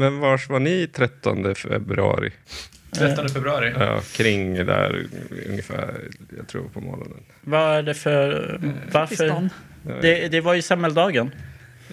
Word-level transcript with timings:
Men 0.00 0.20
vars 0.20 0.48
var 0.48 0.60
ni 0.60 0.86
13 0.86 1.54
februari? 1.54 2.32
13 2.92 3.28
februari. 3.28 3.74
Ja, 3.78 4.00
kring 4.16 4.54
där 4.54 5.06
ungefär, 5.48 5.94
jag 6.36 6.48
tror 6.48 6.68
på 6.68 6.80
morgonen. 6.80 7.22
Vad 7.40 7.76
är 7.76 7.82
det 7.82 7.94
för... 7.94 8.58
Varför? 8.62 8.90
Pakistan. 8.92 9.50
Det, 10.00 10.28
det 10.28 10.40
var 10.40 10.54
ju 10.54 10.62
semmeldagen. 10.62 11.30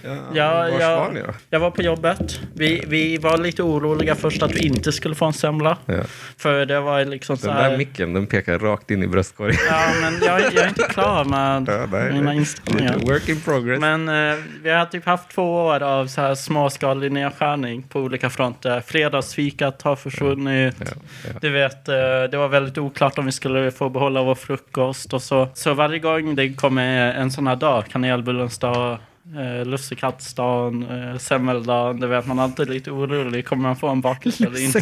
Ja, 0.04 0.16
Ja, 0.34 0.68
vars 0.72 0.80
ja. 0.82 0.96
var 1.00 1.10
ni 1.12 1.20
då? 1.20 1.26
Jag 1.50 1.60
var 1.60 1.70
på 1.70 1.82
jobbet. 1.82 2.40
Vi, 2.54 2.84
vi 2.86 3.16
var 3.18 3.38
lite 3.38 3.62
oroliga 3.62 4.14
först 4.14 4.42
att 4.42 4.54
vi 4.54 4.66
inte 4.66 4.92
skulle 4.92 5.14
få 5.14 5.24
en 5.24 5.32
semla. 5.32 5.76
Ja. 5.86 5.94
För 6.36 6.66
det 6.66 6.80
var 6.80 7.04
liksom 7.04 7.36
så 7.36 7.46
Den 7.46 7.56
här... 7.56 7.70
där 7.70 7.78
micken, 7.78 8.12
den 8.14 8.26
pekar 8.26 8.58
rakt 8.58 8.90
in 8.90 9.02
i 9.02 9.06
bröstkorgen. 9.06 9.56
Ja, 9.70 9.90
men 10.02 10.18
jag, 10.22 10.40
jag 10.40 10.64
är 10.64 10.68
inte 10.68 10.82
klar 10.82 11.24
med 11.24 11.68
Ja, 11.68 11.86
nej, 11.92 12.12
mina 12.12 12.34
inställningar. 12.34 12.98
Work 12.98 13.28
in 13.28 13.40
progress. 13.40 13.80
Men 13.80 14.08
eh, 14.08 14.36
vi 14.62 14.70
har 14.70 14.84
typ 14.86 15.06
haft 15.06 15.30
två 15.30 15.54
år 15.66 15.82
av 15.82 16.06
så 16.06 16.20
här 16.20 16.34
småskalig 16.34 17.12
nedskärning 17.12 17.82
på 17.82 18.00
olika 18.00 18.30
fronter. 18.30 18.80
Fredagsfikat 18.80 19.82
har 19.82 19.96
försvunnit. 19.96 20.76
Ja. 20.80 21.30
Du 21.40 21.50
vet, 21.50 21.88
eh, 21.88 21.94
det 22.30 22.36
var 22.36 22.48
väldigt 22.48 22.78
oklart 22.78 23.18
om 23.18 23.26
vi 23.26 23.32
skulle 23.32 23.70
få 23.70 23.88
behålla 23.88 24.22
vår 24.22 24.34
frukost 24.34 25.12
och 25.12 25.22
så. 25.22 25.48
Så 25.54 25.74
varje 25.74 25.98
gång 25.98 26.34
det 26.34 26.48
kommer 26.54 27.12
en 27.14 27.30
sån 27.30 27.46
här 27.46 27.56
dag, 27.56 27.84
kanelbullens 27.92 28.58
dag, 28.58 28.98
eh, 29.36 29.66
lussekattdagen, 29.66 30.90
eh, 31.12 31.16
semmeldagen, 31.18 32.00
det 32.00 32.06
vet 32.06 32.26
man 32.26 32.38
alltid 32.38 32.68
lite 32.70 32.90
orolig. 32.90 33.46
Kommer 33.46 33.62
man 33.62 33.76
få 33.76 33.88
en 33.88 34.00
bakelse 34.00 34.44
eller 34.46 34.64
inte? 34.64 34.80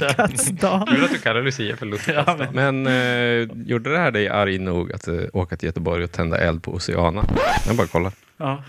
Kul 0.89 1.05
att 1.05 1.11
du 1.13 1.19
kallar 1.19 1.43
Lucia 1.43 1.77
för 1.77 1.87
Lucia. 1.87 2.25
Ja, 2.27 2.37
men, 2.53 2.83
Men 2.83 2.87
eh, 2.87 3.49
gjorde 3.67 3.91
det 3.93 3.99
här 3.99 4.11
dig 4.11 4.29
arg 4.29 4.59
nog 4.59 4.93
att 4.93 5.09
eh, 5.09 5.15
åka 5.33 5.57
till 5.57 5.67
Göteborg 5.67 6.05
och 6.05 6.13
tända 6.13 6.39
eld 6.39 6.63
på 6.63 6.73
Oceana? 6.75 7.25
Jag 7.67 7.77
bara 7.77 7.87
kolla. 7.87 8.13
ja. 8.37 8.63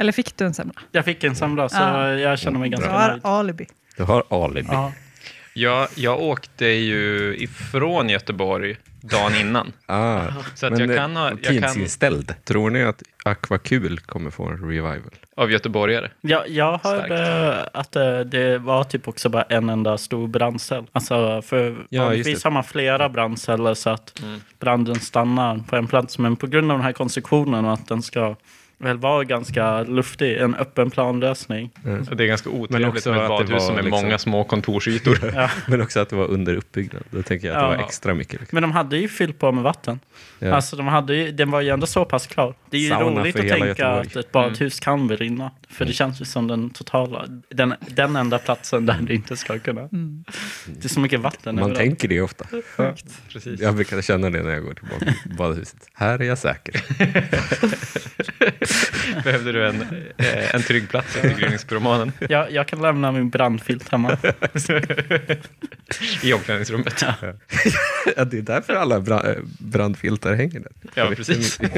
Eller 0.00 0.12
fick 0.12 0.36
du 0.36 0.44
en 0.44 0.54
semla? 0.54 0.74
Jag 0.92 1.04
fick 1.04 1.24
en 1.24 1.34
semla 1.36 1.68
så 1.68 1.76
Ja. 1.76 2.10
jag 2.12 2.38
känner 2.38 2.58
mig 2.58 2.68
Du 2.70 2.76
ganska 2.76 2.92
har 2.92 3.08
nöjd. 3.08 3.20
alibi. 3.24 3.66
Du 3.96 4.02
har 4.02 4.22
alibi. 4.44 4.68
Ja. 4.70 4.92
Jag, 5.58 5.88
jag 5.94 6.20
åkte 6.22 6.66
ju 6.66 7.36
ifrån 7.38 8.08
Göteborg 8.08 8.76
dagen 9.00 9.34
innan. 9.40 9.72
Ah, 9.86 10.22
Så 10.54 10.66
att 10.66 10.72
men 10.72 10.80
jag 10.80 10.90
eh, 10.90 10.96
kan 10.96 11.16
ha- 11.16 11.30
jag 11.42 11.62
kan-. 12.00 12.24
Tror 12.44 12.70
ni 12.70 12.82
att 12.82 13.02
Aquakul 13.24 13.98
kommer 14.00 14.30
få 14.30 14.44
en 14.46 14.58
revival? 14.70 15.00
Av 15.36 15.50
göteborgare. 15.52 16.10
Jag, 16.20 16.48
jag 16.48 16.78
hörde 16.82 17.62
att 17.74 17.96
eh, 17.96 18.18
det 18.20 18.58
var 18.58 18.84
typ 18.84 19.08
också 19.08 19.28
bara 19.28 19.42
en 19.42 19.68
enda 19.68 19.98
stor 19.98 20.28
brandcell. 20.28 20.84
Alltså 20.92 21.42
för 21.42 21.76
Ja, 21.88 22.04
vanligtvis 22.04 22.42
det. 22.42 22.46
har 22.46 22.50
man 22.50 22.64
flera 22.64 23.08
brandceller 23.08 23.74
så 23.74 23.90
att 23.90 24.20
Mm. 24.22 24.40
branden 24.58 25.00
stannar 25.00 25.58
på 25.58 25.76
en 25.76 25.86
plats. 25.86 26.18
Men 26.18 26.36
på 26.36 26.46
grund 26.46 26.70
av 26.72 26.78
den 26.78 26.84
här 26.84 26.92
konstruktionen 26.92 27.64
och 27.64 27.72
att 27.72 27.88
den 27.88 28.02
ska 28.02 28.36
väl 28.78 28.98
vara 28.98 29.24
ganska 29.24 29.82
luftig, 29.82 30.36
en 30.36 30.54
öppen 30.54 30.90
planlösning. 30.90 31.70
Och 32.10 32.16
Det 32.16 32.24
är 32.24 32.28
ganska 32.28 32.50
otrevligt 32.50 32.88
också 32.88 33.10
med 33.12 33.18
ett 33.18 33.22
att 33.22 33.28
det 33.28 33.44
badhus 33.44 33.50
var 33.50 33.58
som 33.60 33.78
är 33.78 33.82
liksom- 33.82 34.04
många 34.04 34.18
små 34.18 34.44
kontorsytor. 34.44 35.18
Men 35.70 35.82
också 35.82 36.00
att 36.00 36.08
det 36.08 36.16
var 36.16 36.24
under 36.30 36.54
uppbyggnad. 36.56 37.02
Då 37.10 37.22
tänker 37.22 37.48
jag 37.48 37.56
att 37.56 37.62
det 37.62 37.66
Ja. 37.72 37.76
var 37.76 37.84
extra 37.84 38.14
mycket. 38.14 38.40
Liksom. 38.40 38.56
Men 38.56 38.62
de 38.62 38.72
hade 38.72 38.96
ju 38.98 39.08
fyllt 39.08 39.38
på 39.38 39.52
med 39.52 39.64
vatten. 39.64 40.00
Ja. 40.38 40.54
Alltså 40.54 40.76
de 40.76 40.86
hade 40.86 41.14
ju, 41.14 41.32
den 41.32 41.50
var 41.50 41.60
ju 41.60 41.68
ändå 41.70 41.86
så 41.86 42.04
pass 42.04 42.26
klar. 42.26 42.54
Det 42.70 42.76
är 42.76 42.80
ju 42.80 42.88
Sauna 42.88 43.20
roligt 43.20 43.36
att 43.36 43.48
tänka 43.48 43.66
Göteborg. 43.66 44.06
att 44.06 44.16
ett 44.16 44.32
badhus 44.32 44.80
kan 44.80 45.06
brinna. 45.06 45.50
För 45.70 45.84
det 45.84 45.92
känns 45.92 46.20
ju 46.20 46.24
som 46.24 46.46
den 46.48 46.70
totala, 46.70 47.26
den, 47.48 47.74
den 47.88 48.16
enda 48.16 48.38
platsen 48.38 48.86
där 48.86 48.98
det 49.00 49.14
inte 49.14 49.36
ska 49.36 49.58
kunna. 49.58 49.88
Det 50.66 50.84
är 50.84 50.88
så 50.88 51.00
mycket 51.00 51.20
vatten 51.20 51.54
Man 51.54 51.64
överallt. 51.64 51.78
tänker 51.78 52.08
det 52.08 52.20
ofta. 52.20 52.46
Precis. 53.32 53.60
Jag 53.60 53.74
brukar 53.74 54.02
känna 54.02 54.30
det 54.30 54.42
när 54.42 54.50
jag 54.50 54.62
går 54.62 54.74
tillbaka 54.74 55.04
till 55.04 55.36
badhuset. 55.36 55.88
Här 55.92 56.18
är 56.18 56.24
jag 56.24 56.38
säker. 56.38 56.84
Behövde 59.24 59.52
du 59.52 59.66
en, 59.68 59.82
eh, 60.16 60.54
en 60.54 60.62
trygg 60.62 60.88
plats 60.88 61.16
efter 61.16 61.34
gryningspromenaden 61.40 62.12
Jag, 62.28 62.52
jag 62.52 62.68
kan 62.68 62.82
lämna 62.82 63.12
min 63.12 63.30
brandfilt 63.30 63.88
hemma. 63.88 64.16
i 66.22 66.32
omklädningsrummet. 66.32 67.04
Ja, 68.16 68.24
det 68.24 68.38
är 68.38 68.42
därför 68.42 68.74
alla 68.74 68.96
eh, 69.30 69.36
brandfiltar 69.58 70.34
hänger 70.34 70.60
där. 70.60 70.72
Ja, 70.94 71.12
precis. 71.16 71.58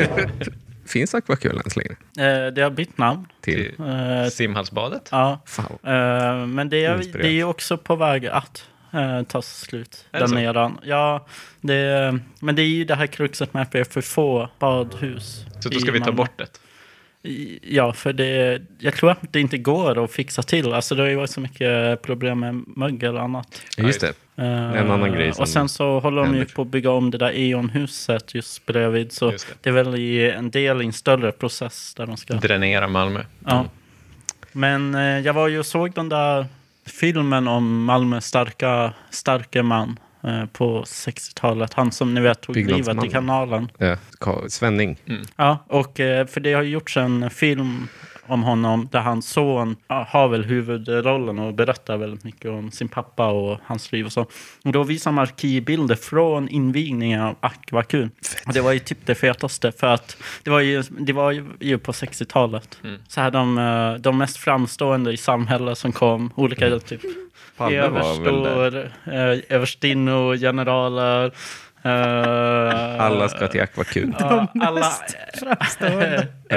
Finns 0.91 1.15
Aquakul 1.15 1.51
ens 1.57 1.77
längre? 1.77 1.97
Eh, 2.19 2.53
det 2.53 2.63
har 2.63 2.71
bytt 2.71 2.99
namn. 2.99 3.27
Till? 3.41 3.75
Eh, 3.79 4.29
Simhallsbadet. 4.31 5.09
ja. 5.13 5.41
Fan. 5.47 5.79
Eh, 5.83 6.47
men 6.47 6.69
det 6.69 6.85
är, 6.85 6.99
det 7.13 7.27
är 7.27 7.33
ju 7.33 7.45
också 7.45 7.77
på 7.77 7.97
väg 7.97 8.27
att 8.27 8.65
eh, 8.93 9.23
ta 9.23 9.43
slut. 9.43 10.07
Är 10.13 10.19
Den 10.21 10.29
så? 10.29 10.39
eran. 10.39 10.79
Ja, 10.83 11.27
det, 11.61 12.19
men 12.41 12.55
det 12.55 12.63
är 12.63 12.67
ju 12.67 12.85
det 12.85 12.95
här 12.95 13.07
kruxet 13.07 13.55
med 13.55 13.63
att 13.63 13.75
vi 13.75 13.79
är 13.81 13.85
för 13.85 14.01
få 14.01 14.49
badhus. 14.59 15.45
Så 15.61 15.69
då 15.69 15.79
ska 15.79 15.93
vi 15.93 15.99
ta 15.99 16.05
Malmö. 16.05 16.17
bort 16.17 16.39
det. 16.39 16.47
Ja, 17.63 17.93
för 17.93 18.13
det, 18.13 18.63
jag 18.79 18.95
tror 18.95 19.11
att 19.11 19.19
det 19.33 19.41
inte 19.41 19.59
går 19.59 20.05
att 20.05 20.11
fixa 20.13 20.43
till. 20.43 20.73
Alltså 20.73 20.95
det 20.95 21.03
har 21.03 21.09
ju 21.09 21.17
varit 21.17 21.31
så 21.31 21.41
mycket 21.41 22.03
problem 22.03 22.41
med 22.41 22.63
mögel 22.67 23.15
och 23.17 23.23
annat. 23.23 23.63
Just 23.79 24.01
det. 24.01 24.13
Eh, 24.37 24.45
En 24.73 24.91
annan 24.91 25.13
grej 25.13 25.33
och 25.39 25.49
sen 25.49 25.69
så 25.69 26.01
håller 26.01 26.23
de 26.23 26.35
ju 26.37 26.45
på 26.45 26.63
att 26.63 26.69
bygga 26.69 26.91
om 26.91 27.11
det 27.11 27.19
där 27.19 27.33
E.ON-huset 27.35 28.35
just 28.35 28.67
bredvid. 28.67 29.13
Så 29.13 29.33
Just 29.33 29.49
det. 29.49 29.55
det. 29.63 29.69
är 29.71 29.73
väl 29.85 29.95
i 29.95 30.31
en 30.31 30.51
del 30.51 30.83
i 30.83 30.85
en 30.87 30.93
större 30.93 31.33
process 31.33 31.95
där 31.95 32.07
de 32.07 32.17
ska... 32.17 32.35
Dränera 32.35 32.89
Malmö. 32.89 33.21
Ja. 33.47 33.65
Men 34.53 34.95
eh, 34.95 35.01
jag 35.19 35.33
var 35.33 35.49
ju 35.49 35.59
och 35.59 35.67
såg 35.67 35.93
den 35.95 36.09
där 36.09 36.47
filmen 36.87 37.49
om 37.49 37.85
Malmö 37.85 38.21
starka, 38.21 38.93
starke 39.11 39.63
man 39.63 39.99
på 40.53 40.83
60-talet. 40.83 41.75
Han 41.75 41.93
som 41.93 42.15
ni 42.15 42.21
vet 42.21 42.41
tog 42.41 42.57
livet 42.57 43.05
i 43.05 43.09
kanalen. 43.09 43.69
Ja, 43.79 43.97
Svenning. 44.49 44.97
Ja, 45.37 45.65
och 45.67 46.01
eh, 46.01 46.27
för 46.27 46.41
det 46.41 46.53
har 46.53 46.63
ju 46.63 46.71
gjorts 46.71 46.97
en 46.97 47.31
film 47.31 47.89
om 48.31 48.43
honom 48.43 48.89
där 48.93 49.01
hans 49.01 49.29
son 49.29 49.77
ja, 49.89 50.07
har 50.11 50.29
väl 50.29 50.45
huvudrollen 50.45 51.39
och 51.39 51.55
berättar 51.55 51.97
väldigt 51.97 52.25
mycket 52.25 52.51
om 52.51 52.71
sin 52.71 52.89
pappa 52.89 53.27
och 53.27 53.59
hans 53.65 53.93
liv 53.93 54.07
och 54.07 54.13
så. 54.13 54.27
Och 54.65 54.73
då 54.73 54.83
visar 54.83 55.13
man 55.13 55.23
arkivbilder 55.23 55.95
från 55.95 56.49
invigningen 56.49 57.21
av 57.21 57.37
Aquakul. 57.41 58.11
Och 58.47 58.53
det 58.53 58.61
var 58.61 58.73
ju 58.73 58.79
typ 58.79 58.99
det 59.07 59.15
fetaste 59.15 59.73
för 59.73 59.87
att 59.87 60.17
det 60.43 60.51
var 60.51 60.61
ju, 60.61 60.83
det 60.83 61.13
var 61.13 61.31
ju, 61.31 61.45
ju 61.61 61.79
på 61.79 61.93
60-talet. 61.93 62.79
Så 63.09 63.21
här 63.21 63.31
de, 63.31 63.59
eh, 63.59 63.95
de 63.95 64.19
mest 64.19 64.37
framstående 64.37 65.13
i 65.13 65.17
samhället 65.17 65.79
som 65.79 65.93
kom, 65.93 66.31
olika 66.35 66.79
typ 66.79 67.01
Palme 67.57 67.79
överstor, 67.79 68.77
eh, 69.05 69.39
överstinnor, 69.49 70.37
generaler. 70.37 71.33
Eh, 71.83 73.01
Alla 73.01 73.29
ska 73.29 73.49
till 73.49 73.63
Aquakul. 73.63 74.15
Ja, 74.19 74.47
alla 74.61 74.93
Framstående. 75.41 76.27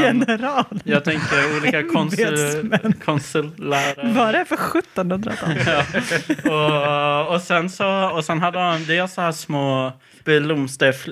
General. 0.00 0.80
Jag 0.84 1.04
tänker 1.04 1.56
olika 1.56 1.82
konsul, 1.82 2.74
konsulära. 3.04 4.12
Vad 4.12 4.28
är 4.28 4.32
det 4.32 4.44
för 4.44 4.56
1700-tal? 4.56 6.52
och, 7.26 7.34
och, 7.34 7.42
sen 7.42 7.70
så, 7.70 8.10
och 8.10 8.24
sen 8.24 8.40
hade 8.40 8.58
de 8.58 8.84
det 8.84 8.98
är 8.98 9.06
så 9.06 9.20
här 9.20 9.32
små 9.32 9.92
blomsterfl, 10.24 11.10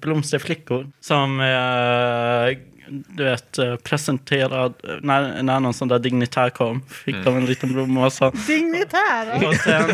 blomsterflickor 0.00 0.90
som 1.00 1.40
eh, 1.40 2.58
du 2.90 3.24
vet 3.24 3.58
eh, 3.58 3.76
presenterad 3.76 4.74
när, 5.02 5.42
när 5.42 5.60
någon 5.60 5.74
sån 5.74 5.88
där 5.88 5.98
dignitär 5.98 6.50
kom. 6.50 6.82
Fick 6.88 7.24
de 7.24 7.36
en 7.36 7.46
liten 7.46 7.72
blomma 7.72 8.06
och 8.06 8.12
så. 8.12 8.30
Dignitär. 8.30 9.48
Och 9.48 9.54
sen, 9.54 9.84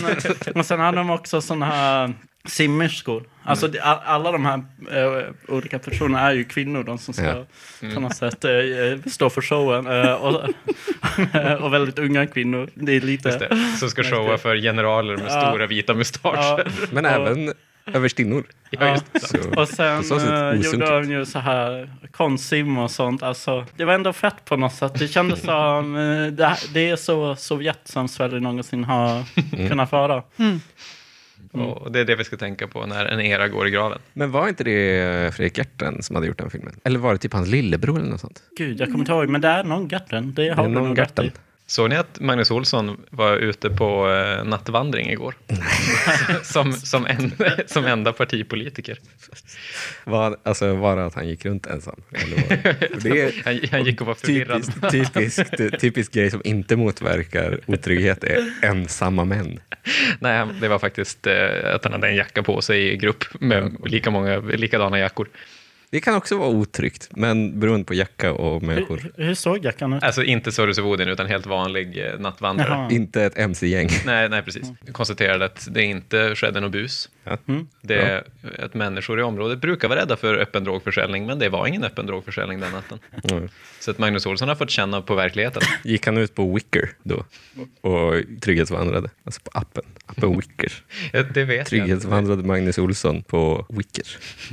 och 0.55 0.67
sen 0.67 0.81
hade 0.81 0.97
de 0.97 1.11
också 1.11 1.41
såna 1.41 1.67
här 1.67 2.15
simmerskor. 2.45 3.23
Alltså 3.45 3.67
all- 3.83 4.01
alla 4.05 4.33
de 4.33 4.47
här 4.47 4.63
eh, 4.93 5.23
olika 5.49 5.79
personerna 5.79 6.21
är 6.21 6.35
ju 6.35 6.45
kvinnor, 6.45 6.85
de 6.85 6.99
som 6.99 7.15
ska 7.15 7.25
Ja. 7.27 7.45
på 7.95 8.01
något 8.01 8.17
sätt 8.17 8.45
eh, 8.45 8.51
stå 9.07 9.31
för 9.31 9.41
showen. 9.43 9.87
Eh, 9.87 10.13
och, 10.13 10.45
och 11.65 11.73
väldigt 11.75 11.99
unga 11.99 12.27
kvinnor. 12.27 12.69
Det 12.75 12.93
är 12.93 13.01
lite... 13.01 13.39
Det. 13.39 13.57
Som 13.79 13.91
ska 13.91 14.03
showa 14.03 14.39
för 14.39 14.57
generaler 14.57 15.17
med 15.17 15.27
Ja. 15.29 15.49
stora 15.49 15.67
vita 15.67 15.93
Ja, 15.93 15.97
mustascher. 15.97 16.69
Men 16.93 17.05
och- 17.05 17.11
även 17.13 17.53
överstinnor. 17.87 18.45
Ja, 18.71 18.99
Och 19.57 19.69
sen 19.69 20.03
gjorde 20.63 20.91
de 21.01 21.11
ju 21.11 21.25
så 21.27 21.39
här 21.39 21.91
konstsim 22.11 22.79
och 22.79 22.91
sånt. 22.91 23.23
Alltså, 23.23 23.67
det 23.77 23.85
var 23.85 23.95
ändå 23.95 24.13
fett 24.13 24.45
på 24.45 24.57
något 24.57 24.75
sätt. 24.75 24.93
Det 24.99 25.09
kändes 25.09 25.41
som 25.45 25.93
det, 26.37 26.57
det 26.75 26.91
är 26.91 26.97
så 26.97 27.37
Sovjet 27.37 27.81
som 27.85 28.09
Sverige 28.09 28.41
någonsin 28.41 28.85
har 28.85 29.25
Mm. 29.53 29.69
kunnat 29.69 29.93
vara. 29.93 30.23
Och 31.61 31.93
det 31.93 32.01
är 32.01 32.05
det 32.05 32.17
vi 32.17 32.25
ska 32.25 32.37
tänka 32.37 32.69
på 32.69 32.87
när 32.87 33.07
en 33.07 33.21
era 33.21 33.49
går 33.49 33.67
i 33.69 33.71
graven. 33.71 33.99
Men 34.13 34.31
var 34.31 34.49
inte 34.49 34.65
det 34.65 35.35
Fredrik 35.35 35.59
Gertten 35.59 36.03
som 36.03 36.17
hade 36.17 36.27
gjort 36.29 36.39
den 36.39 36.51
filmen? 36.51 36.75
Eller 36.85 36.99
var 36.99 37.13
det 37.13 37.19
typ 37.19 37.33
hans 37.33 37.49
lillebror 37.49 37.99
eller 38.01 38.11
något 38.11 38.21
sånt? 38.21 38.43
Gud, 38.57 38.81
jag 38.81 38.89
kommer 38.89 38.99
inte 38.99 39.13
ihåg, 39.13 39.29
men 39.29 39.41
det 39.41 39.49
är 39.49 39.65
någon 39.65 39.89
Gerten. 39.89 40.33
Det 40.35 40.43
Det 40.43 40.55
har 40.55 40.65
är 40.65 40.69
du 40.69 40.75
någon 40.75 40.89
nog 40.89 40.99
rätt 40.99 41.19
i. 41.19 41.23
Gertten. 41.23 41.41
Såg 41.75 41.91
ni 41.91 41.97
att 41.97 42.21
Magnus 42.21 42.51
Olsson 42.51 43.01
var 43.11 43.37
ute 43.37 43.71
på 43.71 44.11
eh, 44.11 44.45
nattvandring 44.45 45.11
igår? 45.11 45.35
som, 46.43 46.73
som, 46.73 47.07
en, 47.07 47.33
som 47.67 47.85
enda 47.85 48.13
partipolitiker. 48.13 48.99
Var, 50.05 50.37
alltså, 50.43 50.75
var 50.75 50.97
det 50.97 51.07
att 51.07 51.15
han 51.15 51.29
gick 51.29 51.45
runt 51.45 51.67
ensam? 51.67 52.01
Eller 52.13 52.37
var 52.37 52.49
det, 52.49 53.01
för 53.01 53.09
det 53.09 53.21
är 53.21 53.43
Han, 53.45 53.61
han 53.71 53.85
gick 53.85 54.01
och 54.01 54.07
var 54.07 54.15
förvirrad. 54.15 54.91
typiskt, 54.91 55.51
typiskt, 55.51 55.81
typisk 55.81 56.13
grej 56.13 56.31
som 56.31 56.41
inte 56.45 56.77
motverkar 56.77 57.61
otrygghet 57.67 58.25
är 58.25 58.53
ensamma 58.63 59.25
män. 59.25 59.61
Nej, 60.19 60.47
det 60.61 60.69
var 60.69 60.79
faktiskt 60.79 61.27
eh, 61.27 61.75
att 61.75 61.85
han 61.85 61.93
hade 61.93 62.09
en 62.09 62.17
jacka 62.17 62.43
på 62.43 62.63
sig 62.63 62.93
i 62.93 62.97
grupp 62.97 63.25
med 63.41 63.77
lika 63.85 64.11
många 64.11 64.39
likadana 64.39 64.99
jackor. 64.99 65.29
Det 65.91 66.01
kan 66.01 66.15
också 66.15 66.39
vara 66.39 66.49
otryggt, 66.49 67.09
men 67.11 67.61
beroende 67.61 67.85
på 67.85 67.95
jacka 67.95 68.33
och 68.33 68.63
människor. 68.63 69.11
Hur, 69.17 69.25
hur 69.25 69.35
såg 69.35 69.65
jackan 69.65 69.93
ut? 69.93 70.03
Alltså 70.03 70.23
inte 70.23 70.53
Sorus 70.53 70.79
of 70.79 70.85
Odin, 70.85 71.09
utan 71.09 71.27
helt 71.27 71.47
vanlig 71.47 72.07
eh, 72.07 72.19
nattvandrare. 72.21 72.69
Jaha. 72.69 72.91
Inte 72.91 73.23
ett 73.23 73.39
mc-gäng. 73.39 73.89
Nej, 74.07 74.29
nej, 74.29 74.43
precis. 74.43 74.73
Jag 74.85 74.95
konstaterade 74.95 75.45
att 75.45 75.69
det 75.71 75.83
inte 75.83 76.35
skedde 76.35 76.61
något 76.61 76.73
bus. 76.73 77.09
Ja. 77.25 77.39
Mm. 77.49 77.67
Det 77.83 77.95
är 77.95 78.25
att 78.59 78.75
människor 78.75 79.21
i 79.21 79.23
området 79.23 79.61
brukar 79.61 79.89
vara 79.89 80.01
rädda 80.01 80.17
för 80.17 80.35
öppen 80.35 80.65
drogförsäljning, 80.65 81.27
men 81.27 81.39
det 81.39 81.49
var 81.49 81.67
ingen 81.67 81.85
öppen 81.85 82.07
drogförsäljning 82.07 82.61
den 82.61 82.73
natten. 82.73 82.99
Mm. 83.31 83.49
Så 83.81 83.91
att 83.91 83.99
Magnus 83.99 84.27
Olsson 84.27 84.49
har 84.49 84.55
fått 84.55 84.71
känna 84.71 85.03
på 85.03 85.15
verkligheten. 85.15 85.63
Gick 85.85 86.07
han 86.07 86.17
ut 86.17 86.35
på 86.35 86.55
Wicker 86.55 86.91
då 87.03 87.25
och 87.81 88.15
trygghetsvandrade? 88.41 89.11
Alltså 89.25 89.41
på 89.41 89.51
appen. 89.59 89.85
Appen 90.07 90.37
Wicker. 90.37 90.73
Ja, 91.13 91.23
Det 91.23 91.45
vet 91.45 91.57
jag. 91.57 91.67
Trygghetsvandrade 91.67 92.43
Magnus 92.43 92.79
Olsson 92.79 93.23
på 93.23 93.67
Wicker. 93.69 94.07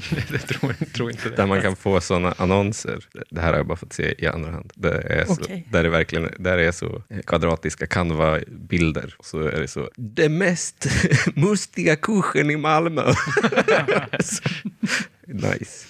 Det 0.32 0.38
tror, 0.38 0.74
tror 0.94 1.12
inte 1.12 1.30
det. 1.30 1.36
Där 1.36 1.46
man 1.46 1.62
kan 1.62 1.76
få 1.76 2.02
sådana 2.02 2.34
annonser. 2.38 3.00
Det 3.30 3.42
här 3.42 3.50
har 3.50 3.58
jag 3.58 3.68
bara 3.68 3.78
fått 3.78 3.94
se 3.94 4.16
i 4.18 4.28
andra 4.28 4.52
hand. 4.52 4.74
Det 4.76 4.94
är 4.94 5.26
så, 5.26 5.34
Okej. 5.34 5.68
Där 5.72 5.84
det 5.84 5.90
verkligen 5.90 6.30
där 6.40 6.58
är 6.58 6.72
så 6.72 7.04
kvadratiska 7.26 7.88
Canva-bilder. 7.88 9.16
Så 9.20 9.40
är 9.40 9.62
det 9.62 9.68
så, 9.68 9.90
det 9.96 10.30
mest 10.30 10.88
mustiga 11.36 11.96
kursen 11.96 12.50
i 12.50 12.58
Malmö. 12.62 13.04
Nice. 15.34 15.88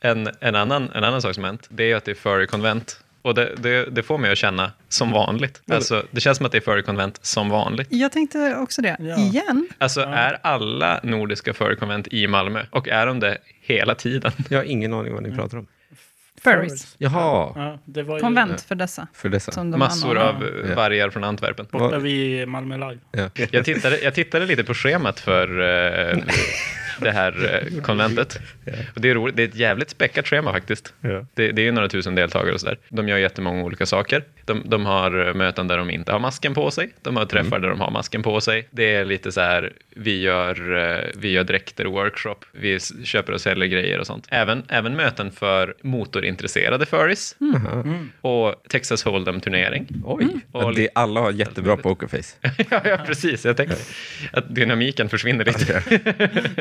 En, 0.00 0.28
en, 0.40 0.54
annan, 0.54 0.90
en 0.94 1.04
annan 1.04 1.22
sak 1.22 1.34
som 1.34 1.44
hänt, 1.44 1.66
det 1.70 1.92
är 1.92 1.96
att 1.96 2.04
det 2.04 2.10
är 2.10 2.14
furry-konvent. 2.14 3.00
Och 3.22 3.34
det, 3.34 3.54
det, 3.56 3.84
det 3.84 4.02
får 4.02 4.18
mig 4.18 4.32
att 4.32 4.38
känna 4.38 4.72
som 4.88 5.10
vanligt. 5.10 5.62
Alltså, 5.70 6.06
det 6.10 6.20
känns 6.20 6.36
som 6.36 6.46
att 6.46 6.52
det 6.52 6.58
är 6.58 6.62
furry-konvent 6.62 7.18
som 7.22 7.48
vanligt. 7.48 7.88
Jag 7.90 8.12
tänkte 8.12 8.56
också 8.56 8.82
det. 8.82 8.96
Ja. 9.00 9.18
Igen? 9.18 9.68
Alltså 9.78 10.00
är 10.00 10.38
alla 10.42 11.00
nordiska 11.02 11.54
furry-konvent 11.54 12.08
i 12.10 12.26
Malmö? 12.26 12.64
Och 12.70 12.88
är 12.88 13.06
de 13.06 13.20
det 13.20 13.38
hela 13.60 13.94
tiden? 13.94 14.32
Jag 14.48 14.58
har 14.58 14.64
ingen 14.64 14.94
aning 14.94 15.14
vad 15.14 15.22
ni 15.22 15.36
pratar 15.36 15.58
om. 15.58 15.66
Furries. 16.44 16.94
Jaha, 16.98 17.52
Ja, 17.56 17.78
det 17.84 18.02
var 18.02 18.14
ju 18.16 18.20
Konvent 18.20 18.60
för 18.60 18.74
dessa. 18.74 19.06
för 19.14 19.28
dessa. 19.28 19.52
Som 19.52 19.70
de 19.70 19.78
Massor 19.78 20.18
av 20.18 20.44
Ja. 20.68 20.74
vargar 20.74 21.10
från 21.10 21.24
Antwerpen. 21.24 21.66
borta 21.70 21.98
vid 21.98 22.48
Malmö 22.48 22.76
Live. 22.76 22.98
Ja. 23.12 23.46
Jag 23.50 23.64
tittade, 23.64 24.00
jag 24.00 24.14
tittade 24.14 24.46
lite 24.46 24.64
på 24.64 24.74
schemat 24.74 25.20
för 25.20 25.60
eh, 26.10 26.18
det 27.02 27.12
här 27.12 27.62
eh, 27.74 27.82
konventet. 27.82 28.38
Och 28.94 29.00
det 29.00 29.10
är 29.10 29.14
roligt, 29.14 29.36
det 29.36 29.42
är 29.42 29.48
ett 29.48 29.54
jävligt 29.54 29.90
späckat 29.90 30.28
schema 30.28 30.52
faktiskt. 30.52 30.94
Ja. 31.00 31.26
Det, 31.34 31.52
det 31.52 31.62
är 31.62 31.66
ju 31.66 31.72
några 31.72 31.88
tusen 31.88 32.14
deltagare 32.14 32.54
och 32.54 32.60
sådär. 32.60 32.78
De 32.88 33.08
gör 33.08 33.18
jättemånga 33.18 33.62
olika 33.64 33.86
saker. 33.86 34.24
De, 34.44 34.62
de 34.64 34.86
har 34.86 35.26
eh, 35.28 35.34
möten 35.34 35.68
där 35.68 35.78
de 35.78 35.90
inte 35.90 36.12
har 36.12 36.18
masken 36.18 36.54
på 36.54 36.70
sig. 36.70 36.92
De 37.02 37.16
har 37.16 37.24
träffar 37.26 37.58
där 37.58 37.68
de 37.68 37.80
har 37.80 37.90
masken 37.90 38.22
på 38.22 38.40
sig. 38.40 38.68
Det 38.70 38.94
är 38.94 39.04
lite 39.04 39.32
så 39.32 39.40
här, 39.40 39.72
vi 39.96 40.20
gör, 40.20 40.78
eh, 40.78 41.04
vi 41.16 41.30
gör 41.30 41.44
dräkter 41.44 41.86
och 41.86 41.92
workshop. 41.92 42.36
Vi 42.52 42.78
köper 43.04 43.32
och 43.32 43.40
säljer 43.40 43.68
grejer 43.68 43.98
och 43.98 44.06
sånt. 44.06 44.26
Även, 44.30 44.62
även 44.68 44.96
möten 44.96 45.30
för 45.32 45.74
motorintresserade 45.82 46.86
furries. 46.86 47.36
Och 48.20 48.54
Texas 48.68 49.06
Hold'em-turnering. 49.06 49.86
Oj, 50.04 50.26
Och 50.52 50.62
ja, 50.62 50.70
li- 50.70 50.82
det, 50.82 50.88
alla 50.94 51.20
har 51.20 51.32
jättebra 51.32 51.76
pokerface. 51.76 52.36
ja, 52.70 52.80
ja, 52.84 52.98
precis. 53.06 53.44
Jag 53.44 53.56
tänkte 53.56 53.76
att 54.32 54.54
dynamiken 54.54 55.08
försvinner 55.08 55.44
lite. 55.44 55.82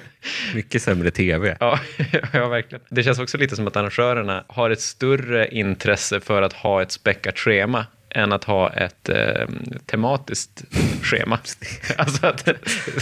Mycket 0.55 0.81
sämre 0.81 1.11
tv. 1.11 1.57
Ja, 1.59 1.79
ja, 2.33 2.47
verkligen. 2.47 2.83
Det 2.89 3.03
känns 3.03 3.19
också 3.19 3.37
lite 3.37 3.55
som 3.55 3.67
att 3.67 3.75
arrangörerna 3.75 4.43
har 4.47 4.69
ett 4.69 4.81
större 4.81 5.47
intresse 5.47 6.19
för 6.19 6.41
att 6.41 6.53
ha 6.53 6.81
ett 6.81 6.91
späckat 6.91 7.39
schema 7.39 7.85
än 8.15 8.31
att 8.33 8.43
ha 8.43 8.69
ett 8.73 9.09
eh, 9.09 9.47
tematiskt 9.85 10.63
schema. 11.03 11.39
alltså 11.97 12.27
att 12.27 12.47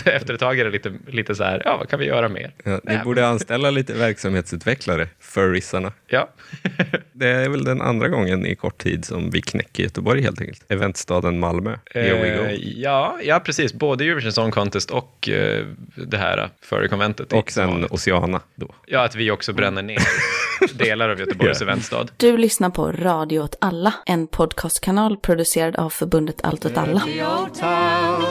efter 0.05 0.33
ett 0.33 0.39
tag 0.39 0.59
är 0.59 0.65
det 0.65 0.71
lite, 0.71 0.93
lite 1.07 1.35
så 1.35 1.43
här, 1.43 1.61
ja, 1.65 1.77
vad 1.77 1.89
kan 1.89 1.99
vi 1.99 2.05
göra 2.05 2.29
mer? 2.29 2.51
Ja, 2.63 2.79
ni 2.83 2.97
borde 3.03 3.27
anställa 3.27 3.71
lite 3.71 3.93
verksamhetsutvecklare, 3.93 5.07
furrissarna. 5.19 5.91
Ja, 6.07 6.29
Det 7.11 7.27
är 7.27 7.49
väl 7.49 7.63
den 7.63 7.81
andra 7.81 8.07
gången 8.07 8.45
i 8.45 8.55
kort 8.55 8.77
tid 8.77 9.05
som 9.05 9.29
vi 9.29 9.41
knäcker 9.41 9.83
Göteborg 9.83 10.21
helt 10.21 10.41
enkelt. 10.41 10.65
Eventstaden 10.71 11.39
Malmö. 11.39 11.77
Here 11.93 12.13
we 12.13 12.29
Eh, 12.29 12.37
go. 12.49 12.57
ja, 12.75 13.19
ja, 13.23 13.39
precis. 13.39 13.73
Både 13.73 14.03
Eurovision 14.05 14.31
Song 14.31 14.51
Contest 14.51 14.91
och 14.91 15.29
eh, 15.29 15.65
det 15.95 16.17
här 16.17 16.49
Furry-konventet. 16.61 17.33
Och 17.33 17.51
sen 17.51 17.85
Oceana 17.89 18.41
då. 18.55 18.75
Ja, 18.85 19.03
att 19.03 19.15
vi 19.15 19.31
också 19.31 19.53
bränner 19.53 19.81
ner 19.81 19.99
delar 20.73 21.09
av 21.09 21.19
Göteborgs 21.19 21.61
Ja. 21.61 21.65
eventstad. 21.65 22.07
Du 22.17 22.37
lyssnar 22.37 22.69
på 22.69 22.91
Radio 22.91 23.39
åt 23.39 23.55
alla, 23.61 23.93
en 24.05 24.27
podcastkanal 24.27 24.98
kanal 24.99 25.17
producerad 25.17 25.75
av 25.75 25.89
förbundet 25.89 26.41
Allt 26.43 26.65
åt 26.65 26.77
alla. 26.77 26.99
Dirty 27.05 27.23
old 27.23 27.53
town. 27.53 28.21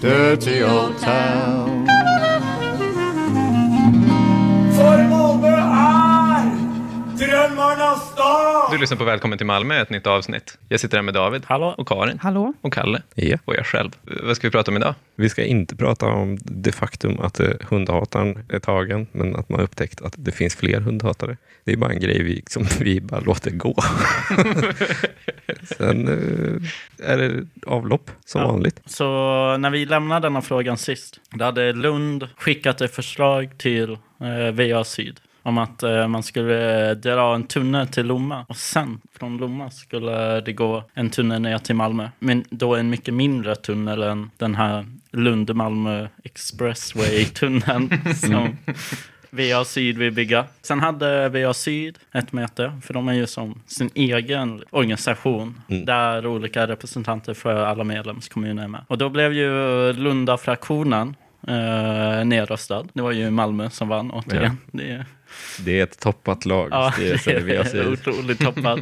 Dirty 0.00 0.64
old 0.64 0.98
town. 1.00 1.95
Du 8.70 8.78
lyssnar 8.78 8.96
på 8.98 9.04
Välkommen 9.04 9.38
till 9.38 9.46
Malmö, 9.46 9.80
ett 9.82 9.90
nytt 9.90 10.06
avsnitt. 10.06 10.58
Jag 10.68 10.80
sitter 10.80 10.96
här 10.98 11.02
med 11.02 11.14
David 11.14 11.42
Hallå. 11.46 11.74
och 11.78 11.88
Karin 11.88 12.18
Hallå? 12.18 12.52
och 12.60 12.72
Kalle 12.72 13.02
Ja. 13.14 13.36
och 13.44 13.54
jag 13.56 13.66
själv. 13.66 13.90
Vad 14.22 14.36
ska 14.36 14.46
vi 14.46 14.50
prata 14.50 14.70
om 14.70 14.76
idag? 14.76 14.94
Vi 15.16 15.28
ska 15.28 15.44
inte 15.44 15.76
prata 15.76 16.06
om 16.06 16.38
det 16.40 16.72
faktum 16.72 17.20
att 17.20 17.40
eh, 17.40 17.50
hundhataren 17.68 18.44
är 18.48 18.58
tagen, 18.58 19.06
men 19.12 19.36
att 19.36 19.48
man 19.48 19.58
har 19.60 19.64
upptäckt 19.64 20.02
att 20.02 20.14
det 20.16 20.32
finns 20.32 20.56
fler 20.56 20.80
hundhatare. 20.80 21.36
Det 21.64 21.72
är 21.72 21.76
bara 21.76 21.92
en 21.92 22.00
grej 22.00 22.22
vi, 22.22 22.42
som 22.46 22.66
vi 22.80 23.00
bara 23.00 23.20
låter 23.20 23.50
gå. 23.50 23.74
Sen 25.78 26.08
eh, 26.08 27.10
är 27.12 27.16
det 27.18 27.46
avlopp 27.66 28.10
som 28.26 28.40
Ja. 28.40 28.46
vanligt. 28.48 28.80
Så 28.86 29.04
när 29.56 29.70
vi 29.70 29.86
lämnade 29.86 30.26
den 30.26 30.34
här 30.34 30.40
frågan 30.42 30.76
sist, 30.76 31.20
då 31.30 31.44
hade 31.44 31.72
Lund 31.72 32.28
skickat 32.36 32.80
ett 32.80 32.94
förslag 32.94 33.50
till 33.58 33.92
eh, 34.20 34.52
VA 34.52 34.84
Syd 34.84 35.20
om 35.46 35.58
att 35.58 35.82
eh, 35.82 36.08
man 36.08 36.22
skulle 36.22 36.94
dra 36.94 37.34
en 37.34 37.46
tunnel 37.46 37.86
till 37.86 38.06
Lomma 38.06 38.44
och 38.48 38.56
sen 38.56 39.00
från 39.18 39.36
Lomma 39.36 39.70
skulle 39.70 40.40
det 40.40 40.52
gå 40.52 40.84
en 40.94 41.10
tunnel 41.10 41.42
ner 41.42 41.58
till 41.58 41.74
Malmö. 41.74 42.08
Men 42.18 42.44
då 42.50 42.74
en 42.74 42.90
mycket 42.90 43.14
mindre 43.14 43.56
tunnel 43.56 44.02
än 44.02 44.30
den 44.36 44.54
här 44.54 44.86
Lund-Malmö 45.10 46.08
Expressway-tunneln 46.24 48.14
som 48.14 48.56
VA 49.30 49.64
Syd 49.64 49.98
vill 49.98 50.12
bygga. 50.12 50.44
Sen 50.62 50.80
hade 50.80 51.28
VA 51.28 51.54
Syd 51.54 51.98
ett 52.12 52.32
möte, 52.32 52.72
för 52.82 52.94
de 52.94 53.08
är 53.08 53.12
ju 53.12 53.26
som 53.26 53.62
sin 53.66 53.90
egen 53.94 54.62
organisation 54.70 55.60
där 55.68 56.26
olika 56.26 56.66
representanter 56.66 57.34
för 57.34 57.54
alla 57.54 57.84
medlemskommuner 57.84 58.64
är 58.64 58.68
med. 58.68 58.84
Och 58.88 58.98
då 58.98 59.08
blev 59.08 59.32
ju 59.32 59.92
Lunda-fraktionen 59.92 61.14
eh, 61.48 62.24
nedröstad. 62.24 62.86
Det 62.92 63.02
var 63.02 63.12
ju 63.12 63.30
Malmö 63.30 63.70
som 63.70 63.88
vann 63.88 64.10
återigen. 64.10 64.58
Det, 64.70 65.04
Det 65.64 65.78
är 65.80 65.82
ett 65.82 66.00
toppat 66.00 66.44
lag. 66.46 66.68
ja, 66.70 66.92
det 66.98 67.26
är 67.26 67.92
otroligt 67.92 68.40
toppat. 68.40 68.78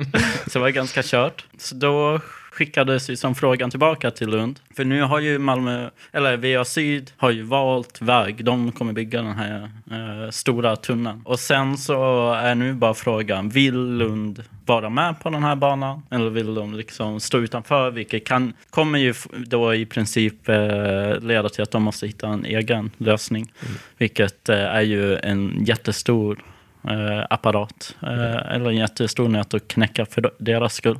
Så 0.46 0.50
det 0.52 0.58
var 0.58 0.70
ganska 0.70 1.02
kört. 1.04 1.44
Så 1.58 1.74
då 1.74 2.20
skickades 2.54 3.10
ju 3.10 3.16
som 3.16 3.34
frågan 3.34 3.70
tillbaka 3.70 4.10
till 4.10 4.28
Lund. 4.28 4.60
För 4.76 4.84
nu 4.84 5.02
har 5.02 5.20
ju 5.20 5.38
Malmö, 5.38 5.90
eller 6.12 6.36
VA 6.36 6.64
Syd 6.64 7.10
har 7.16 7.30
ju 7.30 7.42
valt 7.42 8.02
väg. 8.02 8.44
De 8.44 8.72
kommer 8.72 8.92
bygga 8.92 9.22
den 9.22 9.32
här 9.32 9.70
eh, 9.90 10.30
stora 10.30 10.76
tunneln. 10.76 11.22
Och 11.24 11.40
sen 11.40 11.78
så 11.78 12.32
är 12.32 12.54
nu 12.54 12.72
bara 12.72 12.94
frågan, 12.94 13.48
vill 13.48 13.74
Lund 13.74 14.44
vara 14.66 14.90
med 14.90 15.20
på 15.20 15.30
den 15.30 15.42
här 15.42 15.56
banan? 15.56 16.02
Eller 16.10 16.30
vill 16.30 16.54
de 16.54 16.74
liksom 16.74 17.20
stå 17.20 17.38
utanför? 17.38 17.90
Vilket 17.90 18.26
kan, 18.26 18.52
kommer 18.70 18.98
ju 18.98 19.14
då 19.46 19.74
i 19.74 19.86
princip 19.86 20.48
eh, 20.48 21.20
leda 21.20 21.48
till 21.48 21.62
att 21.62 21.70
de 21.70 21.82
måste 21.82 22.06
hitta 22.06 22.28
en 22.28 22.44
egen 22.44 22.90
lösning. 22.98 23.52
Vilket 23.98 24.48
eh, 24.48 24.56
är 24.56 24.82
ju 24.82 25.16
en 25.16 25.64
jättestor 25.64 26.44
eh, 26.88 27.26
apparat. 27.30 27.96
Eh, 28.02 28.54
eller 28.54 28.70
en 28.70 28.76
jättestor 28.76 29.28
nöt 29.28 29.54
att 29.54 29.68
knäcka 29.68 30.06
för 30.06 30.30
deras 30.38 30.74
skull. 30.74 30.98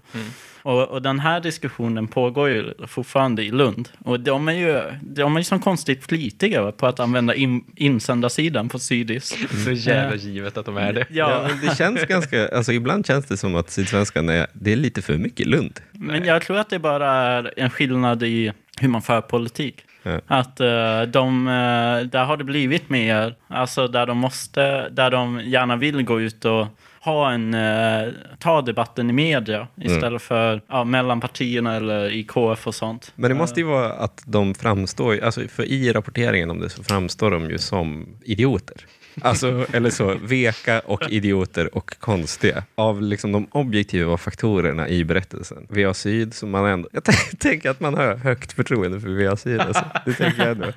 Och, 0.65 0.89
och 0.89 1.03
den 1.03 1.21
här 1.21 1.41
diskussionen 1.41 2.09
pågår 2.09 2.49
ju 2.49 2.73
fortfarande 2.87 3.43
i 3.43 3.51
Lund. 3.51 3.89
Och 4.05 4.21
de 4.21 4.49
är 4.49 4.53
ju, 4.53 4.83
de 5.03 5.37
är 5.37 5.41
ju 5.41 5.45
som 5.45 5.61
konstigt 5.61 6.07
flitiga 6.07 6.73
på 6.73 6.87
att 6.87 7.01
använda 7.01 7.35
in, 7.35 7.65
insändarsidan 7.77 8.69
på 8.69 8.79
Sydis. 8.79 9.35
Så 9.65 9.71
jävla 9.71 10.17
givet 10.17 10.57
att 10.57 10.67
de 10.67 10.77
är 10.77 10.93
det. 10.93 11.07
Ja, 11.11 11.31
Ja, 11.31 11.49
men 11.49 11.69
det 11.69 11.77
känns 11.77 12.03
ganska, 12.05 12.49
alltså 12.49 12.73
ibland 12.73 13.07
känns 13.07 13.27
det 13.27 13.37
som 13.37 13.55
att 13.55 13.71
Sydsvenskan 13.71 14.29
är, 14.29 14.47
det 14.53 14.73
är 14.73 14.77
lite 14.77 15.03
för 15.03 15.19
mycket 15.19 15.47
Lund. 15.47 15.81
men 15.93 16.25
jag 16.25 16.43
tror 16.43 16.59
att 16.59 16.71
det 16.71 16.79
bara 16.79 17.11
är 17.11 17.55
en 17.57 17.71
skillnad 17.71 18.23
i 18.23 18.53
hur 18.81 18.89
man 18.89 19.03
för 19.03 19.21
politik. 19.21 19.85
Ja. 20.03 20.21
Att 20.27 20.61
eh, 20.61 21.03
de, 21.03 21.49
eh, 21.49 22.07
där 22.11 22.25
har 22.25 22.37
det 22.37 22.45
blivit 22.45 22.91
mer, 22.91 23.35
alltså 23.49 23.89
där 23.89 24.07
de 24.07 24.19
måste, 24.19 24.89
där 24.89 25.11
de 25.11 25.41
gärna 25.45 25.77
vill 25.77 26.03
gå 26.03 26.21
ut 26.21 26.45
och 26.45 26.67
ha 27.05 27.33
en, 27.33 27.55
eh, 27.55 28.13
ta 28.39 28.63
debatten 28.63 29.11
i 29.11 29.13
media 29.13 29.69
istället 29.81 30.23
för 30.23 30.63
ja, 30.69 30.85
mellan 30.85 31.21
partierna 31.21 31.77
eller 31.77 32.11
i 32.11 32.25
KF 32.25 32.67
och 32.67 32.75
sånt. 32.75 33.13
Men 33.17 33.31
det 33.31 33.35
måste 33.35 33.61
ju 33.61 33.67
vara 33.67 33.93
att 33.93 34.23
de 34.27 34.55
framstår, 34.55 35.25
alltså 35.25 35.49
för 35.49 35.63
i 35.63 35.93
rapporteringen 35.93 36.51
om 36.51 36.61
det 36.61 36.71
så 36.71 36.83
framstår 36.83 37.31
de 37.31 37.51
ju 37.51 37.59
som 37.59 38.07
idioter. 38.25 38.87
Alltså, 39.21 39.67
eller 39.73 39.91
så, 39.91 40.15
veka 40.23 40.81
och 40.81 41.11
idioter 41.11 41.77
och 41.77 41.99
konstiga. 42.01 42.65
Av 42.75 43.03
liksom 43.03 43.33
de 43.33 43.47
objektiva 43.51 44.17
faktorerna 44.17 44.89
i 44.89 45.05
berättelsen. 45.05 45.67
VA 45.69 45.95
Syd, 45.95 46.35
som 46.35 46.51
man 46.51 46.67
ändå... 46.67 46.89
Jag 46.93 47.05
tänker 47.39 47.71
att 47.71 47.81
man 47.81 47.95
har 47.95 48.15
högt 48.15 48.53
förtroende 48.53 49.01
för 49.01 49.25
VA 49.25 49.37
Syd. 49.37 49.61
Alltså. 49.61 49.85
Det 50.05 50.13
tänker 50.13 50.39
jag 50.39 50.51
ändå. 50.51 50.73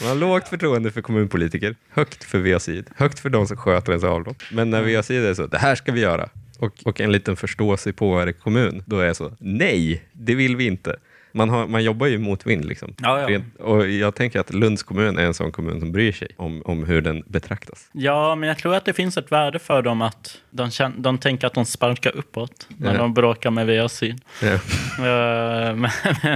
Man 0.00 0.08
har 0.08 0.14
lågt 0.14 0.48
förtroende 0.48 0.90
för 0.90 1.02
kommunpolitiker, 1.02 1.76
högt 1.90 2.24
för 2.24 2.52
VA 2.52 2.60
Syd, 2.60 2.86
högt 2.96 3.18
för 3.18 3.30
de 3.30 3.46
som 3.46 3.56
sköter 3.56 3.92
ens 3.92 4.04
avlopp. 4.04 4.42
Men 4.52 4.70
när 4.70 4.94
VA 4.94 5.02
Syd 5.02 5.24
är 5.24 5.34
så, 5.34 5.46
det 5.46 5.58
här 5.58 5.74
ska 5.74 5.92
vi 5.92 6.00
göra. 6.00 6.28
Och, 6.58 6.72
och 6.84 7.00
en 7.00 7.12
liten 7.12 7.36
förståsigpåare 7.36 8.32
kommun, 8.32 8.82
då 8.86 8.98
är 8.98 9.06
jag 9.06 9.16
så, 9.16 9.32
nej, 9.38 10.02
det 10.12 10.34
vill 10.34 10.56
vi 10.56 10.66
inte. 10.66 10.96
Man, 11.36 11.48
har, 11.48 11.66
man 11.66 11.84
jobbar 11.84 12.06
ju 12.06 12.18
mot 12.18 12.46
vind. 12.46 12.64
Liksom. 12.64 12.94
Ja, 13.02 13.30
ja. 13.30 13.40
Och 13.64 13.88
jag 13.88 14.14
tänker 14.14 14.40
att 14.40 14.54
Lunds 14.54 14.82
kommun 14.82 15.18
är 15.18 15.24
en 15.24 15.34
sån 15.34 15.52
kommun 15.52 15.80
som 15.80 15.92
bryr 15.92 16.12
sig 16.12 16.28
om, 16.36 16.62
om 16.64 16.84
hur 16.84 17.00
den 17.00 17.22
betraktas. 17.26 17.88
Ja, 17.92 18.34
men 18.34 18.48
jag 18.48 18.58
tror 18.58 18.74
att 18.74 18.84
det 18.84 18.92
finns 18.92 19.16
ett 19.16 19.32
värde 19.32 19.58
för 19.58 19.82
dem 19.82 20.02
att 20.02 20.38
de, 20.50 20.70
känn, 20.70 21.02
de 21.02 21.18
tänker 21.18 21.46
att 21.46 21.54
de 21.54 21.64
sparkar 21.64 22.16
uppåt 22.16 22.68
när 22.78 22.92
Ja. 22.92 22.98
de 22.98 23.14
bråkar 23.14 23.50
med 23.50 23.66
VA 23.66 23.88
Syd. 23.88 24.20
Ja. 24.42 24.58
Eh, 24.98 25.74
men, 25.74 25.90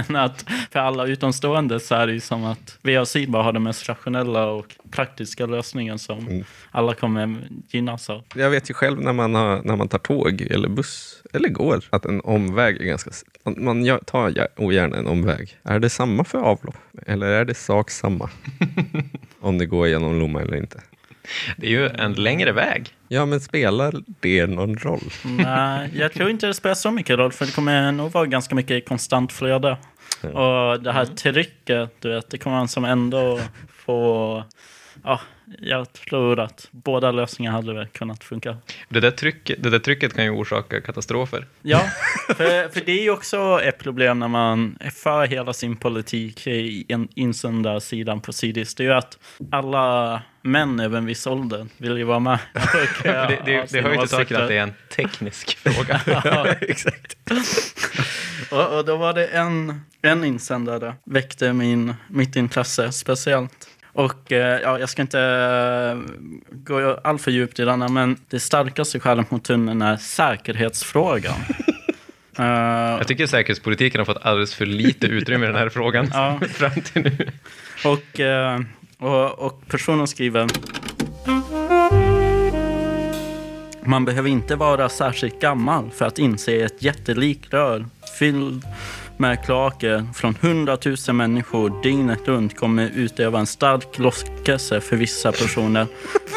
men 0.07 0.15
att 0.15 0.45
för 0.71 0.79
alla 0.79 1.05
utomstående 1.05 1.79
så 1.79 1.95
är 1.95 2.07
det 2.07 2.13
ju 2.13 2.19
som 2.19 2.43
att 2.45 2.77
VA 2.81 3.05
Syd 3.05 3.31
bara 3.31 3.43
har 3.43 3.53
den 3.53 3.63
mest 3.63 3.89
rationella 3.89 4.45
och 4.45 4.65
praktiska 4.91 5.45
lösningen 5.45 5.99
som 5.99 6.19
Mm. 6.27 6.43
alla 6.71 6.93
kommer 6.93 7.37
gynnas 7.69 8.09
av. 8.09 8.23
Jag 8.35 8.49
vet 8.49 8.69
ju 8.69 8.73
själv 8.73 9.01
när 9.01 9.13
man, 9.13 9.35
har, 9.35 9.61
när 9.63 9.75
man 9.75 9.87
tar 9.87 9.97
tåg 9.97 10.41
eller 10.41 10.69
buss 10.69 11.23
eller 11.33 11.49
går 11.49 11.83
att 11.89 12.05
en 12.05 12.21
omväg 12.21 12.81
är 12.81 12.85
ganska... 12.85 13.11
Man, 13.57 13.99
tar 14.05 14.29
gär- 14.29 14.47
ogärna 14.91 14.97
en 14.97 15.07
omväg. 15.07 15.57
Är 15.63 15.79
det 15.79 15.89
samma 15.89 16.23
för 16.23 16.37
avlopp? 16.37 16.75
Eller 17.07 17.27
är 17.27 17.45
det 17.45 17.53
sak 17.53 17.89
samma? 17.89 18.29
Om 19.41 19.57
det 19.57 19.65
går 19.65 19.87
genom 19.87 20.19
Lomma 20.19 20.41
eller 20.41 20.57
inte. 20.57 20.81
Det 21.57 21.67
är 21.67 21.71
ju 21.71 21.87
en 21.87 22.13
längre 22.13 22.51
väg. 22.51 22.89
Ja, 23.07 23.25
men 23.25 23.41
spelar 23.41 23.93
det 24.19 24.47
någon 24.47 24.77
roll? 24.77 25.11
Nej, 25.23 25.89
jag 25.93 26.13
tror 26.13 26.29
inte 26.29 26.47
det 26.47 26.53
spelar 26.53 26.75
så 26.75 26.91
mycket 26.91 27.17
roll 27.17 27.31
för 27.31 27.45
det 27.45 27.51
kommer 27.51 27.91
nog 27.91 28.11
vara 28.11 28.25
ganska 28.25 28.55
mycket 28.55 28.71
i 28.71 28.81
konstant 28.81 29.31
flöde. 29.31 29.77
Och 30.21 30.81
det 30.83 30.91
här 30.91 31.05
trycket, 31.05 32.01
du 32.01 32.09
vet, 32.09 32.29
det 32.29 32.37
kommer 32.37 32.57
man 32.57 32.67
som 32.67 32.85
ändå 32.85 33.39
få... 33.67 34.43
Ja, 35.03 35.19
jag 35.59 35.93
tror 35.93 36.39
att 36.39 36.67
båda 36.71 37.11
lösningar 37.11 37.51
hade 37.51 37.73
väl 37.73 37.87
kunnat 37.87 38.23
funka. 38.23 38.57
Det 38.89 38.99
där, 38.99 39.11
trycket, 39.11 39.63
det 39.63 39.69
där 39.69 39.79
trycket 39.79 40.13
kan 40.13 40.23
ju 40.23 40.29
orsaka 40.29 40.81
katastrofer. 40.81 41.47
Ja, 41.61 41.79
för, 42.27 42.69
för 42.73 42.81
det 42.85 42.91
är 42.91 43.03
ju 43.03 43.11
också 43.11 43.61
ett 43.63 43.77
problem 43.77 44.19
när 44.19 44.27
man 44.27 44.77
för 44.91 45.27
hela 45.27 45.53
sin 45.53 45.75
politik 45.75 46.47
i 46.47 46.85
en 46.87 47.07
insända 47.15 47.79
sidan 47.79 48.21
på 48.21 48.33
Sidis. 48.33 48.75
Det 48.75 48.83
är 48.83 48.87
ju 48.87 48.93
att 48.93 49.17
alla 49.51 50.21
män 50.41 50.79
över 50.79 50.97
en 50.97 51.05
viss 51.05 51.27
ålder 51.27 51.67
vill 51.77 51.97
ju 51.97 52.03
vara 52.03 52.19
med. 52.19 52.39
Det, 53.03 53.41
det, 53.45 53.71
det 53.71 53.81
hör 53.81 53.91
ju 53.91 53.97
till 53.97 54.07
saken 54.07 54.41
att 54.41 54.47
det 54.47 54.57
är 54.57 54.63
en 54.63 54.73
teknisk 54.95 55.57
fråga. 55.57 56.01
Exakt. 56.61 57.17
Och, 58.51 58.77
och 58.77 58.85
då 58.85 58.97
var 58.97 59.13
det 59.13 59.27
en, 59.27 59.81
en 60.01 60.23
insändare 60.23 60.95
väckte 61.05 61.53
min, 61.53 61.93
mitt 62.07 62.35
intresse 62.35 62.91
speciellt. 62.91 63.67
Och 63.93 64.31
eh, 64.31 64.59
ja, 64.61 64.79
jag 64.79 64.89
ska 64.89 65.01
inte 65.01 65.19
eh, 65.19 65.97
gå 66.51 66.99
allt 67.03 67.21
för 67.21 67.31
djupt 67.31 67.59
i 67.59 67.65
denna, 67.65 67.87
men 67.87 68.17
det 68.29 68.39
starkaste 68.39 68.99
skälet 68.99 69.31
mot 69.31 69.43
tunneln 69.43 69.81
är 69.81 69.97
säkerhetsfrågan. 69.97 71.35
Eh, 72.39 72.45
Jag 72.97 73.07
tycker 73.07 73.27
säkerhetspolitiken 73.27 73.99
har 73.99 74.05
fått 74.05 74.21
alldeles 74.25 74.55
för 74.55 74.65
lite 74.65 75.07
utrymme 75.07 75.45
i 75.45 75.47
den 75.47 75.57
här 75.57 75.69
frågan 75.69 76.09
Ja. 76.13 76.39
fram 76.49 76.71
till 76.71 77.03
nu. 77.03 77.31
och, 77.85 78.19
eh, 78.19 78.59
och, 78.97 79.39
och 79.39 79.67
personen 79.67 80.07
skriver 80.07 80.47
Man 83.85 84.05
behöver 84.05 84.29
inte 84.29 84.55
vara 84.55 84.89
särskilt 84.89 85.41
gammal 85.41 85.91
för 85.91 86.05
att 86.05 86.19
inse 86.19 86.51
ett 86.55 86.83
jättelikt 86.83 87.53
rör 87.53 87.85
fylld 88.19 88.63
med 89.21 89.45
kloaker 89.45 90.05
från 90.13 90.35
hundratusen 90.41 91.17
människor 91.17 91.83
dygnet 91.83 92.27
runt 92.27 92.57
kommer 92.57 92.89
utöva 92.95 93.39
en 93.39 93.45
stark 93.45 93.97
lockelse 93.97 94.81
för 94.81 94.95
vissa 94.95 95.31
personer. 95.31 95.87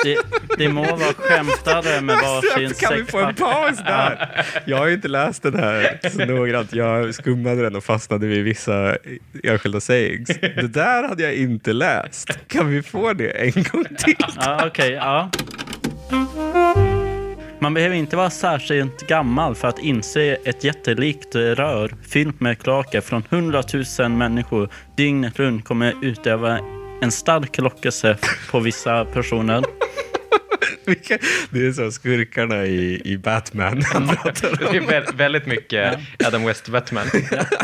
Det, 0.04 0.18
det 0.58 0.68
må 0.68 0.82
vara 0.82 0.98
skämtare 1.16 2.00
med 2.00 2.16
varsin 2.16 2.70
Kan 2.80 2.94
vi 2.98 3.04
få 3.04 3.18
en 3.18 3.26
sexpack. 3.26 3.36
paus 3.38 3.78
där? 3.78 4.44
Jag 4.64 4.76
har 4.78 4.86
ju 4.86 4.94
inte 4.94 5.08
läst 5.08 5.42
den 5.42 5.54
här 5.54 6.00
så 6.12 6.24
noggrant. 6.24 6.72
Jag 6.74 7.14
skummade 7.14 7.62
den 7.62 7.76
och 7.76 7.84
fastnade 7.84 8.26
vid 8.26 8.44
vissa 8.44 8.96
enskilda 9.42 9.80
sayings. 9.80 10.28
Det 10.40 10.68
där 10.72 11.08
hade 11.08 11.22
jag 11.22 11.34
inte 11.34 11.72
läst. 11.72 12.38
Kan 12.48 12.68
vi 12.68 12.82
få 12.82 13.12
det 13.12 13.30
en 13.30 13.62
gång 13.72 13.84
till? 13.98 14.16
Ja, 14.36 14.66
okej, 14.66 14.90
ja. 14.92 15.30
Man 17.64 17.74
behöver 17.74 17.96
inte 17.96 18.16
vara 18.16 18.30
särskilt 18.30 19.06
gammal 19.06 19.54
för 19.54 19.68
att 19.68 19.78
inse 19.78 20.22
ett 20.44 20.64
jättelikt 20.64 21.34
rör 21.34 21.94
fyllt 22.08 22.40
med 22.40 22.58
kloaker 22.58 23.00
från 23.00 23.22
hundratusen 23.30 24.18
människor 24.18 24.68
dygnet 24.96 25.38
runt 25.38 25.64
kommer 25.64 25.94
utöva 26.02 26.58
en 27.00 27.10
stark 27.10 27.58
lockelse 27.58 28.16
på 28.50 28.60
vissa 28.60 29.04
personer. 29.04 29.64
Det 31.50 31.66
är 31.66 31.72
så 31.72 31.90
skurkarna 31.90 32.64
i, 32.64 33.02
i 33.04 33.18
Batman 33.18 33.82
han. 33.82 34.06
Det 34.06 34.76
är 34.76 34.80
vä- 34.80 35.16
väldigt 35.16 35.46
mycket 35.46 35.98
Adam 36.26 36.44
West 36.44 36.68
Batman. 36.68 37.06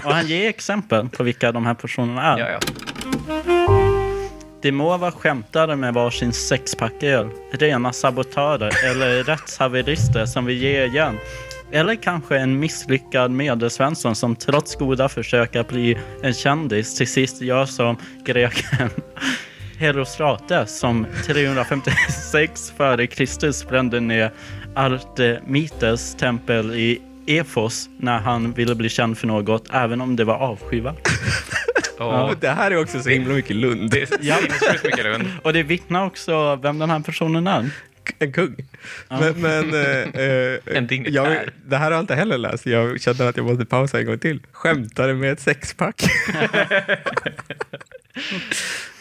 Och 0.05 0.15
han 0.15 0.27
ger 0.27 0.49
exempel 0.49 1.09
på 1.09 1.23
vilka 1.23 1.53
de 1.53 1.67
här 1.67 1.75
personerna 1.75 2.23
är. 2.23 2.39
Ja, 2.39 2.49
ja. 2.49 3.60
Vara 4.63 5.13
skämtare 5.13 5.77
med 5.77 5.95
varsin 5.95 6.33
sexpack 6.33 7.03
öl, 7.03 7.29
rena 7.53 7.93
sabotörer 7.93 8.73
eller 8.85 9.25
rättshaverister 9.25 10.27
som 10.27 10.45
vill 10.45 10.63
ge 10.63 10.85
igen. 10.85 11.19
Eller 11.73 11.95
kanske 11.95 12.39
en 12.39 12.59
misslyckad 12.59 13.31
medelsvensson 13.31 14.15
som 14.15 14.37
trots 14.37 14.77
goda 14.77 15.09
försök 15.09 15.57
att 15.57 15.69
bli 15.69 15.99
en 16.23 16.35
kändis 16.35 16.97
till 16.97 17.09
sist 17.09 17.43
gör 17.43 17.67
som 17.67 17.97
greken 18.25 18.91
Herostrates 19.79 20.79
som 20.79 21.07
356 21.27 22.73
före 22.77 23.07
Kristus 23.07 23.69
brände 23.69 24.01
ner 24.01 24.33
Artemites 24.75 26.15
tempel 26.15 26.75
i 26.75 27.03
Efos 27.27 27.89
när 27.99 28.19
han 28.19 28.53
ville 28.53 28.75
bli 28.75 28.89
känd 28.89 29.19
för 29.19 29.27
något, 29.27 29.67
även 29.73 30.01
om 30.01 30.17
det 30.17 30.25
var 30.25 30.35
avskyvärt. 30.35 31.09
Och 32.05 32.37
Det 32.41 32.49
här 32.51 32.71
är 32.71 32.77
också 32.83 33.03
så 33.03 33.09
himla 33.09 33.35
mycket 33.35 33.57
Lund. 33.57 33.91
det 33.91 34.03
är 34.03 34.07
sinnessjukt 34.07 34.85
mycket 34.85 35.05
lugn. 35.05 35.33
Och 35.43 35.53
det 35.53 35.63
vittnar 35.63 36.07
också 36.07 36.57
vem 36.57 36.79
den 36.79 36.91
här 36.91 37.01
personen 37.01 37.47
är. 37.47 37.71
En 38.19 38.33
kung. 38.33 38.57
Men, 39.09 39.41
men 39.41 39.75
eh, 39.75 40.23
eh, 40.25 40.59
En 40.77 40.87
dignitär. 40.87 41.13
jag, 41.35 41.49
det 41.67 41.77
här 41.77 41.85
har 41.85 41.93
jag 41.93 42.01
inte 42.01 42.15
heller 42.15 42.39
läst. 42.39 42.67
Jag 42.67 43.01
kände 43.01 43.29
att 43.29 43.37
jag 43.37 43.47
måste 43.47 43.65
pausa 43.65 43.99
en 44.01 44.07
gång 44.07 44.19
till. 44.19 44.41
Skämtade 44.53 45.15
med 45.15 45.33
ett 45.33 45.41
sexpack. 45.41 46.03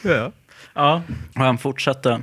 ja. 0.01 0.31
Ja, 0.73 1.01
och 1.35 1.41
han 1.41 1.57
fortsätter. 1.57 2.19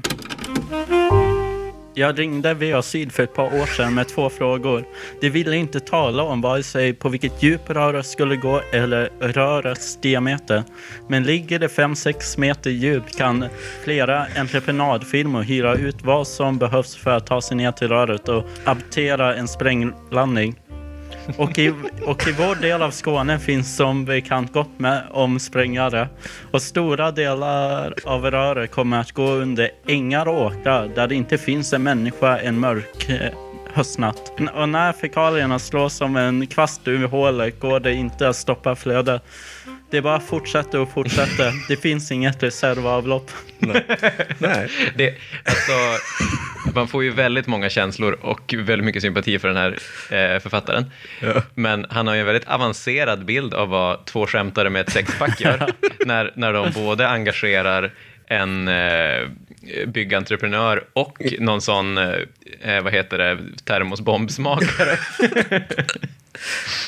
Jag 1.99 2.19
ringde 2.19 2.55
VA 2.55 2.83
Syd 2.83 3.13
för 3.13 3.23
ett 3.23 3.35
par 3.35 3.61
år 3.61 3.67
sedan 3.67 3.95
med 3.95 4.09
två 4.09 4.31
frågor. 4.31 4.85
De 5.21 5.31
ville 5.31 5.57
inte 5.57 5.81
tala 5.81 6.23
om 6.23 6.41
vare 6.41 6.63
sig 6.63 6.95
på 6.95 7.09
vilket 7.09 7.43
djup 7.43 7.71
röret 7.71 8.07
skulle 8.07 8.37
gå 8.37 8.61
eller 8.73 9.11
rörets 9.21 10.01
diameter. 10.01 10.63
Men 11.09 11.25
ligger 11.25 11.59
det 11.59 11.67
5-6 11.67 12.41
meter 12.41 12.71
djupt 12.71 13.19
kan 13.19 13.45
flera 13.85 14.27
entreprenadfirmor 14.37 15.43
hyra 15.43 15.75
ut 15.75 16.03
vad 16.03 16.27
som 16.27 16.59
behövs 16.59 16.97
för 16.97 17.11
att 17.11 17.27
ta 17.27 17.41
sig 17.41 17.57
ner 17.57 17.73
till 17.73 17.89
röret 17.89 18.29
och 18.29 18.45
abtera 18.65 19.35
en 19.35 19.49
spränglandning. 19.49 20.55
Och 21.37 21.59
i, 21.59 21.73
och 22.07 22.29
i 22.29 22.33
vår 22.33 22.55
del 22.55 22.83
av 22.83 22.91
Skåne 22.91 23.39
finns 23.39 23.77
som 23.77 24.05
bekant 24.05 24.53
gott 24.53 24.79
med 24.79 25.03
om 25.11 25.41
sprängare. 25.41 26.09
Och 26.51 26.63
stora 26.63 27.11
delar 27.11 27.95
av 28.05 28.31
röret 28.31 28.71
kommer 28.71 29.01
att 29.01 29.13
gå 29.13 29.31
under 29.31 29.71
ängar 29.87 30.29
och 30.29 30.43
åkrar 30.43 30.89
där 30.95 31.09
det 31.09 31.15
inte 31.15 31.39
finns 31.39 31.73
en 31.73 31.83
människa 31.83 32.39
en 32.39 32.61
mörk 32.61 33.09
eh, 33.09 33.33
höstnatt. 33.73 34.33
Och 34.55 34.69
när 34.69 34.93
fekalierna 34.93 35.59
slår 35.59 35.89
som 35.89 36.17
en 36.17 36.47
kvast 36.47 36.89
ur 36.89 37.07
hålet 37.07 37.61
går 37.61 37.81
det 37.81 37.95
inte 37.95 38.29
att 38.29 38.37
stoppa 38.37 38.77
flödet. 38.77 39.23
Det 39.91 40.03
bara 40.03 40.21
fortsätter 40.21 40.81
och 40.81 40.91
fortsätter. 40.91 41.53
Det 41.69 41.77
finns 41.77 42.13
inget 42.13 42.43
reservavlopp. 42.43 43.31
Nej. 43.59 44.69
Det, 44.97 45.15
alltså, 45.45 45.73
man 46.77 46.89
får 46.89 47.05
ju 47.05 47.11
väldigt 47.11 47.47
många 47.47 47.71
känslor 47.71 48.19
och 48.21 48.55
väldigt 48.59 48.85
mycket 48.85 49.03
sympati 49.03 49.39
för 49.39 49.49
den 49.49 49.57
här 49.57 49.71
eh, 50.11 50.41
författaren. 50.41 50.85
Ja. 51.23 51.43
Men 51.55 51.87
han 51.91 52.07
har 52.07 52.15
ju 52.15 52.21
en 52.21 52.27
väldigt 52.27 52.49
avancerad 52.49 53.25
bild 53.25 53.55
av 53.55 53.69
vad 53.69 54.05
två 54.05 54.27
skämtare 54.27 54.71
med 54.71 54.81
ett 54.81 54.93
sexpack 54.93 55.41
gör. 55.41 55.71
när, 56.07 56.33
när 56.35 56.53
de 56.53 56.71
både 56.75 57.09
engagerar 57.09 57.93
en, 58.27 58.69
eh, 58.69 59.29
byggentreprenör 59.87 60.85
och 60.93 61.23
någon 61.39 61.61
sån, 61.61 61.99
eh, 61.99 62.15
eh, 62.61 62.83
vad 62.83 62.93
heter 62.93 63.19
det, 63.19 63.39
termosbombsmakare. 63.65 64.99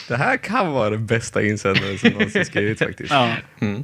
Det 0.08 0.16
här 0.16 0.36
kan 0.36 0.72
vara 0.72 0.90
den 0.90 1.06
bästa 1.06 1.42
insändaren 1.42 1.98
som 1.98 2.10
någonsin 2.10 2.44
skrivit 2.44 2.78
faktiskt. 2.78 3.12
Ja. 3.12 3.34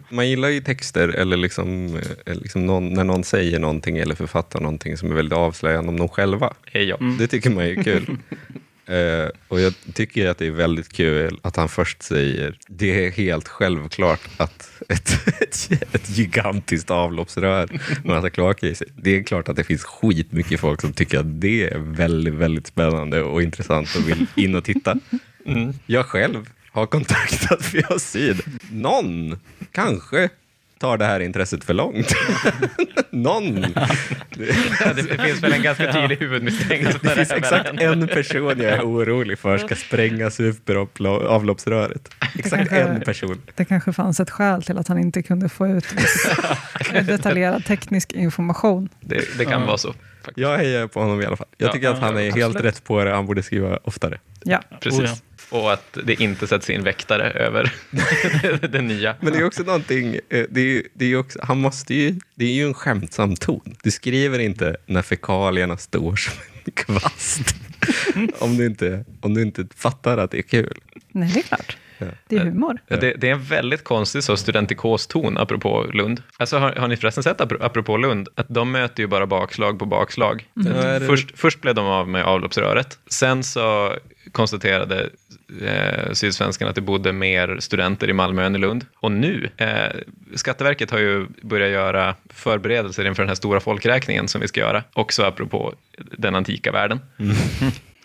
Man 0.09 0.29
gillar 0.29 0.49
ju 0.49 0.61
texter 0.61 1.09
eller 1.09 1.37
liksom, 1.37 1.97
eh, 2.27 2.35
liksom 2.35 2.67
någon, 2.67 2.95
när 2.95 3.05
någon 3.05 3.25
säger 3.25 3.59
någonting 3.59 3.99
eller 3.99 4.15
författar 4.15 4.61
någonting 4.61 4.97
som 4.97 5.11
är 5.11 5.15
väldigt 5.15 5.39
avslöjande 5.39 5.89
om 5.89 5.99
dem 5.99 6.09
själva. 6.09 6.55
Hej 6.73 6.85
ja. 6.85 6.97
Det 7.19 7.27
tycker 7.27 7.51
man 7.51 7.65
är 7.65 7.83
kul. 7.83 8.07
Eh, 8.87 9.29
och 9.49 9.61
jag 9.61 9.75
tycker 9.95 10.29
att 10.29 10.39
det 10.39 10.47
är 10.47 10.51
väldigt 10.51 10.93
kul 10.93 11.39
att 11.43 11.57
han 11.57 11.69
först 11.69 12.03
säger 12.03 12.59
det 12.69 13.07
är 13.07 13.11
helt 13.11 13.49
självklart 13.49 14.21
att 14.37 14.71
ett, 14.89 15.29
ett, 15.41 15.71
ett 15.95 16.11
gigantiskt 16.11 16.91
avloppsrör 16.91 17.69
med 18.05 18.15
massa 18.15 18.31
kloaker 18.31 18.67
i 18.67 18.75
sig. 18.75 18.89
Det 18.97 19.19
är 19.19 19.23
klart 19.23 19.49
att 19.49 19.57
det 19.57 19.65
finns 19.65 19.85
skitmycket 19.85 20.61
folk 20.61 20.81
som 20.81 20.93
tycker 20.93 21.19
att 21.19 21.41
det 21.41 21.71
är 21.71 21.79
väldigt, 21.79 22.35
väldigt 22.35 22.67
spännande 22.67 23.23
och 23.23 23.43
intressant 23.43 23.97
och 23.97 24.09
vill 24.09 24.27
in 24.35 24.55
och 24.55 24.65
titta. 24.65 24.97
Jag 25.87 26.07
själv 26.07 26.49
har 26.73 26.87
kontaktat 26.87 27.75
via 27.75 27.99
Syd. 27.99 28.43
Någon 28.71 29.41
kanske 29.73 30.29
tar 30.85 30.99
det 30.99 31.05
här 31.05 31.21
intresset 31.21 31.65
för 31.65 31.75
långt. 31.75 32.15
Någon. 33.11 33.65
Ja, 34.81 34.93
det, 34.95 35.03
det 35.03 35.19
finns 35.25 35.43
väl 35.43 35.53
en 35.53 35.63
ganska 35.63 35.93
tydlig 35.93 36.17
huvudmisstänkt. 36.17 37.03
Det 37.03 37.09
finns 37.09 37.31
exakt 37.31 37.71
en 37.81 38.09
person 38.09 38.47
jag 38.47 38.61
är 38.61 38.81
orolig 38.83 39.39
för 39.39 39.59
ska 39.59 39.75
spränga 39.75 40.31
superavloppsröret. 40.31 42.09
Exakt 42.39 42.73
en 42.73 43.01
person. 43.01 43.43
Det 43.55 43.65
kanske 43.65 43.93
fanns 43.93 44.21
ett 44.21 44.31
skäl 44.31 44.63
till 44.63 44.79
att 44.79 44.89
han 44.89 44.99
inte 44.99 45.23
kunde 45.23 45.49
få 45.49 45.69
ut 45.69 45.87
detaljerad 47.07 47.65
teknisk 47.65 48.13
information. 48.13 48.89
Det, 49.01 49.39
det 49.39 49.45
kan 49.45 49.67
vara 49.67 49.79
så. 49.79 49.89
faktiskt. 50.23 50.39
Jag 50.39 50.59
hejar 50.59 50.87
på 50.87 51.01
honom 51.01 51.21
i 51.23 51.27
alla 51.27 51.37
fall. 51.37 51.47
Jag 51.59 51.69
Ja, 51.69 51.73
tycker 51.73 51.89
att 51.89 51.99
han 51.99 52.17
är 52.17 52.23
helt 52.23 52.37
absolut. 52.37 52.65
rätt 52.65 52.85
på 52.85 53.05
det. 53.05 53.11
Han 53.11 53.27
borde 53.27 53.43
skriva 53.43 53.79
oftare. 53.85 54.19
Ja, 54.45 54.61
Precis. 54.81 55.23
Och 55.55 55.73
att 55.73 55.99
det 56.05 56.21
inte 56.23 56.47
sätts 56.47 56.71
in 56.71 56.83
väktare 56.85 57.31
över 57.31 57.73
det 58.69 58.81
nya. 58.83 59.17
Men 59.21 59.33
det 59.33 59.39
är 59.39 59.45
också 59.45 59.63
någonting, 59.63 60.15
eh, 60.15 60.45
det 60.51 60.61
är, 60.61 60.65
ju- 60.65 60.89
det 60.95 61.05
är 61.05 61.17
också, 61.17 61.39
han 61.43 61.59
måste 61.61 61.95
ju, 61.95 62.15
det 62.35 62.45
är 62.45 62.53
ju 62.53 62.67
en 62.67 62.75
skämtsam 62.75 63.37
ton. 63.37 63.77
Du 63.83 63.91
skriver 63.91 64.39
inte 64.39 64.77
när 64.87 65.03
fekalierna 65.03 65.77
står 65.77 66.17
som 66.17 66.35
en 66.65 66.73
kvast. 66.73 67.55
om, 68.39 68.57
du 68.57 68.67
inte, 68.67 69.05
om 69.21 69.35
du 69.35 69.43
inte 69.43 69.67
fattar 69.77 70.19
att 70.19 70.31
det 70.31 70.39
är 70.39 70.43
kul. 70.43 70.79
nej 71.13 71.31
det 71.35 71.41
är 71.41 71.43
klart. 71.43 71.77
Ja. 71.99 72.07
Det 72.29 72.37
är 72.37 72.41
humor. 72.45 72.79
Ja, 72.89 72.97
Det, 72.97 73.15
det 73.15 73.29
är 73.29 73.33
en 73.33 73.43
väldigt 73.45 73.85
konstig 73.85 74.25
så 74.25 74.37
studentikos 74.37 75.07
ton 75.07 75.39
apropå 75.39 75.87
Lund. 75.93 76.23
Alltså, 76.37 76.59
har, 76.59 76.73
har 76.73 76.89
ni 76.89 76.97
förresten 76.97 77.23
sett 77.23 77.39
apro- 77.41 77.59
apropå 77.65 77.97
Lund 77.97 78.29
att 78.35 78.47
de 78.49 78.71
möter 78.73 79.03
ju 79.03 79.07
bara 79.07 79.27
bakslag 79.27 79.79
på 79.79 79.87
bakslag. 79.87 80.49
Är 80.67 81.01
det- 81.01 81.07
Först, 81.07 81.39
först 81.39 81.61
blev 81.61 81.75
de 81.75 81.87
av 81.87 82.09
med 82.09 82.25
avloppsröret. 82.25 82.99
Sen 83.07 83.45
så 83.45 83.93
konstaterade 84.35 85.11
eh, 85.63 86.13
Sydsvenskan 86.13 86.69
att 86.69 86.75
det 86.75 86.81
bodde 86.81 87.13
mer 87.13 87.57
studenter 87.61 88.11
i 88.11 88.13
Malmö 88.13 88.45
än 88.45 88.57
i 88.57 88.59
Lund. 88.59 88.87
Och 88.97 89.13
nu, 89.13 89.51
eh, 89.57 89.69
Skatteverket 90.35 90.91
har 90.91 90.99
ju 90.99 91.27
börjat 91.43 91.71
göra 91.71 92.15
förberedelser 92.31 93.05
inför 93.07 93.23
den 93.23 93.29
här 93.29 93.35
stora 93.35 93.61
folkräkningen 93.61 94.29
som 94.29 94.41
vi 94.41 94.49
ska 94.49 94.61
göra. 94.61 94.83
Också 94.93 95.23
apropå 95.23 95.75
den 95.99 96.35
antika 96.35 96.73
världen. 96.73 97.01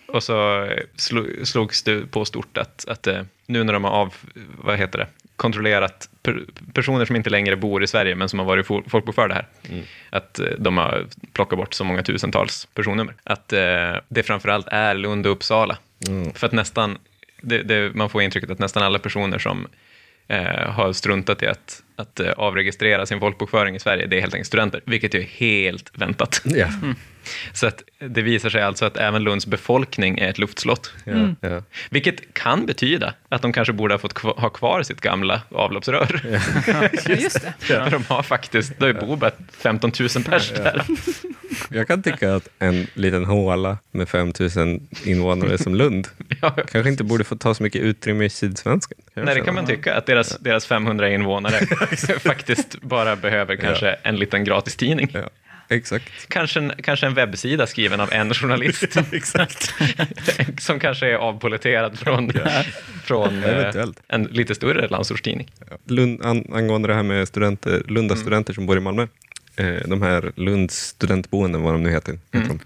Och 0.07 0.23
så 0.23 0.63
eh, 0.63 0.79
slo- 0.97 1.43
slogs 1.43 1.83
det 1.83 2.11
på 2.11 2.25
stort 2.25 2.57
att, 2.57 2.85
att 2.87 3.07
eh, 3.07 3.21
nu 3.45 3.63
när 3.63 3.73
de 3.73 3.83
har 3.83 3.91
av, 3.91 4.13
vad 4.57 4.77
heter 4.77 4.99
det, 4.99 5.07
kontrollerat 5.39 6.09
per, 6.23 6.43
personer 6.73 7.05
som 7.05 7.15
inte 7.15 7.29
längre 7.29 7.55
bor 7.55 7.83
i 7.83 7.87
Sverige 7.87 8.15
men 8.15 8.29
som 8.29 8.39
har 8.39 8.45
varit 8.45 8.65
fol- 8.65 8.89
folkbokförda 8.89 9.35
här, 9.35 9.45
att 10.09 10.39
eh, 10.39 10.45
de 10.57 10.77
har 10.77 11.05
plockat 11.33 11.59
bort 11.59 11.73
så 11.73 11.83
många 11.83 12.03
tusentals 12.03 12.67
personnummer. 12.73 13.13
Att 13.23 13.53
eh, 13.53 13.95
det 14.07 14.23
framförallt 14.23 14.67
är 14.67 14.95
Lund 14.95 15.25
och 15.25 15.31
Uppsala. 15.31 15.77
För 16.33 16.47
att 16.47 16.53
nästan, 16.53 16.97
det, 17.41 17.63
det, 17.63 17.95
man 17.95 18.09
får 18.09 18.21
intrycket 18.21 18.49
att 18.49 18.59
nästan 18.59 18.83
alla 18.83 18.99
personer 18.99 19.39
som 19.39 19.67
eh, 20.27 20.69
har 20.69 20.93
struntat 20.93 21.43
i 21.43 21.47
att, 21.47 21.83
att 21.99 22.19
eh, 22.19 22.31
avregistrera 22.37 23.05
sin 23.05 23.19
folkbokföring 23.19 23.75
i 23.75 23.79
Sverige, 23.79 24.07
det 24.07 24.17
är 24.17 24.21
helt 24.21 24.33
enkelt 24.33 24.47
studenter, 24.47 24.81
vilket 24.85 25.13
ju 25.13 25.19
är 25.19 25.23
helt 25.25 25.91
väntat. 25.93 26.41
Ja. 26.43 26.67
Så 27.53 27.67
att 27.67 27.83
det 27.99 28.21
visar 28.21 28.49
sig 28.49 28.61
alltså 28.61 28.85
att 28.85 28.97
även 28.97 29.23
Lunds 29.23 29.45
befolkning 29.47 30.19
är 30.19 30.29
ett 30.29 30.37
luftslott. 30.37 30.93
Ja, 31.03 31.35
ja. 31.49 31.63
Vilket 31.89 32.33
kan 32.33 32.65
betyda 32.65 33.13
att 33.29 33.41
de 33.41 33.53
kanske 33.53 33.73
borde 33.73 33.93
ha 33.93 33.99
fått 33.99 34.13
kva- 34.13 34.39
ha 34.39 34.49
kvar 34.49 34.83
sitt 34.83 35.01
gamla 35.01 35.41
avloppsrör. 35.49 36.21
Ja, 36.67 36.89
just 37.15 37.41
det. 37.41 37.53
För 37.59 37.89
de 37.91 38.03
har 38.07 38.23
faktiskt, 38.23 38.79
det 38.79 38.93
bor 38.93 39.15
bara 39.17 39.31
15 39.51 39.91
000 39.99 40.09
pers 40.23 40.49
där. 40.51 40.83
Jag 41.69 41.87
kan 41.87 42.03
tycka 42.03 42.35
att 42.35 42.47
en 42.59 42.87
liten 42.93 43.25
håla 43.25 43.77
med 43.91 44.09
5000 44.09 44.87
invånare 45.05 45.57
som 45.57 45.75
Lund 45.75 46.07
Ja, 46.41 46.49
kanske 46.49 46.89
inte 46.89 47.03
borde 47.03 47.23
få 47.23 47.35
ta 47.35 47.53
så 47.53 47.63
mycket 47.63 47.81
utrymme 47.81 48.25
i 48.25 48.29
Sydsvenskan. 48.29 48.97
Nej, 49.13 49.35
det 49.35 49.41
kan 49.41 49.55
man 49.55 49.65
tycka, 49.65 49.95
att 49.95 50.05
deras, 50.05 50.37
deras 50.37 50.65
500 50.65 51.09
invånare 51.09 51.59
faktiskt 52.19 52.81
bara 52.81 53.15
behöver 53.15 53.55
kanske 53.55 53.89
en 54.03 54.15
liten 54.15 54.43
gratis 54.43 54.75
tidning. 54.75 55.09
Ja, 55.13 55.29
exakt. 55.69 56.05
Kanske 56.27 56.59
en, 56.59 56.71
kanske 56.83 57.05
en 57.07 57.13
webbsida 57.13 57.67
skriven 57.67 57.99
av 57.99 58.13
en 58.13 58.33
journalist. 58.33 58.97
exakt. 59.11 59.73
som 60.59 60.79
kanske 60.79 61.07
är 61.07 61.15
avpoliterad 61.15 61.99
från, 61.99 62.31
från 63.03 63.43
eh, 63.43 63.85
en 64.07 64.23
lite 64.23 64.55
större 64.55 64.87
landsortstidning. 64.87 65.51
Lund, 65.85 66.25
an, 66.25 66.45
angående 66.53 66.87
det 66.87 66.93
här 66.93 67.03
med 67.03 67.27
studenter, 67.27 67.83
Lunda 67.87 68.13
Mm. 68.13 68.21
studenter 68.21 68.53
som 68.53 68.65
bor 68.65 68.77
i 68.77 68.79
Malmö. 68.79 69.07
Eh, 69.55 69.73
de 69.85 70.01
här 70.01 70.31
Lunds 70.35 70.75
studentboenden, 70.87 71.61
vad 71.61 71.73
de 71.73 71.83
nu 71.83 71.89
heter. 71.91 72.19
heter 72.31 72.45
Mm. 72.49 72.59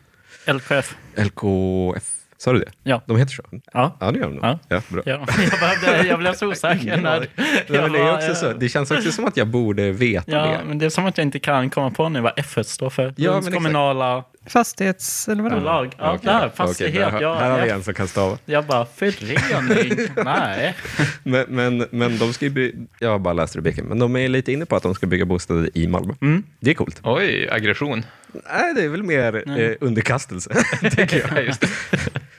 LKF. 0.45 0.95
LKF, 1.15 2.03
sa 2.43 2.53
du 2.53 2.59
det? 2.59 2.71
Ja. 2.83 3.01
De 3.05 3.17
heter 3.17 3.33
så? 3.33 3.43
Ja. 3.73 3.97
Ja, 3.99 4.11
det 4.11 4.19
gör 4.19 4.25
de. 4.25 4.35
nog. 4.35 4.43
Ja. 4.45 4.59
Ja, 4.67 4.81
bra. 4.89 5.01
Ja, 5.05 5.11
jag, 5.51 5.59
behövde, 5.59 6.07
jag 6.07 6.19
blev 6.19 6.33
så 6.33 6.47
osäker. 6.47 6.97
När, 6.97 7.27
men 7.67 7.91
det, 7.91 7.99
är 7.99 8.13
också 8.15 8.35
så, 8.35 8.53
det 8.53 8.69
känns 8.69 8.91
också 8.91 9.11
som 9.11 9.25
att 9.25 9.37
jag 9.37 9.47
borde 9.47 9.91
veta 9.91 10.31
Ja, 10.31 10.45
det. 10.45 10.59
men 10.67 10.77
det 10.79 10.85
är 10.85 10.89
som 10.89 11.05
att 11.05 11.17
jag 11.17 11.25
inte 11.25 11.39
kan 11.39 11.69
komma 11.69 11.91
på 11.91 12.09
nu 12.09 12.21
vad 12.21 12.31
F 12.37 12.57
står 12.65 12.89
för. 12.89 13.13
Ja, 13.17 13.31
Lunds 13.31 13.49
kommunala 13.49 14.23
Fastighets... 14.47 15.27
Eller 15.27 15.43
vadå? 15.43 15.55
bolag. 15.55 15.95
Ja, 15.97 16.13
Okej, 16.13 16.19
där, 16.25 16.49
fastighet. 16.55 17.11
här, 17.11 17.21
ja, 17.21 17.33
här 17.35 17.49
har 17.51 17.61
vi 17.61 17.67
jag, 17.67 17.75
en 17.77 17.83
som 17.83 17.93
kan 17.93 18.07
stava. 18.07 18.37
jag 18.45 18.65
bara, 18.65 18.85
förening? 18.85 20.07
Nej. 20.25 20.75
Men, 21.23 21.45
men, 21.49 21.87
men 21.91 22.17
de 22.17 22.33
ska 22.33 22.45
ju 22.45 22.51
by- 22.51 22.73
jag 22.99 23.09
har 23.09 23.19
bara 23.19 23.33
läst 23.33 23.55
rubriken, 23.55 23.85
men 23.85 23.99
de 23.99 24.15
är 24.15 24.27
lite 24.29 24.51
inne 24.51 24.65
på 24.65 24.75
att 24.75 24.83
de 24.83 24.95
ska 24.95 25.07
bygga 25.07 25.25
bostäder 25.25 25.69
i 25.73 25.87
Malmö. 25.87 26.13
Mm. 26.21 26.43
Det 26.59 26.69
är 26.71 26.75
coolt. 26.75 26.99
Oj, 27.03 27.49
aggression. 27.51 28.05
Nej, 28.53 28.73
det 28.75 28.83
är 28.83 28.89
väl 28.89 29.03
mer 29.03 29.59
eh, 29.59 29.71
underkastelse, 29.81 30.49
tycker 30.81 31.19
jag. 31.19 31.37
Ja, 31.37 31.41
just 31.41 31.61
det. 31.61 31.67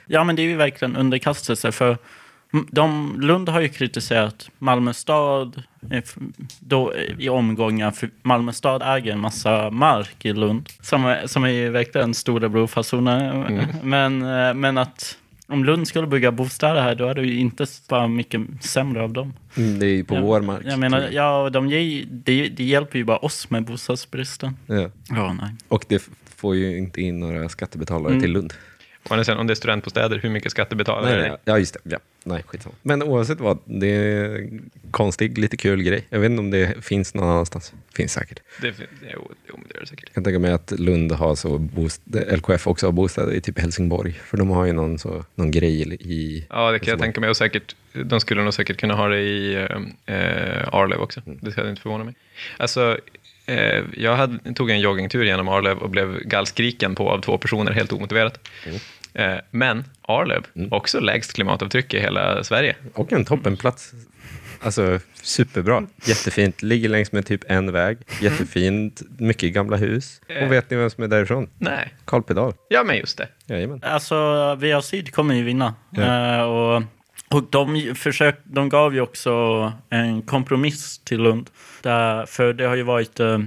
Ja, 0.07 0.23
men 0.23 0.35
det 0.35 0.41
är 0.41 0.47
ju 0.47 0.55
verkligen 0.55 0.95
underkastelse. 0.95 1.71
För 1.71 1.97
de, 2.71 3.15
Lund 3.21 3.49
har 3.49 3.61
ju 3.61 3.69
kritiserat 3.69 4.49
Malmö 4.59 4.93
stad 4.93 5.63
eh, 5.91 6.03
då, 6.59 6.91
eh, 6.93 7.19
i 7.19 7.29
omgångar. 7.29 7.91
För 7.91 8.09
Malmö 8.21 8.53
stad 8.53 8.81
äger 8.85 9.11
en 9.13 9.19
massa 9.19 9.69
mark 9.69 10.25
i 10.25 10.33
Lund. 10.33 10.69
Som 10.81 11.05
är, 11.05 11.27
som 11.27 11.43
är 11.43 11.49
ju 11.49 11.69
verkligen 11.69 12.13
storebrorfasoner. 12.13 13.67
Men, 13.83 14.21
eh, 14.21 14.53
men 14.53 14.77
att 14.77 15.17
om 15.47 15.65
Lund 15.65 15.87
skulle 15.87 16.07
bygga 16.07 16.31
bostäder 16.31 16.81
här, 16.81 16.95
då 16.95 17.07
är 17.07 17.13
det 17.13 17.21
ju 17.21 17.39
inte 17.39 17.65
bara 17.89 18.07
mycket 18.07 18.41
sämre 18.61 19.01
av 19.03 19.13
dem. 19.13 19.33
Mm, 19.57 19.79
det 19.79 19.85
är 19.85 19.89
ju 19.95 20.03
på 20.03 20.15
jag, 20.15 20.21
vår 20.21 20.41
mark. 20.41 20.61
Jag 20.65 20.79
menar, 20.79 21.09
ja, 21.11 21.49
de 21.49 21.67
ger, 21.67 22.05
det, 22.09 22.49
det 22.49 22.63
hjälper 22.63 22.97
ju 22.97 23.03
bara 23.05 23.17
oss 23.17 23.49
med 23.49 23.63
bostadsbristen. 23.65 24.57
Ja. 24.65 24.89
Ja, 25.09 25.33
nej. 25.33 25.49
Och 25.67 25.85
det 25.87 26.09
får 26.35 26.55
ju 26.55 26.77
inte 26.77 27.01
in 27.01 27.19
några 27.19 27.49
skattebetalare 27.49 28.09
Mm. 28.09 28.21
till 28.21 28.31
Lund. 28.31 28.53
Sidan, 29.09 29.37
om 29.37 29.47
det 29.47 29.53
är 29.53 29.55
studentbostäder, 29.55 30.19
hur 30.23 30.29
mycket 30.29 30.51
skattebetalare 30.51 31.09
Nej, 31.15 31.21
nej, 31.21 31.29
det? 31.29 31.51
ja, 31.51 31.59
just 31.59 31.73
det. 31.73 31.79
Ja. 31.83 31.97
Nej, 32.23 32.43
skitsamma. 32.47 32.75
Men 32.81 33.03
oavsett 33.03 33.39
vad, 33.39 33.59
det 33.65 33.87
är 33.87 34.35
en 34.35 34.69
konstig, 34.91 35.37
lite 35.37 35.57
kul 35.57 35.83
grej. 35.83 36.05
Jag 36.09 36.19
vet 36.19 36.29
inte 36.31 36.39
om 36.39 36.51
det 36.51 36.85
finns 36.85 37.13
någon 37.13 37.29
annanstans. 37.29 37.73
Finns 37.95 38.13
säkert. 38.13 38.39
Det, 38.61 38.71
det, 38.71 38.85
jo, 39.13 39.31
det 39.69 39.75
är 39.77 39.79
det 39.81 39.87
säkert. 39.87 40.05
Jag 40.07 40.13
kan 40.13 40.23
tänka 40.23 40.39
mig 40.39 40.51
att 40.51 40.71
Lund 40.71 41.11
har 41.11 41.35
så 41.35 41.57
bost- 41.57 42.01
LKF 42.37 42.67
också 42.67 42.87
har 42.87 42.91
bostäder 42.91 43.33
i 43.33 43.41
typ 43.41 43.59
Helsingborg. 43.59 44.11
För 44.13 44.37
de 44.37 44.49
har 44.49 44.65
ju 44.65 44.73
någon, 44.73 44.99
så, 44.99 45.25
någon 45.35 45.51
grej 45.51 45.93
i... 45.93 46.45
Ja, 46.49 46.71
det 46.71 46.79
kan 46.79 46.91
jag 46.91 46.99
tänka 46.99 47.21
mig. 47.21 47.29
Och 47.29 47.37
säkert, 47.37 47.75
de 48.05 48.19
skulle 48.19 48.43
nog 48.43 48.53
säkert 48.53 48.77
kunna 48.77 48.93
ha 48.93 49.07
det 49.07 49.19
i 49.21 49.53
eh, 50.05 50.67
Arlev 50.75 50.99
också. 50.99 51.21
Det 51.25 51.51
skulle 51.51 51.69
inte 51.69 51.81
förvåna 51.81 52.03
mig. 52.03 52.13
Alltså, 52.57 52.97
eh, 53.45 53.83
jag 53.97 54.15
hade, 54.15 54.53
tog 54.53 54.69
en 54.69 54.79
joggingtur 54.79 55.23
genom 55.25 55.47
Arlev 55.47 55.77
och 55.77 55.89
blev 55.89 56.19
gallskriken 56.19 56.95
på 56.95 57.09
av 57.09 57.21
två 57.21 57.37
personer 57.37 57.71
helt 57.71 57.93
omotiverat. 57.93 58.49
Eh, 59.13 59.35
men 59.51 59.83
Arlev, 60.01 60.43
också 60.71 60.99
lägst 60.99 61.33
klimatavtryck 61.33 61.93
i 61.93 61.99
hela 61.99 62.43
Sverige. 62.43 62.75
Och 62.93 63.13
en 63.13 63.25
toppenplats. 63.25 63.91
Alltså 64.61 64.99
superbra. 65.21 65.83
Jättefint. 66.05 66.61
Ligger 66.61 66.89
längs 66.89 67.11
med 67.11 67.25
typ 67.25 67.41
en 67.47 67.71
väg. 67.71 67.97
Jättefint. 68.21 69.01
Mycket 69.19 69.53
gamla 69.53 69.77
hus. 69.77 70.21
Och 70.43 70.51
vet 70.51 70.69
ni 70.69 70.77
vem 70.77 70.89
som 70.89 71.03
är 71.03 71.07
därifrån? 71.07 71.49
Nej, 71.57 71.93
Karl 72.05 72.21
Pedal. 72.21 72.53
ja 72.69 72.83
men 72.83 72.97
just 72.97 73.17
det. 73.17 73.27
Jajamän. 73.45 73.79
Alltså, 73.83 74.15
VA 74.55 74.81
Syd 74.81 75.13
kommer 75.13 75.35
ju 75.35 75.43
vinna. 75.43 75.73
Ja. 75.89 76.35
Eh, 76.37 76.41
och 76.43 76.83
och 77.35 77.43
de, 77.49 77.95
försök, 77.95 78.39
de 78.43 78.69
gav 78.69 78.93
ju 78.93 79.01
också 79.01 79.73
en 79.89 80.21
kompromiss 80.21 80.99
till 80.99 81.21
Lund. 81.21 81.49
Där, 81.81 82.25
för 82.25 82.53
det 82.53 82.65
har 82.65 82.75
ju 82.75 82.83
varit... 82.83 83.19
eh, 83.19 83.39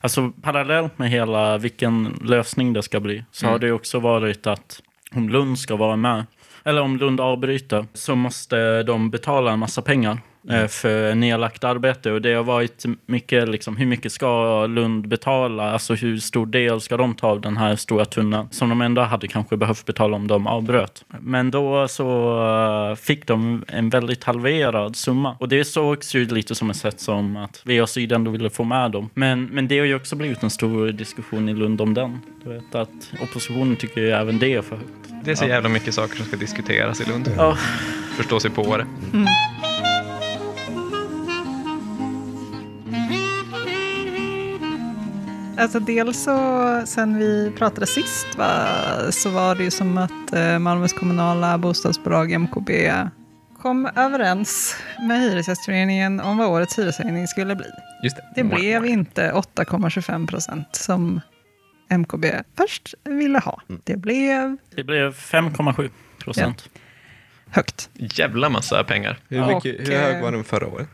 Alltså 0.00 0.32
parallellt 0.42 0.98
med 0.98 1.10
hela 1.10 1.58
vilken 1.58 2.18
lösning 2.24 2.72
det 2.72 2.82
ska 2.82 3.00
bli 3.00 3.24
så 3.30 3.46
har 3.46 3.58
det 3.58 3.72
också 3.72 4.00
varit 4.00 4.46
att 4.46 4.82
om 5.14 5.28
Lund 5.28 5.58
ska 5.58 5.76
vara 5.76 5.96
med, 5.96 6.24
eller 6.64 6.82
om 6.82 6.96
Lund 6.96 7.20
avbryter, 7.20 7.86
så 7.94 8.14
måste 8.14 8.82
de 8.82 9.10
betala 9.10 9.52
en 9.52 9.58
massa 9.58 9.82
pengar 9.82 10.18
eh, 10.50 10.66
för 10.66 11.14
nedlagt 11.14 11.64
arbete. 11.64 12.12
Och 12.12 12.22
det 12.22 12.34
har 12.34 12.44
varit 12.44 12.84
mycket, 13.06 13.48
liksom, 13.48 13.76
hur 13.76 13.86
mycket 13.86 14.12
ska 14.12 14.66
Lund 14.66 15.08
betala? 15.08 15.72
Alltså 15.72 15.94
hur 15.94 16.18
stor 16.18 16.46
del 16.46 16.80
ska 16.80 16.96
de 16.96 17.14
ta 17.14 17.26
av 17.26 17.40
den 17.40 17.56
här 17.56 17.76
stora 17.76 18.04
tunneln 18.04 18.48
som 18.50 18.68
de 18.68 18.80
ändå 18.80 19.02
hade 19.02 19.28
kanske 19.28 19.56
behövt 19.56 19.86
betala 19.86 20.16
om 20.16 20.28
de 20.28 20.46
avbröt. 20.46 21.04
Men 21.20 21.50
då 21.50 21.88
så 21.88 22.38
eh, 22.90 22.96
fick 22.96 23.26
de 23.26 23.64
en 23.68 23.90
väldigt 23.90 24.24
halverad 24.24 24.96
summa. 24.96 25.36
Och 25.40 25.48
det 25.48 25.64
sågs 25.64 26.14
ju 26.14 26.26
lite 26.26 26.54
som 26.54 26.70
ett 26.70 26.76
sätt 26.76 27.00
som 27.00 27.36
att 27.36 27.62
VA 27.64 27.86
Syd 27.86 28.12
ändå 28.12 28.30
ville 28.30 28.50
få 28.50 28.64
med 28.64 28.90
dem. 28.90 29.10
Men, 29.14 29.44
men 29.44 29.68
det 29.68 29.78
har 29.78 29.86
ju 29.86 29.94
också 29.94 30.16
blivit 30.16 30.42
en 30.42 30.50
stor 30.50 30.92
diskussion 30.92 31.48
i 31.48 31.54
Lund 31.54 31.80
om 31.80 31.94
den. 31.94 32.20
Du 32.44 32.50
vet 32.50 32.74
att 32.74 33.12
oppositionen 33.22 33.76
tycker 33.76 34.00
ju 34.00 34.10
även 34.10 34.38
det 34.38 34.54
är 34.54 34.62
för 34.62 34.76
högt. 34.76 35.24
Det 35.24 35.30
är 35.30 35.34
så 35.34 35.44
jävla 35.44 35.68
mycket 35.68 35.94
saker 35.94 36.16
som 36.16 36.26
ska 36.26 36.36
diskuteras 36.36 37.00
i 37.00 37.10
Lund. 37.10 37.30
Ja. 37.36 37.56
Förstå 38.16 38.40
sig 38.40 38.50
på 38.50 38.76
det. 38.76 38.86
Alltså 45.58 45.80
dels 45.80 46.22
så, 46.24 46.82
sen 46.86 47.18
vi 47.18 47.52
pratade 47.58 47.86
sist, 47.86 48.26
va, 48.36 48.66
så 49.10 49.30
var 49.30 49.54
det 49.54 49.64
ju 49.64 49.70
som 49.70 49.98
att 49.98 50.32
eh, 50.32 50.58
Malmös 50.58 50.92
kommunala 50.92 51.58
bostadsbolag 51.58 52.40
MKB 52.40 52.70
kom 53.62 53.86
överens 53.96 54.76
med 55.08 55.20
Hyresgästföreningen 55.20 56.20
om 56.20 56.38
vad 56.38 56.48
årets 56.48 56.78
hyreshöjning 56.78 57.26
skulle 57.26 57.56
bli. 57.56 57.66
Just 58.02 58.16
det. 58.16 58.22
Det 58.34 58.44
blev 58.44 58.86
inte 58.86 59.32
8,25 59.32 60.26
procent 60.26 60.68
som 60.72 61.20
MKB 61.90 62.24
först 62.56 62.94
ville 63.04 63.38
ha. 63.38 63.60
Det 63.84 63.96
blev 63.96 64.56
Det 64.76 64.84
blev 64.84 65.14
5,7 65.14 65.90
procent. 66.18 66.68
högt. 67.50 67.88
Jävla 67.94 68.48
massa 68.48 68.84
pengar. 68.84 69.18
Hur, 69.28 69.40
mycket, 69.46 69.80
Och, 69.80 69.86
hur 69.86 69.98
hög 69.98 70.16
eh, 70.16 70.22
var 70.22 70.32
den 70.32 70.44
förra 70.44 70.66
året? 70.66 70.88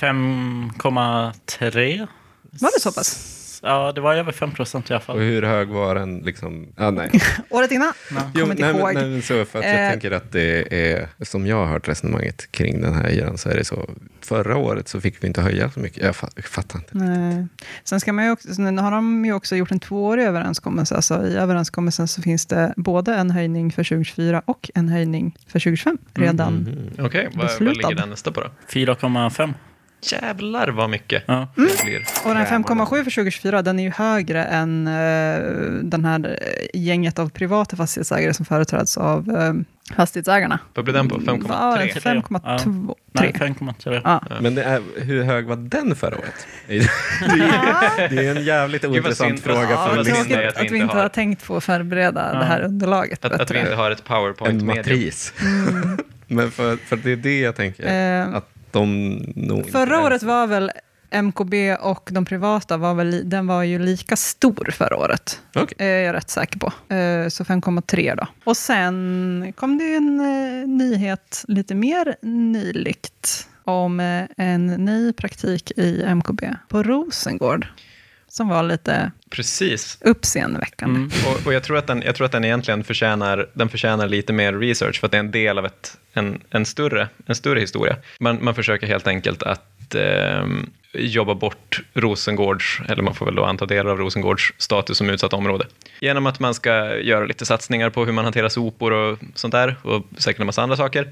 5,3. 0.00 2.06
Var 2.50 2.70
det 2.76 2.80
så 2.80 2.92
pass? 2.92 3.36
Ja, 3.62 3.92
det 3.92 4.00
var 4.00 4.14
över 4.14 4.32
5 4.32 4.50
procent 4.52 4.90
i 4.90 4.92
alla 4.92 4.98
Och 4.98 5.04
fall. 5.04 5.18
hur 5.18 5.42
hög 5.42 5.68
var 5.68 5.94
den? 5.94 6.18
Liksom? 6.18 6.66
Ah, 6.76 6.90
nej. 6.90 7.10
Året 7.50 7.70
innan? 7.72 7.92
Jo, 8.10 8.16
Kommer 8.40 8.50
inte 8.50 8.62
nej, 8.62 8.72
men, 8.72 8.80
ihåg. 8.80 8.94
nej, 8.94 9.08
men 9.10 9.22
så 9.22 9.44
för 9.44 9.58
att 9.58 9.64
jag 9.64 9.84
Eh. 9.84 9.90
tänker 9.90 10.10
att 10.10 10.32
det 10.32 10.74
är, 10.92 11.08
som 11.24 11.46
jag 11.46 11.56
har 11.56 11.66
hört 11.66 11.88
resonemanget 11.88 12.52
kring 12.52 12.80
den 12.80 12.94
här 12.94 13.08
hyran, 13.08 13.38
så 13.38 13.48
är 13.48 13.56
det 13.56 13.64
så. 13.64 13.90
Förra 14.20 14.56
året 14.56 14.88
så 14.88 15.00
fick 15.00 15.22
vi 15.24 15.26
inte 15.26 15.40
höja 15.42 15.70
så 15.70 15.80
mycket. 15.80 16.02
Jag, 16.04 16.14
fa- 16.14 16.32
jag 16.36 16.44
fattar 16.44 16.78
inte. 16.78 16.90
Nej. 16.98 17.46
Sen 17.84 18.00
ska 18.00 18.12
man 18.12 18.24
ju 18.24 18.30
också, 18.30 18.62
nu 18.62 18.82
har 18.82 18.90
de 18.90 19.24
ju 19.24 19.32
också 19.32 19.56
gjort 19.56 19.70
en 19.70 19.80
tvåårig 19.80 20.24
överenskommelse. 20.24 20.94
Alltså 20.94 21.26
I 21.26 21.36
överenskommelsen 21.36 22.08
så 22.08 22.22
finns 22.22 22.46
det 22.46 22.74
både 22.76 23.14
en 23.14 23.30
höjning 23.30 23.72
för 23.72 23.84
2024 23.84 24.42
och 24.44 24.70
en 24.74 24.88
höjning 24.88 25.36
för 25.46 25.58
2025 25.60 25.98
redan. 26.14 26.54
Mhm. 26.54 27.06
Okej, 27.06 27.28
vad, 27.34 27.46
vad 27.60 27.76
ligger 27.76 27.94
den 27.94 28.10
nästa 28.10 28.32
på 28.32 28.40
då? 28.40 28.50
4,5. 28.70 29.54
Jävlar 30.02 30.68
vad 30.68 30.90
mycket 30.90 31.22
Ja. 31.26 31.48
det 31.54 31.82
blir. 31.84 32.04
Och 32.24 32.34
den 32.34 32.46
5,7 32.46 32.86
för 32.86 32.96
2024, 33.10 33.62
den 33.62 33.78
är 33.78 33.82
ju 33.82 33.90
högre 33.90 34.44
än 34.44 34.86
eh, 34.86 35.40
den 35.82 36.04
här 36.04 36.38
eh, 36.72 36.80
gänget 36.80 37.18
av 37.18 37.28
privata 37.30 37.76
fastighetsägare 37.76 38.34
som 38.34 38.44
företräds 38.46 38.96
av 38.98 39.28
eh, 39.36 39.52
fastighetsägarna. 39.96 40.58
Vad 40.74 40.84
blir 40.84 40.94
den 40.94 41.08
på? 41.08 41.18
Vad 41.18 41.48
var 41.48 41.78
den? 41.78 41.88
5,3? 41.88 42.22
5,2? 42.22 42.94
Nej, 43.12 43.32
3. 43.32 43.46
5,3. 43.46 44.00
Ja. 44.04 44.22
Men 44.40 44.54
det 44.54 44.62
är, 44.62 44.82
hur 44.96 45.22
hög 45.24 45.46
var 45.46 45.56
den 45.56 45.96
förra 45.96 46.16
året? 46.18 46.46
Det 46.68 46.76
är, 46.76 48.08
det 48.08 48.26
är 48.26 48.36
en 48.36 48.44
jävligt 48.44 48.84
ointressant 48.84 49.40
fråga 49.40 49.68
för 49.76 49.98
en 49.98 50.04
synd 50.04 50.16
tråkigt 50.16 50.28
lyssnare. 50.28 50.48
att 50.48 50.60
vi 50.62 50.66
att 50.66 50.72
vi 50.72 50.78
inte 50.78 50.94
har- 50.94 51.02
har 51.02 51.08
tänkt 51.08 51.44
på 51.46 51.56
att 51.56 51.64
förbereda 51.64 52.30
Ja. 52.32 52.38
det 52.38 52.44
här 52.44 52.60
underlaget 52.60 53.24
Att, 53.24 53.32
att 53.32 53.50
vi 53.50 53.58
inte 53.60 53.74
har 53.74 53.90
ett 53.90 53.98
En 53.98 54.04
powerpoint-medium. 54.04 54.76
matris. 54.76 55.34
Men 56.26 56.50
för, 56.50 56.76
för 56.76 56.96
det 56.96 57.12
är 57.12 57.16
det 57.16 57.40
jag 57.40 57.56
tänker. 57.56 57.86
Eh, 58.22 58.34
Att 58.34 58.50
de 58.72 59.14
nog 59.36 59.58
inte 59.58 59.70
Förra 59.70 59.94
ens- 59.94 60.06
året 60.06 60.22
var 60.22 60.46
väl 60.46 60.70
MKB 61.10 61.74
och 61.76 62.08
de 62.12 62.24
privata, 62.24 62.76
var 62.76 62.94
väl, 62.94 63.28
den 63.30 63.46
var 63.46 63.62
ju 63.62 63.78
lika 63.78 64.16
stor 64.16 64.70
förra 64.72 64.96
året. 64.96 65.40
Okej. 65.54 65.74
är 65.88 65.98
jag 66.04 66.14
rätt 66.14 66.30
säker 66.30 66.58
på. 66.58 66.66
Eh, 66.94 67.28
Så 67.28 67.44
5,3 67.44 68.14
då. 68.16 68.26
Och 68.44 68.56
sen 68.56 69.52
kom 69.56 69.78
det 69.78 69.94
en 69.94 70.20
eh, 70.20 70.68
nyhet 70.68 71.44
lite 71.48 71.74
mer 71.74 72.16
nyligt 72.22 73.48
om 73.64 74.00
eh, 74.00 74.24
en 74.36 74.66
ny 74.66 75.12
praktik 75.12 75.70
i 75.76 76.04
MKB 76.14 76.42
på 76.68 76.82
Rosengård. 76.82 77.66
Som 78.30 78.48
var 78.48 78.62
lite 78.62 79.12
Precis. 79.30 79.98
uppseendeväckande. 80.00 80.96
Mm. 80.96 81.10
Och, 81.26 81.46
och 81.46 81.54
jag, 81.54 81.62
tror 81.62 81.76
att 81.76 81.86
den, 81.86 82.02
jag 82.02 82.14
tror 82.14 82.24
att 82.24 82.32
den 82.32 82.44
egentligen 82.44 82.84
förtjänar, 82.84 83.50
den 83.52 83.68
förtjänar 83.68 84.08
lite 84.08 84.32
mer 84.32 84.52
research 84.52 85.00
för 85.00 85.06
att 85.06 85.10
det 85.10 85.16
är 85.16 85.20
en 85.20 85.30
del 85.30 85.58
av 85.58 85.66
ett, 85.66 85.96
en, 86.12 86.40
en, 86.50 86.66
större, 86.66 87.08
en 87.26 87.34
större 87.34 87.60
historia. 87.60 87.96
Man, 88.20 88.44
man 88.44 88.54
försöker 88.54 88.86
helt 88.86 89.06
enkelt 89.06 89.42
att 89.42 89.69
eh, 89.94 90.44
jobba 90.92 91.34
bort 91.34 91.80
Rosengårds, 91.94 92.80
eller 92.88 93.02
man 93.02 93.14
får 93.14 93.26
väl 93.26 93.34
då 93.34 93.44
anta 93.44 93.66
delar 93.66 93.90
av 93.90 93.98
Rosengårds 93.98 94.52
status 94.58 94.98
som 94.98 95.10
utsatt 95.10 95.32
område. 95.32 95.66
Genom 96.00 96.26
att 96.26 96.40
man 96.40 96.54
ska 96.54 96.96
göra 96.98 97.24
lite 97.24 97.46
satsningar 97.46 97.90
på 97.90 98.04
hur 98.04 98.12
man 98.12 98.24
hanterar 98.24 98.48
sopor 98.48 98.92
och 98.92 99.18
sånt 99.34 99.52
där 99.52 99.76
och 99.82 100.06
säkert 100.18 100.40
en 100.40 100.46
massa 100.46 100.62
andra 100.62 100.76
saker. 100.76 101.08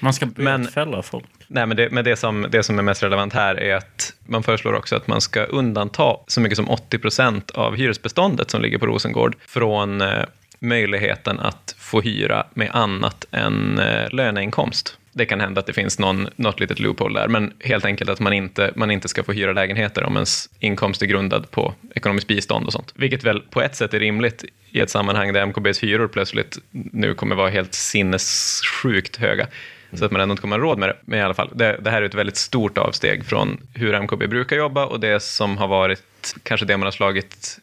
Man 0.00 0.12
ska 0.14 0.28
Men- 0.36 0.62
bötfälla 0.62 1.02
folk. 1.02 1.24
Nej, 1.46 1.66
men, 1.66 1.76
det, 1.76 1.90
men 1.90 2.04
det, 2.04 2.16
som, 2.16 2.46
det 2.50 2.62
som 2.62 2.78
är 2.78 2.82
mest 2.82 3.02
relevant 3.02 3.32
här 3.32 3.60
är 3.60 3.74
att 3.76 4.12
man 4.26 4.42
föreslår 4.42 4.74
också 4.74 4.96
att 4.96 5.06
man 5.06 5.20
ska 5.20 5.44
undanta 5.44 6.16
så 6.26 6.40
mycket 6.40 6.56
som 6.56 6.70
80 6.70 6.98
procent 6.98 7.50
av 7.50 7.76
hyresbeståndet 7.76 8.50
som 8.50 8.62
ligger 8.62 8.78
på 8.78 8.86
Rosengård 8.86 9.36
från 9.46 10.00
eh, 10.00 10.24
möjligheten 10.58 11.40
att 11.40 11.74
få 11.78 12.00
hyra 12.00 12.46
med 12.54 12.70
annat 12.72 13.24
än 13.30 13.78
eh, 13.78 14.10
löneinkomst. 14.10 14.96
Det 15.12 15.26
kan 15.26 15.40
hända 15.40 15.58
att 15.58 15.66
det 15.66 15.72
finns 15.72 15.98
någon, 15.98 16.28
något 16.36 16.60
litet 16.60 16.80
loophole 16.80 17.20
där, 17.20 17.28
men 17.28 17.52
helt 17.60 17.84
enkelt 17.84 18.10
att 18.10 18.20
man 18.20 18.32
inte, 18.32 18.72
man 18.76 18.90
inte 18.90 19.08
ska 19.08 19.22
få 19.22 19.32
hyra 19.32 19.52
lägenheter 19.52 20.04
om 20.04 20.14
ens 20.14 20.48
inkomst 20.60 21.02
är 21.02 21.06
grundad 21.06 21.50
på 21.50 21.74
ekonomiskt 21.94 22.26
bistånd 22.26 22.66
och 22.66 22.72
sånt. 22.72 22.92
Vilket 22.96 23.24
väl 23.24 23.40
på 23.40 23.62
ett 23.62 23.76
sätt 23.76 23.94
är 23.94 24.00
rimligt 24.00 24.44
i 24.70 24.80
ett 24.80 24.90
sammanhang 24.90 25.32
där 25.32 25.46
MKBs 25.46 25.82
hyror 25.82 26.08
plötsligt 26.08 26.58
nu 26.70 27.14
kommer 27.14 27.36
vara 27.36 27.50
helt 27.50 27.74
sinnessjukt 27.74 29.16
höga. 29.16 29.46
Så 29.92 30.04
att 30.04 30.10
man 30.10 30.20
ändå 30.20 30.32
inte 30.32 30.40
kommer 30.40 30.58
ha 30.58 30.64
råd 30.64 30.78
med 30.78 30.88
det. 30.88 30.96
Men 31.04 31.18
i 31.18 31.22
alla 31.22 31.34
fall, 31.34 31.50
det, 31.54 31.80
det 31.82 31.90
här 31.90 32.02
är 32.02 32.06
ett 32.06 32.14
väldigt 32.14 32.36
stort 32.36 32.78
avsteg 32.78 33.24
från 33.24 33.60
hur 33.74 34.00
MKB 34.00 34.26
brukar 34.26 34.56
jobba 34.56 34.86
och 34.86 35.00
det 35.00 35.20
som 35.20 35.58
har 35.58 35.68
varit 35.68 36.34
kanske 36.42 36.66
det 36.66 36.76
man 36.76 36.86
har 36.86 36.92
slagit, 36.92 37.58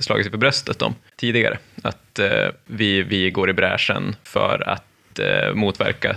slagit 0.00 0.24
sig 0.24 0.30
för 0.30 0.38
bröstet 0.38 0.82
om 0.82 0.94
tidigare. 1.16 1.58
Att 1.82 2.18
eh, 2.18 2.48
vi, 2.66 3.02
vi 3.02 3.30
går 3.30 3.50
i 3.50 3.52
bräschen 3.52 4.16
för 4.22 4.68
att 4.68 5.18
eh, 5.18 5.54
motverka 5.54 6.16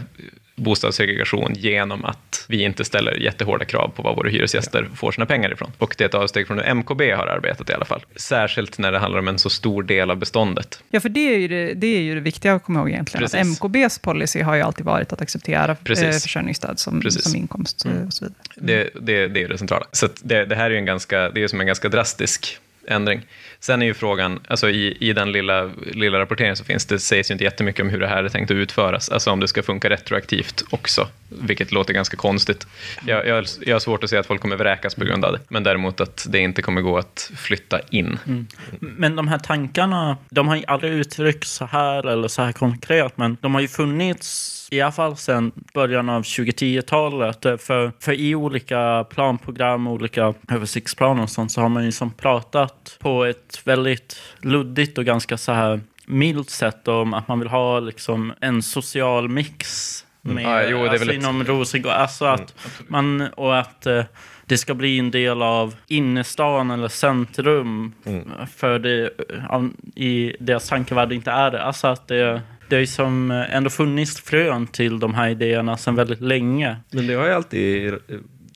bostadssegregation 0.64 1.54
genom 1.54 2.06
att 2.06 2.46
vi 2.48 2.64
inte 2.64 2.86
ställer 2.86 3.14
jättehårda 3.14 3.66
krav 3.66 3.92
på 3.96 4.02
vad 4.04 4.16
våra 4.16 4.30
hyresgäster 4.30 4.90
får 4.96 5.12
sina 5.12 5.26
pengar 5.26 5.54
ifrån. 5.54 5.72
Och 5.78 5.96
det 5.98 6.04
är 6.04 6.08
ett 6.08 6.14
avsteg 6.14 6.48
från 6.48 6.60
hur 6.60 6.74
MKB 6.74 7.12
har 7.12 7.28
arbetat 7.28 7.70
i 7.70 7.74
alla 7.74 7.86
fall. 7.86 8.06
Särskilt 8.16 8.78
när 8.78 8.92
det 8.92 9.00
handlar 9.00 9.20
om 9.20 9.28
en 9.28 9.40
så 9.40 9.50
stor 9.50 9.84
del 9.84 10.12
av 10.12 10.18
beståndet. 10.18 10.84
Ja, 10.90 11.00
för 11.00 11.10
det 11.10 11.36
är, 11.36 11.38
ju 11.38 11.48
det, 11.48 11.74
det 11.74 11.88
är 11.88 12.02
ju 12.02 12.16
det 12.16 12.22
viktiga 12.22 12.54
att 12.54 12.64
komma 12.64 12.80
ihåg 12.80 12.90
egentligen. 12.90 13.26
Att 13.26 13.32
Precis. 13.32 13.62
MKBs 13.62 14.00
policy 14.00 14.42
har 14.42 14.56
ju 14.56 14.62
alltid 14.62 14.86
varit 14.86 15.14
att 15.14 15.22
acceptera 15.22 15.76
Precis. 15.76 16.04
eh, 16.04 16.12
försörjningsstöd 16.12 16.80
som, 16.80 17.02
Precis. 17.02 17.24
som 17.24 17.36
inkomst 17.36 17.86
eh, 17.86 18.08
och 18.08 18.14
så 18.14 18.26
vidare. 18.26 18.38
Det, 18.56 18.90
det, 19.02 19.28
det 19.28 19.44
är 19.44 19.50
det 19.50 19.58
centrala. 19.58 19.86
Så 19.92 20.06
att 20.06 20.22
det, 20.24 20.46
det 20.46 20.56
här 20.56 20.66
är 20.66 20.70
ju 20.70 20.78
en 20.78 20.86
ganska, 20.86 21.30
det 21.30 21.44
är 21.44 21.48
som 21.48 21.62
en 21.62 21.68
ganska 21.68 21.90
drastisk 21.90 22.60
ändring. 22.88 23.22
Sen 23.60 23.82
är 23.82 23.86
ju 23.86 23.94
frågan, 23.94 24.40
alltså 24.48 24.70
i, 24.70 24.98
i 25.00 25.14
den 25.14 25.32
lilla, 25.32 25.72
lilla 25.94 26.20
rapporteringen 26.20 26.56
så 26.56 26.64
finns 26.64 26.86
det, 26.86 27.00
sägs 27.00 27.32
ju 27.32 27.34
inte 27.34 27.44
jättemycket 27.44 27.82
om 27.82 27.90
hur 27.90 28.00
det 28.00 28.08
här 28.08 28.24
är 28.24 28.30
tänkt 28.30 28.52
att 28.52 28.56
utföras, 28.56 29.10
alltså 29.10 29.32
om 29.32 29.40
det 29.40 29.48
ska 29.48 29.64
funka 29.64 29.90
retroaktivt 29.90 30.64
också, 30.70 31.08
vilket 31.30 31.72
låter 31.72 31.94
ganska 31.94 32.18
konstigt. 32.18 32.68
Jag, 33.06 33.28
jag, 33.28 33.46
jag 33.62 33.76
har 33.76 33.80
svårt 33.80 34.04
att 34.04 34.10
se 34.10 34.18
att 34.18 34.26
folk 34.26 34.42
kommer 34.42 34.56
vräkas 34.56 34.96
på 34.96 35.06
grund 35.06 35.26
av 35.26 35.32
det, 35.34 35.40
men 35.48 35.64
däremot 35.64 36.02
att 36.02 36.26
det 36.30 36.40
inte 36.40 36.62
kommer 36.62 36.82
gå 36.82 36.98
att 36.98 37.32
flytta 37.38 37.80
in. 37.90 38.20
Mm. 38.28 38.48
Men 38.80 39.16
de 39.16 39.28
här 39.28 39.40
tankarna, 39.40 40.18
de 40.30 40.48
har 40.48 40.56
ju 40.56 40.64
aldrig 40.68 40.94
uttryckts 40.94 41.52
så 41.52 41.66
här 41.66 42.08
eller 42.08 42.28
så 42.28 42.42
här 42.42 42.52
konkret, 42.52 43.18
men 43.18 43.38
de 43.42 43.54
har 43.54 43.62
ju 43.62 43.68
funnits 43.68 44.63
i 44.74 44.82
alla 44.82 44.92
fall 44.92 45.16
sedan 45.18 45.52
början 45.74 46.10
av 46.10 46.22
2010-talet. 46.22 47.46
Eh, 47.46 47.58
För, 47.58 47.92
för 48.00 48.14
i 48.14 48.36
olika 48.36 49.06
planprogram, 49.10 49.88
olika 49.88 50.34
översiktsplaner 50.52 51.24
och 51.24 51.30
sånt, 51.30 51.52
så 51.52 51.62
har 51.62 51.70
man 51.70 51.86
ju 51.86 51.92
som 51.92 52.12
pratat 52.12 52.98
på 53.00 53.24
ett 53.26 53.62
väldigt 53.64 54.20
luddigt 54.42 54.98
och 54.98 55.06
ganska 55.06 55.38
så 55.38 55.52
här 55.52 55.82
milt 56.06 56.50
sätt 56.50 56.88
om 56.88 57.14
att 57.14 57.28
man 57.28 57.40
vill 57.40 57.50
ha 57.50 57.80
liksom 57.80 58.34
en 58.42 58.62
social 58.64 59.30
mix 59.30 60.06
med, 60.22 60.44
Ja, 60.44 60.64
jo, 60.70 60.88
alltså 60.88 61.12
inom 61.12 61.44
Rosengård. 61.44 61.92
Alltså 61.92 62.26
att 62.26 62.56
man, 62.88 63.22
och 63.22 63.60
att 63.60 63.86
eh, 63.86 64.04
det 64.46 64.58
ska 64.58 64.74
bli 64.74 65.00
en 65.00 65.12
del 65.12 65.42
av 65.42 65.76
innerstan 65.88 66.72
eller 66.72 66.88
centrum 66.88 67.94
för 68.56 68.80
det 68.80 69.10
av, 69.50 69.72
i 69.96 70.36
deras 70.40 70.70
tankevärld 70.70 71.12
inte 71.12 71.32
är 71.32 71.52
det. 71.52 71.64
Alltså 71.64 71.88
att 71.88 72.08
det, 72.08 72.42
det 72.70 72.76
är 72.76 72.80
ju 72.80 72.88
som 72.88 73.32
ändå 73.32 73.70
funnits 73.70 74.22
frön 74.22 74.68
till 74.68 75.00
de 75.00 75.14
här 75.14 75.30
idéerna 75.30 75.78
sedan 75.78 75.96
väldigt 75.96 76.22
länge. 76.22 76.78
Men 76.92 77.08
det 77.08 77.14
har 77.14 77.28
ju 77.28 77.34
alltid 77.34 77.94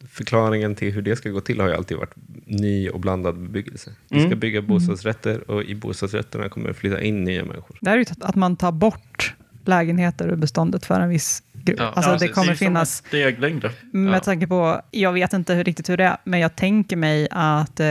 förklaringen 0.09 0.75
till 0.75 0.93
hur 0.93 1.01
det 1.01 1.15
ska 1.15 1.29
gå 1.29 1.41
till 1.41 1.59
har 1.59 1.67
ju 1.67 1.75
alltid 1.75 1.97
varit 1.97 2.13
ny 2.45 2.89
och 2.89 2.99
blandad 2.99 3.39
bebyggelse. 3.39 3.91
Vi 4.09 4.19
ska 4.19 4.27
Mm. 4.27 4.39
bygga 4.39 4.61
bostadsrätter 4.61 5.51
och 5.51 5.63
i 5.63 5.75
bostadsrätterna 5.75 6.49
kommer 6.49 6.67
det 6.67 6.73
flytta 6.73 7.01
in 7.01 7.23
nya 7.23 7.45
människor. 7.45 7.77
Det 7.81 7.89
här 7.89 7.97
är 7.97 7.99
ju 8.01 8.05
att 8.21 8.35
man 8.35 8.55
tar 8.55 8.71
bort 8.71 9.33
lägenheter 9.65 10.27
ur 10.27 10.35
beståndet 10.35 10.85
för 10.85 10.99
en 10.99 11.09
viss 11.09 11.43
grupp. 11.53 11.79
Ja, 11.79 11.85
alltså 11.95 12.11
Ja, 12.11 12.17
det 12.17 12.27
kommer 12.27 12.47
är 12.51 12.55
som 12.55 12.57
finnas, 12.65 13.01
en 13.01 13.07
steglängd. 13.07 13.65
med 13.91 14.15
Ja. 14.15 14.19
tanke 14.19 14.47
på, 14.47 14.81
jag 14.91 15.13
vet 15.13 15.33
inte 15.33 15.53
hur, 15.53 15.63
riktigt 15.63 15.89
hur 15.89 15.97
det 15.97 16.03
är, 16.03 16.17
men 16.23 16.39
jag 16.39 16.55
tänker 16.55 16.95
mig 16.95 17.27
att 17.31 17.79
eh, 17.79 17.85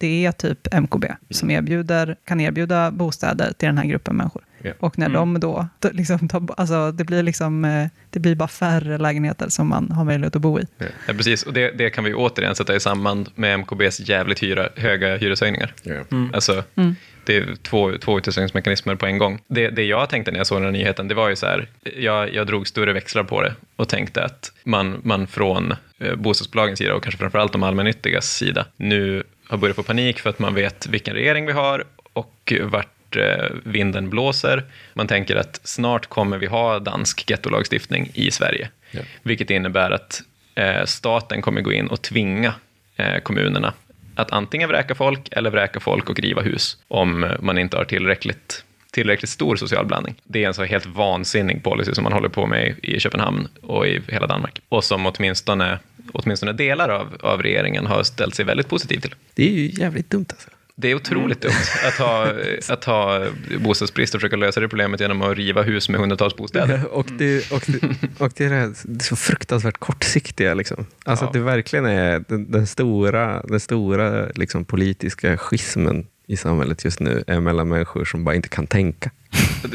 det 0.00 0.24
är 0.26 0.32
typ 0.32 0.74
MKB 0.74 1.06
som 1.30 1.50
erbjuder, 1.50 2.16
kan 2.24 2.40
erbjuda 2.40 2.90
bostäder 2.90 3.52
till 3.52 3.66
den 3.66 3.78
här 3.78 3.84
gruppen 3.84 4.16
människor. 4.16 4.42
Ja. 4.62 4.72
Och 4.80 4.98
när 4.98 5.06
Mm. 5.06 5.16
de 5.18 5.40
då, 5.40 5.68
då 5.78 5.88
liksom 5.92 6.28
alltså 6.56 6.92
det 6.92 7.04
blir 7.04 7.22
liksom, 7.22 7.64
eh, 7.64 7.86
det 8.10 8.20
blir 8.20 8.34
bara 8.34 8.48
färre 8.48 8.98
lägenheter 8.98 9.48
som 9.48 9.68
man 9.68 9.90
har 9.90 10.04
möjlighet 10.04 10.36
att 10.36 10.42
bo 10.42 10.60
i. 10.60 10.66
Ja, 10.78 10.86
precis, 11.06 11.42
och 11.42 11.52
det, 11.52 11.70
det 11.70 11.90
kan 11.90 12.04
vi 12.04 12.14
återigen 12.14 12.54
sätta 12.54 12.74
i 12.76 12.80
samband 12.80 13.28
med 13.34 13.54
MKBs 13.58 14.00
jävligt 14.00 14.42
hyra, 14.42 14.68
höga 14.76 15.16
hyreshöjningar. 15.16 15.72
Mm. 16.10 16.30
Alltså, 16.34 16.64
Mm. 16.74 16.94
det 17.24 17.36
är 17.36 17.54
två, 17.62 17.92
två 18.00 18.18
utestängningsmekanismer 18.18 18.94
på 18.94 19.06
en 19.06 19.18
gång. 19.18 19.38
Det, 19.48 19.68
det 19.70 19.84
jag 19.84 20.08
tänkte 20.10 20.30
när 20.30 20.38
jag 20.38 20.46
såg 20.46 20.56
den 20.58 20.64
här 20.64 20.72
nyheten, 20.72 21.08
det 21.08 21.14
var 21.14 21.28
ju 21.28 21.36
så 21.36 21.46
här, 21.46 21.68
jag, 21.96 22.34
jag 22.34 22.46
drog 22.46 22.68
större 22.68 22.92
växlar 22.92 23.24
på 23.24 23.42
det 23.42 23.54
och 23.76 23.88
tänkte 23.88 24.24
att 24.24 24.52
man, 24.64 25.00
man 25.04 25.26
från 25.26 25.74
eh, 25.98 26.14
bostadsbolagens 26.14 26.78
sida 26.78 26.94
och 26.94 27.02
kanske 27.02 27.18
framförallt 27.18 27.52
de 27.52 27.62
allmännyttigas 27.62 28.30
sida 28.36 28.66
nu 28.76 29.22
har 29.48 29.58
börjat 29.58 29.76
få 29.76 29.82
panik 29.82 30.18
för 30.20 30.30
att 30.30 30.38
man 30.38 30.54
vet 30.54 30.86
vilken 30.86 31.14
regering 31.14 31.46
vi 31.46 31.52
har 31.52 31.84
och 32.12 32.52
vart 32.62 32.88
eh, 33.16 33.44
vinden 33.64 34.10
blåser. 34.10 34.64
Man 34.94 35.06
tänker 35.06 35.36
att 35.36 35.60
snart 35.64 36.06
kommer 36.06 36.38
vi 36.38 36.46
ha 36.46 36.78
dansk 36.78 37.30
gettolagstiftning 37.30 38.10
i 38.14 38.30
Sverige, 38.30 38.68
Ja. 38.90 39.00
vilket 39.22 39.50
innebär 39.50 39.90
att 39.90 40.22
eh, 40.54 40.84
staten 40.84 41.42
kommer 41.42 41.60
gå 41.60 41.72
in 41.72 41.86
och 41.86 42.02
tvinga 42.02 42.54
eh, 42.96 43.18
kommunerna 43.22 43.72
att 44.14 44.30
antingen 44.32 44.68
vräka 44.68 44.94
folk 44.94 45.28
eller 45.32 45.50
vräka 45.50 45.80
folk 45.80 46.10
och 46.10 46.20
riva 46.20 46.42
hus 46.42 46.76
om 46.88 47.26
man 47.40 47.58
inte 47.58 47.76
har 47.76 47.84
tillräckligt, 47.84 48.64
tillräckligt 48.90 49.30
stor 49.30 49.56
social 49.56 49.86
blandning. 49.86 50.14
Det 50.24 50.44
är 50.44 50.48
en 50.48 50.54
så 50.54 50.64
helt 50.64 50.86
vansinnig 50.86 51.62
policy 51.64 51.94
som 51.94 52.04
man 52.04 52.12
håller 52.12 52.28
på 52.28 52.46
med 52.46 52.74
i 52.82 52.96
i 52.96 53.00
Köpenhamn 53.00 53.48
och 53.62 53.86
i 53.86 54.00
hela 54.08 54.26
Danmark 54.26 54.60
och 54.68 54.84
som 54.84 55.06
åtminstone, 55.06 55.78
åtminstone 56.12 56.52
delar 56.52 56.88
av, 56.88 57.16
av 57.20 57.42
regeringen 57.42 57.86
har 57.86 58.02
ställt 58.02 58.34
sig 58.34 58.44
väldigt 58.44 58.68
positiv 58.68 59.00
till. 59.00 59.14
Det 59.34 59.42
är 59.48 59.52
ju 59.52 59.70
jävligt 59.70 60.10
dumt 60.10 60.26
alltså. 60.30 60.50
Det 60.80 60.88
är 60.90 60.94
otroligt 60.94 61.40
dumt 61.40 61.52
att 61.86 61.94
ha, 61.94 62.32
att 62.68 62.84
ha 62.84 63.26
bostadsbrist 63.60 64.14
och 64.14 64.20
försöka 64.20 64.36
lösa 64.36 64.60
det 64.60 64.68
problemet 64.68 65.00
genom 65.00 65.22
att 65.22 65.36
riva 65.36 65.62
hus 65.62 65.88
med 65.88 66.00
hundratals 66.00 66.36
bostäder. 66.36 66.80
och, 66.90 67.06
det, 67.18 67.52
och, 67.52 67.62
det, 67.66 67.78
och 68.18 68.32
det 68.36 68.44
är 68.44 68.50
det 68.50 68.54
här 68.56 68.72
det 68.84 69.02
är 69.02 69.04
så 69.04 69.16
fruktansvärt 69.16 69.78
kortsiktiga. 69.78 70.54
Liksom. 70.54 70.86
Alltså 71.04 71.24
Ja. 71.24 71.26
att 71.26 71.32
det 71.32 71.40
verkligen 71.40 71.86
är 71.86 72.24
den, 72.28 72.50
den 72.50 72.66
stora, 72.66 73.42
den 73.42 73.60
stora 73.60 74.26
liksom, 74.34 74.64
politiska 74.64 75.36
schismen 75.38 76.06
i 76.26 76.36
samhället 76.36 76.84
just 76.84 77.00
nu 77.00 77.24
är 77.26 77.40
mellan 77.40 77.68
människor 77.68 78.04
som 78.04 78.24
bara 78.24 78.34
inte 78.34 78.48
kan 78.48 78.66
tänka. 78.66 79.10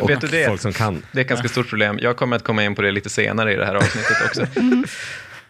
Och 0.01 0.09
Vet 0.09 0.21
du 0.21 0.27
det? 0.27 0.47
folk 0.47 0.61
som 0.61 0.73
kan. 0.73 1.03
Det 1.11 1.19
är 1.19 1.21
ett 1.21 1.29
ganska 1.29 1.47
stort 1.47 1.69
problem. 1.69 1.99
Jag 2.01 2.17
kommer 2.17 2.35
att 2.35 2.43
komma 2.43 2.63
in 2.63 2.75
på 2.75 2.81
det 2.81 2.91
lite 2.91 3.09
senare 3.09 3.53
i 3.53 3.55
det 3.55 3.65
här 3.65 3.75
avsnittet 3.75 4.17
också. 4.25 4.47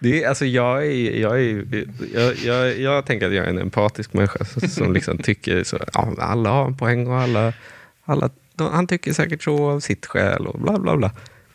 Det 0.04 0.24
är, 0.24 0.30
alltså 0.30 0.46
jag, 0.46 0.86
är, 0.88 1.20
jag, 1.20 1.42
är, 1.42 1.66
jag, 2.14 2.36
jag, 2.36 2.80
jag 2.80 3.06
tänker 3.06 3.28
att 3.28 3.34
jag 3.34 3.46
är 3.46 3.50
en 3.50 3.58
empatisk 3.58 4.14
människa 4.14 4.46
som- 4.46 4.94
liksom 4.94 5.18
tycker 5.18 5.64
så. 5.64 5.78
Ja, 5.94 6.14
alla 6.18 6.50
har 6.50 6.66
en 6.66 6.78
poäng 6.78 7.08
och 7.08 7.16
alla, 7.20 7.54
alla, 8.06 8.30
han 8.58 8.88
tycker 8.88 9.14
säkert 9.14 9.44
så 9.44 9.70
av 9.70 9.80
sitt 9.80 10.06
skäl 10.06 10.48
och 10.48 10.60
bla 10.60 10.80
bla 10.80 10.98
bla. 10.98 11.12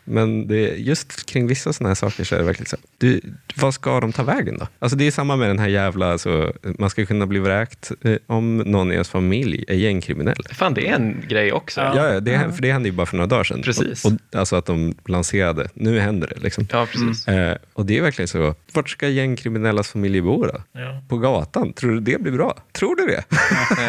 Men 0.09 0.47
det, 0.47 0.55
just 0.77 1.25
kring 1.29 1.47
vissa 1.47 1.73
sådana 1.73 1.89
här 1.89 1.95
saker 1.95 2.23
så 2.23 2.35
är 2.35 2.39
det 2.39 2.45
verkligen 2.45 2.65
så. 2.69 2.77
Du, 2.97 3.21
vad 3.55 3.73
ska 3.73 3.99
de 3.99 4.11
ta 4.13 4.23
vägen 4.23 4.57
då? 4.59 4.67
Alltså 4.79 4.97
det 4.97 5.07
är 5.07 5.11
samma 5.11 5.35
med 5.35 5.49
den 5.49 5.59
här 5.59 5.67
jävla, 5.67 6.11
alltså, 6.11 6.53
man 6.79 6.89
ska 6.89 7.05
kunna 7.05 7.25
bli 7.25 7.39
vräkt 7.39 7.91
eh, 8.03 8.15
om 8.27 8.57
någon 8.57 8.91
i 8.91 8.93
ens 8.93 9.09
familj 9.09 9.65
är 9.67 9.75
gängkriminell. 9.75 10.43
Fan, 10.51 10.73
det 10.73 10.87
är 10.87 10.95
en 10.95 11.23
grej 11.27 11.51
också. 11.53 11.81
Ja. 11.81 11.93
Ja, 11.95 12.13
ja, 12.13 12.19
det, 12.19 12.51
för 12.55 12.61
det 12.61 12.71
hände 12.71 12.89
ju 12.89 12.95
bara 12.95 13.05
för 13.05 13.17
några 13.17 13.27
dagar 13.27 13.43
sedan. 13.43 13.61
Precis. 13.61 14.05
Och, 14.05 14.11
och, 14.11 14.39
alltså 14.39 14.55
att 14.55 14.65
de 14.65 14.93
lanserade, 15.07 15.69
nu 15.73 15.99
händer 15.99 16.27
det. 16.35 16.43
Liksom. 16.43 16.67
Ja, 16.71 16.85
precis. 16.91 17.27
Eh, 17.27 17.57
och 17.73 17.85
det 17.85 17.97
är 17.97 18.01
verkligen 18.01 18.27
så, 18.27 18.55
vart 18.73 18.89
ska 18.89 19.07
gängkriminellas 19.07 19.89
familjer 19.91 20.21
bo 20.21 20.45
då? 20.45 20.63
Ja. 20.71 21.01
På 21.09 21.17
gatan? 21.17 21.73
Tror 21.73 21.91
du 21.91 21.99
det 21.99 22.21
blir 22.21 22.31
bra? 22.31 22.57
Tror 22.71 22.95
du 22.95 23.05
det? 23.07 23.23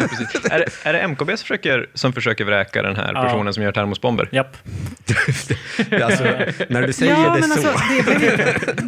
Precis. 0.09 0.45
Är, 0.51 0.59
det- 0.59 0.89
är 0.89 0.93
det 0.93 0.99
MKB 0.99 1.27
som 1.29 1.37
försöker, 1.37 1.89
som 1.93 2.13
försöker 2.13 2.45
vräka 2.45 2.81
den 2.81 2.95
här 2.95 3.11
Ja. 3.15 3.23
personen 3.23 3.53
som 3.53 3.63
gör 3.63 3.71
termosbomber? 3.71 4.29
Japp. 4.31 4.57
alltså, 6.11 6.63
när 6.69 6.87
du 6.87 6.93
säger 6.93 7.11
ja, 7.13 7.19
det 7.33 7.39
men 7.39 7.43
så. 7.43 7.53
alltså, 7.69 7.83
det, 7.97 8.03
blev 8.03 8.21
ju, 8.23 8.37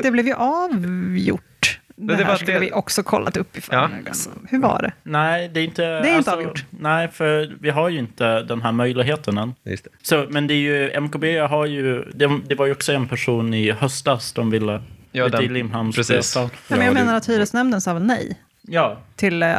det 0.03 0.11
blev 0.11 0.27
ju 0.27 0.33
avgjort. 0.33 1.79
Det, 1.95 2.07
det 2.15 2.15
här 2.15 2.25
var 2.31 2.35
skulle 2.35 2.53
det- 2.53 2.59
vi 2.59 2.71
också 2.71 3.03
kollat 3.03 3.37
upp 3.37 3.57
i 3.57 3.61
Ja. 3.71 3.89
Alltså. 4.07 4.29
Hur 4.49 4.59
var 4.59 4.81
det? 4.81 4.91
Nej, 5.03 5.49
det 5.53 5.59
är 5.59 5.63
inte... 5.63 5.83
är 5.85 6.17
inte 6.17 6.33
avgjort. 6.33 6.65
Nej, 6.69 7.07
för 7.07 7.53
vi 7.61 7.69
har 7.69 7.89
ju 7.89 7.99
inte 7.99 8.41
den 8.43 8.61
här 8.61 8.71
möjligheten 8.71 9.37
än. 9.37 9.53
Just 9.65 9.83
det. 9.83 9.89
Så, 10.01 10.25
men 10.29 10.47
det 10.47 10.53
är 10.53 10.57
ju, 10.57 10.99
MKB 11.01 11.37
har 11.39 11.65
ju, 11.65 12.03
det, 12.15 12.39
det 12.47 12.55
var 12.55 12.65
ju 12.65 12.71
också 12.71 12.91
en 12.93 13.07
person 13.07 13.53
i 13.53 13.71
höstas 13.71 14.31
de 14.33 14.49
ville, 14.51 14.81
Ja, 15.11 15.29
den- 15.29 15.53
Limhamns 15.53 15.95
precis. 15.95 16.35
Nej, 16.35 16.49
men 16.67 16.79
jag 16.79 16.87
Ja, 16.87 16.93
det- 16.93 16.99
menar 16.99 17.15
att 17.15 17.29
hyresnämnden 17.29 17.81
sa 17.81 17.93
väl 17.93 18.03
nej 18.03 18.39
Ja, 18.67 19.01
till, 19.15 19.43
eh, 19.43 19.57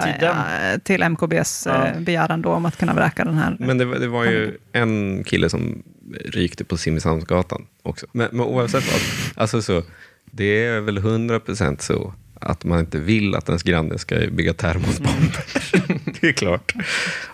Till 0.85 1.03
MKBs 1.03 1.67
Ja. 1.67 1.87
eh, 1.87 2.01
begäran 2.01 2.43
då 2.43 2.51
om 2.51 2.67
att 2.67 2.77
kunna 2.79 2.95
vräka 2.95 3.25
den 3.25 3.35
här. 3.35 3.57
Men 3.61 3.79
det, 3.79 3.85
var- 3.85 3.97
det 3.99 4.09
var 4.09 4.25
ju 4.25 4.59
en 4.73 5.25
kille 5.25 5.49
som 5.49 5.83
rykte 6.25 6.65
på 6.65 6.77
Simrishamnsgatan 6.77 7.67
också. 7.83 8.07
Men, 8.13 8.29
men 8.33 8.41
oavsett 8.47 8.85
vad, 8.93 9.01
alltså 9.43 9.63
så, 9.63 9.83
det 10.25 10.65
är 10.67 10.81
väl 10.81 10.99
100% 10.99 11.77
så 11.83 12.15
att 12.41 12.65
man 12.65 12.79
inte 12.81 12.99
vill 12.99 13.35
att 13.35 13.49
ens 13.49 13.63
granne 13.63 13.99
ska 13.99 14.17
bygga 14.33 14.55
termosbomber. 14.55 15.45
det 16.21 16.29
är 16.29 16.33
klart. 16.33 16.73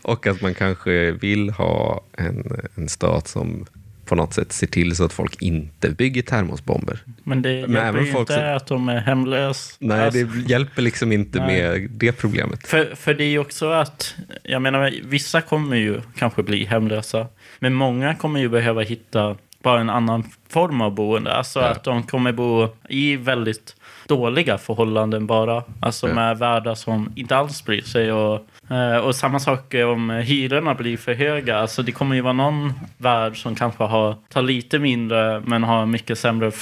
Och 0.02 0.26
att 0.26 0.40
man 0.40 0.54
kanske 0.54 1.10
vill 1.10 1.50
ha 1.50 2.00
en, 2.12 2.60
en 2.74 2.88
stat 2.88 3.28
som 3.28 3.66
på 4.10 4.16
något 4.16 4.34
sätt 4.34 4.52
ser 4.52 4.66
till 4.66 4.96
så 4.96 5.04
att 5.04 5.12
folk 5.12 5.42
inte 5.42 5.90
bygger 5.90 6.22
termosbomber. 6.22 6.98
men 7.24 7.42
det 7.42 7.66
Men 7.68 7.72
hjälper 7.84 8.00
ju 8.02 8.18
inte 8.18 8.34
som- 8.34 8.56
att 8.56 8.66
de 8.66 8.88
är 8.88 8.98
hemlösa. 9.00 9.76
Nej, 9.78 10.04
Alltså, 10.04 10.24
det 10.24 10.50
hjälper 10.50 10.82
liksom 10.82 11.12
inte 11.12 11.38
Nej. 11.38 11.62
med 11.78 11.90
det 11.90 12.12
problemet. 12.12 12.66
För, 12.66 12.94
för 12.94 13.14
det 13.14 13.24
är 13.24 13.28
ju 13.28 13.38
också 13.38 13.70
att, 13.70 14.14
jag 14.42 14.62
menar, 14.62 14.92
vissa 15.04 15.40
kommer 15.40 15.76
ju 15.76 16.00
kanske 16.18 16.42
bli 16.42 16.64
hemlösa. 16.64 17.26
Men 17.58 17.74
många 17.74 18.14
kommer 18.14 18.40
ju 18.40 18.48
behöva 18.48 18.82
hitta 18.82 19.36
bara 19.62 19.80
en 19.80 19.90
annan 19.90 20.24
form 20.48 20.80
av 20.80 20.94
boende. 20.94 21.32
Alltså 21.32 21.60
Ja. 21.60 21.66
att 21.66 21.84
de 21.84 22.02
kommer 22.02 22.32
bo 22.32 22.68
i 22.88 23.16
väldigt 23.16 23.76
dåliga 24.06 24.58
förhållanden 24.58 25.26
bara. 25.26 25.62
Alltså 25.80 26.08
Ja. 26.08 26.14
med 26.14 26.38
värdar 26.38 26.74
som 26.74 27.12
inte 27.16 27.36
alls 27.36 27.64
bryr 27.64 27.82
sig. 27.82 28.12
Och, 28.12 28.46
och 29.04 29.14
samma 29.16 29.40
sak 29.40 29.74
om 29.74 30.10
hyrorna 30.10 30.74
blir 30.74 30.96
för 30.96 31.14
höga. 31.14 31.56
Alltså 31.56 31.82
det 31.82 31.92
kommer 31.92 32.14
ju 32.16 32.20
vara 32.20 32.32
någon 32.32 32.72
värd 32.98 33.42
som 33.42 33.54
kanske 33.54 33.84
har, 33.84 34.16
tar 34.28 34.42
lite 34.42 34.78
mindre 34.78 35.40
men 35.46 35.62
har 35.62 35.86
mycket 35.86 36.18
sämre... 36.18 36.52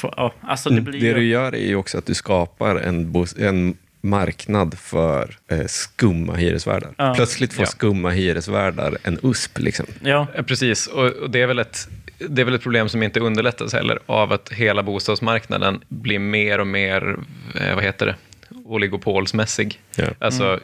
Alltså 0.40 0.70
det 0.70 0.80
blir 0.80 1.00
Det 1.00 1.12
du 1.12 1.26
gör 1.26 1.54
är 1.54 1.66
ju 1.68 1.76
också 1.76 1.98
att 1.98 2.06
du 2.06 2.14
skapar 2.14 2.76
en, 2.76 3.14
en 3.38 3.76
marknad 4.00 4.78
för 4.78 5.36
eh, 5.50 5.66
skumma 5.66 6.34
hyresvärdar. 6.34 6.90
Ja. 6.96 7.14
Plötsligt 7.14 7.52
får 7.52 7.62
Ja. 7.62 7.66
skumma 7.66 8.10
hyresvärdar 8.10 8.96
en 9.02 9.18
USP. 9.22 9.58
Liksom. 9.58 9.86
Ja, 10.00 10.26
Ja, 10.36 10.42
Precis, 10.42 10.86
och, 10.86 11.06
och 11.06 11.30
det, 11.30 11.40
är 11.42 11.46
väl 11.46 11.58
ett, 11.58 11.88
det 12.28 12.42
är 12.42 12.44
väl 12.44 12.54
ett 12.54 12.62
problem 12.62 12.88
som 12.88 13.02
inte 13.02 13.20
underlättas 13.20 13.72
heller 13.72 13.98
av 14.06 14.32
att 14.32 14.52
hela 14.52 14.82
bostadsmarknaden 14.82 15.80
blir 15.88 16.18
mer 16.18 16.58
och 16.60 16.66
mer, 16.66 17.16
eh, 17.54 17.74
vad 17.74 17.84
heter 17.84 18.06
det, 18.06 18.14
oligopolsmässig. 18.64 19.80
Ja. 19.96 20.04
Alltså, 20.18 20.60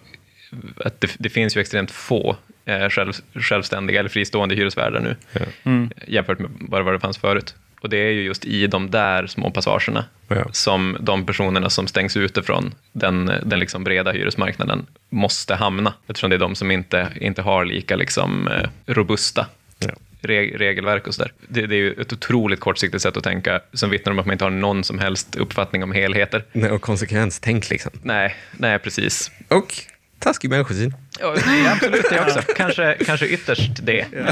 att 0.77 1.01
det, 1.01 1.11
det 1.19 1.29
finns 1.31 1.57
ju 1.57 1.61
extremt 1.61 1.90
få 1.90 2.37
eh, 2.64 2.88
själv, 2.88 3.12
självständiga 3.35 4.01
eller 4.01 4.11
fristående 4.11 4.55
hyresvärdar 4.55 5.01
nu 5.01 5.17
Ja. 5.33 5.40
mm. 5.64 5.90
jämfört 6.07 6.38
med 6.38 6.51
bara 6.51 6.83
vad 6.83 6.95
det 6.95 7.01
fanns 7.01 7.19
förut. 7.19 7.55
Och 7.81 7.90
det 7.90 7.97
är 7.97 8.11
ju 8.11 8.23
just 8.23 8.45
i 8.45 8.67
de 8.67 8.90
där 8.90 9.27
små 9.27 9.51
passagerna 9.51 10.05
Ja. 10.29 10.45
som 10.53 10.97
de 11.01 11.27
personerna 11.27 11.71
som 11.71 11.87
stängs 11.87 12.17
ute 12.17 12.43
från 12.43 12.75
den, 12.93 13.33
den 13.43 13.59
liksom 13.59 13.85
breda 13.85 14.12
hyresmarknaden 14.12 14.87
måste 15.11 15.55
hamna. 15.55 15.95
Eftersom 16.07 16.31
det 16.31 16.37
är 16.37 16.40
de 16.40 16.55
som 16.55 16.71
inte, 16.71 17.09
inte 17.21 17.43
har 17.43 17.64
lika 17.64 17.97
liksom, 17.97 18.49
eh, 18.49 18.69
robusta 18.87 19.47
Ja. 19.79 19.90
regelverk 20.23 21.07
och 21.07 21.14
sådär. 21.14 21.33
Det, 21.49 21.67
det 21.67 21.75
är 21.75 21.79
ju 21.79 21.93
ett 21.93 22.12
otroligt 22.12 22.61
kortsiktigt 22.61 23.03
sätt 23.03 23.17
att 23.17 23.25
tänka 23.25 23.61
som 23.73 23.90
vittnar 23.90 24.12
om 24.12 24.19
att 24.19 24.27
man 24.27 24.33
inte 24.33 24.45
har 24.45 24.51
någon 24.51 24.85
som 24.85 24.99
helst 24.99 25.37
uppfattning 25.37 25.83
om 25.83 25.93
helheter. 25.93 26.45
Nej, 26.53 26.71
och 26.71 26.83
konsekvenstänk 26.83 27.71
liksom. 27.71 27.93
Nej, 28.03 28.37
nej 28.53 28.79
precis. 28.79 29.31
Och 29.49 29.75
taskig 30.18 30.50
människosyn. 30.50 30.94
Ja, 31.20 31.35
ja, 31.37 31.72
absolut 31.72 32.07
det 32.11 32.20
också. 32.20 32.40
Kanske, 32.57 32.96
kanske 33.07 33.27
ytterst 33.27 33.70
det. 33.83 34.07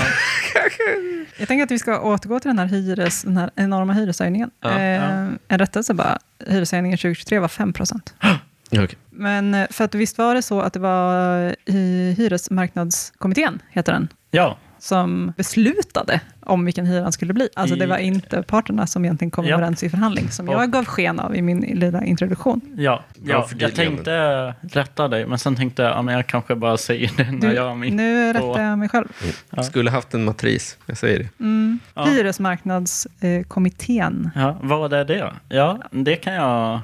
Jag 1.36 1.48
tänker 1.48 1.64
att 1.64 1.70
vi 1.70 1.78
ska 1.78 2.00
återgå 2.00 2.40
till 2.40 2.48
den 2.48 2.58
här, 2.58 2.66
hyres, 2.66 3.22
den 3.22 3.36
här 3.36 3.50
enorma 3.56 3.92
hyreshöjningen. 3.92 4.50
Ja, 4.60 4.78
eh, 4.78 4.84
ja. 4.84 5.28
En 5.48 5.58
rättelse 5.58 5.94
bara. 5.94 6.18
Hyreshöjningen 6.46 6.98
2023 6.98 7.38
var 7.38 7.48
5 7.48 7.72
procent. 7.72 8.14
Okay. 8.72 8.96
Men 9.10 9.54
eh, 9.54 9.66
för 9.70 9.84
att 9.84 9.94
visst 9.94 10.18
var 10.18 10.34
det 10.34 10.42
så 10.42 10.60
att 10.60 10.72
det 10.72 10.78
var 10.78 11.56
i 11.64 12.14
Hyresmarknadskommittén, 12.18 13.62
heter 13.70 13.92
den, 13.92 14.08
ja. 14.30 14.58
Som 14.82 15.32
beslutade 15.36 16.20
om 16.40 16.64
vilken 16.64 16.86
hyran 16.86 17.12
skulle 17.12 17.34
bli. 17.34 17.48
Alltså 17.56 17.76
det 17.76 17.86
var 17.86 17.96
inte 17.96 18.42
parterna 18.42 18.86
som 18.86 19.04
egentligen 19.04 19.30
kom 19.30 19.46
Ja. 19.46 19.54
överens 19.54 19.82
i 19.82 19.90
förhandling, 19.90 20.30
som 20.30 20.48
jag 20.48 20.70
gav 20.70 20.84
sken 20.84 21.20
av 21.20 21.36
i 21.36 21.42
min 21.42 21.60
lilla 21.60 22.04
introduktion. 22.04 22.60
Ja, 22.76 23.04
ja 23.24 23.48
jag 23.58 23.74
tänkte 23.74 24.54
rätta 24.60 25.08
dig, 25.08 25.26
men 25.26 25.38
sen 25.38 25.56
tänkte 25.56 25.82
jag, 25.82 25.92
ja, 25.92 26.02
men 26.02 26.14
jag 26.14 26.26
kanske 26.26 26.54
bara 26.54 26.76
säger 26.76 27.10
det 27.16 27.30
när 27.32 27.48
Du, 27.48 27.52
jag 27.54 27.70
är 27.70 27.74
mitt 27.74 27.94
nu 27.94 28.32
rättar 28.32 28.62
jag 28.62 28.78
mig 28.78 28.88
själv. 28.88 29.08
Ja. 29.50 29.62
Skulle 29.62 29.90
haft 29.90 30.14
en 30.14 30.24
matris, 30.24 30.76
jag 30.86 30.98
säger 30.98 31.18
det. 31.18 31.28
Mm. 31.40 31.78
Ja. 31.94 32.04
Hyresmarknadskommittén. 32.04 34.30
Ja, 34.34 34.58
vad 34.62 34.92
är 34.92 35.04
det? 35.04 35.32
Ja, 35.48 35.78
det 35.90 36.16
kan 36.16 36.34
jag 36.34 36.80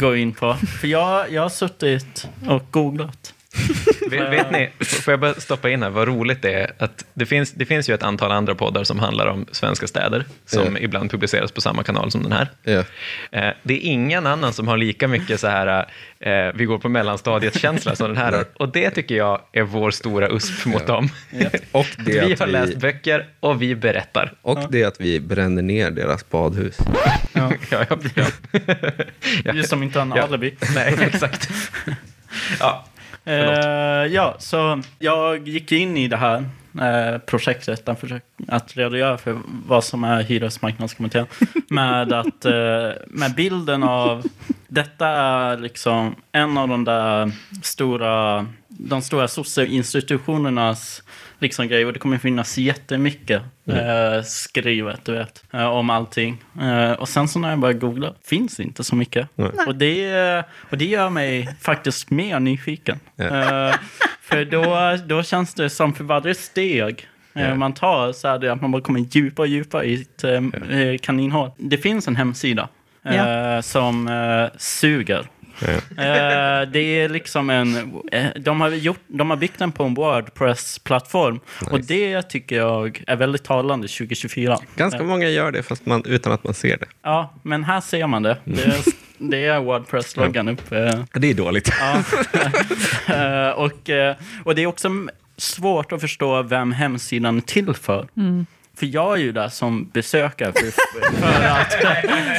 gå 0.00 0.16
in 0.16 0.32
på. 0.32 0.54
För 0.54 0.88
jag, 0.88 1.32
jag 1.32 1.42
har 1.42 1.48
suttit 1.48 2.28
och 2.48 2.62
googlat. 2.70 3.32
Vet, 4.10 4.30
vet 4.32 4.50
ni, 4.50 4.70
får 4.84 5.12
jag 5.12 5.20
bara 5.20 5.34
stoppa 5.34 5.70
in 5.70 5.82
här, 5.82 5.90
vad 5.90 6.08
roligt 6.08 6.42
det 6.42 6.52
är 6.52 6.72
att 6.78 7.04
det 7.14 7.26
finns, 7.26 7.52
det 7.52 7.66
finns 7.66 7.88
ju 7.90 7.94
ett 7.94 8.02
antal 8.02 8.32
andra 8.32 8.54
poddar 8.54 8.84
som 8.84 8.98
handlar 8.98 9.26
om 9.26 9.46
svenska 9.52 9.86
städer, 9.86 10.24
som 10.46 10.62
Ja. 10.76 10.78
ibland 10.80 11.10
publiceras 11.10 11.52
på 11.52 11.60
samma 11.60 11.82
kanal 11.82 12.10
som 12.10 12.22
den 12.22 12.32
här. 12.32 12.48
Eh, 12.64 13.50
det 13.62 13.74
är 13.74 13.80
ingen 13.80 14.26
annan 14.26 14.52
som 14.52 14.68
har 14.68 14.76
lika 14.76 15.08
mycket 15.08 15.40
så 15.40 15.46
här, 15.48 15.86
eh, 16.20 16.52
vi 16.54 16.64
går 16.64 16.78
på 16.78 16.88
mellanstadiet-känsla 16.88 17.96
som 17.96 18.08
den 18.08 18.16
här 18.16 18.32
har. 18.32 18.44
Och 18.54 18.68
det 18.72 18.90
tycker 18.90 19.14
jag 19.14 19.40
är 19.52 19.62
vår 19.62 19.90
stora 19.90 20.28
USP 20.28 20.66
mot 20.66 20.86
dem. 20.86 21.08
Och 21.72 21.86
det, 21.98 22.12
vi 22.12 22.34
har 22.38 22.46
vi, 22.46 22.52
läst 22.52 22.76
böcker 22.76 23.26
och 23.40 23.62
vi 23.62 23.74
berättar. 23.74 24.32
och 24.42 24.58
det 24.70 24.84
att 24.84 25.00
vi 25.00 25.20
bränner 25.20 25.62
ner 25.62 25.90
deras 25.90 26.28
badhus. 26.30 26.78
Ja. 27.32 27.52
Ja, 27.70 27.84
ja, 28.14 28.26
ja. 29.44 29.52
Du 29.52 29.62
som 29.62 29.82
inte 29.82 29.98
har 29.98 30.06
en 30.06 30.12
Ja. 30.16 30.22
alibi. 30.22 30.54
Nej, 30.74 30.94
exakt. 31.00 31.48
Ja, 32.60 32.84
Eh, 33.26 34.06
ja, 34.12 34.36
så 34.38 34.82
jag 34.98 35.48
gick 35.48 35.72
in 35.72 35.96
i 35.96 36.08
det 36.08 36.16
här 36.16 36.44
eh, 36.80 37.18
projektet 37.18 37.88
att 38.48 38.76
redogöra 38.76 39.18
för 39.18 39.38
vad 39.66 39.84
som 39.84 40.04
är 40.04 40.22
hyresmarknadskommittén. 40.22 41.26
Med, 41.68 42.12
att, 42.12 42.44
eh, 42.44 42.90
med 43.06 43.34
bilden 43.36 43.82
av 43.82 44.26
detta 44.68 45.08
är 45.08 45.56
liksom 45.56 46.14
en 46.32 46.58
av 46.58 46.68
de 46.68 46.84
där 46.84 47.32
stora, 47.62 48.46
de 48.68 49.02
stora 49.02 49.28
sosseinstitutionernas 49.28 51.02
liksom 51.38 51.68
grejer. 51.68 51.86
Och 51.86 51.92
det 51.92 51.98
kommer 51.98 52.18
finnas 52.18 52.58
jättemycket 52.58 53.42
eh, 53.66 54.22
skrivet, 54.24 55.04
du 55.04 55.12
vet, 55.12 55.44
eh, 55.52 55.66
om 55.66 55.90
allting. 55.90 56.42
Eh, 56.60 56.92
och 56.92 57.08
sen 57.08 57.28
så 57.28 57.38
när 57.38 57.50
jag 57.50 57.58
började 57.58 57.78
googla, 57.78 58.14
finns 58.24 58.60
inte 58.60 58.84
så 58.84 58.96
mycket. 58.96 59.28
Nej. 59.34 59.50
Och 59.66 59.74
det, 59.74 60.44
och 60.70 60.78
det 60.78 60.84
gör 60.84 61.10
mig 61.10 61.56
faktiskt 61.60 62.10
mer 62.10 62.40
nyfiken. 62.40 63.00
Eh, 63.16 63.74
för 64.20 64.44
då, 64.44 64.98
då 65.06 65.22
känns 65.22 65.54
det 65.54 65.70
som 65.70 65.94
för 65.94 66.04
varje 66.04 66.34
steg 66.34 67.08
eh, 67.34 67.42
Ja. 67.48 67.54
man 67.54 67.72
tar 67.74 68.12
så 68.12 68.28
är 68.28 68.38
det 68.38 68.52
att 68.52 68.60
man 68.60 68.70
bara 68.72 68.82
kommer 68.82 69.00
djupare 69.00 69.44
och 69.44 69.48
djupare 69.48 69.84
i 69.84 69.94
ett 70.02 70.24
eh, 70.24 70.78
eh, 70.80 70.98
kaninhål. 70.98 71.50
Det 71.56 71.78
finns 71.78 72.08
en 72.08 72.16
hemsida 72.16 72.68
eh, 73.04 73.60
som 73.60 74.08
eh, 74.08 74.58
suger. 74.58 75.26
Eh, 75.62 76.68
det 76.70 76.78
är 77.00 77.08
liksom 77.08 77.50
en... 77.50 77.76
Eh, 78.12 78.26
de, 78.36 78.60
har 78.60 78.70
gjort, 78.70 79.00
de 79.06 79.30
har 79.30 79.36
byggt 79.36 79.58
den 79.58 79.72
på 79.72 79.84
en 79.84 79.94
Wordpress-plattform. 79.94 81.40
Och 81.70 81.80
det 81.80 82.22
tycker 82.22 82.56
jag 82.56 83.02
är 83.06 83.16
väldigt 83.16 83.44
talande 83.44 83.88
2024. 83.88 84.58
Ganska 84.76 85.02
många 85.02 85.28
gör 85.28 85.50
det 85.52 85.62
fast 85.62 85.86
man, 85.86 86.02
utan 86.06 86.32
att 86.32 86.44
man 86.44 86.54
ser 86.54 86.76
det. 86.76 86.86
Ja, 87.02 87.34
men 87.42 87.64
här 87.64 87.80
ser 87.80 88.06
man 88.06 88.22
det. 88.22 88.36
Det 88.44 88.62
är, 88.64 88.76
det 89.18 89.44
är 89.46 89.60
Wordpress-loggan 89.60 90.48
uppe. 90.52 91.04
Det 91.14 91.30
är 91.30 91.34
dåligt. 91.34 91.72
Ja. 91.80 91.96
Eh, 93.08 93.50
och, 93.50 93.90
eh, 93.90 94.16
och 94.44 94.54
det 94.54 94.62
är 94.62 94.66
också 94.66 94.88
m- 94.88 95.10
svårt 95.36 95.92
att 95.92 96.00
förstå 96.00 96.42
vem 96.42 96.72
hemsidan 96.72 97.36
är 97.36 97.40
till 97.40 97.74
för. 97.74 98.08
För 98.78 98.86
jag 98.86 99.12
är 99.14 99.20
ju 99.20 99.32
där 99.32 99.48
som 99.48 99.90
besökare 99.92 100.52
för, 100.52 100.70
för, 101.10 101.44
att, 101.44 101.72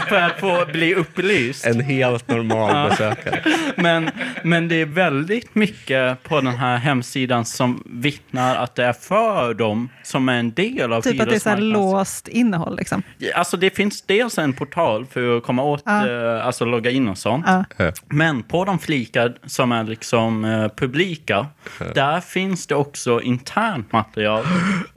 för 0.09 0.15
att 0.15 0.39
få 0.39 0.65
bli 0.71 0.95
upplyst. 0.95 1.65
En 1.65 1.79
helt 1.79 2.27
normal 2.27 2.89
besökare. 2.89 3.43
Men, 3.75 4.09
men 4.43 4.67
det 4.67 4.75
är 4.75 4.85
väldigt 4.85 5.55
mycket 5.55 6.23
på 6.23 6.41
den 6.41 6.55
här 6.55 6.77
hemsidan 6.77 7.45
som 7.45 7.83
vittnar 7.85 8.55
att 8.55 8.75
det 8.75 8.85
är 8.85 8.93
för 8.93 9.53
dem 9.53 9.89
som 10.07 10.29
är 10.29 10.39
en 10.39 10.51
del 10.53 10.93
av 10.93 11.01
Typ 11.01 11.21
att 11.21 11.29
det 11.29 11.35
är 11.35 11.39
så 11.39 11.49
här 11.49 11.57
låst 11.57 12.27
innehåll. 12.27 12.75
Liksom. 12.77 13.01
Alltså 13.35 13.57
det 13.57 13.69
finns 13.75 14.01
dels 14.01 14.37
en 14.37 14.53
portal 14.53 15.05
för 15.05 15.37
att 15.37 15.43
komma 15.43 15.63
åt, 15.63 15.81
Ja. 15.85 16.09
eh, 16.09 16.45
alltså 16.45 16.65
logga 16.65 16.91
in 16.91 17.07
och 17.07 17.17
sånt. 17.17 17.45
Ja. 17.47 17.91
Men 18.07 18.43
på 18.43 18.65
de 18.65 18.79
flikar 18.79 19.33
som 19.45 19.71
är 19.71 19.83
liksom 19.83 20.45
eh, 20.45 20.67
publika, 20.75 21.47
där 21.93 22.19
finns 22.21 22.67
det 22.67 22.75
också 22.75 23.21
internt 23.21 23.91
material 23.91 24.43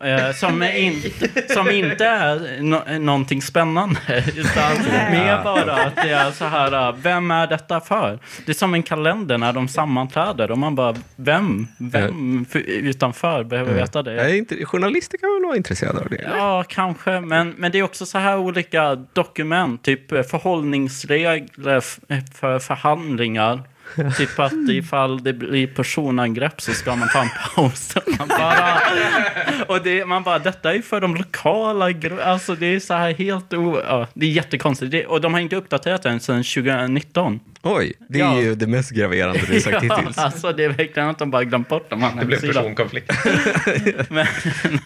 eh, 0.04 0.32
som, 0.34 0.62
är 0.62 0.72
in, 0.72 1.02
som 1.50 1.70
inte 1.70 2.04
är 2.06 2.62
no 2.62 2.98
någonting 2.98 3.42
spännande. 3.42 4.00
Utan 4.36 4.72
mer 5.10 5.44
bara 5.44 5.74
att 5.74 5.96
det 5.96 6.10
är 6.10 6.30
så 6.30 6.44
här, 6.44 6.88
eh, 6.88 6.94
vem 7.02 7.30
är 7.30 7.46
detta 7.46 7.80
för? 7.80 8.18
Det 8.46 8.52
är 8.52 8.54
som 8.54 8.74
en 8.74 8.82
kalender 8.82 9.38
när 9.38 9.52
de 9.52 9.68
sammanträder 9.68 10.50
och 10.50 10.58
man 10.58 10.74
bara, 10.74 10.94
vem, 11.16 11.66
vem 11.78 12.44
för, 12.50 12.58
utanför 12.58 13.44
behöver 13.44 13.74
veta 13.74 14.02
det? 14.02 14.14
Jag 14.14 14.30
är 14.30 14.34
inte, 14.34 14.64
journalister 15.00 15.18
kan 15.18 15.34
väl 15.34 15.46
vara 15.46 15.56
intresserade 15.56 16.00
av 16.00 16.08
det? 16.10 16.16
eller? 16.16 16.36
Ja, 16.36 16.64
kanske. 16.68 17.20
Men, 17.20 17.50
men 17.50 17.72
det 17.72 17.78
är 17.78 17.82
också 17.82 18.06
så 18.06 18.18
här 18.18 18.38
olika 18.38 18.94
dokument, 18.94 19.82
typ 19.82 20.08
förhållningsregler 20.08 21.80
för 22.34 22.58
förhandlingar. 22.58 23.62
Typ 24.16 24.38
att 24.38 24.52
ifall 24.70 25.22
det 25.22 25.32
blir 25.32 25.66
personangrepp 25.66 26.60
så 26.60 26.72
ska 26.72 26.96
man 26.96 27.08
ta 27.08 27.22
en 27.22 27.28
paus. 27.54 27.94
Man 28.18 28.28
bara, 28.28 28.78
och 29.68 29.82
det, 29.82 30.04
man 30.04 30.22
bara, 30.22 30.38
detta 30.38 30.70
är 30.70 30.74
ju 30.74 30.82
för 30.82 31.00
de 31.00 31.16
lokala 31.16 31.90
Alltså 32.24 32.54
det 32.54 32.66
är 32.66 32.80
så 32.80 32.94
här 32.94 33.14
helt 33.14 33.52
o... 33.52 33.80
Ja, 33.88 34.06
det 34.14 34.26
är 34.26 34.30
jättekonstigt. 34.30 34.92
Det, 34.92 35.06
och 35.06 35.20
de 35.20 35.32
har 35.34 35.40
inte 35.40 35.56
uppdaterat 35.56 36.02
den 36.02 36.20
sedan 36.20 36.42
2019. 36.44 37.40
Oj, 37.62 37.92
det 38.08 38.18
är 38.20 38.24
Ja. 38.24 38.40
ju 38.40 38.54
det 38.54 38.66
mest 38.66 38.90
graverande 38.90 39.40
du 39.48 39.60
sagt 39.60 39.82
Ja, 39.84 39.96
hittills. 39.96 40.18
alltså 40.18 40.52
det 40.52 40.64
är 40.64 40.68
verkligen 40.68 41.08
att 41.08 41.18
de 41.18 41.30
bara 41.30 41.44
glömt 41.44 41.68
bort 41.68 41.90
dem. 41.90 42.04
det 42.20 42.26
blev 42.26 42.40
personkonflikt. 42.40 43.12
Men, 44.08 44.26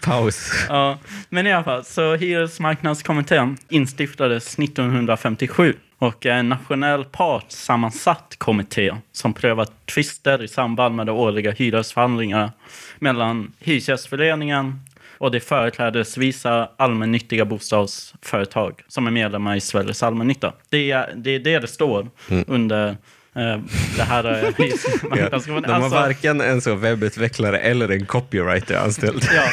Paus. 0.01 0.51
Ja, 0.69 0.97
men 1.29 1.47
i 1.47 1.53
alla 1.53 1.63
fall, 1.63 1.85
så 1.85 2.15
Hyresmarknadskommittén 2.15 3.57
instiftades 3.69 4.59
1957 4.59 5.73
och 5.97 6.25
är 6.25 6.31
en 6.33 6.49
nationell 6.49 7.05
partssammansatt 7.05 8.35
kommitté 8.37 8.93
som 9.11 9.33
prövar 9.33 9.67
tvister 9.93 10.43
i 10.43 10.47
samband 10.47 10.95
med 10.95 11.05
de 11.07 11.11
årliga 11.17 11.51
hyresförhandlingarna 11.51 12.51
mellan 12.99 13.51
Hyresgästföreningen 13.59 14.79
och 15.17 15.31
de 15.31 15.39
företrädesvisa 15.39 16.69
allmännyttiga 16.77 17.45
bostadsföretag 17.45 18.81
som 18.87 19.07
är 19.07 19.11
medlemmar 19.11 19.55
i 19.55 19.61
Sveriges 19.61 20.03
allmännytta. 20.03 20.53
Det 20.69 20.91
är 20.91 21.13
det 21.15 21.31
är 21.35 21.39
det, 21.39 21.59
det 21.59 21.67
står 21.67 22.09
under 22.47 22.89
eh, 23.35 23.59
det 23.97 24.03
här 24.03 24.23
eh, 24.43 24.49
Ja. 25.03 25.39
De 25.39 25.51
har 25.65 25.73
Alltså- 25.73 25.89
varken 25.89 26.41
en 26.41 26.61
så 26.61 26.75
webbutvecklare 26.75 27.59
eller 27.59 27.89
en 27.89 28.05
copywriter 28.05 28.77
anställd. 28.77 29.23
Ja. 29.35 29.43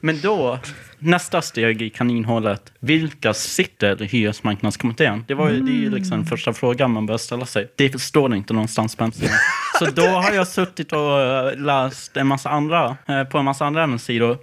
Men 0.00 0.20
då, 0.20 0.58
nästa 1.00 1.42
steg 1.42 1.82
i 1.82 1.90
kaninhålet. 1.90 2.72
Vilka 2.80 3.34
sitter 3.34 4.02
i 4.02 4.06
hyresmarknadskommittén? 4.06 5.24
Det 5.28 5.34
var 5.34 5.50
ju 5.50 5.60
det 5.60 5.72
är 5.72 5.74
ju 5.74 5.90
liksom 5.90 6.16
den 6.16 6.26
första 6.26 6.52
frågan 6.52 6.90
man 6.90 7.06
bör 7.06 7.16
ställa 7.16 7.46
sig. 7.46 7.72
Det 7.76 8.00
står 8.00 8.34
inte 8.34 8.52
någonstans 8.52 8.96
på 8.96 9.04
hemsidan. 9.04 9.36
Så 9.78 9.84
då 9.86 10.02
har 10.02 10.32
jag 10.32 10.48
suttit 10.48 10.92
och 10.92 11.20
eh, 11.20 11.56
läst 11.56 12.16
en 12.16 12.26
massa 12.26 12.50
andra, 12.50 12.96
eh, 13.08 13.24
på 13.24 13.38
en 13.38 13.44
massa 13.44 13.66
andra 13.66 13.80
hemsidor. 13.80 14.38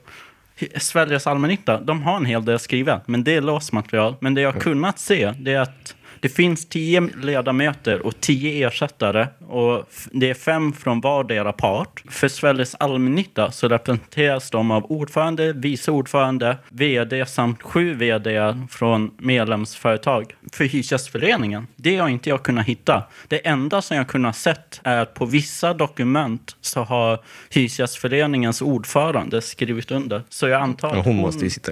Sveriges 0.77 1.27
allmännytta, 1.27 1.81
de 1.81 2.01
har 2.01 2.17
en 2.17 2.25
hel 2.25 2.45
del 2.45 2.59
skrivet, 2.59 3.07
men 3.07 3.23
det 3.23 3.35
är 3.35 3.41
låst 3.41 3.71
material. 3.71 4.15
Men 4.19 4.33
det 4.33 4.41
jag 4.41 4.51
har 4.51 4.59
kunnat 4.59 4.99
se, 4.99 5.33
det 5.39 5.53
är 5.53 5.59
att 5.59 5.95
det 6.27 6.33
finns 6.33 6.65
tio 6.65 7.09
ledamöter 7.21 8.05
och 8.05 8.19
tio 8.19 8.67
ersättare 8.67 9.27
och 9.47 9.89
det 10.11 10.29
är 10.29 10.33
fem 10.33 10.73
från 10.73 11.01
vardera 11.01 11.53
part. 11.53 12.03
För 12.09 12.27
Sveriges 12.27 12.75
allmännytta 12.75 13.51
så 13.51 13.67
representeras 13.67 14.49
de 14.49 14.71
av 14.71 14.85
ordförande, 14.91 15.53
vice 15.53 15.91
ordförande, 15.91 16.57
vd 16.69 17.25
samt 17.25 17.63
sju 17.63 17.93
vd 17.93 18.55
från 18.69 19.11
medlemsföretag. 19.17 20.35
För 20.51 20.63
Hyresgästföreningen, 20.63 21.67
det 21.75 21.97
har 21.97 22.09
inte 22.09 22.29
jag 22.29 22.43
kunnat 22.43 22.65
hitta. 22.65 23.03
Det 23.27 23.47
enda 23.47 23.81
som 23.81 23.97
jag 23.97 24.07
kunnat 24.07 24.35
sett 24.37 24.81
är 24.83 24.97
att 24.97 25.13
på 25.13 25.25
vissa 25.25 25.73
dokument 25.73 26.55
så 26.61 26.83
har 26.83 27.19
Hyresgästföreningens 27.49 28.61
ordförande 28.61 29.41
skrivit 29.41 29.91
under. 29.91 30.23
Så 30.29 30.47
jag 30.47 30.61
antar 30.61 30.95
att 30.95 31.05
hon 31.05 31.15
måste 31.15 31.43
ju 31.43 31.49
sitta. 31.49 31.71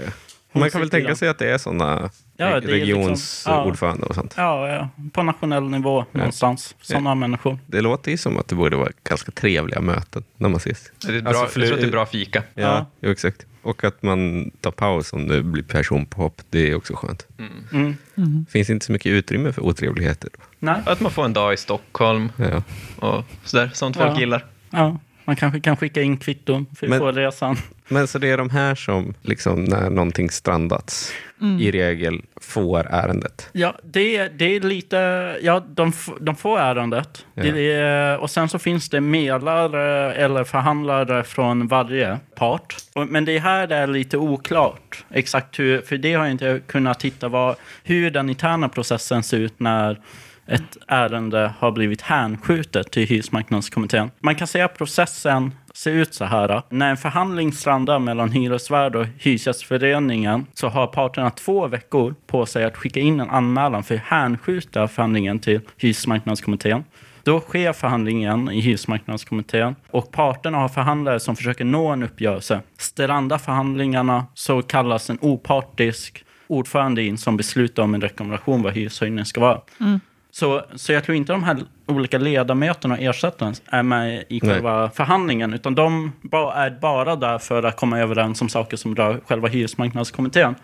Man 0.52 0.70
kan 0.70 0.82
väl 0.82 0.90
tänka 0.90 1.16
sig 1.16 1.30
att 1.30 1.40
det 1.40 1.52
är 1.52 1.58
sådana 1.58 2.10
Ja, 2.38 2.46
det 2.46 2.52
är 2.52 2.62
liksom- 2.62 2.72
regionsordförande 2.72 4.06
och 4.06 4.16
sånt. 4.16 4.34
Ja, 4.38 4.68
ja, 4.70 4.90
på 5.12 5.24
nationell 5.24 5.64
nivå 5.64 6.06
någonstans. 6.12 6.76
Sådana 6.82 7.16
människor. 7.16 7.60
Det 7.68 7.82
låter 7.82 8.12
ju 8.12 8.18
som 8.18 8.38
att 8.38 8.48
det 8.48 8.56
borde 8.56 8.76
vara 8.78 8.90
ganska 9.04 9.32
trevliga 9.32 9.82
möten 9.82 10.24
när 10.38 10.50
man 10.50 10.58
ses. 10.58 10.92
Det 11.06 11.08
är, 11.14 11.18
ett 11.18 11.24
bra, 11.24 11.34
Alltså, 11.34 11.60
jag 11.60 11.68
tror 11.68 11.76
att 11.76 11.82
det 11.82 11.88
är 11.88 11.92
bra 11.92 12.06
fika. 12.06 12.44
Ja, 12.54 12.88
Ja. 13.00 13.10
Exakt. 13.12 13.46
Och 13.62 13.84
att 13.84 14.04
man 14.04 14.52
tar 14.62 14.72
paus 14.72 15.14
om 15.14 15.28
det 15.28 15.44
blir 15.44 15.64
personpåhopp, 15.64 16.42
det 16.50 16.70
är 16.72 16.76
också 16.76 16.94
skönt. 16.96 17.28
Mm. 17.74 18.46
Finns 18.50 18.70
inte 18.70 18.86
så 18.86 18.92
mycket 18.92 19.10
utrymme 19.12 19.52
för 19.54 19.62
otrevligheter. 19.62 20.30
Nej. 20.60 20.76
Att 20.86 21.00
man 21.00 21.12
får 21.12 21.26
en 21.26 21.34
dag 21.34 21.54
i 21.54 21.58
Stockholm 21.58 22.32
Ja. 22.38 22.64
och 23.08 23.24
sådär. 23.44 23.72
Sånt 23.74 23.98
folk 23.98 24.12
Ja. 24.16 24.20
gillar. 24.20 24.46
Ja, 24.70 24.98
man 25.26 25.36
kanske 25.36 25.60
kan 25.60 25.78
skicka 25.78 26.02
in 26.02 26.18
kvitton 26.18 26.66
för 26.76 26.86
att 26.86 26.90
Men- 26.90 27.00
få 27.00 27.12
resan. 27.12 27.58
Men 27.88 28.08
så 28.08 28.20
det 28.20 28.30
är 28.30 28.38
de 28.38 28.50
här 28.50 28.76
som, 28.76 29.14
liksom, 29.22 29.64
när 29.64 29.90
någonting 29.90 30.30
strandats, 30.30 31.14
i 31.60 31.72
regel 31.72 32.22
får 32.42 32.88
ärendet. 32.92 33.50
Ja, 33.52 33.76
det, 33.84 34.28
det 34.28 34.56
är 34.56 34.60
lite... 34.60 34.98
Ja, 35.42 35.64
de, 35.68 35.94
de 36.20 36.36
får 36.36 36.60
ärendet. 36.60 37.26
Ja. 37.34 37.44
Är, 37.44 38.18
och 38.18 38.30
sen 38.30 38.50
så 38.50 38.60
finns 38.60 38.90
det 38.90 39.02
medlare 39.02 40.14
eller 40.14 40.44
förhandlare 40.44 41.24
från 41.24 41.68
varje 41.68 42.20
part. 42.36 42.76
Men 43.10 43.26
det 43.26 43.40
här 43.40 43.72
är 43.72 43.88
lite 43.88 44.18
oklart 44.18 45.06
exakt 45.10 45.60
hur... 45.60 45.82
För 45.82 45.98
det 45.98 46.14
har 46.14 46.24
jag 46.24 46.32
inte 46.32 46.62
kunnat 46.68 47.00
titta 47.00 47.28
vad, 47.28 47.56
hur 47.84 48.12
den 48.12 48.30
interna 48.30 48.70
processen 48.70 49.24
ser 49.24 49.38
ut 49.38 49.60
när 49.60 50.00
ett 50.48 50.78
ärende 50.88 51.54
har 51.60 51.72
blivit 51.72 52.02
hänskjutet 52.02 52.92
till 52.92 53.08
hyresmarknadskommittén. 53.08 54.12
Man 54.20 54.36
kan 54.36 54.48
säga 54.48 54.66
att 54.66 54.78
processen 54.78 55.52
ser 55.76 55.92
ut 55.92 56.14
så 56.14 56.26
här. 56.26 56.62
När 56.70 56.90
en 56.90 56.98
förhandling 56.98 57.54
strandar 57.54 58.00
mellan 58.00 58.32
hyresvärd 58.32 58.96
och 58.96 59.06
hyresgästföreningen 59.18 60.46
så 60.54 60.68
har 60.68 60.88
parterna 60.88 61.30
två 61.30 61.68
veckor 61.68 62.16
på 62.28 62.46
sig 62.46 62.64
att 62.64 62.78
skicka 62.78 63.00
in 63.00 63.20
en 63.20 63.30
anmälan 63.30 63.84
för 63.84 63.96
att 63.96 64.02
hänskjuta 64.02 64.88
förhandlingen 64.88 65.40
till 65.40 65.62
hyresmarknadskommittén. 65.78 66.84
Då 67.24 67.40
sker 67.40 67.74
förhandlingen 67.74 68.52
i 68.52 68.60
hyresmarknadskommittén 68.60 69.76
och 69.92 70.12
parterna 70.12 70.58
har 70.58 70.70
förhandlare 70.70 71.20
som 71.20 71.36
försöker 71.36 71.66
nå 71.66 71.88
en 71.88 72.04
uppgörelse. 72.04 72.62
Strandar 72.78 73.38
förhandlingarna 73.38 74.26
så 74.34 74.62
kallas 74.62 75.10
en 75.10 75.18
opartisk 75.22 76.26
ordförande 76.48 77.04
in 77.04 77.18
som 77.18 77.38
beslutar 77.38 77.84
om 77.84 77.94
en 77.94 78.02
rekommendation 78.02 78.62
vad 78.62 78.74
hyreshöjningen 78.74 79.26
ska 79.26 79.42
vara. 79.42 79.62
Mm. 79.80 80.00
Så, 80.38 80.66
så 80.76 80.92
jag 80.92 81.04
tror 81.04 81.18
inte 81.18 81.34
de 81.34 81.44
här 81.44 81.58
olika 81.86 82.18
ledamöterna 82.18 82.96
och 82.96 83.02
ersättarna 83.02 83.54
är 83.66 83.84
med 83.84 84.24
i 84.30 84.40
själva 84.40 84.90
förhandlingen, 84.90 85.54
utan 85.54 85.76
de 85.76 86.12
ba, 86.22 86.54
är 86.54 86.70
bara 86.70 87.16
där 87.16 87.38
för 87.38 87.64
att 87.64 87.76
komma 87.76 88.00
överens 88.00 88.42
om 88.42 88.50
saker 88.50 88.78
som 88.78 88.96
rör 88.96 89.22
själva 89.26 89.48
hyresmarknadskommittén. 89.48 90.56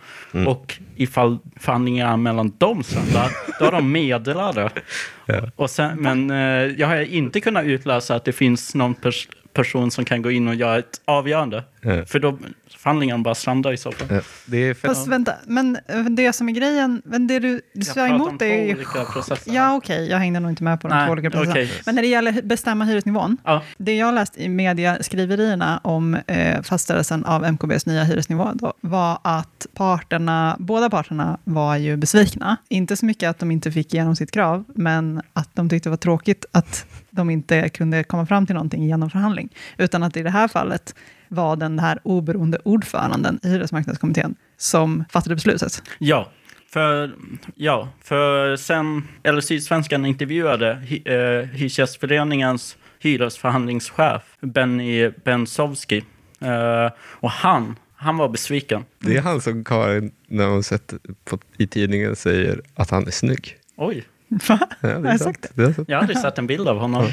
Och 0.47 0.79
ifall 0.95 1.37
förhandlingarna 1.59 2.17
mellan 2.17 2.53
dem 2.57 2.83
strandar, 2.83 3.31
då 3.59 3.65
har 3.65 3.71
de 3.71 3.91
meddelare. 3.91 4.69
Och 5.55 5.69
sen, 5.69 5.97
men 5.97 6.31
eh, 6.31 6.75
jag 6.77 6.87
har 6.87 7.01
inte 7.01 7.41
kunnat 7.41 7.65
utläsa 7.65 8.15
att 8.15 8.25
det 8.25 8.33
finns 8.33 8.75
någon 8.75 8.93
pers 8.93 9.27
person 9.53 9.91
som 9.91 10.05
kan 10.05 10.21
gå 10.21 10.31
in 10.31 10.47
och 10.47 10.55
göra 10.55 10.79
ett 10.79 11.01
avgörande. 11.05 11.63
Ja. 11.81 12.05
För 12.05 12.19
då 12.19 12.37
förhandlingen 12.77 13.23
bara 13.23 13.35
strandar 13.35 13.73
i 13.73 13.77
så 13.77 13.91
fall. 13.91 14.17
Eh, 14.17 14.23
Det 14.45 14.57
är 14.57 14.73
fett. 14.73 14.89
Fast 14.91 15.07
vänta, 15.07 15.33
men 15.47 15.77
eh, 15.87 15.99
det 16.03 16.33
som 16.33 16.49
är 16.49 16.53
grejen, 16.53 17.01
men 17.05 17.27
det 17.27 17.39
du, 17.39 17.47
du 17.49 17.61
Jag 17.73 17.85
svär 17.85 17.93
pratar 18.09 18.15
om 18.15 18.21
emot 18.27 18.39
två 18.39 18.45
är 18.45 18.65
ju... 18.65 18.73
olika 18.75 19.03
processer. 19.05 19.53
Ja, 19.53 19.75
okej, 19.75 20.09
jag 20.09 20.17
hängde 20.17 20.39
nog 20.39 20.51
inte 20.51 20.63
med 20.63 20.81
på 20.81 20.87
de 20.87 20.93
Nej, 20.95 21.05
två 21.07 21.11
olika 21.11 21.29
processerna. 21.29 21.53
okej. 21.63 21.71
Men 21.85 21.95
när 21.95 22.01
det 22.01 22.07
gäller 22.07 22.41
bestämma 22.41 22.85
hyresnivån, 22.85 23.37
Ja. 23.43 23.63
det 23.77 23.95
jag 23.95 24.13
läst 24.13 24.37
i 24.37 24.49
mediaskriverierna 24.49 25.79
om 25.83 26.15
eh, 26.27 26.61
fastställelsen 26.61 27.25
av 27.25 27.45
MKBs 27.53 27.85
nya 27.85 28.03
hyresnivå 28.03 28.51
då, 28.53 28.73
var 28.81 29.19
att 29.23 29.67
parterna, 29.73 30.55
båda 30.59 30.89
parterna 30.89 31.37
var 31.43 31.75
ju 31.75 31.97
besvikna. 31.97 32.57
Inte 32.69 32.97
så 32.97 33.05
mycket 33.05 33.29
att 33.29 33.39
de 33.39 33.51
inte 33.51 33.71
fick 33.71 33.93
igenom 33.93 34.15
sitt 34.15 34.31
krav, 34.31 34.63
men 34.75 35.21
att 35.33 35.49
de 35.53 35.69
tyckte 35.69 35.89
det 35.89 35.91
var 35.91 35.97
tråkigt 35.97 36.45
att 36.51 36.85
de 37.11 37.29
inte 37.29 37.69
kunde 37.69 38.03
komma 38.03 38.25
fram 38.25 38.45
till 38.45 38.55
någonting 38.55 38.85
genom 38.85 39.09
förhandling. 39.09 39.49
Utan 39.77 40.03
att 40.03 40.17
i 40.17 40.23
det 40.23 40.29
här 40.29 40.47
fallet 40.47 40.95
var 41.27 41.55
den 41.55 41.79
här 41.79 41.99
oberoende 42.03 42.57
ordföranden 42.63 43.39
i 43.43 43.47
hyresmarknadskommittén 43.49 44.35
som 44.57 45.03
fattade 45.09 45.35
beslutet. 45.35 45.83
Ja, 45.99 46.31
för, 46.69 47.15
ja, 47.55 47.89
för 48.03 48.55
sen, 48.55 49.07
eller 49.23 49.41
Sydsvenskan 49.41 50.05
intervjuade 50.05 50.75
hy, 50.75 51.01
eh, 51.05 51.45
Hyresgästföreningens 51.45 52.77
hyresförhandlingschef 52.99 54.21
Benny 54.41 55.09
Bensovski. 55.09 56.03
Eh, 56.41 56.89
och 56.99 57.31
han, 57.31 57.75
han 57.95 58.17
var 58.17 58.29
besviken. 58.29 58.85
Det 58.99 59.17
är 59.17 59.21
han 59.21 59.41
som 59.41 59.63
Karin, 59.63 60.11
när 60.27 60.47
hon 60.47 60.63
sett 60.63 60.93
på, 61.23 61.39
i 61.57 61.67
tidningen, 61.67 62.15
säger 62.15 62.61
att 62.75 62.89
han 62.89 63.07
är 63.07 63.11
snygg. 63.11 63.57
Oj, 63.75 64.03
Va? 64.47 64.59
Ja, 64.81 64.87
det 64.87 64.93
Har 64.93 65.05
jag 65.05 65.19
sagt 65.19 65.45
Det 65.55 65.73
sant. 65.73 65.89
jag 65.89 66.01
hade 66.01 66.15
sett 66.15 66.37
en 66.37 66.47
bild 66.47 66.67
av 66.67 66.77
honom. 66.79 67.07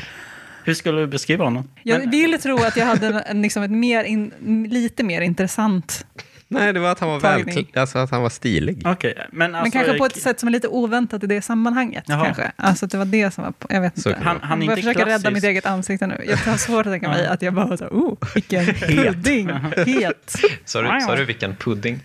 Hur 0.64 0.74
skulle 0.74 1.00
du 1.00 1.06
beskriva 1.06 1.44
honom? 1.44 1.68
Jag 1.82 2.10
vill 2.10 2.38
tro 2.40 2.56
att 2.56 2.76
jag 2.76 2.86
hade 2.86 3.06
en, 3.06 3.42
liksom 3.42 3.62
ett 3.62 3.70
mer 3.70 4.04
in, 4.04 4.66
lite 4.70 5.02
mer 5.02 5.20
intressant, 5.20 6.06
Nej, 6.50 6.72
det 6.72 6.80
var 6.80 6.90
att 6.92 7.00
han 7.00 7.08
var 7.08 7.20
väl, 7.20 7.66
alltså 7.76 7.98
att 7.98 8.10
han 8.10 8.22
var 8.22 8.28
stilig. 8.28 8.82
Okej, 8.84 9.14
men 9.32 9.54
alltså... 9.54 9.62
men 9.62 9.70
kanske 9.70 9.98
på 9.98 10.06
ett 10.06 10.22
sätt 10.22 10.40
som 10.40 10.46
är 10.46 10.52
lite 10.52 10.68
oväntat 10.68 11.24
i 11.24 11.26
det 11.26 11.42
sammanhanget. 11.42 12.04
Jaha. 12.06 12.24
Kanske. 12.24 12.52
Alltså 12.56 12.84
att 12.84 12.90
det 12.90 12.98
var 12.98 13.04
det 13.04 13.30
som 13.34 13.44
var, 13.44 13.50
på- 13.52 13.66
jag 13.70 13.80
vet 13.80 13.96
inte. 13.96 14.16
Han, 14.22 14.38
han 14.42 14.62
jag 14.62 14.76
försöker 14.76 14.98
rädda 15.04 15.10
klassisk. 15.18 15.32
mitt 15.32 15.44
eget 15.44 15.66
ansikte 15.66 16.06
nu. 16.06 16.24
Jag 16.28 16.36
har 16.36 16.56
svårt 16.56 16.86
att 16.86 16.92
tänka 16.92 17.08
mig 17.08 17.24
Ja. 17.24 17.30
att 17.30 17.42
jag 17.42 17.54
bara 17.54 17.76
så, 17.76 17.86
oh, 17.86 18.16
vilken 18.34 18.64
pudding, 18.74 19.50
het. 19.86 20.36
Sa 20.64 20.82
du, 20.82 21.00
sa 21.00 21.16
du 21.16 21.24
vilken 21.24 21.56
pudding? 21.56 22.00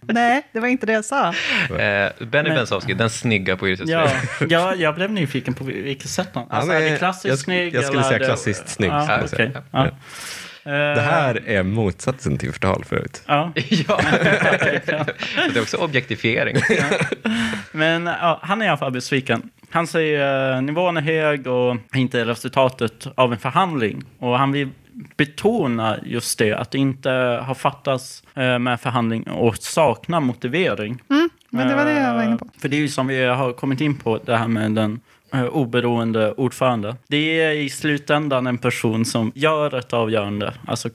Nej, 0.00 0.42
det 0.52 0.60
var 0.60 0.68
inte 0.68 0.86
det 0.86 0.92
jag 0.92 1.04
sa. 1.04 1.28
Eh, 1.28 2.26
Benny 2.26 2.50
Bensowski, 2.50 2.94
den 2.94 3.10
snygga 3.10 3.56
på 3.56 3.68
Ja, 3.68 3.74
Hyresgästföreningen. 3.76 4.28
ja, 4.60 4.74
jag 4.74 4.94
blev 4.94 5.12
nyfiken 5.12 5.54
på 5.54 5.64
vilket 5.64 6.10
sätt 6.10 6.28
han... 6.34 6.42
Alltså, 6.50 6.72
Han 6.72 6.82
är 6.82 6.86
är- 6.86 6.90
det 6.90 6.98
klassiskt 6.98 7.24
jag- 7.24 7.38
snygg? 7.38 7.74
jag 7.74 7.84
skulle 7.84 8.00
eller 8.00 8.08
säga 8.10 8.26
klassiskt 8.26 8.68
snygg, 8.68 8.90
Ja, 8.90 9.20
jag. 9.38 9.50
Ja. 9.72 9.90
Det 10.68 11.00
här 11.00 11.48
är 11.48 11.62
motsatsen 11.62 12.38
till 12.38 12.52
förtal 12.52 12.84
förut. 12.84 13.22
Ja. 13.26 13.52
ja, 13.54 14.00
det 15.52 15.56
är 15.56 15.60
också 15.60 15.76
objektifiering. 15.76 16.56
Men 17.72 18.06
ja, 18.06 18.38
han 18.42 18.62
är 18.62 18.66
i 18.66 18.68
alla 18.68 18.78
fall 18.78 18.92
besviken. 18.92 19.50
Han 19.70 19.86
säger 19.86 20.56
uh, 20.56 20.62
nivån 20.62 20.96
är 20.96 21.00
hög 21.00 21.46
och 21.46 21.76
inte 21.94 22.24
resultatet 22.24 23.06
av 23.14 23.32
en 23.32 23.38
förhandling. 23.38 24.02
Och 24.18 24.38
han 24.38 24.52
vill 24.52 24.68
betona 25.16 25.96
just 26.04 26.38
det, 26.38 26.52
att 26.52 26.70
det 26.70 26.78
inte 26.78 27.10
har 27.42 27.54
fattats 27.54 28.22
eh, 28.34 28.58
med 28.58 28.80
förhandling 28.80 29.22
och 29.22 29.56
saknar 29.56 30.20
motivering. 30.20 31.02
Men 31.50 31.68
det 31.68 31.74
var 31.74 31.84
det 31.84 31.92
jag 31.92 32.14
var 32.14 32.22
inne 32.22 32.36
på. 32.36 32.44
Eh, 32.44 32.60
För 32.60 32.68
det 32.68 32.76
är 32.76 32.80
ju 32.80 32.88
som 32.88 33.06
vi 33.06 33.24
har 33.24 33.52
kommit 33.52 33.80
in 33.80 33.94
på, 33.98 34.18
det 34.24 34.36
här 34.36 34.48
med 34.48 34.72
den 34.72 35.00
oberoende 35.32 36.32
ordförande. 36.32 36.96
Det 37.08 37.40
är 37.40 37.52
i 37.52 37.70
slutändan 37.70 38.46
en 38.46 38.58
person 38.58 39.04
som 39.04 39.32
gör 39.34 39.74
ett 39.74 39.92
avgörande, 39.92 40.54
alltså 40.66 40.88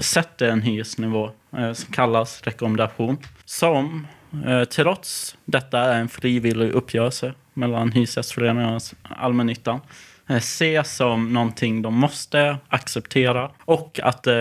sätter 0.00 0.48
en 0.48 0.62
hyresnivå 0.62 1.30
eh, 1.56 1.72
som 1.72 1.92
kallas 1.92 2.42
rekommendation. 2.42 3.18
Som 3.44 4.06
eh, 4.46 4.64
trots 4.64 5.36
detta 5.44 5.80
är 5.80 6.00
en 6.00 6.08
frivillig 6.08 6.70
uppgörelse 6.70 7.34
mellan 7.54 7.92
Hyresgästföreningen 7.92 8.74
och 8.74 8.82
allmännyttan 9.08 9.80
eh, 10.28 10.36
ses 10.36 10.96
som 10.96 11.32
någonting 11.32 11.82
de 11.82 11.94
måste 11.94 12.56
acceptera 12.68 13.50
och 13.64 14.00
att 14.02 14.26
eh, 14.26 14.34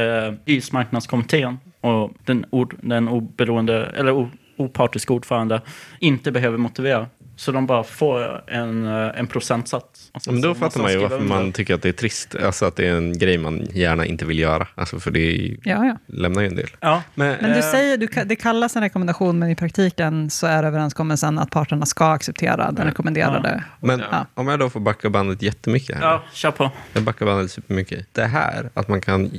hyresmarknadskommittén 0.45 1.59
och 1.81 2.11
den, 2.25 2.45
ord, 2.49 2.75
den 2.81 3.07
oberoende, 3.07 3.85
eller 3.85 4.11
o, 4.11 4.29
opartiska 4.57 5.13
ordförande 5.13 5.61
inte 5.99 6.31
behöver 6.31 6.57
motivera. 6.57 7.07
Så 7.35 7.51
de 7.51 7.65
bara 7.65 7.83
får 7.83 8.43
en, 8.47 8.85
eh, 8.87 9.19
en 9.19 9.27
procentsats. 9.27 9.92
Sen 10.21 10.33
Men 10.33 10.41
då 10.41 10.55
fattar 10.55 10.81
man 10.81 10.91
ju 10.91 10.97
varför 10.97 11.19
man 11.19 11.51
tycker 11.51 11.73
att 11.75 11.81
det 11.81 11.89
är 11.89 11.93
trist. 11.93 12.35
Alltså 12.35 12.65
att 12.65 12.75
det 12.75 12.87
är 12.87 12.93
en 12.95 13.17
grej 13.17 13.37
man 13.37 13.67
gärna 13.73 14.05
inte 14.05 14.25
vill 14.25 14.39
göra. 14.39 14.67
Alltså 14.75 14.99
för 14.99 15.11
det 15.11 15.57
Ja, 15.63 15.85
ja. 15.85 15.97
lämnar 16.07 16.41
ju 16.41 16.47
en 16.47 16.55
del. 16.55 16.69
Ja, 16.79 17.03
Men, 17.15 17.37
Men 17.41 17.51
du 17.51 17.57
Eh. 17.59 17.71
säger, 17.71 17.97
du, 17.97 18.07
det 18.25 18.35
kallas 18.35 18.75
en 18.75 18.81
rekommendation, 18.81 19.39
men 19.39 19.49
i 19.49 19.55
praktiken 19.55 20.29
så 20.29 20.47
är 20.47 20.63
överenskommelsen 20.63 21.39
att 21.39 21.51
parterna 21.51 21.85
ska 21.85 22.11
acceptera 22.11 22.71
den 22.71 22.85
rekommenderade. 22.87 23.63
men 23.79 23.99
Ja. 24.11 24.25
om 24.33 24.47
jag 24.47 24.59
då 24.59 24.69
får 24.69 24.79
backa 24.79 25.09
bandet 25.09 25.41
jättemycket 25.41 25.95
här. 25.95 26.01
ja, 26.03 26.23
kör 26.33 26.51
på. 26.51 26.71
Jag 26.93 27.03
backar 27.03 27.25
bandet 27.25 27.51
supermycket. 27.51 28.07
Det 28.11 28.25
här, 28.25 28.69
att 28.73 28.87
man 28.87 29.01
kan 29.01 29.31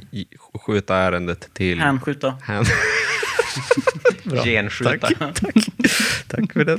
skjuta 0.66 0.97
ärendet 0.97 1.49
till... 1.55 1.81
Hänskjuta. 1.81 2.35
Hän. 2.43 2.64
Genskjuta. 4.45 5.09
Tack 6.29 6.53
för 6.53 6.64
det. 6.64 6.79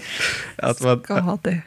Att 0.56 0.82
man, 0.82 1.04
Ska 1.04 1.38
det. 1.44 1.62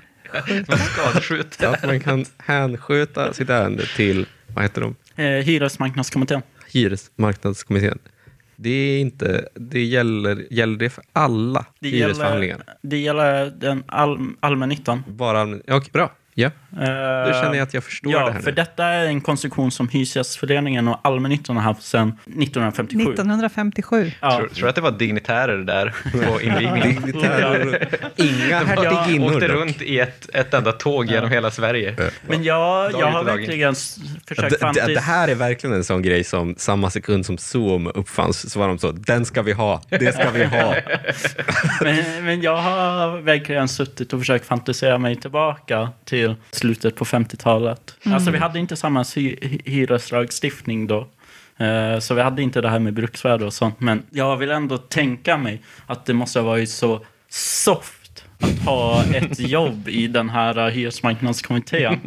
Skadeskjuta. 0.93 1.69
att 1.71 1.85
man 1.87 2.01
kan 2.01 2.25
hänskjuta 2.39 3.33
sitt 3.33 3.51
ärende 3.51 3.87
till, 3.97 4.27
vad 4.55 4.65
heter 4.65 4.81
de? 4.81 4.95
Eh, 5.23 5.45
hyresmarknadskommittén. 5.45 6.43
Hyresmarknadskommittén. 6.73 7.99
Det 8.57 8.71
är 8.71 9.01
inte, 9.01 9.49
det 9.55 9.85
gäller, 9.85 10.47
gäller 10.51 10.79
det 10.79 10.91
för 10.91 11.05
alla 11.13 11.67
Det 11.81 11.89
hyresförhandlingar? 11.89 12.57
gäller, 12.57 12.75
det 12.83 12.99
gäller 12.99 13.47
den 13.51 13.85
all, 13.87 14.19
allmännyttan. 14.41 15.05
Bara 15.09 15.41
allmän, 15.41 15.63
ja, 15.67 15.77
okej, 15.77 15.91
bra. 15.93 16.13
Ja, 16.41 16.51
Eh, 16.73 17.27
då 17.27 17.33
känner 17.33 17.55
jag 17.55 17.63
att 17.63 17.75
jag 17.75 17.85
förstår 17.85 18.13
ja, 18.13 18.27
det 18.27 18.33
här 18.33 18.41
för 18.41 18.51
nu. 18.51 18.55
detta 18.55 18.85
är 18.85 19.07
en 19.07 19.21
konstruktion 19.21 19.71
som 19.71 19.89
Hyresgästföreningen 19.89 20.89
och 20.89 21.01
allmännyttan 21.05 21.57
har 21.57 21.63
haft 21.63 21.83
sedan 21.83 22.09
1957. 22.25 23.03
1957. 23.03 24.13
Ja. 24.21 24.37
Tror, 24.37 24.49
tror 24.49 24.63
du 24.63 24.69
att 24.69 24.75
det 24.75 24.81
var 24.81 24.91
dignitärer 24.91 25.59
där 25.59 25.95
på 26.13 26.41
invigningen? 26.43 26.81
Dignitärer. 27.05 27.89
Inga 28.17 28.59
hertiginnor 28.65 29.35
åkte 29.35 29.49
runt 29.49 29.83
i 29.83 29.99
ett, 29.99 30.29
ett 30.35 30.55
enda 30.55 30.73
tåg 30.73 31.07
genom 31.07 31.31
hela 31.31 31.51
Sverige. 31.51 31.95
Men 32.29 32.43
jag, 32.43 32.93
jag 32.93 33.07
har 33.11 33.25
verkligen 33.25 33.75
försökt 33.75 34.39
Det, 34.39 34.49
det, 34.49 34.57
fantis- 34.59 34.95
det 34.95 35.01
här 35.01 35.29
är 35.29 35.35
verkligen 35.35 35.77
en 35.77 35.85
sån 35.85 36.03
grej 36.03 36.25
som 36.25 36.55
samma 36.59 36.91
sekund 36.91 37.27
som 37.27 37.39
Zoom 37.39 37.87
uppfanns 37.95 38.53
så 38.53 38.59
var 38.61 38.69
de 38.69 38.79
så, 38.79 38.93
den 38.93 39.25
ska 39.25 39.43
vi 39.43 39.53
ha, 39.53 39.83
det 39.89 40.15
ska 40.15 40.31
vi 40.31 40.45
ha. 40.45 40.75
men, 41.81 42.25
men 42.25 42.43
jag 42.43 42.57
har 42.57 43.19
verkligen 43.21 43.69
suttit 43.69 44.13
och 44.13 44.19
försökt 44.21 44.47
fantisera 44.47 44.99
mig 44.99 45.17
tillbaka 45.17 45.91
till 46.05 46.28
slutet 46.51 46.97
på 46.97 47.05
50-talet. 47.05 47.95
Alltså 48.05 48.31
vi 48.31 48.39
hade 48.39 48.59
inte 48.59 48.77
samma 48.77 49.03
hy- 49.03 49.61
hyreslagstiftning 49.65 50.87
då. 50.87 51.07
Eh, 51.57 51.99
Så 51.99 52.15
vi 52.15 52.23
hade 52.23 52.43
inte 52.43 52.61
det 52.61 52.69
här 52.69 52.79
med 52.79 52.93
bruksvärde 52.95 53.45
och 53.45 53.53
sånt. 53.53 53.81
Men 53.81 54.03
jag 54.11 54.37
vill 54.37 54.51
ändå 54.51 54.79
tänka 54.79 55.37
mig 55.37 55.63
att 55.87 56.07
det 56.07 56.15
måste 56.15 56.39
ha 56.39 56.47
varit 56.47 56.71
så 56.71 57.01
soft 57.31 58.25
att 58.41 58.67
ha 58.67 59.05
ett 59.05 59.39
jobb 59.49 59.89
i 59.89 60.07
den 60.09 60.31
här 60.31 60.71
hyresmarknadskommittén. 60.71 62.01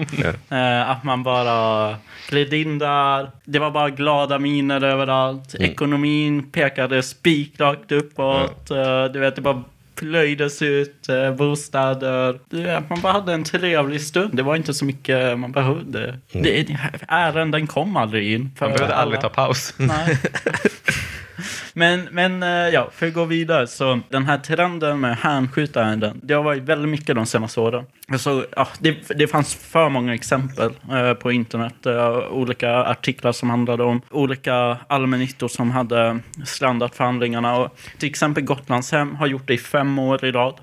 Eh, 0.49 0.89
Att 0.89 1.03
man 1.03 1.23
bara 1.23 1.95
gled 2.29 2.53
in 2.53 2.79
där. 2.79 3.31
Det 3.45 3.59
var 3.59 3.71
bara 3.71 3.89
glada 3.89 4.39
miner 4.39 4.83
överallt. 4.83 5.55
Ekonomin 5.55 6.51
pekade 6.51 7.03
spikrakt 7.03 7.91
uppåt. 7.91 8.71
Eh, 8.71 9.03
Du 9.05 9.19
vet, 9.19 9.35
det 9.35 9.41
bara 9.41 9.63
plöjdes 9.95 10.61
ut 10.61 11.09
eh, 11.09 11.35
bostäder. 11.35 12.39
Du 12.49 12.63
vet, 12.63 12.89
Man 12.89 13.01
bara 13.01 13.13
hade 13.13 13.33
en 13.33 13.43
trevlig 13.43 14.01
stund. 14.01 14.35
Det 14.35 14.43
var 14.43 14.55
inte 14.55 14.73
så 14.73 14.85
mycket 14.85 15.39
man 15.39 15.51
behövde. 15.51 16.19
Det, 16.31 16.63
det, 16.63 16.77
ärenden 17.07 17.67
kom 17.67 17.97
aldrig 17.97 18.33
in. 18.33 18.41
Man 18.41 18.69
behövde 18.69 18.85
alla. 18.85 18.95
aldrig 18.95 19.21
ta 19.21 19.29
paus. 19.29 19.73
Nej. 19.77 20.17
Men, 21.73 22.07
men 22.11 22.43
eh, 22.43 22.49
ja, 22.49 22.89
för 22.93 23.07
att 23.07 23.13
gå 23.13 23.25
vidare. 23.25 23.67
Så 23.67 23.99
den 24.09 24.25
här 24.25 24.37
trenden 24.37 24.99
med 24.99 25.17
hänskjutärenden, 25.17 26.19
det 26.23 26.33
har 26.33 26.43
varit 26.43 26.63
väldigt 26.63 26.89
mycket 26.89 27.15
de 27.15 27.25
senaste 27.25 27.59
åren. 27.59 27.85
Alltså, 28.11 28.45
ja, 28.55 28.67
det, 28.79 28.97
det 29.15 29.27
fanns 29.27 29.55
för 29.55 29.89
många 29.89 30.13
exempel 30.13 30.71
eh, 30.91 31.13
på 31.13 31.31
internet. 31.31 31.85
Eh, 31.85 32.17
olika 32.31 32.75
artiklar 32.75 33.31
som 33.31 33.49
handlade 33.49 33.83
om 33.83 34.01
olika 34.09 34.77
allmännyttor 34.87 35.47
som 35.47 35.71
hade 35.71 36.19
strandat 36.45 36.95
förhandlingarna. 36.95 37.57
Och 37.57 37.77
till 37.97 38.09
exempel 38.09 38.43
Gotlandshem 38.43 39.15
har 39.15 39.27
gjort 39.27 39.47
det 39.47 39.53
i 39.53 39.57
fem 39.57 39.99
år 39.99 40.25
i 40.25 40.31
rad. 40.31 40.55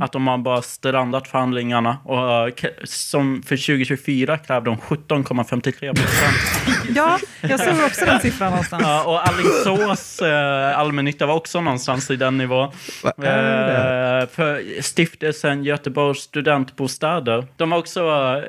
Att 0.00 0.12
de 0.12 0.26
har 0.26 0.38
bara 0.38 0.62
strandat 0.62 1.28
förhandlingarna. 1.28 1.98
Och 2.04 2.64
eh, 2.64 2.70
som 2.84 3.42
för 3.42 3.56
2024 3.56 4.38
krävde 4.38 4.70
de 4.70 4.76
17,53 4.78 5.72
procent. 5.72 6.36
Ja, 6.94 7.18
jag 7.40 7.60
såg 7.60 7.84
också 7.86 8.04
den 8.04 8.20
siffran 8.20 8.50
någonstans. 8.50 8.82
Ja, 8.86 9.04
och 9.04 9.28
Alingsås 9.28 10.22
eh, 10.22 10.78
allmännytta 10.78 11.26
var 11.26 11.34
också 11.34 11.60
någonstans 11.60 12.10
i 12.10 12.16
den 12.16 12.38
nivån. 12.38 12.68
Eh, 13.04 13.12
för 14.28 14.82
stiftelsen 14.82 15.64
Göteborgs 15.64 16.18
studentbostäder, 16.18 17.46
de 17.56 17.72
har 17.72 17.78
också 17.78 18.00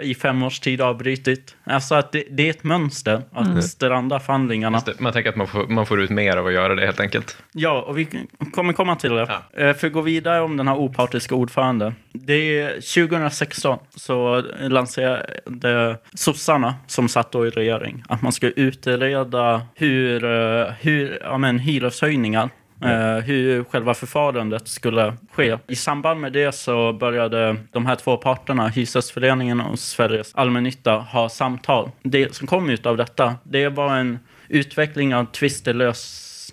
eh, 0.02 0.10
i 0.10 0.16
fem 0.16 0.44
års 0.44 0.60
tid 0.60 0.82
avbrutit. 0.82 1.56
Alltså 1.64 1.96
att 1.96 2.12
det, 2.12 2.24
det 2.32 2.46
är 2.46 2.50
ett 2.50 2.64
mönster 2.64 3.22
att 3.32 3.64
stranda 3.64 4.20
förhandlingarna. 4.20 4.82
Man 5.00 5.14
tänker 5.14 5.30
att 5.30 5.36
man 5.36 5.48
får, 5.48 5.68
man 5.68 5.86
får 5.86 6.02
ut 6.02 6.10
mer 6.10 6.38
av 6.38 6.48
att 6.48 6.54
göra 6.54 6.76
det 6.76 6.86
helt 6.86 7.00
enkelt. 7.00 7.38
Ja, 7.52 7.82
och 7.82 7.98
vi 7.98 8.08
kommer 8.54 8.74
komma 8.74 8.96
till 8.96 9.12
det. 9.12 9.22
Eh, 9.58 9.74
För 9.74 9.88
att 9.88 9.94
gå 9.94 10.02
vidare 10.02 10.42
om 10.42 10.58
den 10.58 10.68
här 10.68 10.76
opartiska 10.76 11.13
ordföranden. 11.32 11.96
Det 12.14 12.60
är 12.60 12.70
2016 12.74 13.80
så 13.96 14.44
lanserade 14.60 15.98
sossarna, 16.14 16.76
som 16.88 17.10
satt 17.10 17.32
då 17.32 17.48
i 17.48 17.50
regering, 17.50 18.04
att 18.08 18.22
man 18.22 18.32
ska 18.32 18.48
utreda 18.48 19.62
hur, 19.76 20.24
eh, 20.24 20.68
hur 20.80 21.20
ja, 21.22 21.38
men, 21.38 21.60
hyreshöjningar 21.60 22.50
eh, 22.84 23.24
hur 23.24 23.64
själva 23.64 23.94
förfarandet 23.94 24.68
skulle 24.68 25.18
ske. 25.32 25.58
I 25.68 25.76
samband 25.76 26.22
med 26.22 26.34
det 26.34 26.52
så 26.52 26.94
började 26.94 27.56
de 27.72 27.86
här 27.86 27.96
två 27.96 28.18
parterna, 28.18 28.68
Hyresgästföreningen 28.68 29.62
och 29.62 29.80
Sveriges 29.80 30.36
allmännytta, 30.36 30.92
ha 30.92 31.30
samtal. 31.30 31.92
Det 32.04 32.36
som 32.36 32.48
kom 32.48 32.70
ut 32.70 32.86
av 32.86 32.98
detta, 32.98 33.36
det 33.44 33.70
var 33.70 33.96
en 33.96 34.20
utveckling 34.48 35.16
av 35.16 35.26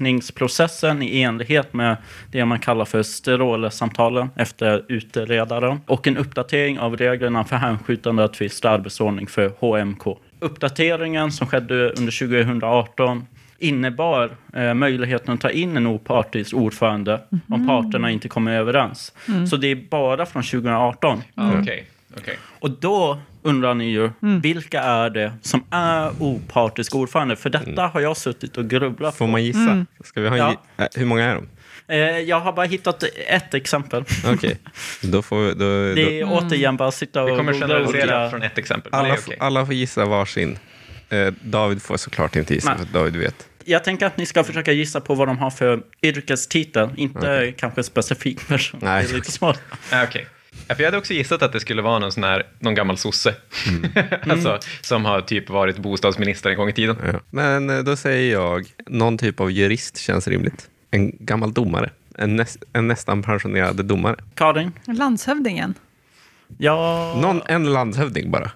tvistelösningsprocessen 0.01 1.03
i 1.03 1.23
enlighet 1.23 1.73
med 1.73 1.97
det 2.33 2.45
man 2.45 2.59
kallar 2.59 2.85
för 2.85 3.03
strålesamtalen 3.03 4.31
efter 4.37 4.85
utredaren 4.89 5.81
och 5.87 6.07
en 6.07 6.17
uppdatering 6.17 6.79
av 6.79 6.97
reglerna 6.97 7.45
för 7.45 7.57
hänskjutande 7.57 8.25
av 8.25 8.29
tvist 8.29 8.65
arbetsordning 8.65 9.27
för 9.27 9.53
HMK. 9.59 10.19
Uppdateringen 10.41 11.33
som 11.33 11.47
skedde 11.47 11.91
under 11.91 12.19
2018 12.19 13.27
innebar 13.59 14.31
eh, 14.55 14.75
möjligheten 14.75 15.35
att 15.35 15.41
ta 15.41 15.51
in 15.51 15.77
en 15.77 15.87
opartisk 15.87 16.55
ordförande 16.55 17.21
om 17.49 17.67
parterna 17.67 18.11
inte 18.11 18.29
kommer 18.29 18.59
överens. 18.59 19.13
Så 19.51 19.57
det 19.57 19.67
är 19.71 19.77
bara 19.91 20.27
från 20.27 20.43
2018. 20.43 21.23
Ah, 21.35 21.51
Okej, 21.61 21.87
okej. 22.17 22.39
Och 22.61 22.71
då 22.71 23.19
undrar 23.43 23.75
ni 23.75 23.91
ju, 23.91 24.11
vilka 24.43 24.81
är 24.83 25.11
det 25.11 25.33
som 25.43 25.65
är 25.71 26.11
opartisk 26.23 26.95
ordförande? 26.95 27.37
För 27.37 27.51
detta 27.51 27.87
har 27.87 28.01
jag 28.01 28.17
suttit 28.17 28.57
och 28.57 28.69
grubblat 28.71 29.17
Får 29.17 29.25
på. 29.27 29.31
man 29.31 29.45
gissa? 29.45 29.87
Ska 30.05 30.21
vi 30.21 30.29
ha 30.29 30.37
en 30.37 30.57
Ja. 30.77 30.85
äh, 30.85 30.87
hur 30.95 31.05
många 31.07 31.25
är 31.25 31.35
de? 31.35 31.49
Eh, 31.95 31.99
jag 32.19 32.41
har 32.41 32.53
bara 32.53 32.67
hittat 32.67 33.05
ett 33.29 33.55
exempel. 33.55 34.05
Okej, 34.27 34.57
då 35.03 35.23
får 35.23 35.41
vi... 35.43 35.49
Då, 35.55 35.95
Det 35.95 35.95
då, 35.95 36.11
är 36.11 36.25
återigen 36.47 36.77
bara 36.77 36.89
att 36.89 36.95
sitta 36.95 37.23
och 37.23 37.29
Vi 37.29 37.37
kommer 37.37 37.53
generalisera 37.53 38.31
från 38.31 38.43
ett 38.43 38.59
exempel. 38.59 38.91
det 38.91 38.97
alla, 38.99 39.15
okej. 39.15 39.37
alla 39.41 39.67
får 39.67 39.75
gissa 39.75 40.05
varsin. 40.07 40.59
Eh, 41.09 41.33
David 41.43 41.83
får 41.83 41.97
såklart 41.97 42.37
inte 42.37 42.55
gissa, 42.55 42.71
Nej. 42.75 42.87
för 42.87 42.99
David 42.99 43.17
vet. 43.17 43.47
Jag 43.65 43.85
tänker 43.85 44.07
att 44.07 44.17
ni 44.17 44.27
ska 44.27 44.45
försöka 44.45 44.73
gissa 44.73 45.01
på 45.01 45.15
vad 45.15 45.29
de 45.29 45.39
har 45.39 45.51
för 45.51 45.83
yrkestitel, 46.03 46.89
inte 46.97 47.55
kanske 47.57 47.83
specifik 47.83 48.49
person. 48.49 48.81
Nej. 48.83 49.05
Det 49.05 49.11
är 49.13 49.15
lite 49.15 49.33
svårt. 49.33 49.59
Ah, 49.93 50.03
Okej. 50.05 50.27
För 50.75 50.83
jag 50.83 50.87
hade 50.87 50.99
också 50.99 51.13
gissat 51.13 51.43
att 51.43 51.53
det 51.53 51.61
skulle 51.61 51.83
vara 51.83 51.99
någon, 51.99 52.13
sån 52.13 52.25
här, 52.25 52.47
någon 52.59 52.75
gammal 52.75 52.99
sosse. 52.99 53.35
alltså, 54.31 54.59
som 54.81 55.05
har 55.05 55.21
typ 55.21 55.51
varit 55.51 55.79
bostadsminister 55.79 56.51
en 56.51 56.57
gång 56.57 56.69
i 56.69 56.73
tiden. 56.73 56.97
Ja. 57.13 57.21
Men 57.31 57.71
eh, 57.71 57.79
då 57.79 57.97
säger 57.97 58.33
jag, 58.33 58.67
någon 58.87 59.19
typ 59.19 59.41
av 59.41 59.51
jurist 59.51 59.99
känns 59.99 60.29
rimligt. 60.29 60.69
En 60.91 61.25
gammal 61.25 61.53
domare. 61.53 61.91
En, 62.19 62.37
näs, 62.37 62.59
en 62.73 62.89
nästan 62.89 63.23
pensionerad 63.23 63.85
domare. 63.85 64.17
Karin? 64.35 64.73
Landshövdingen. 64.87 65.75
Ja... 66.59 67.15
Någon, 67.23 67.43
en 67.47 67.73
landshövding 67.73 68.31
bara. 68.31 68.51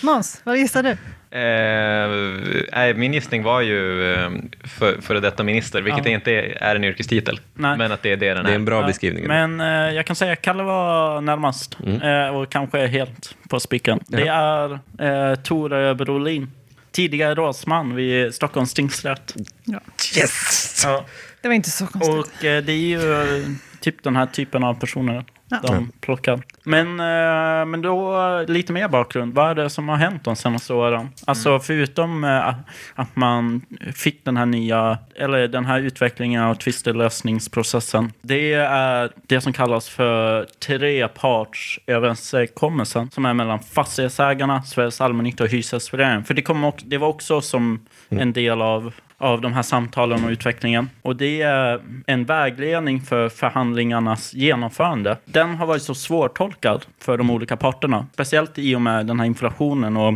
Måns, 0.00 0.40
vad 0.44 0.58
gissar 0.58 0.82
du? 0.82 0.96
Eh, 1.30 2.96
min 2.96 3.12
gissning 3.14 3.42
var 3.42 3.60
ju 3.60 4.12
eh, 4.14 4.30
för, 4.64 5.00
före 5.00 5.20
detta 5.20 5.42
minister, 5.42 5.82
vilket 5.82 6.04
Ja. 6.06 6.10
inte 6.12 6.30
är, 6.32 6.62
är 6.62 6.76
en 6.76 6.84
yrkestitel. 6.84 7.40
Nej. 7.54 7.78
Men 7.78 7.92
att 7.92 8.02
det 8.02 8.12
är 8.12 8.16
det 8.16 8.34
den 8.34 8.44
Det 8.44 8.50
är 8.50 8.52
är. 8.52 8.56
en 8.56 8.64
bra 8.64 8.80
Ja, 8.80 8.86
beskrivning. 8.86 9.26
Men 9.26 9.60
eh, 9.60 9.66
jag 9.94 10.06
kan 10.06 10.16
säga 10.16 10.32
att 10.32 10.42
Kalle 10.42 10.62
var 10.62 11.20
närmast. 11.20 11.78
Eh, 12.02 12.36
och 12.36 12.50
kanske 12.50 12.86
helt 12.86 13.34
på 13.48 13.60
spiken. 13.60 14.00
Det 14.06 14.28
är 14.28 14.78
eh, 14.98 15.34
Tore 15.34 15.94
Brolin. 15.94 16.50
Tidigare 16.92 17.34
rådsman 17.34 17.94
vid 17.94 18.34
Stockholms 18.34 18.74
tingsrätt. 18.74 19.34
Ja. 19.64 19.80
Yes! 20.18 20.82
Ja. 20.86 21.04
Det 21.42 21.48
var 21.48 21.54
inte 21.54 21.70
så 21.70 21.86
konstigt. 21.86 22.14
Och 22.40 22.44
eh, 22.44 22.62
det 22.62 22.72
är 22.72 22.76
ju 22.76 23.44
typ 23.80 24.02
den 24.02 24.16
här 24.16 24.26
typen 24.26 24.64
av 24.64 24.74
personer 24.74 25.24
Ja. 25.50 25.58
de 25.62 25.92
plockar. 26.00 26.42
Men, 26.64 27.00
eh, 27.00 27.66
men 27.66 27.82
då 27.82 28.18
lite 28.48 28.72
mer 28.72 28.88
bakgrund. 28.88 29.34
Vad 29.34 29.50
är 29.50 29.54
det 29.54 29.70
som 29.70 29.88
har 29.88 29.96
hänt 29.96 30.24
de 30.24 30.36
senaste 30.36 30.74
åren? 30.74 31.08
Alltså 31.24 31.58
förutom 31.58 32.24
eh, 32.24 32.48
att 32.94 33.16
man 33.16 33.62
fick 33.94 34.24
den 34.24 34.36
här 34.36 34.46
nya, 34.46 34.98
eller 35.14 35.48
den 35.48 35.64
här 35.64 35.80
utvecklingen 35.80 36.42
av 36.42 36.54
tvistelösningsprocessen. 36.54 38.12
Det 38.20 38.52
är 38.52 39.10
det 39.26 39.40
som 39.40 39.52
kallas 39.52 39.88
för 39.88 40.46
trepartsöverenskommelsen 40.66 43.10
som 43.10 43.26
är 43.26 43.34
mellan 43.34 43.60
fastighetsägarna, 43.60 44.62
Sveriges 44.62 45.00
allmännytta 45.00 45.44
och 45.44 45.50
Hyresgästföreningen. 45.50 46.24
För 46.24 46.34
det, 46.34 46.42
kom 46.42 46.64
också, 46.64 46.86
det 46.86 46.98
var 46.98 47.08
också 47.08 47.40
som 47.40 47.86
en 48.08 48.32
del 48.32 48.62
av 48.62 48.92
av 49.18 49.40
de 49.40 49.52
här 49.52 49.62
samtalen 49.62 50.24
och 50.24 50.30
utvecklingen. 50.30 50.90
Och 51.02 51.16
det 51.16 51.42
är 51.42 51.80
en 52.06 52.24
vägledning 52.24 53.00
för 53.00 53.28
förhandlingarnas 53.28 54.34
genomförande. 54.34 55.16
Den 55.24 55.54
har 55.54 55.66
varit 55.66 55.82
så 55.82 55.94
svårtolkad 55.94 56.84
för 57.00 57.18
de 57.18 57.30
olika 57.30 57.56
parterna. 57.56 58.06
Speciellt 58.12 58.58
i 58.58 58.74
och 58.74 58.82
med 58.82 59.06
den 59.06 59.20
här 59.20 59.26
inflationen 59.26 59.96
och 59.96 60.14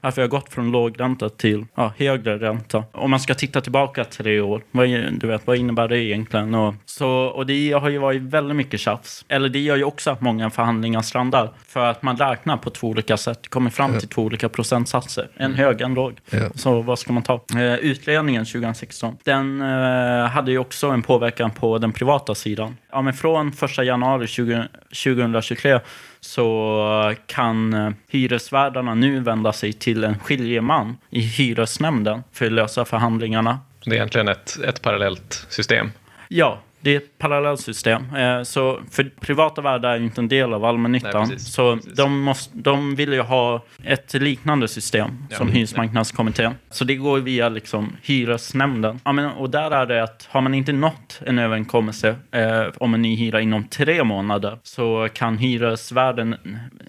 att 0.00 0.18
vi 0.18 0.22
har 0.22 0.28
gått 0.28 0.52
från 0.52 0.72
lågränta 0.72 1.28
till 1.28 1.66
ja, 1.74 1.92
högre 1.98 2.38
ränta. 2.38 2.84
Om 2.92 3.10
man 3.10 3.20
ska 3.20 3.34
titta 3.34 3.60
tillbaka 3.60 4.04
tre 4.04 4.40
år, 4.40 4.62
vad, 4.70 4.88
du 4.88 5.26
vet, 5.26 5.46
vad 5.46 5.56
innebär 5.56 5.88
det 5.88 5.98
egentligen? 5.98 6.54
Och, 6.54 6.74
så, 6.84 7.08
och 7.08 7.46
det 7.46 7.72
har 7.72 7.88
ju 7.88 7.98
varit 7.98 8.22
väldigt 8.22 8.56
mycket 8.56 8.80
tjafs. 8.80 9.24
Eller 9.28 9.48
det 9.48 9.58
gör 9.58 9.76
ju 9.76 9.84
också 9.84 10.10
att 10.10 10.20
många 10.20 10.50
förhandlingar 10.50 11.02
strandar. 11.02 11.50
För 11.66 11.86
att 11.86 12.02
man 12.02 12.16
räknar 12.16 12.56
på 12.56 12.70
två 12.70 12.88
olika 12.88 13.16
sätt, 13.16 13.48
kommer 13.48 13.70
fram 13.70 13.98
till 13.98 14.08
två 14.08 14.22
olika 14.22 14.48
procentsatser. 14.48 15.28
En 15.36 15.54
hög, 15.54 15.80
en 15.80 15.94
låg. 15.94 16.14
Så 16.54 16.82
vad 16.82 16.98
ska 16.98 17.12
man 17.12 17.22
ta? 17.22 17.40
Eh, 17.54 17.74
utredningen 17.74 18.43
2016, 18.44 19.16
den 19.24 19.62
eh, 19.62 20.26
hade 20.26 20.50
ju 20.50 20.58
också 20.58 20.86
en 20.86 21.02
påverkan 21.02 21.50
på 21.50 21.78
den 21.78 21.92
privata 21.92 22.34
sidan. 22.34 22.76
Ja, 22.90 23.02
men 23.02 23.14
från 23.14 23.48
1 23.48 23.78
januari 23.78 24.26
20, 24.26 24.68
2023 25.04 25.80
så 26.20 27.14
kan 27.26 27.74
eh, 27.74 27.90
hyresvärdarna 28.08 28.94
nu 28.94 29.20
vända 29.20 29.52
sig 29.52 29.72
till 29.72 30.04
en 30.04 30.18
skiljeman 30.18 30.96
i 31.10 31.20
hyresnämnden 31.20 32.22
för 32.32 32.46
att 32.46 32.52
lösa 32.52 32.84
förhandlingarna. 32.84 33.58
Det 33.84 33.90
är 33.90 33.94
egentligen 33.94 34.28
ett, 34.28 34.58
ett 34.64 34.82
parallellt 34.82 35.46
system. 35.48 35.90
Ja, 36.28 36.60
Det 36.84 36.92
är 36.92 36.96
ett 36.96 37.18
parallellsystem. 37.18 38.14
Eh, 38.14 38.42
så 38.42 38.80
för 38.90 39.10
privata 39.20 39.60
värdar 39.62 39.90
är 39.90 39.98
ju 39.98 40.04
inte 40.04 40.20
en 40.20 40.28
del 40.28 40.52
av 40.54 40.64
allmännyttan. 40.64 41.10
Nej, 41.28 41.30
precis. 41.30 41.52
så 41.54 41.76
Precis. 41.76 41.96
De, 41.96 42.20
måste, 42.20 42.58
de 42.58 42.94
vill 42.94 43.12
ju 43.12 43.20
ha 43.20 43.64
ett 43.84 44.14
liknande 44.14 44.68
system 44.68 45.26
Ja. 45.30 45.36
som 45.36 45.48
Hyresmarknadskommittén. 45.48 46.54
Så 46.70 46.84
det 46.84 46.94
går 46.94 47.18
via 47.20 47.48
liksom 47.48 47.96
hyresnämnden. 48.02 49.00
Ja, 49.04 49.12
men, 49.12 49.26
och 49.30 49.50
där 49.50 49.70
är 49.70 49.86
det 49.86 50.02
att 50.02 50.28
har 50.30 50.40
man 50.40 50.54
inte 50.54 50.72
nått 50.72 51.20
en 51.26 51.38
överenkommelse 51.38 52.16
eh, 52.32 52.62
om 52.78 52.94
en 52.94 53.02
ny 53.02 53.16
hyra 53.16 53.40
inom 53.40 53.64
tre 53.64 54.04
månader 54.04 54.58
så 54.62 55.08
kan 55.14 55.38
hyresvärden 55.38 56.36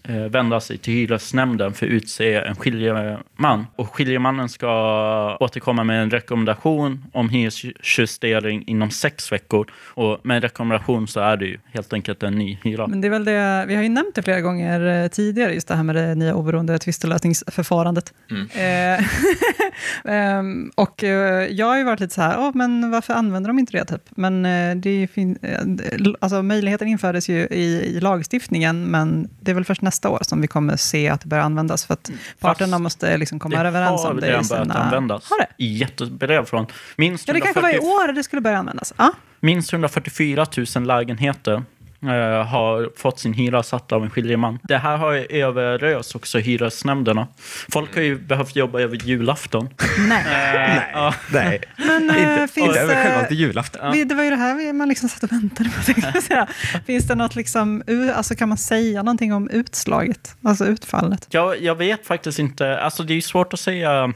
eh, 0.03 0.15
vända 0.15 0.59
sig 0.59 0.77
till 0.77 0.93
hyresnämnden 0.93 1.73
för 1.73 1.85
att 1.85 1.91
utse 1.91 2.33
en 2.35 2.55
skiljeman. 2.55 3.67
Och 3.75 3.95
skiljemannen 3.95 4.49
ska 4.49 5.37
återkomma 5.39 5.83
med 5.83 6.03
en 6.03 6.11
rekommendation 6.11 7.03
om 7.13 7.29
hyresjustering 7.29 8.63
inom 8.67 8.91
sex 8.91 9.31
veckor. 9.31 9.67
Och 9.87 10.19
med 10.23 10.35
en 10.35 10.41
rekommendation 10.41 11.07
så 11.07 11.19
är 11.19 11.37
det 11.37 11.45
ju 11.45 11.57
helt 11.73 11.93
enkelt 11.93 12.23
en 12.23 12.35
ny 12.35 12.57
hyra. 12.63 12.87
Men 12.87 13.01
det 13.01 13.07
är 13.07 13.09
väl 13.09 13.25
det, 13.25 13.65
vi 13.67 13.75
har 13.75 13.83
ju 13.83 13.89
nämnt 13.89 14.15
det 14.15 14.21
flera 14.23 14.41
gånger 14.41 15.03
eh, 15.03 15.07
tidigare, 15.07 15.53
just 15.53 15.67
det 15.67 15.75
här 15.75 15.83
med 15.83 15.95
det 15.95 16.15
nya 16.15 16.35
oberoende 16.35 16.79
tvistelösningsförfarandet. 16.79 18.13
Eh, 18.55 19.05
ehm, 20.05 20.71
och 20.75 21.03
eh, 21.03 21.47
jag 21.51 21.65
har 21.65 21.77
ju 21.77 21.83
varit 21.83 21.99
lite 21.99 22.13
så 22.13 22.21
här, 22.21 22.39
"Åh, 22.39 22.51
men 22.53 22.91
varför 22.91 23.13
använder 23.13 23.47
de 23.47 23.59
inte 23.59 23.71
det? 23.77 23.85
Typ? 23.85 24.01
Men 24.09 24.43
det 24.81 24.89
är 24.89 24.97
ju 24.97 25.07
fin- 25.07 25.37
alltså, 26.19 26.41
möjligheten 26.43 26.87
infördes 26.87 27.29
ju 27.29 27.39
i, 27.39 27.93
i 27.95 27.99
lagstiftningen, 27.99 28.83
men 28.91 29.29
det 29.39 29.51
är 29.51 29.55
väl 29.55 29.65
först 29.65 29.81
nästa 29.81 30.09
år 30.09 30.19
som 30.21 30.41
vi 30.41 30.47
kommer 30.47 30.75
se 30.77 31.09
att 31.09 31.21
det 31.21 31.27
börjar 31.27 31.43
användas, 31.43 31.85
för 31.85 31.93
att 31.93 32.11
parterna 32.39 32.79
måste 32.79 33.17
liksom 33.17 33.39
komma 33.39 33.55
överens 33.65 34.01
har 34.03 34.11
om 34.11 34.19
det. 34.19 34.27
i 34.27 34.29
redan 34.29 34.43
börjat 34.49 34.63
sina- 34.67 34.73
användas. 34.83 35.29
Har 35.29 35.37
det? 35.39 35.47
I 35.63 35.77
jättebrev 35.77 36.45
från 36.45 36.65
minst 36.97 37.27
Ja, 37.27 37.33
det 37.33 37.41
kanske 37.41 37.61
var 37.61 37.69
i 37.69 37.73
140 37.75 38.09
år 38.11 38.13
det 38.13 38.23
skulle 38.23 38.41
börja 38.41 38.57
användas. 38.57 38.93
Ja. 38.97 39.11
Minst 39.45 39.73
144 39.73 40.45
000 40.75 40.87
lägenheter 40.87 41.53
eh, 42.03 42.45
har 42.47 42.99
fått 42.99 43.19
sin 43.19 43.33
hyra 43.33 43.63
satt 43.63 43.91
av 43.91 44.03
en 44.03 44.09
skiljeman. 44.09 44.59
Det 44.63 44.77
här 44.77 44.97
har 44.97 45.11
ju 45.11 45.25
överöst 45.29 46.15
också 46.15 46.37
hyresnämnderna. 46.39 47.27
Folk 47.71 47.95
har 47.95 48.01
ju 48.01 48.17
behövt 48.17 48.55
jobba 48.55 48.79
över 48.79 48.95
julafton. 48.97 49.69
Nej. 50.09 50.23
Eh, 50.75 50.81
ja. 50.93 51.13
Nej, 51.33 51.61
Men 51.77 52.09
eh, 52.09 52.37
finns 52.47 52.57
inte 52.67 52.79
över 52.79 52.95
det... 52.95 53.03
själva 53.03 53.23
till 53.27 53.39
julafton. 53.39 53.91
Vi- 53.91 54.03
Det 54.03 54.15
var 54.15 54.23
ju 54.23 54.29
det 54.29 54.35
här 54.35 54.73
man 54.73 54.89
liksom 54.89 55.09
satt 55.09 55.23
och 55.23 55.31
väntade 55.31 55.69
på. 55.69 56.21
säga. 56.21 56.47
Finns 56.85 57.07
det 57.07 57.15
något, 57.15 57.35
liksom, 57.35 57.83
alltså 58.15 58.35
kan 58.35 58.49
man 58.49 58.57
säga 58.57 59.03
någonting 59.03 59.33
om 59.33 59.49
utslaget, 59.49 60.35
alltså 60.43 60.65
utfallet? 60.65 61.27
Jag, 61.29 61.61
jag 61.61 61.75
vet 61.75 62.07
faktiskt 62.07 62.39
inte. 62.39 62.79
Alltså 62.79 63.03
det 63.03 63.13
är 63.13 63.15
ju 63.15 63.21
svårt 63.21 63.53
att 63.53 63.59
säga 63.59 64.13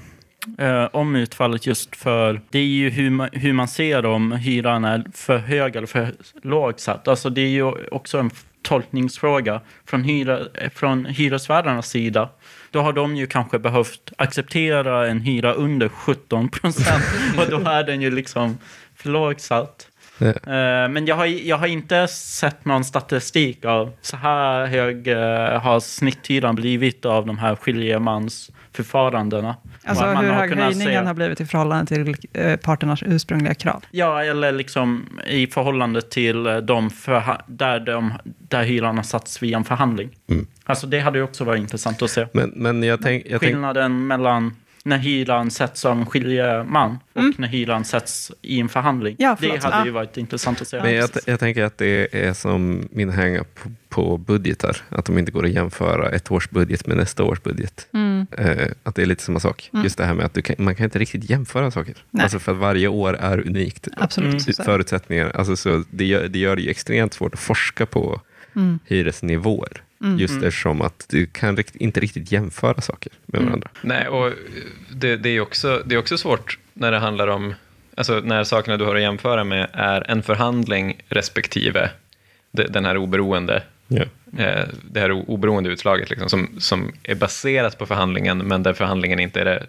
eh, 0.57 0.87
om 0.91 1.15
utfallet 1.15 1.65
just 1.65 1.95
för 1.95 2.41
det 2.49 2.59
är 2.59 2.63
ju 2.63 2.89
hur 2.89 3.09
man, 3.09 3.29
hur 3.31 3.53
man 3.53 3.67
ser 3.67 4.05
om 4.05 4.31
hyran 4.31 4.85
är 4.85 5.03
för 5.13 5.37
hög 5.37 5.75
eller 5.75 5.87
för 5.87 6.13
lågt 6.41 6.79
satt. 6.79 7.07
Alltså 7.07 7.29
det 7.29 7.41
är 7.41 7.49
ju 7.49 7.71
också 7.91 8.17
en 8.17 8.31
tolkningsfråga 8.61 9.61
från, 9.85 10.03
hyra, 10.03 10.39
från 10.73 11.05
hyresvärdarnas 11.05 11.89
sida. 11.89 12.29
Då 12.71 12.81
har 12.81 12.93
de 12.93 13.15
ju 13.15 13.27
kanske 13.27 13.59
behövt 13.59 14.11
acceptera 14.17 15.07
en 15.07 15.21
hyra 15.21 15.53
under 15.53 15.89
17 15.89 16.49
procent 16.49 17.03
och 17.37 17.51
då 17.51 17.69
är 17.69 17.83
den 17.83 18.01
ju 18.01 18.11
liksom 18.11 18.57
för 18.95 19.09
lågt 19.09 19.41
satt. 19.41 19.87
Eh, 20.21 20.89
Men 20.89 21.05
jag 21.05 21.15
har, 21.15 21.25
jag 21.25 21.57
har 21.57 21.67
inte 21.67 22.07
sett 22.07 22.65
någon 22.65 22.83
statistik 22.83 23.65
av 23.65 23.91
så 24.01 24.17
här 24.17 24.65
hög 24.65 25.07
eh, 25.07 25.61
har 25.61 25.79
snitthyran 25.79 26.55
blivit 26.55 27.05
av 27.05 27.25
de 27.25 27.37
här 27.37 27.55
skiljemansförfarandena. 27.55 29.55
Alltså 29.89 30.05
Man- 30.05 30.13
man 30.13 30.25
hur 30.25 30.31
har 30.31 30.39
hög 30.39 30.57
höjningen 30.57 31.01
se- 31.03 31.07
har 31.07 31.13
blivit 31.13 31.41
i 31.41 31.45
förhållande 31.45 31.85
till 31.85 32.15
eh, 32.33 32.55
parternas 32.55 33.03
ursprungliga 33.05 33.53
krav. 33.53 33.83
Ja, 33.91 34.23
eller 34.23 34.51
liksom 34.51 35.05
i 35.27 35.47
förhållande 35.47 36.01
till 36.01 36.45
eh, 36.47 36.57
de 36.57 36.89
förha- 36.89 37.41
där, 37.47 37.79
de, 37.79 38.13
där 38.49 38.63
hyran 38.63 38.95
har 38.97 39.03
satts 39.03 39.43
via 39.43 39.57
en 39.57 39.63
förhandling. 39.63 40.09
Mm. 40.29 40.47
Alltså 40.65 40.87
det 40.87 40.99
hade 40.99 41.17
ju 41.17 41.23
också 41.23 41.43
varit 41.43 41.59
intressant 41.59 42.01
att 42.01 42.09
se. 42.11 42.25
Men, 42.33 42.49
men 42.55 42.83
jag 42.83 43.01
tänk, 43.01 43.23
jag 43.25 43.39
tänk, 43.39 43.51
Skillnaden 43.53 44.07
mellan 44.07 44.55
när 44.89 44.97
hyran 44.97 45.51
sätts 45.51 45.85
en 45.85 46.05
skiljeman 46.05 46.99
och 47.13 47.21
Mm. 47.21 47.33
när 47.37 47.47
hyran 47.47 47.85
sätts 47.85 48.31
i 48.41 48.59
en 48.59 48.69
förhandling. 48.69 49.15
Ja, 49.19 49.37
det 49.39 49.63
hade 49.63 49.75
Ja. 49.77 49.85
ju 49.85 49.91
varit 49.91 50.17
intressant 50.17 50.61
att 50.61 50.67
se. 50.67 50.81
men 50.81 50.93
jag, 50.95 51.09
jag 51.25 51.39
tänker 51.39 51.63
att 51.63 51.77
det 51.77 52.15
är 52.27 52.33
som 52.33 52.87
min 52.91 53.09
hänga 53.09 53.43
på, 53.43 53.69
på 53.89 54.17
budgetar. 54.17 54.77
Att 54.89 55.05
de 55.05 55.17
inte 55.17 55.31
går 55.31 55.45
att 55.45 55.51
jämföra 55.51 56.09
ett 56.09 56.31
års 56.31 56.49
budget 56.49 56.87
med 56.87 56.97
nästa 56.97 57.23
års 57.23 57.41
budget. 57.43 57.87
Mm. 57.93 58.27
Eh, 58.37 58.67
att 58.83 58.95
det 58.95 59.01
är 59.01 59.05
lite 59.05 59.23
samma 59.23 59.39
sak. 59.39 59.69
Just 59.83 59.97
det 59.97 60.05
här 60.05 60.13
med 60.13 60.25
att 60.25 60.33
du 60.33 60.41
kan, 60.41 60.55
man 60.59 60.75
kan 60.75 60.83
inte 60.83 60.99
riktigt 60.99 61.29
jämföra 61.29 61.71
saker. 61.71 61.95
Nej. 62.11 62.23
Alltså 62.23 62.39
för 62.39 62.51
att 62.51 62.57
varje 62.57 62.87
år 62.87 63.13
är 63.15 63.47
unikt. 63.47 63.87
Absolut. 63.97 64.27
Mm. 64.29 64.39
Så 64.39 64.49
är 64.51 64.55
det. 64.57 64.63
Förutsättningar. 64.63 65.31
Alltså 65.35 65.55
så 65.55 65.83
det, 65.91 66.05
gör, 66.05 66.27
det 66.27 66.39
gör 66.39 66.55
det 66.55 66.61
ju 66.61 66.69
extremt 66.69 67.13
svårt 67.13 67.33
att 67.33 67.39
forska 67.39 67.85
på 67.85 68.21
Mm. 70.03 70.19
Just 70.19 70.33
eftersom 70.35 70.81
att 70.81 71.05
du 71.09 71.25
kan 71.25 71.57
rikt, 71.57 71.75
inte 71.75 71.99
riktigt 71.99 72.31
jämföra 72.31 72.81
saker 72.81 73.11
med 73.25 73.41
varandra. 73.41 73.69
Nej, 73.81 74.07
och 74.07 74.31
det, 74.91 75.15
det, 75.17 75.29
är 75.29 75.39
också, 75.39 75.81
det 75.85 75.95
är 75.95 75.99
också 75.99 76.17
svårt 76.17 76.57
när 76.73 76.91
det 76.91 76.97
handlar 76.99 77.27
om, 77.27 77.53
alltså 77.97 78.19
när 78.19 78.43
sakerna 78.43 78.77
du 78.77 78.85
har 78.85 78.95
att 78.95 79.01
jämföra 79.01 79.43
med 79.43 79.69
är 79.73 80.11
en 80.11 80.23
förhandling 80.23 81.01
respektive 81.09 81.89
de- 82.51 82.63
den 82.67 82.85
här 82.85 82.97
oberoende, 82.97 83.63
Ja. 83.87 84.01
eh, 84.37 84.67
det 84.91 84.99
här 84.99 85.11
oberoende 85.11 85.69
utslaget 85.69 86.09
liksom, 86.09 86.29
som, 86.29 86.49
som 86.59 86.91
är 87.03 87.15
baserat 87.15 87.77
på 87.77 87.85
förhandlingen, 87.85 88.37
men 88.37 88.63
där 88.63 88.73
förhandlingen 88.73 89.19
inte 89.19 89.41
är 89.41 89.45
det, 89.45 89.65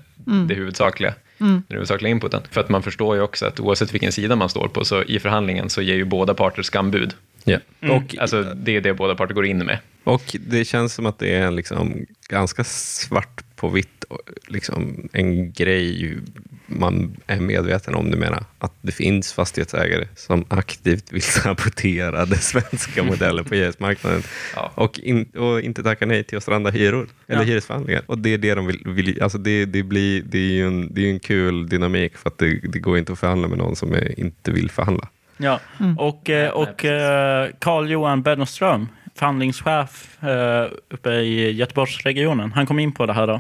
det 0.48 0.54
huvudsakliga. 0.54 1.14
Den 1.38 1.64
huvudsakliga 1.68 2.10
inputen. 2.10 2.42
För 2.50 2.60
att 2.60 2.68
man 2.68 2.82
förstår 2.82 3.16
ju 3.16 3.22
också 3.22 3.46
att 3.46 3.60
oavsett 3.60 3.94
vilken 3.94 4.12
sida 4.12 4.36
man 4.36 4.48
står 4.48 4.68
på, 4.68 4.84
så 4.84 5.02
i 5.02 5.18
förhandlingen 5.18 5.70
så 5.70 5.82
ger 5.82 5.94
ju 5.94 6.04
båda 6.04 6.34
parter 6.34 6.62
skambud. 6.62 7.14
Ja. 7.44 7.58
Och, 7.80 8.16
Alltså 8.18 8.42
det 8.42 8.76
är 8.76 8.80
det 8.80 8.94
båda 8.94 9.14
parter 9.14 9.34
går 9.34 9.46
in 9.46 9.58
med. 9.58 9.78
och 10.04 10.36
det 10.46 10.64
känns 10.64 10.94
som 10.94 11.06
att 11.06 11.18
det 11.18 11.34
är 11.34 11.50
liksom 11.50 12.06
ganska 12.28 12.64
svart 12.64 13.44
på 13.56 13.68
vitt, 13.68 14.04
och 14.04 14.20
liksom 14.48 15.08
en 15.12 15.52
grej 15.52 16.18
man 16.66 17.16
är 17.26 17.40
medveten 17.40 17.94
om 17.94 18.06
numera. 18.06 18.44
Att 18.58 18.72
det 18.82 18.92
finns 18.92 19.32
fastighetsägare 19.32 20.06
som 20.16 20.44
aktivt 20.48 21.12
vill 21.12 21.22
sabotera 21.42 22.26
den 22.26 22.38
svenska 22.38 23.02
modellen 23.02 23.44
på 23.44 23.54
hyresmarknaden. 23.54 24.22
Ja. 24.54 24.72
Och, 24.74 24.98
in, 24.98 25.24
och 25.24 25.60
inte 25.60 25.82
tacka 25.82 26.06
nej 26.06 26.24
till 26.24 26.36
att 26.36 26.42
stranda 26.42 26.70
hyror 26.70 27.08
eller 27.26 27.40
Ja. 27.40 27.46
hyresförhandlingar. 27.46 28.02
Och 28.06 28.18
det 28.18 28.34
är 28.34 28.38
det 28.38 28.54
de 28.54 28.66
vill. 28.66 28.82
vill 28.86 29.22
alltså 29.22 29.38
det, 29.38 29.64
det, 29.64 29.82
blir, 29.82 30.22
det 30.22 30.38
är 30.38 30.52
ju 30.52 30.66
en, 30.66 30.94
det 30.94 31.06
är 31.06 31.10
en 31.10 31.20
kul 31.20 31.68
dynamik 31.68 32.16
för 32.16 32.28
att 32.30 32.38
det, 32.38 32.60
det 32.72 32.78
går 32.78 32.98
inte 32.98 33.12
att 33.12 33.18
förhandla 33.18 33.48
med 33.48 33.58
någon 33.58 33.76
som 33.76 33.92
är, 33.94 34.20
inte 34.20 34.52
vill 34.52 34.70
förhandla. 34.70 35.08
Ja, 35.42 35.60
och, 35.98 36.30
eh, 36.30 36.50
och 36.50 36.84
eh, 36.84 37.48
Carl-Johan 37.58 38.22
Bennerström, 38.22 38.88
förhandlingschef 39.14 40.22
eh, 40.22 40.66
uppe 40.90 41.10
i 41.10 41.50
Göteborgsregionen, 41.50 42.52
han 42.52 42.66
kom 42.66 42.78
in 42.78 42.92
på 42.92 43.06
det 43.06 43.12
här 43.12 43.26
då. 43.26 43.34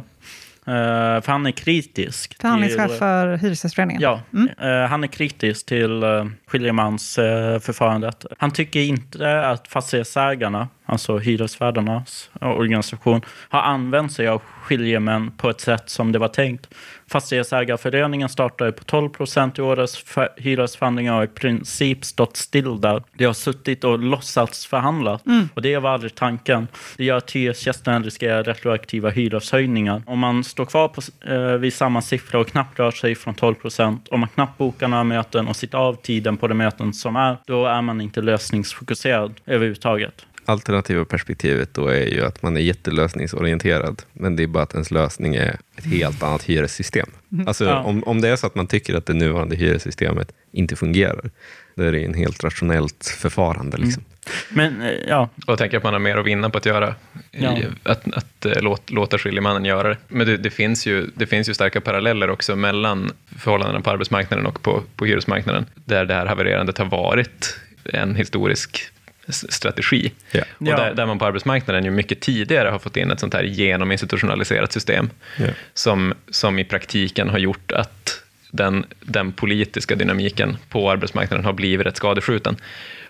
Eh, 0.66 1.20
för 1.20 1.26
han 1.32 1.46
är 1.46 1.50
kritisk. 1.50 2.36
Förhandlingschef 2.40 2.88
till- 2.88 2.98
för 2.98 3.36
Hyresgästföreningen. 3.36 4.02
Ja, 4.02 4.20
eh, 4.60 4.88
han 4.88 5.04
är 5.04 5.08
kritisk 5.08 5.66
till 5.66 6.02
skiljemansförfarandet. 6.46 8.26
han 8.38 8.50
tycker 8.50 8.80
inte 8.80 9.46
att 9.46 9.68
fastighetsägarna, 9.68 10.68
alltså 10.90 11.18
hyresvärdarnas 11.18 12.30
organisation, 12.40 13.20
har 13.48 13.60
använt 13.62 14.12
sig 14.12 14.28
av 14.28 14.38
skiljemän 14.38 15.30
på 15.30 15.50
ett 15.50 15.60
sätt 15.60 15.90
som 15.90 16.12
det 16.12 16.18
var 16.18 16.28
tänkt. 16.28 16.68
Fastighetsägarföreningen 17.10 18.28
startade 18.28 18.72
på 18.72 18.84
12 18.84 19.08
procent 19.08 19.58
i 19.58 19.62
årets 19.62 19.98
för- 19.98 20.28
hyresförhandlingar 20.36 21.12
och 21.12 21.18
har 21.18 21.24
i 21.24 21.28
princip 21.28 22.04
stått 22.04 22.36
still 22.36 22.80
där. 22.80 23.02
De 23.12 23.24
har 23.24 23.32
suttit 23.32 23.84
och 23.84 23.98
låtsats 23.98 24.66
förhandlat 24.66 25.22
och 25.54 25.62
det 25.62 25.78
var 25.78 25.90
aldrig 25.90 26.14
tanken. 26.14 26.68
Det 26.96 27.04
gör 27.04 27.16
att 27.16 27.30
hyresgästerna 27.30 28.00
riskerar 28.00 28.44
retroaktiva 28.44 29.10
hyreshöjningar. 29.10 30.02
Om 30.06 30.18
man 30.18 30.44
står 30.44 30.64
kvar 30.64 30.88
på, 30.88 31.00
eh, 31.32 31.40
vid 31.40 31.74
samma 31.74 32.02
siffra 32.02 32.40
och 32.40 32.48
knappt 32.48 32.78
rör 32.78 32.90
sig 32.90 33.14
från 33.14 33.34
12 33.34 33.54
procent, 33.54 34.08
om 34.10 34.20
man 34.20 34.28
knappt 34.28 34.58
bokar 34.58 34.88
några 34.88 35.04
möten 35.04 35.48
och 35.48 35.56
sitter 35.56 35.78
av 35.78 35.94
tiden 35.94 36.36
på 36.36 36.48
de 36.48 36.54
möten 36.54 36.92
som 36.92 37.16
är, 37.16 37.36
då 37.46 37.66
är 37.66 37.82
man 37.82 38.00
inte 38.00 38.20
lösningsfokuserad 38.22 39.34
överhuvudtaget. 39.46 40.26
Alternativa 40.50 41.04
perspektivet 41.04 41.74
då 41.74 41.86
är 41.88 42.06
ju 42.06 42.24
att 42.24 42.42
man 42.42 42.56
är 42.56 42.60
jättelösningsorienterad, 42.60 44.02
men 44.12 44.36
det 44.36 44.42
är 44.42 44.46
bara 44.46 44.62
att 44.62 44.72
ens 44.72 44.90
lösning 44.90 45.34
är 45.34 45.58
ett 45.76 45.84
helt 45.84 46.22
annat 46.22 46.42
hyressystem. 46.42 47.10
Alltså 47.46 47.64
Ja. 47.64 47.82
om, 47.82 48.04
om 48.04 48.20
det 48.20 48.28
är 48.28 48.36
så 48.36 48.46
att 48.46 48.54
man 48.54 48.66
tycker 48.66 48.94
att 48.94 49.06
det 49.06 49.14
nuvarande 49.14 49.56
hyressystemet 49.56 50.32
inte 50.52 50.76
fungerar, 50.76 51.30
då 51.74 51.82
är 51.82 51.92
det 51.92 52.04
en 52.04 52.14
helt 52.14 52.44
rationellt 52.44 53.16
förfarande. 53.18 53.76
Liksom. 53.76 54.04
Men 54.48 54.82
eh, 54.82 54.90
ja, 55.08 55.28
Och 55.46 55.58
tänker 55.58 55.76
att 55.76 55.82
man 55.82 55.92
har 55.92 56.00
mer 56.00 56.16
att 56.16 56.26
vinna 56.26 56.50
på 56.50 56.58
att 56.58 56.66
göra, 56.66 56.94
Ja. 57.30 57.56
att, 57.82 58.14
att 58.14 58.46
eh, 58.46 58.62
låt, 58.62 58.90
låta 58.90 59.18
skiljemannen 59.18 59.64
göra 59.64 59.88
det. 59.88 59.96
Men 60.08 60.26
det, 60.26 60.36
det, 60.36 60.50
finns 60.50 60.86
ju, 60.86 61.10
det 61.14 61.26
finns 61.26 61.48
ju 61.48 61.54
starka 61.54 61.80
paralleller 61.80 62.30
också 62.30 62.56
mellan 62.56 63.10
förhållandena 63.38 63.80
på 63.80 63.90
arbetsmarknaden 63.90 64.46
och 64.46 64.62
på, 64.62 64.82
på 64.96 65.04
hyresmarknaden, 65.04 65.66
där 65.84 66.04
det 66.04 66.14
här 66.14 66.26
havererandet 66.26 66.78
har 66.78 66.86
varit 66.86 67.56
en 67.84 68.14
historisk 68.16 68.90
strategi. 69.32 70.12
Ja. 70.32 70.40
Och 70.58 70.66
Ja. 70.66 70.76
där, 70.76 70.94
där 70.94 71.06
man 71.06 71.18
på 71.18 71.24
arbetsmarknaden 71.24 71.84
ju 71.84 71.90
mycket 71.90 72.20
tidigare 72.20 72.68
har 72.68 72.78
fått 72.78 72.96
in 72.96 73.10
ett 73.10 73.20
sånt 73.20 73.34
här 73.34 73.42
genominstitutionaliserat 73.42 74.72
system 74.72 75.10
Ja. 75.36 75.46
som, 75.74 76.14
som 76.30 76.58
i 76.58 76.64
praktiken 76.64 77.28
har 77.28 77.38
gjort 77.38 77.72
att 77.72 78.22
den, 78.50 78.84
den 79.00 79.32
politiska 79.32 79.94
dynamiken 79.94 80.56
på 80.68 80.90
arbetsmarknaden 80.90 81.44
har 81.44 81.52
blivit 81.52 81.86
rätt 81.86 81.96
skadeskjuten. 81.96 82.56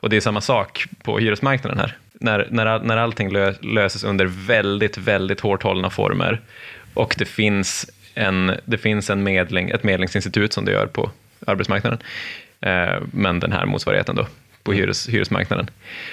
Och 0.01 0.11
det 0.11 0.17
är 0.17 0.21
samma 0.21 0.41
sak 0.41 0.85
på 1.03 1.19
hyresmarknaden 1.19 1.79
här. 1.79 1.97
När, 2.13 2.47
när, 2.51 2.79
när 2.79 2.97
allting 2.97 3.33
lö, 3.33 3.55
löses 3.61 4.05
under 4.05 4.27
väldigt, 4.27 4.99
väldigt 4.99 5.41
hårt 5.41 5.63
hållna 5.63 5.91
former 5.91 6.41
och 6.95 7.15
det 7.19 7.25
finns, 7.25 7.91
en, 8.15 8.53
det 8.65 8.79
finns 8.79 9.11
en 9.11 9.23
medling, 9.23 9.71
ett 9.71 9.83
medlingsinstitut 9.83 10.53
som 10.53 10.65
det 10.65 10.73
gör 10.73 10.87
på 10.87 11.11
arbetsmarknaden, 11.47 11.99
eh, 12.61 13.01
men 13.13 13.41
den 13.41 13.53
här 13.53 13.67
motsvarigheten 13.67 14.17
då 14.17 14.27
på 14.63 14.73
hyres, 14.73 15.09
hyresmarknaden, 15.09 15.71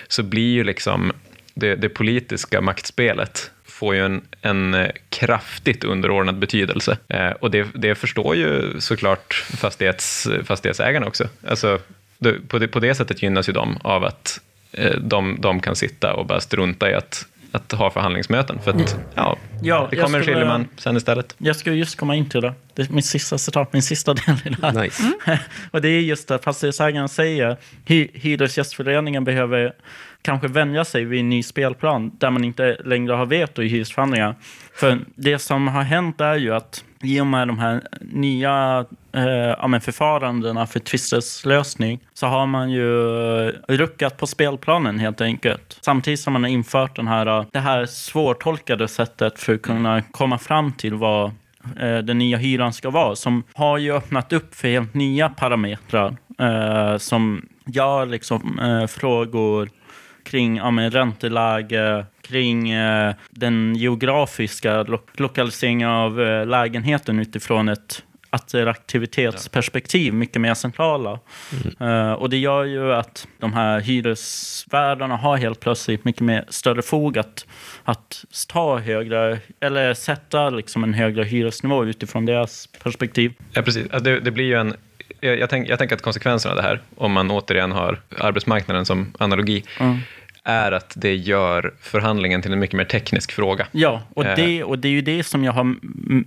så 0.07 0.23
blir 0.23 0.53
ju 0.53 0.63
liksom 0.63 1.11
det, 1.53 1.75
det 1.75 1.89
politiska 1.89 2.61
maktspelet 2.61 3.51
får 3.65 3.95
ju 3.95 4.05
en, 4.05 4.21
en 4.41 4.73
eh, 4.73 4.89
kraftigt 5.09 5.83
underordnad 5.83 6.37
betydelse. 6.37 6.97
Eh, 7.07 7.29
och 7.29 7.51
det, 7.51 7.67
det 7.73 7.95
förstår 7.95 8.35
ju 8.35 8.81
såklart 8.81 9.33
fastighets, 9.33 10.27
fastighetsägarna 10.43 11.05
också. 11.05 11.29
Alltså, 11.47 11.79
det, 12.17 12.33
på, 12.47 12.59
det, 12.59 12.67
på 12.67 12.79
det 12.79 12.95
sättet 12.95 13.23
gynnas 13.23 13.49
ju 13.49 13.53
de 13.53 13.77
av 13.81 14.03
att 14.03 14.41
eh, 14.71 14.97
de, 14.97 15.37
de 15.41 15.59
kan 15.59 15.75
sitta 15.75 16.13
och 16.13 16.25
bara 16.25 16.39
strunta 16.39 16.91
i 16.91 16.93
att, 16.93 17.27
att 17.57 17.71
ha 17.71 17.91
förhandlingsmöten. 17.91 18.59
För 18.63 18.71
att 18.71 18.99
ja, 19.15 19.37
Ja, 19.61 19.87
det 19.89 19.97
jag 19.97 20.05
kommer 20.05 20.19
en 20.19 20.25
skiljeman 20.25 20.67
sen 20.77 20.97
istället. 20.97 21.35
Jag 21.37 21.55
ska 21.55 21.73
just 21.73 21.95
komma 21.95 22.15
in 22.15 22.29
till 22.29 22.41
det. 22.41 22.53
Det 22.73 22.81
är 22.81 22.89
min 22.89 23.03
sista 23.03 23.37
citat, 23.37 23.73
min 23.73 23.81
sista 23.81 24.13
del 24.13 24.35
i 24.45 24.49
det 24.49 24.67
här. 24.67 24.83
Nice. 24.83 25.03
och 25.71 25.81
det 25.81 25.89
är 25.89 26.01
just 26.01 26.31
att 26.31 26.43
fastighetsägaren 26.43 27.09
säger 27.09 27.57
hy 27.85 28.07
Hyresgästföreningen 28.13 29.23
behöver 29.23 29.73
kanske 30.21 30.47
vänja 30.47 30.85
sig 30.85 31.05
vid 31.05 31.19
en 31.19 31.29
ny 31.29 31.43
spelplan 31.43 32.11
där 32.17 32.29
man 32.29 32.43
inte 32.43 32.77
längre 32.85 33.13
har 33.13 33.25
veto 33.25 33.61
i 33.61 33.67
hyresförhandlingar. 33.67 34.35
För 34.73 34.99
det 35.15 35.39
som 35.39 35.67
har 35.67 35.83
hänt 35.83 36.21
är 36.21 36.35
ju 36.35 36.53
att 36.53 36.83
i 37.01 37.21
och 37.21 37.27
med 37.27 37.47
de 37.47 37.59
här 37.59 37.81
nya 38.01 38.85
eh, 39.11 39.25
ja, 39.27 39.67
men 39.67 39.81
förfarandena 39.81 40.67
för 40.67 40.79
tvistlösning 40.79 41.99
så 42.13 42.27
har 42.27 42.45
man 42.45 42.71
ju 42.71 42.91
ruckat 43.67 44.17
på 44.17 44.27
spelplanen 44.27 44.99
helt 44.99 45.21
enkelt. 45.21 45.79
Samtidigt 45.81 46.19
som 46.19 46.33
man 46.33 46.43
har 46.43 46.49
infört 46.49 46.95
den 46.95 47.07
här, 47.07 47.25
eh, 47.25 47.45
det 47.51 47.59
här 47.59 47.85
svårtolkade 47.85 48.87
sättet 48.87 49.39
för 49.39 49.53
att 49.55 49.61
kunna 49.61 50.01
komma 50.01 50.37
fram 50.37 50.71
till 50.71 50.93
vad 50.93 51.25
eh, 51.79 51.97
den 51.97 52.17
nya 52.17 52.37
hyran 52.37 52.73
ska 52.73 52.89
vara, 52.89 53.15
som 53.15 53.43
har 53.53 53.77
ju 53.77 53.93
öppnat 53.93 54.33
upp 54.33 54.55
för 54.55 54.67
helt 54.67 54.93
nya 54.93 55.29
parametrar 55.29 56.17
eh, 56.39 56.97
som 56.97 57.47
gör 57.65 58.05
liksom 58.05 58.59
eh, 58.59 58.87
frågor 58.87 59.69
kring 60.27 60.57
ja, 60.57 60.71
men 60.71 60.91
ränteläge, 60.91 62.05
kring 62.21 62.69
eh, 62.69 63.15
den 63.29 63.75
geografiska 63.75 64.83
lo 64.83 64.99
lokaliseringen 65.13 65.89
av 65.89 66.21
eh, 66.21 66.45
lägenheten 66.45 67.19
utifrån 67.19 67.69
ett 67.69 68.03
attraktivitetsperspektiv 68.29 70.13
mycket 70.13 70.41
mer 70.41 70.53
centrala. 70.53 71.19
Eh, 71.79 72.11
och 72.11 72.29
det 72.29 72.37
gör 72.37 72.63
ju 72.63 72.93
att 72.93 73.27
de 73.39 73.53
här 73.53 73.79
hyresvärdarna 73.79 75.15
har 75.15 75.37
helt 75.37 75.59
plötsligt 75.59 76.05
mycket 76.05 76.21
mer 76.21 76.45
större 76.49 76.81
fog 76.81 77.17
att, 77.17 77.45
att 77.83 78.25
ta 78.47 78.77
högre, 78.77 79.39
eller 79.59 79.93
sätta 79.93 80.49
liksom 80.49 80.83
en 80.83 80.93
högre 80.93 81.23
hyresnivå 81.23 81.85
utifrån 81.85 82.25
deras 82.25 82.67
perspektiv. 82.83 83.33
Ja, 83.51 83.61
precis. 83.61 83.87
Det, 84.01 84.19
det 84.19 84.31
blir 84.31 84.45
ju 84.45 84.53
en, 84.53 84.73
jag, 85.19 85.49
tänk, 85.49 85.69
jag 85.69 85.79
tänker 85.79 85.95
att 85.95 86.01
konsekvenserna 86.01 86.51
av 86.51 86.55
det 86.55 86.67
här, 86.67 86.81
om 86.95 87.11
man 87.11 87.31
återigen 87.31 87.71
har 87.71 87.99
arbetsmarknaden 88.19 88.85
som 88.85 89.13
analogi, 89.19 89.63
Mm 89.79 89.97
är 90.47 90.71
att 90.71 90.93
det 90.95 91.15
gör 91.15 91.73
förhandlingen 91.81 92.41
till 92.41 92.53
en 92.53 92.59
mycket 92.59 92.75
mer 92.75 92.85
teknisk 92.85 93.31
fråga. 93.31 93.67
Ja, 93.71 94.01
och 94.13 94.25
Eh. 94.25 94.35
det, 94.35 94.63
och 94.63 94.79
det 94.79 94.87
är 94.87 94.91
ju 94.91 95.01
det 95.01 95.23
som 95.23 95.43
jag 95.43 95.53
har... 95.53 95.75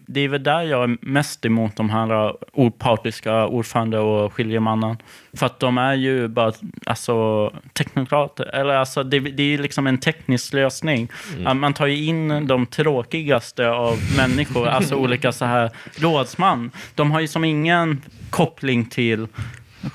Det 0.07 0.21
är 0.21 0.29
väl 0.29 0.43
där 0.43 0.63
jag 0.63 0.83
är 0.85 0.97
mest 1.01 1.45
emot 1.45 1.77
de 1.77 1.91
här 1.91 2.27
uh, 2.27 2.33
opartiska 2.53 3.47
ordförande 3.47 3.99
och 3.99 4.33
skiljemannen. 4.33 4.97
För 5.33 5.47
att 5.47 5.61
de 5.61 5.79
är 5.79 5.95
ju 5.95 6.29
bara 6.29 6.53
alltså, 6.87 7.51
teknokrater. 7.73 8.45
Eller 8.45 8.75
alltså, 8.75 9.03
det, 9.03 9.21
det 9.21 9.55
är 9.55 9.59
liksom 9.59 9.87
en 9.87 9.99
teknisk 9.99 10.53
lösning. 10.53 11.09
Ja, 11.45 11.55
Man 11.55 11.75
tar 11.75 11.87
ju 11.87 12.05
in 12.05 12.47
de 12.47 12.67
tråkigaste 12.67 13.71
av 13.71 13.99
människor, 14.17 14.69
alltså 14.69 14.95
olika 14.95 15.33
så 15.33 15.45
här 15.45 15.71
rådsman. 15.97 16.71
De 16.95 17.11
har 17.11 17.21
ju 17.21 17.29
som 17.29 17.45
ingen 17.45 18.03
koppling 18.31 18.85
till 18.85 19.27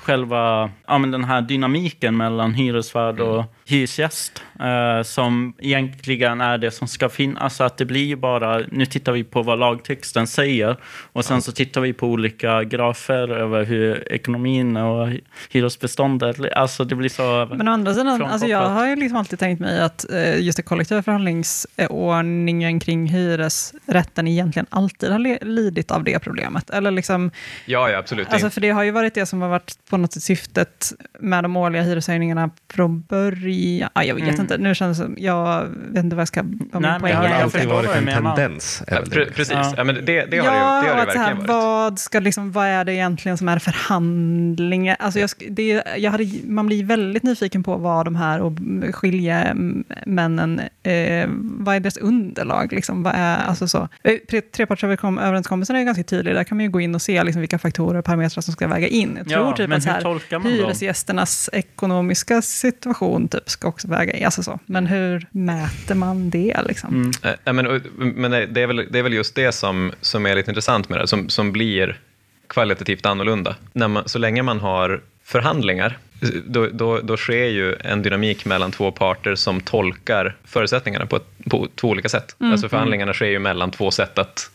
själva 0.02 0.70
ja, 0.86 0.98
men 0.98 1.10
den 1.10 1.24
här 1.24 1.40
dynamiken 1.40 2.16
mellan 2.16 2.54
hyresvärd 2.54 3.20
och 3.20 3.44
hyresgäst 3.68 4.42
eh, 4.60 5.02
som 5.02 5.54
egentligen 5.58 6.40
är 6.40 6.58
det 6.58 6.70
som 6.70 6.88
ska 6.88 7.08
finnas. 7.08 7.42
Alltså 7.42 7.64
att 7.64 7.76
det 7.76 7.84
blir 7.84 8.04
ju 8.04 8.16
bara, 8.16 8.60
nu 8.70 8.86
tittar 8.86 9.12
vi 9.12 9.24
på 9.24 9.42
vad 9.42 9.58
lagtexten 9.58 10.26
säger 10.26 10.76
och 11.12 11.24
sen 11.24 11.42
så 11.42 11.52
tittar 11.52 11.80
vi 11.80 11.92
på 11.92 12.06
olika 12.06 12.64
grafer 12.64 13.28
över 13.28 13.64
hur 13.64 14.12
ekonomin 14.12 14.76
och 14.76 15.08
hyresbeståndet, 15.50 16.52
alltså 16.56 16.84
det 16.84 16.94
blir 16.94 17.08
så... 17.08 17.48
Men 17.54 17.68
å 17.68 17.72
andra 17.72 17.94
sidan, 17.94 18.22
alltså 18.22 18.48
jag 18.48 18.68
har 18.68 18.86
ju 18.86 18.96
liksom 18.96 19.18
alltid 19.18 19.38
tänkt 19.38 19.60
mig 19.60 19.80
att 19.80 20.12
eh, 20.12 20.40
just 20.40 20.56
den 20.56 20.64
kollektiva 20.64 21.02
förhandlingsordningen 21.02 22.80
kring 22.80 23.06
hyresrätten 23.06 24.28
egentligen 24.28 24.66
alltid 24.70 25.10
har 25.10 25.44
lidit 25.44 25.90
av 25.90 26.04
det 26.04 26.18
problemet. 26.18 26.70
Eller 26.70 26.90
liksom, 26.90 27.30
Ja, 27.64 27.90
ja 27.90 27.98
absolut. 27.98 28.28
alltså 28.30 28.50
för 28.50 28.60
det 28.60 28.70
har 28.70 28.82
ju 28.82 28.90
varit 28.90 29.14
det 29.14 29.26
som 29.26 29.42
har 29.42 29.48
varit 29.48 29.78
på 29.90 29.96
något 29.96 30.12
sätt 30.12 30.22
syftet 30.22 30.92
med 31.20 31.44
de 31.44 31.56
årliga 31.56 31.82
hyreshöjningarna 31.82 32.50
från 32.70 33.00
början. 33.00 33.55
Ah, 33.92 34.02
jag 34.02 34.14
vet 34.14 34.24
Mm. 34.24 34.40
inte, 34.40 34.58
nu 34.58 34.74
känns 34.74 34.98
det 34.98 35.04
som, 35.04 35.14
jag 35.18 35.66
vet 35.92 36.04
inte 36.04 36.16
vad 36.16 36.20
jag 36.20 36.28
ska... 36.28 36.42
Vad 36.42 36.82
Nej, 36.82 36.92
min 36.92 37.00
men 37.02 37.10
Det 37.10 37.16
har 37.16 37.42
alltid 37.42 37.68
varit 37.68 37.90
en 37.96 38.06
tendens. 38.06 38.82
är 38.86 38.94
Ja, 38.94 39.24
precis, 39.34 39.52
Ja. 39.52 39.74
ja. 39.76 39.84
men 39.84 39.94
det, 39.94 40.02
det 40.04 40.14
har 40.38 40.50
det, 40.50 40.56
ja, 40.56 40.82
det, 40.82 40.88
har 40.88 40.96
det 40.96 40.96
verkligen 40.96 41.26
här, 41.26 41.34
varit. 41.34 41.48
vad, 41.48 41.98
ska 41.98 42.20
liksom, 42.20 42.52
vad 42.52 42.66
är 42.66 42.84
det 42.84 42.92
egentligen 42.94 43.38
som 43.38 43.48
är 43.48 43.58
förhandlingar? 43.58 44.96
Alltså 44.98 45.20
jag, 45.20 45.30
det, 45.50 45.82
jag 45.96 46.10
hade, 46.10 46.26
man 46.44 46.66
blir 46.66 46.84
väldigt 46.84 47.22
nyfiken 47.22 47.62
på 47.62 47.76
vad 47.76 48.04
de 48.06 48.16
här 48.16 48.40
och 48.40 48.52
skiljemännen, 48.92 50.60
eh, 50.82 51.28
vad 51.42 51.76
är 51.76 51.80
deras 51.80 51.96
underlag? 51.96 52.72
Liksom, 52.72 53.02
vad 53.02 53.12
är, 53.16 53.36
alltså 53.36 53.68
så. 53.68 53.88
Eh, 54.02 54.14
tre- 54.30 54.40
Trepartsöverenskommelsen 54.40 55.76
är 55.76 55.80
ju 55.80 55.86
ganska 55.86 56.02
tydlig, 56.04 56.34
där 56.34 56.44
kan 56.44 56.56
man 56.56 56.64
ju 56.64 56.70
gå 56.70 56.80
in 56.80 56.94
och 56.94 57.02
se 57.02 57.24
liksom, 57.24 57.40
vilka 57.40 57.58
faktorer 57.58 57.98
och 57.98 58.04
parametrar 58.04 58.42
som 58.42 58.52
ska 58.52 58.68
väga 58.68 58.86
in. 58.88 59.14
Jag 59.18 59.28
tror 59.28 59.46
Ja, 59.46 59.56
typ 59.56 59.68
men 59.68 59.76
att 59.78 59.82
så 59.84 59.90
här, 59.90 60.00
tolkar 60.00 60.38
man 60.38 60.48
dem? 60.48 60.58
hyresgästernas 60.58 61.50
ekonomiska 61.52 62.42
situation 62.42 63.28
typ, 63.28 63.45
ska 63.46 63.68
också 63.68 63.88
väga 63.88 64.12
in. 64.12 64.24
Alltså 64.24 64.42
så. 64.42 64.58
Men 64.66 64.86
hur 64.86 65.26
mäter 65.30 65.94
man 65.94 66.30
det? 66.30 66.56
Liksom? 66.66 66.94
Mm. 66.94 67.10
Nej, 67.44 67.54
men, 67.54 67.82
men 68.14 68.30
det, 68.30 68.60
är 68.60 68.66
väl, 68.66 68.86
det 68.90 68.98
är 68.98 69.02
väl 69.02 69.12
just 69.12 69.34
det 69.34 69.52
som, 69.52 69.92
som 70.00 70.26
är 70.26 70.34
lite 70.34 70.50
intressant 70.50 70.88
med 70.88 71.00
det, 71.00 71.06
som, 71.06 71.28
som 71.28 71.52
blir 71.52 72.00
kvalitativt 72.46 73.06
annorlunda. 73.06 73.56
När 73.72 73.88
man, 73.88 74.08
så 74.08 74.18
länge 74.18 74.42
man 74.42 74.60
har 74.60 75.00
förhandlingar, 75.24 75.98
då, 76.46 76.66
då, 76.66 77.00
då 77.00 77.16
sker 77.16 77.46
ju 77.46 77.74
en 77.74 78.02
dynamik 78.02 78.44
mellan 78.44 78.72
två 78.72 78.90
parter 78.90 79.34
som 79.34 79.60
tolkar 79.60 80.36
förutsättningarna 80.44 81.06
på, 81.06 81.16
ett, 81.16 81.26
på 81.50 81.68
två 81.74 81.88
olika 81.88 82.08
sätt. 82.08 82.36
Alltså 82.38 82.68
förhandlingarna 82.68 83.12
sker 83.12 83.26
ju 83.26 83.38
mellan 83.38 83.70
två 83.70 83.90
sätt 83.90 84.18
att, 84.18 84.50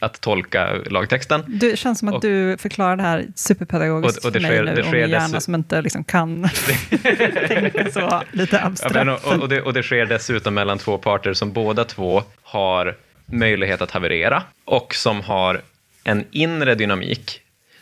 att 0.00 0.20
tolka 0.20 0.74
lagtexten. 0.90 1.44
Det 1.48 1.78
känns 1.78 1.98
som 1.98 2.08
att 2.08 2.14
Och- 2.14 2.20
du 2.20 2.56
förklarar 2.58 2.96
det 2.96 3.02
här 3.02 3.26
superpedagogiskt 3.34 4.18
Och- 4.18 4.24
och 4.24 4.32
det 4.32 4.40
för 4.40 4.48
mig 4.48 4.56
sker- 4.56 4.64
nu, 4.64 4.74
det 4.74 4.82
om 4.88 4.94
en 4.94 5.10
hjärna 5.10 5.40
som 5.40 5.54
inte 5.54 5.82
liksom 5.82 6.04
kan 6.04 6.48
tänka 7.48 7.90
så 7.90 8.22
lite 8.32 8.56
Ja, 8.56 8.66
abstrakt. 8.66 8.94
men, 8.94 9.08
och, 9.08 9.24
och, 9.42 9.48
det, 9.48 9.62
och 9.62 9.72
det 9.72 9.82
sker 9.82 10.06
dessutom 10.06 10.54
mellan 10.54 10.78
två 10.78 10.98
parter 10.98 11.32
som 11.32 11.52
båda 11.52 11.84
två 11.84 12.22
har 12.42 12.96
möjlighet 13.26 13.82
att 13.82 13.90
haverera 13.90 14.42
och 14.64 14.94
som 14.94 15.20
har 15.20 15.60
en 16.04 16.24
inre 16.30 16.74
dynamik 16.74 17.40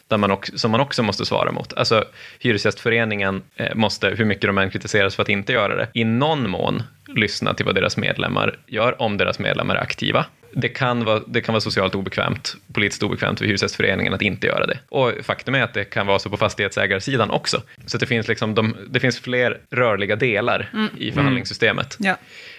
där 0.08 0.16
man 0.16 0.30
också, 0.30 0.58
som 0.58 0.70
man 0.70 0.80
också 0.80 1.02
måste 1.02 1.26
svara 1.26 1.52
mot. 1.52 1.72
Alltså, 1.72 2.04
Hyresgästföreningen 2.38 3.42
eh, 3.56 3.74
måste, 3.74 4.08
hur 4.08 4.24
mycket 4.24 4.42
de 4.42 4.58
än 4.58 4.70
kritiseras 4.70 5.16
för 5.16 5.22
att 5.22 5.28
inte 5.28 5.52
göra 5.52 5.74
det, 5.76 5.88
i 5.92 6.04
någon 6.04 6.50
mån 6.50 6.82
lyssna 7.14 7.54
till 7.54 7.66
vad 7.66 7.74
deras 7.74 7.96
medlemmar 7.96 8.58
gör, 8.66 9.02
om 9.02 9.16
deras 9.16 9.38
medlemmar 9.38 9.74
är 9.74 9.80
aktiva. 9.80 10.26
Det 10.52 10.68
kan, 10.68 11.04
vara, 11.04 11.20
det 11.26 11.40
kan 11.40 11.52
vara 11.52 11.60
socialt 11.60 11.94
obekvämt, 11.94 12.56
politiskt 12.72 13.02
obekvämt 13.02 13.38
för 13.38 13.46
Hyresgästföreningen 13.46 14.14
att 14.14 14.22
inte 14.22 14.46
göra 14.46 14.66
det. 14.66 14.78
Och 14.88 15.12
faktum 15.22 15.54
är 15.54 15.62
att 15.62 15.74
det 15.74 15.84
kan 15.84 16.06
vara 16.06 16.18
så 16.18 16.30
på 16.30 16.36
fastighetsägarsidan 16.36 17.30
också. 17.30 17.62
Så 17.86 17.98
det 17.98 18.06
finns, 18.06 18.28
liksom 18.28 18.54
de, 18.54 18.76
det 18.88 19.00
finns 19.00 19.20
fler 19.20 19.60
rörliga 19.70 20.16
delar 20.16 20.70
i 20.98 21.12
förhandlingssystemet. 21.12 21.96
Ja. 22.00 22.16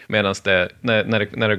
Medan 0.07 0.35
det, 0.43 0.69
när, 0.81 1.03
när, 1.03 1.19
det, 1.19 1.27
när, 1.31 1.49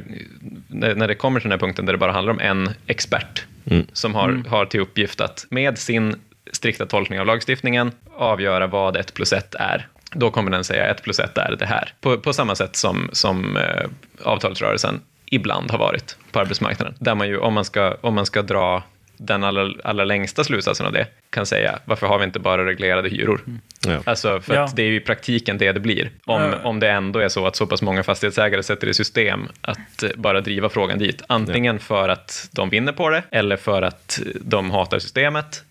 det, 0.68 0.94
när 0.94 1.08
det 1.08 1.14
kommer 1.14 1.40
till 1.40 1.50
den 1.50 1.60
här 1.60 1.66
punkten 1.66 1.86
där 1.86 1.92
det 1.92 1.98
bara 1.98 2.12
handlar 2.12 2.32
om 2.32 2.40
en 2.40 2.70
expert 2.86 3.46
som 3.92 4.14
har, 4.14 4.42
har 4.48 4.66
till 4.66 4.80
uppgift 4.80 5.20
att 5.20 5.46
med 5.50 5.78
sin 5.78 6.16
strikta 6.52 6.86
tolkning 6.86 7.20
av 7.20 7.26
lagstiftningen 7.26 7.92
avgöra 8.16 8.66
vad 8.66 8.96
ett 8.96 9.14
plus 9.14 9.32
ett 9.32 9.54
är. 9.54 9.88
Då 10.12 10.30
kommer 10.30 10.50
den 10.50 10.64
säga 10.64 10.86
ett 10.86 11.02
plus 11.02 11.18
ett 11.18 11.38
är 11.38 11.56
det 11.58 11.66
här. 11.66 11.92
På, 12.00 12.18
på 12.18 12.32
samma 12.32 12.54
sätt 12.54 12.76
som, 12.76 13.10
som 13.12 13.56
eh, 13.56 13.90
avtalsrörelsen 14.22 15.00
ibland 15.26 15.70
har 15.70 15.78
varit 15.78 16.16
på 16.32 16.40
arbetsmarknaden. 16.40 16.94
Där 16.98 17.14
man 17.14 17.28
ju, 17.28 17.38
om 17.38 17.54
man 17.54 17.64
ska, 17.64 17.96
om 18.00 18.14
man 18.14 18.26
ska 18.26 18.42
dra 18.42 18.82
den 19.18 19.44
allra, 19.44 19.70
allra 19.84 20.04
längsta 20.04 20.44
slutsatsen 20.44 20.86
av 20.86 20.92
det, 20.92 21.06
kan 21.30 21.46
säga 21.46 21.78
varför 21.84 22.06
har 22.06 22.18
vi 22.18 22.24
inte 22.24 22.38
bara 22.38 22.66
reglerade 22.66 23.08
hyror? 23.08 23.40
Ja. 23.86 23.98
Alltså, 24.04 24.40
för 24.40 24.54
Ja. 24.54 24.62
att 24.62 24.76
det 24.76 24.82
är 24.82 24.86
ju 24.86 24.96
i 24.96 25.00
praktiken 25.00 25.58
det 25.58 25.72
det 25.72 25.80
blir. 25.80 26.10
Om, 26.24 26.42
Ja. 26.42 26.54
om 26.64 26.80
det 26.80 26.90
ändå 26.90 27.18
är 27.18 27.28
så 27.28 27.46
att 27.46 27.56
så 27.56 27.66
pass 27.66 27.82
många 27.82 28.02
fastighetsägare 28.02 28.62
sätter 28.62 28.86
i 28.88 28.94
system 28.94 29.48
att 29.60 30.02
eh, 30.02 30.10
bara 30.16 30.40
driva 30.40 30.68
frågan 30.68 30.98
dit. 30.98 31.22
Antingen 31.26 31.78
för 31.78 32.08
att 32.08 32.48
de 32.52 32.70
vinner 32.70 32.92
på 32.92 33.10
det, 33.10 33.22
eller 33.30 33.56
för 33.56 33.82
att 33.82 34.20
de 34.40 34.70
hatar 34.70 34.98
systemet, 34.98 35.62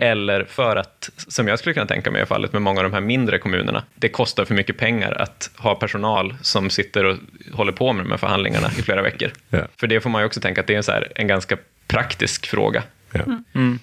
Eller 0.00 0.44
för 0.44 0.76
att, 0.76 1.10
som 1.16 1.48
jag 1.48 1.58
skulle 1.58 1.74
kunna 1.74 1.86
tänka 1.86 2.10
mig 2.10 2.22
i 2.22 2.26
fallet 2.26 2.52
med 2.52 2.62
många 2.62 2.80
av 2.80 2.84
de 2.84 2.92
här 2.92 3.00
mindre 3.00 3.38
kommunerna, 3.38 3.84
det 3.94 4.08
kostar 4.08 4.44
för 4.44 4.54
mycket 4.54 4.76
pengar 4.76 5.12
att 5.12 5.50
ha 5.56 5.74
personal 5.74 6.34
som 6.42 6.70
sitter 6.70 7.04
och 7.04 7.16
håller 7.52 7.72
på 7.72 7.92
med 7.92 8.04
de 8.04 8.10
här 8.10 8.18
förhandlingarna 8.18 8.68
i 8.78 8.82
flera 8.82 9.02
veckor. 9.02 9.30
Ja. 9.48 9.58
För 9.76 9.86
det 9.86 10.00
får 10.00 10.10
man 10.10 10.22
ju 10.22 10.26
också 10.26 10.40
tänka 10.40 10.60
att 10.60 10.66
det 10.66 10.72
är 10.72 10.76
en, 10.76 10.82
så 10.82 10.92
här, 10.92 11.12
en 11.14 11.26
ganska 11.26 11.56
praktisk 11.86 12.46
fråga. 12.46 12.82
Ja. 13.12 13.20
Mm, 13.54 13.78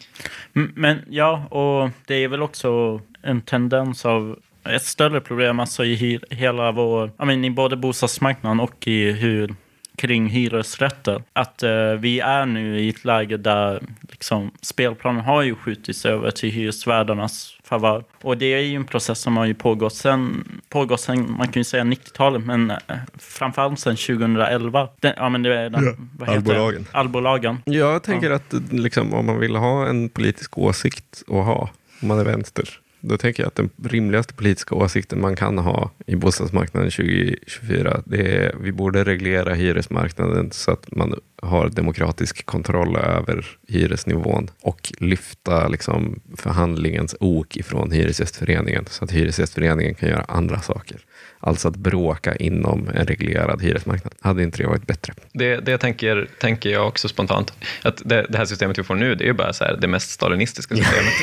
Men 0.54 1.02
ja, 1.10 1.46
och 1.46 1.90
det 2.08 2.16
är 2.16 2.28
väl 2.28 2.42
också 2.42 3.02
en 3.22 3.42
tendens 3.42 4.06
av 4.06 4.40
ett 4.70 4.84
större 4.84 5.22
problem 5.22 5.60
alltså 5.60 5.86
i 5.86 6.20
hela 6.30 6.72
vår, 6.72 7.08
I 7.08 7.26
mean, 7.26 7.46
i 7.46 7.50
både 7.50 7.76
bostadsmarknaden 7.76 8.60
och 8.60 8.88
i 8.88 9.12
hur 9.12 9.56
kring 9.98 10.28
hyresrätter. 10.28 11.24
Att 11.34 11.64
eh, 11.64 11.92
vi 12.00 12.20
är 12.20 12.46
nu 12.46 12.80
i 12.80 12.90
ett 12.90 13.06
läge 13.06 13.38
där 13.38 13.84
liksom, 14.02 14.52
spelplanen 14.62 15.22
har 15.22 15.42
ju 15.42 15.56
skjutits 15.56 16.06
över 16.06 16.32
till 16.32 16.52
hyresvärdarnas 16.52 17.58
favör. 17.64 18.04
Och 18.22 18.38
det 18.38 18.46
är 18.46 18.60
ju 18.60 18.76
en 18.76 18.86
process 18.86 19.20
som 19.20 19.38
har 19.38 19.46
ju 19.46 19.54
pågått 19.54 19.96
sen, 19.96 20.44
pågått 20.70 21.02
sen 21.02 21.32
man 21.38 21.48
kan 21.48 21.60
ju 21.60 21.64
säga 21.64 21.84
90-talet, 21.84 22.46
men 22.46 22.72
eh, 22.72 22.78
framförallt 23.20 23.80
sen 23.80 23.96
2011. 23.96 24.90
Den, 25.00 25.14
ja, 25.18 25.30
men 25.30 25.44
det 25.44 25.58
är 25.58 25.70
den, 25.70 25.86
Ja, 25.86 25.94
vad 26.18 26.30
heter 26.30 26.38
allbolagen. 26.38 26.88
Det? 26.92 26.98
Allbolagen. 26.98 27.62
Jag 27.66 28.04
tänker 28.04 28.32
att 28.32 28.54
liksom, 28.72 29.14
om 29.14 29.26
man 29.26 29.40
vill 29.40 29.56
ha 29.56 29.88
en 29.88 30.10
politisk 30.10 30.58
åsikt 30.58 31.24
att 31.28 31.46
ha, 31.46 31.70
om 32.02 32.08
man 32.08 32.20
är 32.20 32.24
vänster, 32.24 32.70
då 33.02 33.18
tänker 33.18 33.44
jag 33.44 33.48
att 33.48 33.56
den 33.56 33.70
rimligaste 33.84 34.34
politiska 34.34 34.76
åsikten 34.76 35.22
man 35.22 35.36
kan 35.36 35.58
ha 35.58 35.92
i 36.06 36.16
bostadsmarknaden 36.16 36.92
2024, 36.92 38.02
det 38.06 38.36
är 38.36 38.56
vi 38.62 38.72
borde 38.72 39.04
reglera 39.04 39.54
hyresmarknaden 39.54 40.52
så 40.52 40.72
att 40.72 40.96
man 40.96 41.20
har 41.42 41.70
demokratisk 41.70 42.46
kontroll 42.46 42.96
över 42.98 43.46
hyresnivån 43.68 44.50
och 44.62 44.94
lyfta 45.00 45.68
liksom, 45.68 46.20
förhandlingens 46.36 47.16
ok 47.20 47.58
ifrån 47.58 47.92
Hyresgästföreningen 47.92 48.86
så 48.90 49.04
att 49.04 49.12
Hyresgästföreningen 49.12 49.96
kan 49.96 50.10
göra 50.10 50.26
andra 50.28 50.62
saker. 50.62 50.98
Alltså 51.40 51.68
att 51.68 51.76
bråka 51.76 52.36
inom 52.36 52.90
en 52.96 53.06
reglerad 53.08 53.62
hyresmarknad. 53.62 54.14
Hade 54.22 54.44
inte 54.44 54.58
det 54.58 54.68
varit 54.68 54.88
bättre? 54.88 55.14
Det, 55.34 55.56
det 55.56 55.78
tänker, 55.78 56.28
tänker 56.40 56.70
jag 56.70 56.88
också 56.88 57.08
spontant. 57.08 57.54
Att 57.82 58.02
det, 58.06 58.26
det 58.30 58.38
här 58.38 58.46
systemet 58.46 58.80
vi 58.80 58.84
får 58.84 58.96
nu, 58.96 59.16
det 59.16 59.24
är 59.24 59.28
ju 59.28 59.34
bara 59.34 59.54
så 59.54 59.64
här, 59.64 59.78
det 59.82 59.88
mest 59.88 60.10
stalinistiska 60.10 60.76
systemet. 60.76 61.14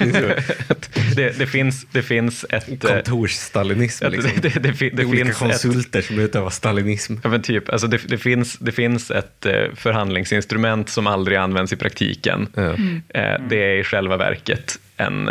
Att 0.68 0.90
det, 1.16 1.38
det, 1.38 1.46
finns, 1.46 1.86
det 1.92 2.02
finns 2.02 2.44
ett... 2.50 2.84
eh, 2.84 2.90
Kontorsstalinism. 2.90 4.04
Ja, 4.04 4.10
Liksom. 4.10 4.30
det, 4.42 4.48
det, 4.48 4.70
det, 4.78 4.90
Det 4.90 5.04
olika 5.04 5.24
finns 5.24 5.36
ett, 5.36 5.38
konsulter 5.62 6.02
som 6.02 6.18
utövar 6.18 6.50
stalinism. 6.50 7.14
ja, 7.22 7.28
men 7.28 7.42
typ, 7.42 7.68
alltså 7.68 7.86
det, 7.86 8.00
det, 8.08 8.18
finns, 8.18 8.58
det 8.58 8.72
finns 8.72 9.10
ett 9.10 9.46
eh, 9.46 9.52
förhandlingsinstrument 9.74 10.88
som 10.88 11.06
aldrig 11.06 11.38
används 11.38 11.72
i 11.72 11.76
praktiken. 11.76 12.48
Ja. 12.54 12.62
Eh, 13.20 13.40
Det 13.48 13.56
är 13.64 13.76
i 13.78 13.84
själva 13.84 14.16
verket 14.16 14.78
en 14.96 15.28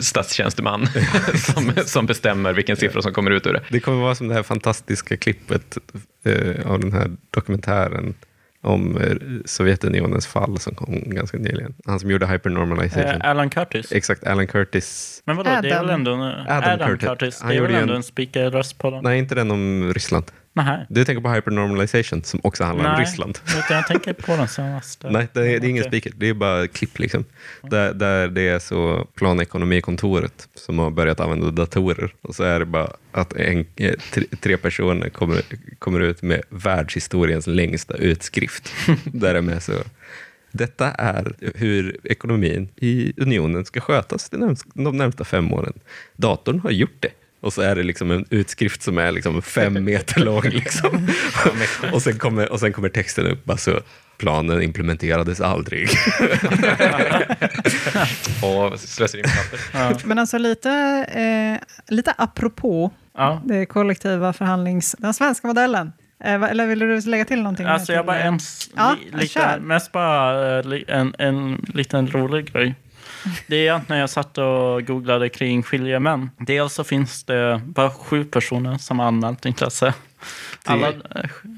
statstjänsteman 0.00 0.86
som, 1.34 1.72
som 1.86 2.06
bestämmer 2.06 2.52
vilken 2.52 2.76
siffra 2.76 3.02
som 3.02 3.12
kommer 3.12 3.30
ut 3.30 3.46
ur 3.46 3.52
det. 3.52 3.62
Det 3.68 3.80
kommer 3.80 4.02
vara 4.02 4.14
som 4.14 4.28
det 4.28 4.34
här 4.34 4.42
fantastiska 4.42 5.16
klippet 5.16 5.78
eh, 6.24 6.70
av 6.70 6.80
den 6.80 6.92
här 6.92 7.10
dokumentären 7.30 8.14
om 8.64 8.96
eh, 8.96 9.16
Sovjetunionens 9.44 10.26
fall 10.26 10.58
som 10.58 10.74
kom 10.74 11.02
ganska 11.06 11.38
nyligen. 11.38 11.74
Han 11.86 12.00
som 12.00 12.10
gjorde 12.10 12.26
hypernormalization. 12.26 13.10
Eh, 13.20 13.30
Alan 13.30 13.50
Curtis. 13.50 13.92
Exakt, 13.92 14.24
Alan 14.24 14.46
Curtis. 14.46 15.22
Men 15.24 15.36
vadå, 15.36 15.50
det 15.62 15.68
är 15.70 15.72
Adam. 15.74 15.86
väl 15.86 15.94
ändå 15.94 16.12
en, 16.14 16.20
Adam 16.22 16.72
Adam, 16.74 16.88
Curtis. 16.88 17.08
Curtis. 17.08 17.40
Han 17.40 17.48
Det 17.48 17.54
är 17.54 17.58
gjorde 17.58 17.72
väl 17.72 17.82
ändå 17.82 17.92
en- 17.94 17.96
en 17.96 18.02
spikröst 18.02 18.78
på 18.78 18.90
den? 18.90 19.04
Nej, 19.04 19.18
inte 19.18 19.34
den 19.34 19.50
om 19.50 19.92
Ryssland. 19.94 20.24
Nej. 20.54 20.86
Du 20.88 21.04
tänker 21.04 21.22
på 21.22 21.30
hypernormalization 21.30 22.24
som 22.24 22.40
också 22.42 22.64
handlar 22.64 22.90
om 22.90 22.92
Nej, 22.92 23.04
Ryssland. 23.04 23.38
Utan 23.58 23.76
jag 23.76 23.86
tänker 23.86 24.12
på 24.12 24.36
den 24.36 24.48
senaste. 24.48 25.10
Nej, 25.10 25.28
det 25.32 25.40
är, 25.40 25.60
det 25.60 25.66
är 25.66 25.70
ingen 25.70 25.84
speaker. 25.84 26.12
Det 26.16 26.28
är 26.28 26.34
bara 26.34 26.68
klipp. 26.68 26.98
Liksom. 26.98 27.24
Där, 27.62 27.94
där 27.94 28.28
det 28.28 28.48
är 28.48 28.58
så 28.58 29.08
planekonomikontoret 29.14 30.48
som 30.54 30.78
har 30.78 30.90
börjat 30.90 31.20
använda 31.20 31.50
datorer. 31.50 32.14
Och 32.20 32.34
så 32.34 32.42
är 32.42 32.58
det 32.58 32.66
bara 32.66 32.90
att 33.12 33.32
en, 33.32 33.66
eh, 33.76 33.94
tre, 34.12 34.24
tre 34.40 34.56
personer 34.56 35.08
kommer, 35.08 35.42
kommer 35.78 36.00
ut 36.00 36.22
med 36.22 36.42
världshistoriens 36.48 37.46
längsta 37.46 37.94
utskrift. 37.94 38.72
där 39.04 39.34
de 39.34 39.48
är 39.48 39.60
så... 39.60 39.72
Detta 40.54 40.90
är 40.90 41.34
hur 41.54 41.96
ekonomin 42.04 42.68
i 42.76 43.12
unionen 43.16 43.64
ska 43.64 43.80
skötas 43.80 44.30
de 44.30 44.96
närmsta 44.96 45.24
fem 45.24 45.52
åren. 45.52 45.72
Datorn 46.16 46.60
har 46.60 46.70
gjort 46.70 46.96
det. 47.00 47.10
Och 47.42 47.52
så 47.52 47.62
är 47.62 47.74
det 47.74 47.82
liksom 47.82 48.10
en 48.10 48.24
utskrift 48.30 48.82
som 48.82 48.98
är 48.98 49.12
liksom 49.12 49.42
fem 49.42 49.84
meter 49.84 50.20
lång. 50.20 50.42
Liksom. 50.42 51.08
och, 51.92 52.02
sen 52.02 52.18
kommer, 52.18 52.52
och 52.52 52.60
sen 52.60 52.72
kommer 52.72 52.88
texten 52.88 53.26
upp. 53.26 53.50
Alltså, 53.50 53.82
planen 54.18 54.62
implementerades 54.62 55.40
aldrig. 55.40 55.88
Och 58.42 58.80
slöseri 58.80 59.22
med 59.22 59.30
papper. 59.30 60.06
Men 60.06 60.18
alltså 60.18 60.38
lite, 60.38 60.70
eh, 61.12 61.56
lite 61.94 62.14
apropå 62.18 62.90
Ja. 63.14 63.42
det 63.44 63.66
kollektiva 63.66 64.32
förhandlings... 64.32 64.96
Den 64.98 65.14
svenska 65.14 65.46
modellen. 65.48 65.92
Eh, 66.24 66.42
eller 66.42 66.66
vill 66.66 66.78
du 66.78 67.00
lägga 67.00 67.24
till 67.24 67.38
någonting? 67.42 67.66
Alltså 67.66 67.92
jag 67.92 68.06
bara 68.06 68.18
en, 68.20 68.38
Ja, 68.76 68.96
li, 69.12 69.18
lite, 69.22 69.58
mest 69.60 69.92
bara 69.92 70.58
eh, 70.58 70.64
en, 70.88 71.14
en 71.18 71.64
liten 71.74 72.10
rolig 72.10 72.52
grej. 72.52 72.74
Det 73.46 73.68
är 73.68 73.72
att 73.72 73.88
när 73.88 74.00
jag 74.00 74.10
satt 74.10 74.38
och 74.38 74.86
googlade 74.86 75.28
kring 75.28 75.62
skiljemän. 75.62 76.30
Dels 76.38 76.74
så 76.74 76.84
finns 76.84 77.24
det 77.24 77.60
bara 77.64 77.90
sju 77.90 78.24
personer 78.24 78.78
som 78.78 78.98
har 78.98 79.06
anmält 79.06 79.46
intresse. 79.46 79.94
Alla 80.64 80.92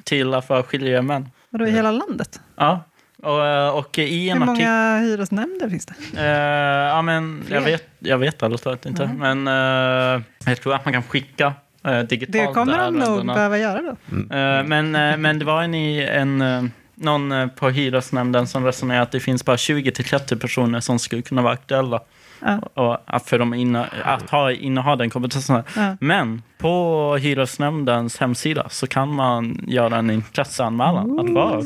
till 0.05 0.35
att 0.35 0.49
vara 0.49 0.63
skiljemän. 0.63 1.29
Vadå, 1.51 1.67
i 1.67 1.71
hela 1.71 1.91
landet? 1.91 2.41
Ja. 2.57 2.85
Och, 3.23 3.79
och 3.79 3.99
i 3.99 4.31
en 4.31 4.39
Hur 4.39 4.47
många 4.47 4.99
hyresnämnder 4.99 5.69
finns 5.69 5.87
det? 5.87 5.95
Eh, 6.17 6.89
ja, 6.89 7.03
men 7.03 7.45
jag 7.51 7.61
vet, 7.61 7.89
jag 7.99 8.19
vet 8.19 8.39
talat 8.39 8.87
inte. 8.87 9.11
Men 9.19 9.49
eh, 9.49 10.23
jag 10.47 10.61
tror 10.61 10.75
att 10.75 10.85
man 10.85 10.95
kan 10.95 11.03
skicka 11.03 11.53
uh, 11.89 12.01
digitalt. 12.01 12.33
Det 12.33 12.55
kommer 12.55 12.79
de 12.79 12.95
nog 12.95 13.27
behöva 13.27 13.59
göra 13.59 13.83
då. 13.83 14.37
Eh, 14.37 14.65
men, 14.65 14.91
men 15.21 15.39
det 15.39 15.45
var 15.45 15.63
en, 15.63 15.75
i 15.75 16.03
en, 16.03 16.71
någon 16.95 17.33
eh, 17.33 17.47
på 17.47 17.71
hyresnämnden 17.71 18.47
som 18.47 18.65
resonerade 18.65 19.03
att 19.03 19.13
det 19.13 19.21
finns 19.21 19.45
bara 19.45 19.57
20-30 19.57 20.41
personer 20.41 20.81
som 20.81 20.99
skulle 20.99 21.23
kunna 21.23 21.43
vara 21.43 21.53
aktuella. 21.53 22.01
Ja. 22.41 22.59
Och 22.75 22.99
att 23.07 23.29
för 23.29 23.39
dem 23.39 23.55
inna, 23.55 23.87
att 24.05 24.31
ha, 24.31 24.53
inneha 24.53 24.97
den 24.97 25.11
kompetensen. 25.11 25.63
Ja. 25.77 25.97
Men 26.01 26.43
på 26.59 27.17
hyresnämndens 27.21 28.19
hemsida 28.19 28.67
så 28.71 28.87
kan 28.87 29.15
man 29.15 29.65
göra 29.69 29.97
en 29.97 30.11
intresseanmälan 30.11 31.19
att 31.19 31.31
vara. 31.31 31.63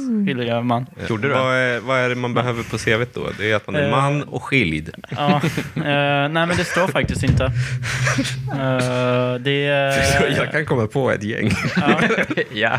Gjorde 1.09 1.29
du 1.29 1.35
vad, 1.35 1.55
är, 1.55 1.81
vad 1.81 1.99
är 1.99 2.09
det 2.09 2.15
man 2.15 2.35
behöver 2.35 2.63
på 2.63 2.79
CV 2.79 3.05
då? 3.15 3.27
Det 3.39 3.51
är 3.51 3.57
att 3.57 3.67
man 3.67 3.77
är 3.77 3.85
Eh. 3.85 3.91
man 3.91 4.23
och 4.23 4.43
skild. 4.43 4.91
Ja, 5.09 5.41
eh, 5.77 5.83
nej 6.29 6.29
men 6.47 6.49
det 6.57 6.65
står 6.65 6.87
faktiskt 6.89 7.23
inte. 7.23 7.45
Eh, 8.53 9.35
det, 9.41 9.61
Jag 10.37 10.53
kan 10.53 10.67
komma 10.67 10.87
på 10.87 11.11
ett 11.11 11.23
gäng. 11.23 11.51
ja. 12.53 12.77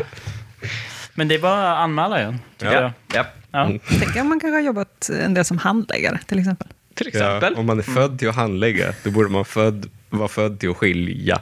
men 1.14 1.28
det 1.28 1.34
är 1.34 1.38
bara 1.38 1.72
att 1.72 1.78
anmäla 1.78 2.20
igen. 2.20 2.38
tycker 2.58 2.72
Ja. 2.74 2.80
jag. 2.80 2.92
ja, 3.14 3.24
Ja. 3.52 3.78
Tänk 3.98 4.16
om 4.16 4.28
man 4.28 4.40
kanske 4.40 4.54
har 4.56 4.60
jobbat 4.60 5.10
en 5.22 5.34
del 5.34 5.44
som 5.44 5.58
handläggare 5.58 6.18
till 6.26 6.38
exempel. 6.38 6.68
till 6.94 7.08
exempel. 7.08 7.52
Ja, 7.54 7.60
om 7.60 7.66
man 7.66 7.78
är 7.78 7.82
född 7.82 8.18
till 8.18 8.28
att 8.28 8.34
handlägga, 8.34 8.92
då 9.04 9.10
borde 9.10 9.28
man 9.28 9.44
född, 9.44 9.90
vara 10.10 10.28
född 10.28 10.60
till 10.60 10.70
att 10.70 10.76
skilja. 10.76 11.40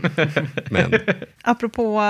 Men 0.70 0.94
Apropå 1.42 2.02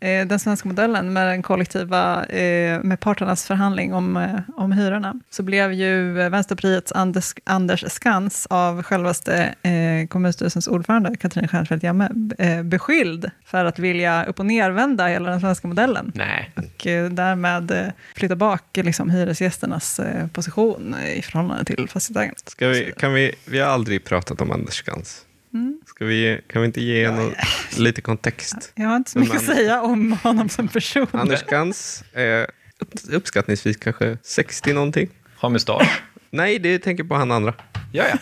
eh, 0.00 0.26
den 0.26 0.38
svenska 0.38 0.68
modellen 0.68 1.12
med 1.12 1.26
den 1.26 1.42
kollektiva, 1.42 2.24
eh, 2.24 2.82
med 2.82 3.00
parternas 3.00 3.46
förhandling 3.46 3.94
om, 3.94 4.16
eh, 4.16 4.40
om 4.56 4.72
hyrorna, 4.72 5.20
så 5.30 5.42
blev 5.42 5.72
ju 5.72 6.20
eh, 6.20 6.30
Vänsterpartiets 6.30 6.92
Anders, 6.92 7.34
Anders 7.44 7.84
Skans 7.88 8.46
av 8.50 8.82
självaste 8.82 9.54
eh, 9.62 10.06
kommunstyrelsens 10.08 10.68
ordförande 10.68 11.16
Katrin 11.16 11.48
Stjernfeldt 11.48 11.84
Jammeh 11.84 12.10
eh, 12.38 12.62
beskylld 12.62 13.30
för 13.44 13.64
att 13.64 13.78
vilja 13.78 14.24
upp 14.24 14.38
och 14.38 14.46
nervända 14.46 15.06
hela 15.06 15.30
den 15.30 15.40
svenska 15.40 15.68
modellen. 15.68 16.12
Nej. 16.14 16.50
och 16.56 16.86
eh, 16.86 17.10
därmed 17.10 17.70
eh, 17.70 17.86
flytta 18.14 18.36
bak 18.36 18.78
eh, 18.78 18.84
liksom, 18.84 19.10
hyresgästernas 19.10 19.98
eh, 19.98 20.26
position 20.26 20.94
eh, 20.94 21.18
i 21.18 21.22
förhållande 21.22 21.64
till 21.64 21.88
fastighetsägarna. 21.88 22.34
ska 22.46 22.68
vi, 22.68 22.92
kan 22.98 23.14
vi, 23.14 23.34
vi 23.44 23.58
har 23.58 23.68
aldrig 23.68 24.04
pratat 24.04 24.40
om 24.40 24.52
Anders 24.52 24.74
Skans. 24.74 25.17
Mm. 25.54 25.78
Ska 25.86 26.04
vi, 26.04 26.40
kan 26.52 26.62
vi 26.62 26.66
inte 26.66 26.80
ge 26.80 27.10
någon, 27.10 27.32
lite 27.78 28.00
kontext? 28.00 28.72
Jag 28.74 28.88
har 28.88 28.96
inte 28.96 29.10
så 29.10 29.18
Men 29.18 29.28
mycket 29.28 29.40
att 29.42 29.46
man- 29.48 29.56
säga 29.56 29.82
om 29.82 30.12
honom 30.12 30.48
som 30.48 30.68
person. 30.68 31.06
Anders 31.12 31.40
Skans 31.40 32.04
är 32.12 32.46
upp, 32.78 32.88
uppskattningsvis 33.12 33.76
kanske 33.76 34.18
60 34.22 34.72
någonting. 34.72 35.08
Ha 35.40 35.48
mustasch. 35.48 36.02
Nej, 36.30 36.58
det 36.58 36.78
tänker 36.78 37.04
på 37.04 37.14
han 37.14 37.30
andra. 37.30 37.54
Ja, 37.92 38.04
ja. 38.10 38.18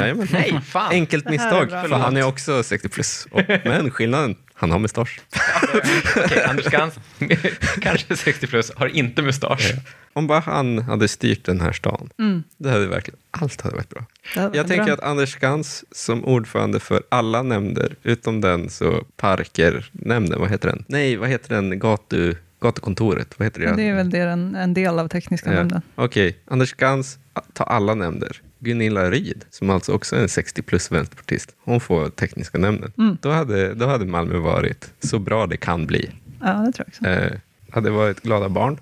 Jajamän. 0.00 0.28
Nej, 0.32 0.60
fan. 0.66 0.90
Enkelt 0.92 1.30
misstag, 1.30 1.70
för 1.70 1.88
han 1.88 2.16
är 2.16 2.22
också 2.22 2.62
60 2.62 2.88
plus. 2.88 3.26
Och, 3.30 3.42
men 3.64 3.90
skillnaden, 3.90 4.36
han 4.58 4.70
har 4.70 4.78
mustasch. 4.78 5.20
Okej, 6.24 6.42
Anders 6.44 6.66
Gans, 6.66 6.94
kanske 7.80 8.16
60 8.16 8.46
plus, 8.46 8.72
har 8.76 8.86
inte 8.86 9.22
mustasch. 9.22 9.72
Om 10.12 10.26
bara 10.26 10.40
han 10.40 10.78
hade 10.78 11.08
styrt 11.08 11.44
den 11.44 11.60
här 11.60 11.72
stan, 11.72 12.10
det 12.58 12.70
hade 12.70 12.86
verkligen, 12.86 13.18
allt 13.30 13.60
hade 13.60 13.76
varit 13.76 13.88
bra. 13.88 14.04
Hade 14.34 14.56
Jag 14.56 14.66
tänker 14.68 14.84
bra. 14.84 14.94
att 14.94 15.00
Anders 15.00 15.32
Skans 15.32 15.84
som 15.92 16.24
ordförande 16.24 16.80
för 16.80 17.02
alla 17.08 17.42
nämnder, 17.42 17.96
utom 18.02 18.40
den 18.40 18.70
så 18.70 19.04
parkernämnden, 19.16 20.40
vad 20.40 20.50
heter 20.50 20.68
den? 20.68 20.84
Nej, 20.88 21.16
vad 21.16 21.28
heter 21.28 21.54
den? 21.54 21.78
Gatu... 21.78 22.34
Gatukontoret, 22.60 23.34
vad 23.38 23.46
heter 23.46 23.60
det? 23.60 23.74
Det 23.76 23.82
är 23.88 23.94
väl 23.94 24.10
det 24.10 24.18
en, 24.20 24.54
en 24.54 24.74
del 24.74 24.98
av 24.98 25.08
tekniska 25.08 25.50
Ja. 25.50 25.56
nämnden. 25.58 25.82
Okej, 25.94 26.38
Anders 26.50 26.72
Gans 26.74 27.18
tar 27.52 27.64
alla 27.64 27.94
nämnder. 27.94 28.40
Gunilla 28.58 29.10
Ryd, 29.10 29.44
som 29.50 29.70
alltså 29.70 29.92
också 29.92 30.16
är 30.16 30.20
en 30.20 30.28
60 30.28 30.62
plus 30.62 30.92
vänsterpartist, 30.92 31.54
hon 31.58 31.80
får 31.80 32.08
tekniska 32.08 32.58
nämnden. 32.58 32.92
Mm. 32.98 33.18
Då, 33.20 33.30
hade, 33.30 33.74
då 33.74 33.86
hade 33.86 34.06
Malmö 34.06 34.38
varit 34.38 34.92
så 35.00 35.18
bra 35.18 35.46
det 35.46 35.56
kan 35.56 35.86
bli. 35.86 36.10
Ja, 36.40 36.52
det 36.52 36.72
tror 36.72 36.86
jag 36.86 36.86
också. 36.88 37.06
Eh, 37.06 37.38
hade 37.70 37.90
varit 37.90 38.20
glada 38.20 38.48
barn 38.48 38.78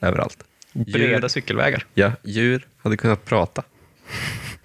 överallt. 0.00 0.44
Breda 0.72 1.28
cykelvägar. 1.28 1.86
Ja, 1.94 2.12
djur 2.22 2.66
hade 2.82 2.96
kunnat 2.96 3.24
prata. 3.24 3.62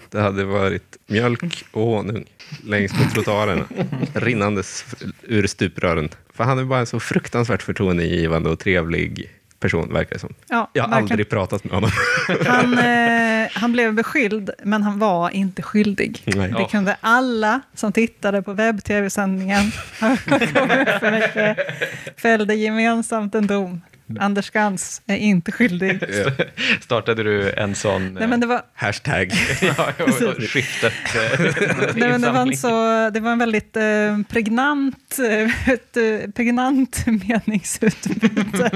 Det 0.09 0.19
hade 0.19 0.43
varit 0.43 0.97
mjölk 1.07 1.65
och 1.71 1.85
honung 1.85 2.25
längs 2.63 2.99
med 2.99 3.13
trottoarerna, 3.13 3.65
rinnandes 4.13 4.85
ur 5.23 5.47
stuprören. 5.47 6.09
För 6.33 6.43
han 6.43 6.59
är 6.59 6.63
bara 6.63 6.79
en 6.79 6.85
så 6.85 6.99
fruktansvärt 6.99 7.61
förtroendeingivande 7.61 8.49
och 8.49 8.59
trevlig 8.59 9.29
person, 9.59 9.93
verkar 9.93 10.13
det 10.13 10.19
som. 10.19 10.33
Ja, 10.49 10.69
Jag 10.73 10.83
har 10.83 10.89
verkligen. 10.89 11.11
aldrig 11.11 11.29
pratat 11.29 11.63
med 11.63 11.73
honom. 11.73 11.89
Han, 12.45 12.77
eh, 12.79 13.47
han 13.53 13.71
blev 13.71 13.93
beskylld, 13.93 14.49
men 14.63 14.83
han 14.83 14.99
var 14.99 15.29
inte 15.29 15.61
skyldig. 15.61 16.23
Nej. 16.25 16.53
Det 16.57 16.65
kunde 16.65 16.97
alla 17.01 17.61
som 17.73 17.91
tittade 17.91 18.41
på 18.41 18.53
webb-tv-sändningen 18.53 19.71
fällde 22.17 22.55
gemensamt 22.55 23.35
en 23.35 23.47
dom. 23.47 23.81
Anders 24.19 24.49
Gans 24.49 25.01
är 25.05 25.15
inte 25.15 25.51
skyldig. 25.51 25.99
Startade 26.81 27.23
du 27.23 27.51
en 27.51 27.75
sån... 27.75 28.13
Nej, 28.13 28.27
men 28.27 28.39
det 28.39 28.47
var, 28.47 28.61
Hashtag. 28.73 29.31
ja, 29.61 29.93
och, 29.99 30.29
och 30.29 30.43
skiftet. 30.43 30.93
eh, 31.15 31.39
nej, 31.95 32.09
men 32.09 32.21
det, 32.21 32.31
var 32.31 32.41
en 32.41 32.57
så, 32.57 33.09
det 33.09 33.19
var 33.19 33.31
en 33.31 33.39
väldigt 33.39 33.77
eh, 33.77 33.83
pregnant, 34.29 35.19
eh, 35.19 35.69
ett, 35.69 35.97
eh, 35.97 36.31
pregnant 36.35 37.05
meningsutbyte. 37.07 38.71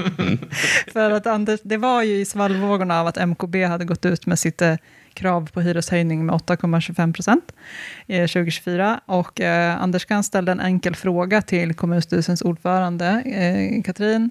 För 0.94 1.12
att 1.12 1.28
Anders, 1.28 1.60
det 1.64 1.78
var 1.78 2.04
ju 2.04 2.16
i 2.16 2.26
svallvågorna 2.26 3.00
av 3.00 3.08
att 3.08 3.18
MKB 3.28 3.66
hade 3.66 3.86
gått 3.86 4.06
ut 4.06 4.26
med 4.26 4.40
sitt 4.40 4.62
eh, 4.62 4.76
krav 5.14 5.50
på 5.54 5.62
hyreshöjning 5.62 6.26
med 6.26 6.36
8,25 6.36 7.14
procent 7.14 7.52
eh, 8.08 8.28
2024. 8.28 9.00
Och 9.06 9.42
eh, 9.42 9.82
Anders 9.82 10.06
Gans 10.06 10.28
ställde 10.28 10.52
en 10.52 10.60
enkel 10.60 10.96
fråga 10.96 11.42
till 11.42 11.74
kommunstyrelsens 11.74 12.42
ordförande 12.42 13.08
eh, 13.26 13.84
Katrin 13.84 14.30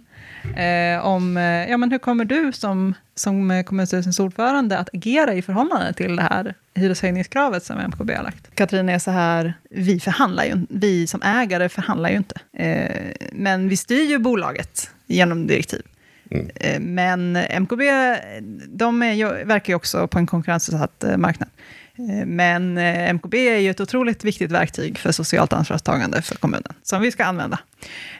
eh, 0.56 1.06
om 1.06 1.36
eh, 1.36 1.70
ja, 1.70 1.76
men 1.76 1.90
hur 1.90 1.98
kommer 1.98 2.24
du 2.24 2.52
som, 2.52 2.94
som 3.14 3.50
eh, 3.50 3.62
kommunstyrelsens 3.62 4.20
ordförande 4.20 4.78
att 4.78 4.94
agera 4.94 5.34
i 5.34 5.42
förhållande 5.42 5.92
till 5.92 6.16
det 6.16 6.22
här 6.22 6.54
hyreshöjningskravet 6.74 7.64
som 7.64 7.78
MKB 7.78 8.14
har 8.14 8.22
lagt. 8.22 8.54
Katrin 8.54 8.88
är 8.88 8.98
så 8.98 9.10
här, 9.10 9.54
vi 9.70 10.00
förhandlar 10.00 10.44
ju, 10.44 10.66
vi 10.68 11.06
som 11.06 11.22
ägare 11.22 11.68
förhandlar 11.68 12.10
ju 12.10 12.16
inte. 12.16 12.40
Eh, 12.52 13.12
men 13.32 13.68
vi 13.68 13.76
styr 13.76 14.10
ju 14.10 14.18
bolaget 14.18 14.90
genom 15.06 15.46
direktiv. 15.46 15.82
Eh, 16.54 16.80
Men 16.80 17.36
MKB, 17.36 17.82
de 18.68 19.02
är 19.02 19.12
ju, 19.12 19.44
verkar 19.44 19.72
ju 19.72 19.74
också 19.74 20.08
på 20.08 20.18
en 20.18 20.26
konkurrensutsatt 20.26 21.04
eh, 21.04 21.16
marknad. 21.16 21.48
Eh, 22.10 22.26
Men 22.26 22.78
eh, 22.78 23.08
MKB 23.14 23.34
är 23.48 23.58
ju 23.58 23.70
ett 23.70 23.80
otroligt 23.80 24.24
viktigt 24.24 24.52
verktyg 24.52 24.98
för 24.98 25.12
socialt 25.12 25.52
ansvarstagande 25.52 26.22
för 26.22 26.34
kommunen, 26.34 26.72
som 26.82 27.02
vi 27.02 27.10
ska 27.12 27.24
använda. 27.24 27.58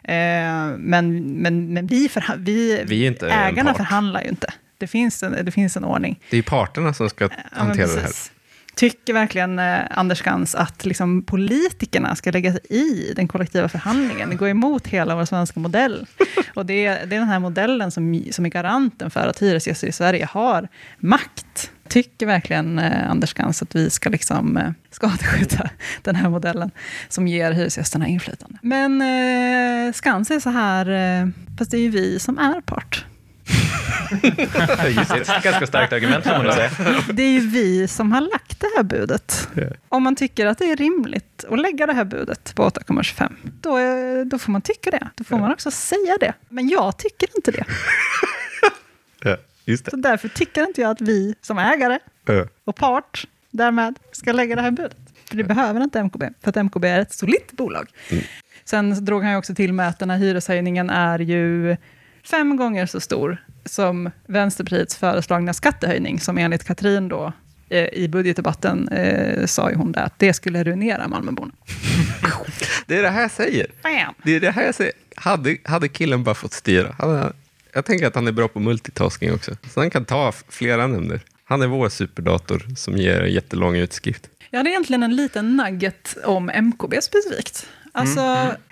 Eh, 0.04 0.76
Men, 0.78 1.32
men, 1.42 1.72
men 1.72 1.86
vi, 1.86 2.08
förha- 2.08 2.36
vi, 2.38 2.82
Vi 2.86 3.06
är 3.06 3.24
ägarna 3.24 3.74
förhandlar 3.74 4.22
ju 4.22 4.28
inte. 4.28 4.52
Det 4.78 4.86
finns 4.86 5.22
en, 5.22 5.44
det 5.44 5.50
finns 5.52 5.76
en 5.76 5.84
ordning. 5.84 6.20
Det 6.30 6.38
är 6.38 6.42
parterna 6.42 6.94
som 6.94 7.10
ska 7.10 7.24
Ja, 7.24 7.30
hantera 7.52 7.86
det 7.86 8.00
här. 8.00 8.10
Tycker 8.74 9.12
verkligen 9.12 9.58
Anders 9.90 10.22
Gans 10.22 10.54
att 10.54 10.84
liksom, 10.84 11.22
politikerna 11.22 12.16
ska 12.16 12.30
lägga 12.30 12.52
sig 12.52 12.60
i 12.70 13.12
den 13.16 13.28
kollektiva 13.28 13.68
förhandlingen, 13.68 14.36
gå 14.36 14.48
emot 14.48 14.86
hela 14.86 15.16
vår 15.16 15.24
svenska 15.24 15.60
modell? 15.60 16.06
Och 16.54 16.66
det, 16.66 16.86
är- 16.86 17.06
det 17.06 17.16
är 17.16 17.20
den 17.20 17.28
här 17.28 17.38
modellen 17.38 17.90
som, 17.90 18.24
som 18.30 18.44
är 18.46 18.50
garanten 18.50 19.10
för 19.10 19.26
att 19.28 19.42
hyresgäster 19.42 19.86
i 19.86 19.92
Sverige 19.92 20.24
har 20.30 20.68
makt. 20.98 21.70
Tycker 21.90 22.26
verkligen 22.26 22.78
eh, 22.78 23.10
Anders 23.10 23.34
Gans 23.34 23.62
att 23.62 23.76
vi 23.76 23.90
ska 23.90 24.08
liksom, 24.10 24.56
eh, 24.56 24.70
skadeskjuta 24.90 25.70
den 26.02 26.16
här 26.16 26.28
modellen 26.28 26.70
som 27.08 27.28
ger 27.28 27.52
hyresgästerna 27.52 28.06
inflytande? 28.06 28.58
Men 28.62 29.02
eh, 29.02 29.92
Skans 29.92 30.30
är 30.30 30.40
så 30.40 30.50
här, 30.50 30.90
eh, 31.22 31.28
fast 31.58 31.70
det 31.70 31.76
är 31.76 31.80
ju 31.80 31.90
vi 31.90 32.18
som 32.18 32.38
är 32.38 32.60
part. 32.60 33.04
Just 34.88 35.28
det, 35.28 35.40
ganska 35.42 35.66
starkt 35.66 35.92
argument 35.92 36.24
får 36.24 36.44
man 36.44 36.52
säga. 36.52 36.70
Det 37.12 37.22
är 37.22 37.30
ju 37.30 37.40
vi 37.40 37.88
som 37.88 38.12
har 38.12 38.20
lagt 38.20 38.60
det 38.60 38.68
här 38.76 38.82
budet. 38.82 39.48
Om 39.88 40.02
man 40.02 40.16
tycker 40.16 40.46
att 40.46 40.58
det 40.58 40.70
är 40.70 40.76
rimligt 40.76 41.44
att 41.48 41.60
lägga 41.60 41.86
det 41.86 41.92
här 41.92 42.04
budet 42.04 42.54
på 42.54 42.68
8,25, 42.68 43.32
då, 43.60 43.78
då 44.24 44.38
får 44.38 44.52
man 44.52 44.62
tycka 44.62 44.90
det. 44.90 45.08
Då 45.14 45.24
får 45.24 45.38
man 45.38 45.52
också 45.52 45.70
säga 45.70 46.16
det. 46.20 46.32
Men 46.48 46.68
jag 46.68 46.98
tycker 46.98 47.28
inte 47.36 47.50
det. 47.50 47.64
Så 49.90 49.96
därför 49.96 50.28
tycker 50.28 50.62
inte 50.66 50.80
jag 50.80 50.90
att 50.90 51.00
vi 51.00 51.34
som 51.40 51.58
ägare 51.58 51.98
och 52.64 52.76
part 52.76 53.26
därmed 53.50 53.98
ska 54.12 54.32
lägga 54.32 54.56
det 54.56 54.62
här 54.62 54.70
budet. 54.70 54.96
För 55.28 55.36
det 55.36 55.44
behöver 55.44 55.80
inte 55.80 55.98
MKB, 56.02 56.24
för 56.42 56.48
att 56.50 56.56
MKB 56.56 56.84
är 56.84 57.00
ett 57.00 57.12
solitt 57.12 57.52
bolag. 57.52 57.88
Sen 58.64 58.96
så 58.96 59.02
drog 59.02 59.22
han 59.22 59.32
ju 59.32 59.38
också 59.38 59.54
till 59.54 59.72
med 59.72 59.88
att 59.88 59.98
den 59.98 60.10
här 60.10 60.18
hyreshöjningen 60.18 60.90
är 60.90 61.18
ju 61.18 61.76
fem 62.24 62.56
gånger 62.56 62.86
så 62.86 63.00
stor 63.00 63.44
som 63.64 64.10
Vänsterpartiets 64.26 64.96
föreslagna 64.96 65.52
skattehöjning, 65.52 66.20
som 66.20 66.38
enligt 66.38 66.64
Katrin 66.64 67.08
då 67.08 67.32
eh, 67.68 67.88
i 67.92 68.08
budgetdebatten 68.08 68.88
eh, 68.88 69.46
sa 69.46 69.70
ju 69.70 69.76
hon 69.76 69.92
där 69.92 70.02
att 70.02 70.18
det 70.18 70.32
skulle 70.32 70.64
ruinera 70.64 71.08
Malmöborna. 71.08 71.52
Det 72.86 72.98
är 72.98 73.02
det 73.02 73.08
här 73.10 73.22
jag 73.22 73.30
säger. 73.30 73.66
Bam! 73.82 74.14
Det 74.22 74.36
är 74.36 74.40
det 74.40 74.50
här 74.50 74.62
jag 74.62 74.74
säger. 74.74 74.92
Hade, 75.16 75.56
hade 75.64 75.88
killen 75.88 76.24
bara 76.24 76.34
fått 76.34 76.52
styra. 76.52 76.94
Hade, 76.98 77.32
jag 77.72 77.84
tänker 77.84 78.06
att 78.06 78.14
han 78.14 78.26
är 78.26 78.32
bra 78.32 78.48
på 78.48 78.60
multitasking 78.60 79.34
också. 79.34 79.56
Så 79.74 79.80
han 79.80 79.90
kan 79.90 80.04
ta 80.04 80.32
flera 80.48 80.86
nämnder. 80.86 81.20
Han 81.44 81.62
är 81.62 81.66
vår 81.66 81.88
superdator 81.88 82.66
som 82.76 82.96
ger 82.96 83.20
en 83.20 83.32
jättelång 83.32 83.76
utskrift. 83.76 84.30
Jag 84.50 84.58
hade 84.58 84.70
egentligen 84.70 85.02
en 85.02 85.16
liten 85.16 85.56
nugget 85.56 86.16
om 86.24 86.50
MKB 86.54 87.02
specifikt. 87.02 87.66
Alltså, 87.92 88.20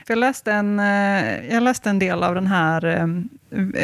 för 0.07 0.15
jag, 0.15 0.19
läste 0.19 0.53
en, 0.53 0.81
eh, 0.81 1.55
jag 1.55 1.63
läste 1.63 1.91
en 1.91 1.99
del 1.99 2.23
av 2.23 2.35
den 2.35 2.47
här 2.47 2.85
eh, 2.85 3.07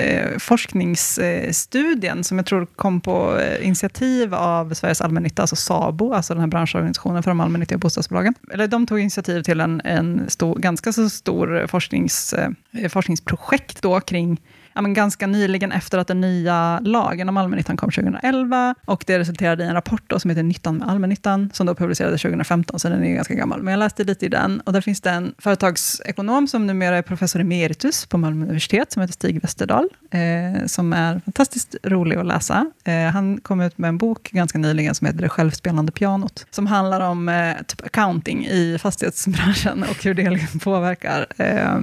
eh, 0.01 0.39
forskningsstudien 0.39 2.25
som 2.25 2.39
jag 2.39 2.47
tror 2.47 2.67
kom 2.67 3.01
på 3.01 3.39
eh, 3.39 3.67
initiativ 3.67 4.35
av 4.35 4.75
Sveriges 4.75 5.01
allmännytta, 5.01 5.43
alltså 5.43 5.57
SABO, 5.57 6.12
alltså 6.12 6.35
den 6.35 6.41
här 6.41 6.49
branschorganisationen 6.49 7.23
för 7.23 7.31
de 7.31 7.41
allmännyttiga 7.41 7.79
bostadsbolagen. 7.79 8.35
Eller 8.53 8.67
de 8.67 8.87
tog 8.87 9.01
initiativ 9.01 9.43
till 9.43 9.61
en, 9.61 9.81
en 9.85 10.31
stor, 10.31 10.59
ganska 10.59 10.93
så 10.93 11.11
stor 11.11 11.67
forsknings, 11.67 12.33
eh, 12.33 12.89
forskningsprojekt 12.89 13.83
då 13.83 14.01
kring 14.01 14.41
ja, 14.75 14.83
men 14.83 14.95
ganska 14.95 15.27
nyligen 15.27 15.72
efter 15.72 15.99
att 15.99 16.09
den 16.09 16.20
nya 16.20 16.81
lagen 16.81 17.29
om 17.29 17.37
allmännyttan 17.37 17.77
kom 17.77 17.91
2011 17.91 18.75
och 18.85 19.05
det 19.07 19.18
resulterade 19.18 19.64
i 19.64 19.66
en 19.66 19.75
rapport 19.75 20.03
då 20.07 20.18
som 20.18 20.31
heter 20.31 20.43
Nyttan 20.43 20.77
med 20.77 20.89
allmännyttan 20.89 21.51
som 21.53 21.66
då 21.66 21.75
publicerades 21.75 22.22
2015, 22.22 22.79
så 22.79 22.89
den 22.89 23.05
är 23.05 23.14
ganska 23.14 23.35
gammal. 23.35 23.62
Men 23.62 23.72
jag 23.72 23.79
läste 23.79 24.05
lite 24.05 24.27
i 24.27 24.29
den 24.29 24.61
och 24.61 24.72
där 24.72 24.81
finns 24.81 25.01
det 25.01 25.11
en 25.11 25.35
företagsekonom 25.39 26.49
som 26.49 26.66
numera 26.66 26.97
är 26.97 27.03
professor 27.03 27.41
emeritus 27.41 28.07
på 28.07 28.18
Malmö 28.18 28.45
universitet 28.45 28.93
som 28.93 29.01
heter 29.01 29.12
Stig 29.12 29.43
Westerdahl, 29.43 29.89
eh, 30.11 30.66
som 30.66 30.93
är 30.93 31.20
fantastiskt 31.20 31.77
rolig 31.83 32.16
att 32.16 32.27
läsa. 32.27 32.70
Eh, 32.85 32.95
han 32.95 33.41
kom 33.41 33.61
ut 33.61 33.79
med 33.79 33.89
en 33.89 33.99
bok 33.99 34.31
ganska 34.31 34.59
nyligen 34.59 34.95
som 34.95 35.07
heter 35.07 35.20
Det 35.20 35.29
självspelande 35.29 35.93
pianot, 35.93 36.47
som 36.51 36.66
handlar 36.66 37.01
om 37.01 37.29
eh, 37.29 37.57
typ 37.66 37.87
accounting 37.87 38.47
i 38.47 38.79
fastighetsbranschen 38.79 39.83
och 39.83 40.05
hur 40.05 40.14
det 40.14 40.41
påverkar 40.64 41.27
eh, 41.37 41.79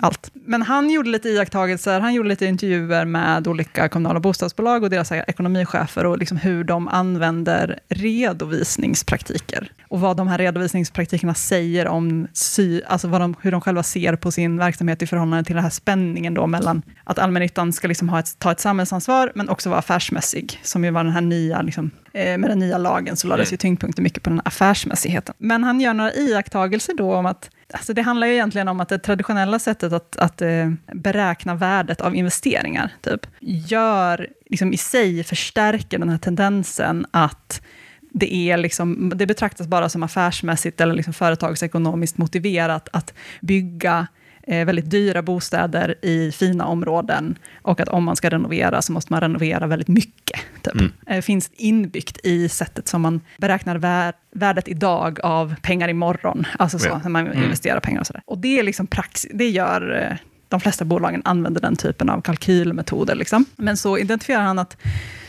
allt. 0.00 0.30
Men 0.34 0.62
han 0.62 0.90
gjorde 0.90 1.10
lite 1.10 1.28
iakttagelser, 1.28 2.00
han 2.00 2.14
gjorde 2.14 2.28
lite 2.28 2.46
intervjuer 2.46 3.04
med 3.04 3.48
olika 3.48 3.88
kommunala 3.88 4.20
bostadsbolag 4.20 4.82
och 4.82 4.90
deras 4.90 5.12
ekonomichefer 5.12 6.06
och 6.06 6.18
liksom 6.18 6.36
hur 6.36 6.64
de 6.64 6.88
använder 6.88 7.78
redovisningspraktiker. 7.88 9.72
Och 9.88 10.00
vad 10.00 10.16
de 10.16 10.28
här 10.28 10.38
redovisningspraktikerna 10.38 11.34
säger 11.34 11.88
om 11.88 12.28
sy, 12.32 12.82
alltså 12.86 13.08
vad 13.08 13.20
de, 13.20 13.34
hur 13.40 13.50
de 13.50 13.60
själva 13.60 13.82
ser 13.82 14.16
på 14.16 14.30
sin 14.30 14.58
verksamhet 14.58 15.02
i 15.02 15.06
förhållande 15.06 15.44
till 15.44 15.54
den 15.54 15.64
här 15.64 15.70
spänningen 15.70 16.34
då 16.34 16.46
mellan 16.46 16.82
att 17.04 17.18
allmännyttan 17.18 17.72
ska 17.72 17.88
liksom 17.88 18.08
ha 18.08 18.18
ett, 18.18 18.38
ta 18.38 18.52
ett 18.52 18.60
samhällsansvar, 18.60 19.32
men 19.34 19.48
också 19.48 19.68
vara 19.68 19.78
affärsmässig, 19.78 20.60
som 20.62 20.84
ju 20.84 20.90
var 20.90 21.04
den 21.04 21.12
här 21.12 21.20
nya, 21.20 21.62
liksom, 21.62 21.90
med 22.16 22.50
den 22.50 22.58
nya 22.58 22.78
lagen 22.78 23.16
så 23.16 23.26
lades 23.26 23.52
ju 23.52 23.56
tyngdpunkten 23.56 24.02
mycket 24.02 24.22
på 24.22 24.30
den 24.30 24.40
affärsmässigheten. 24.44 25.34
Men 25.38 25.64
han 25.64 25.80
gör 25.80 25.94
några 25.94 26.12
iakttagelser 26.12 26.94
då 26.94 27.14
om 27.14 27.26
att 27.26 27.50
Alltså 27.72 27.92
det 27.92 28.02
handlar 28.02 28.26
ju 28.26 28.32
egentligen 28.32 28.68
om 28.68 28.80
att 28.80 28.88
det 28.88 28.98
traditionella 28.98 29.58
sättet 29.58 29.92
att, 29.92 30.16
att 30.16 30.42
eh, 30.42 30.72
beräkna 30.94 31.54
värdet 31.54 32.00
av 32.00 32.16
investeringar, 32.16 32.92
typ, 33.00 33.26
gör, 33.40 34.26
liksom 34.50 34.72
i 34.72 34.76
sig 34.76 35.24
förstärker 35.24 35.98
den 35.98 36.08
här 36.08 36.18
tendensen 36.18 37.06
att 37.10 37.62
det, 38.12 38.34
är 38.34 38.56
liksom, 38.56 39.12
det 39.16 39.26
betraktas 39.26 39.66
bara 39.66 39.88
som 39.88 40.02
affärsmässigt 40.02 40.80
eller 40.80 40.94
liksom 40.94 41.12
företagsekonomiskt 41.12 42.18
motiverat 42.18 42.88
att 42.92 43.14
bygga 43.40 43.98
eh, 43.98 44.06
väldigt 44.46 44.90
dyra 44.90 45.22
bostäder 45.22 45.94
i 46.02 46.32
fina 46.32 46.66
områden 46.66 47.38
och 47.62 47.80
att 47.80 47.88
om 47.88 48.04
man 48.04 48.16
ska 48.16 48.30
renovera 48.30 48.82
så 48.82 48.92
måste 48.92 49.12
man 49.12 49.20
renovera 49.20 49.66
väldigt 49.66 49.88
mycket. 49.88 50.40
Typ. 50.62 50.92
Eh, 51.06 51.20
finns 51.20 51.50
inbyggt 51.56 52.26
i 52.26 52.48
sättet 52.48 52.88
som 52.88 53.02
man 53.02 53.20
beräknar 53.38 53.76
vär, 53.76 54.12
värdet 54.30 54.68
idag 54.68 55.20
av 55.22 55.54
pengar 55.62 55.88
imorgon, 55.88 56.46
alltså 56.58 56.78
så, 56.78 56.98
när 56.98 57.10
man 57.10 57.34
investerar 57.34 57.80
pengar 57.80 58.00
och 58.00 58.06
sådär. 58.06 58.22
Och 58.26 58.38
det 58.38 58.58
är 58.58 58.62
liksom 58.62 58.86
praxis, 58.86 59.30
det 59.34 59.48
gör, 59.48 60.02
eh, 60.02 60.16
de 60.48 60.60
flesta 60.60 60.84
bolagen 60.84 61.22
använder 61.24 61.60
den 61.60 61.76
typen 61.76 62.10
av 62.10 62.20
kalkylmetoder. 62.20 63.14
Liksom. 63.14 63.44
Men 63.56 63.76
så 63.76 63.98
identifierar 63.98 64.42
han 64.42 64.58
att 64.58 64.76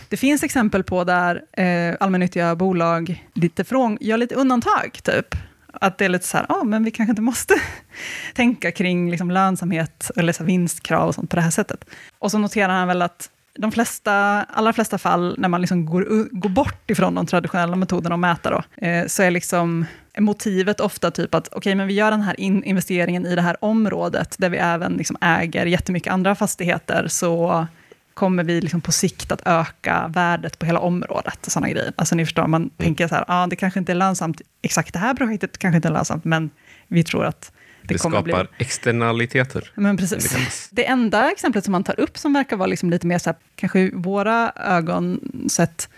det 0.09 0.17
finns 0.17 0.43
exempel 0.43 0.83
på 0.83 1.03
där 1.03 1.41
eh, 1.51 1.95
allmännyttiga 1.99 2.55
bolag 2.55 3.25
lite 3.33 3.63
från, 3.63 3.97
gör 4.01 4.17
lite 4.17 4.35
undantag, 4.35 4.99
typ. 5.03 5.35
Att 5.81 5.97
det 5.97 6.05
är 6.05 6.09
lite 6.09 6.27
så 6.27 6.37
här, 6.37 6.45
ja, 6.49 6.55
ah, 6.55 6.63
men 6.63 6.83
vi 6.83 6.91
kanske 6.91 7.11
inte 7.11 7.21
måste 7.21 7.53
tänka 8.33 8.71
kring 8.71 9.11
liksom, 9.11 9.31
lönsamhet 9.31 10.11
eller 10.15 10.33
så 10.33 10.43
vinstkrav 10.43 11.07
och 11.07 11.15
sånt 11.15 11.29
på 11.29 11.35
det 11.35 11.41
här 11.41 11.51
sättet. 11.51 11.85
Och 12.19 12.31
så 12.31 12.37
noterar 12.37 12.73
han 12.73 12.87
väl 12.87 13.01
att 13.01 13.29
de 13.57 13.71
flesta, 13.71 14.43
allra 14.43 14.73
flesta 14.73 14.97
fall, 14.97 15.35
när 15.37 15.49
man 15.49 15.61
liksom 15.61 15.85
går, 15.85 16.39
går 16.39 16.49
bort 16.49 16.91
ifrån 16.91 17.15
de 17.15 17.25
traditionella 17.25 17.75
metoderna 17.75 18.15
att 18.15 18.19
mäta, 18.19 18.49
då, 18.49 18.85
eh, 18.87 19.07
så 19.07 19.23
är 19.23 19.31
liksom 19.31 19.85
motivet 20.17 20.79
ofta 20.79 21.11
typ 21.11 21.35
att 21.35 21.47
okej, 21.47 21.57
okay, 21.57 21.75
men 21.75 21.87
vi 21.87 21.93
gör 21.93 22.11
den 22.11 22.21
här 22.21 22.39
in 22.39 22.63
investeringen 22.63 23.25
i 23.25 23.35
det 23.35 23.41
här 23.41 23.57
området, 23.61 24.35
där 24.37 24.49
vi 24.49 24.57
även 24.57 24.93
liksom 24.93 25.17
äger 25.21 25.65
jättemycket 25.65 26.13
andra 26.13 26.35
fastigheter, 26.35 27.07
så 27.07 27.67
kommer 28.17 28.43
vi 28.43 28.61
liksom 28.61 28.81
på 28.81 28.91
sikt 28.91 29.31
att 29.31 29.41
öka 29.45 30.11
värdet 30.13 30.59
på 30.59 30.65
hela 30.65 30.79
området. 30.79 31.45
Och 31.45 31.51
såna 31.51 31.69
grejer. 31.69 31.93
Alltså 31.95 32.15
ni 32.15 32.25
förstår, 32.25 32.47
man 32.47 32.61
mm. 32.61 32.71
tänker 32.77 33.07
så 33.07 33.15
här, 33.15 33.25
ah, 33.27 33.47
det 33.47 33.55
kanske 33.55 33.79
inte 33.79 33.91
är 33.91 33.95
lönsamt, 33.95 34.41
exakt 34.61 34.93
det 34.93 34.99
här 34.99 35.13
projektet 35.13 35.57
kanske 35.57 35.75
inte 35.75 35.87
är 35.87 35.91
lönsamt, 35.91 36.25
men 36.25 36.49
vi 36.87 37.03
tror 37.03 37.25
att 37.25 37.51
det, 37.81 37.93
det 37.93 37.99
skapar 37.99 38.21
bli... 38.21 38.33
externaliteter. 38.57 39.71
Men 39.75 39.97
precis. 39.97 40.69
Det, 40.71 40.81
det, 40.81 40.87
enda 40.87 41.31
exemplet 41.31 41.65
som 41.65 41.71
man 41.71 41.83
tar 41.83 41.99
upp 41.99 42.17
som 42.17 42.33
verkar 42.33 42.57
vara 42.57 42.67
liksom 42.67 42.89
lite 42.89 43.07
mer, 43.07 43.17
så 43.17 43.29
här, 43.29 43.37
kanske 43.55 43.79
i 43.79 43.91
våra 43.93 44.51
ögon 44.55 45.19
sett, 45.49 45.89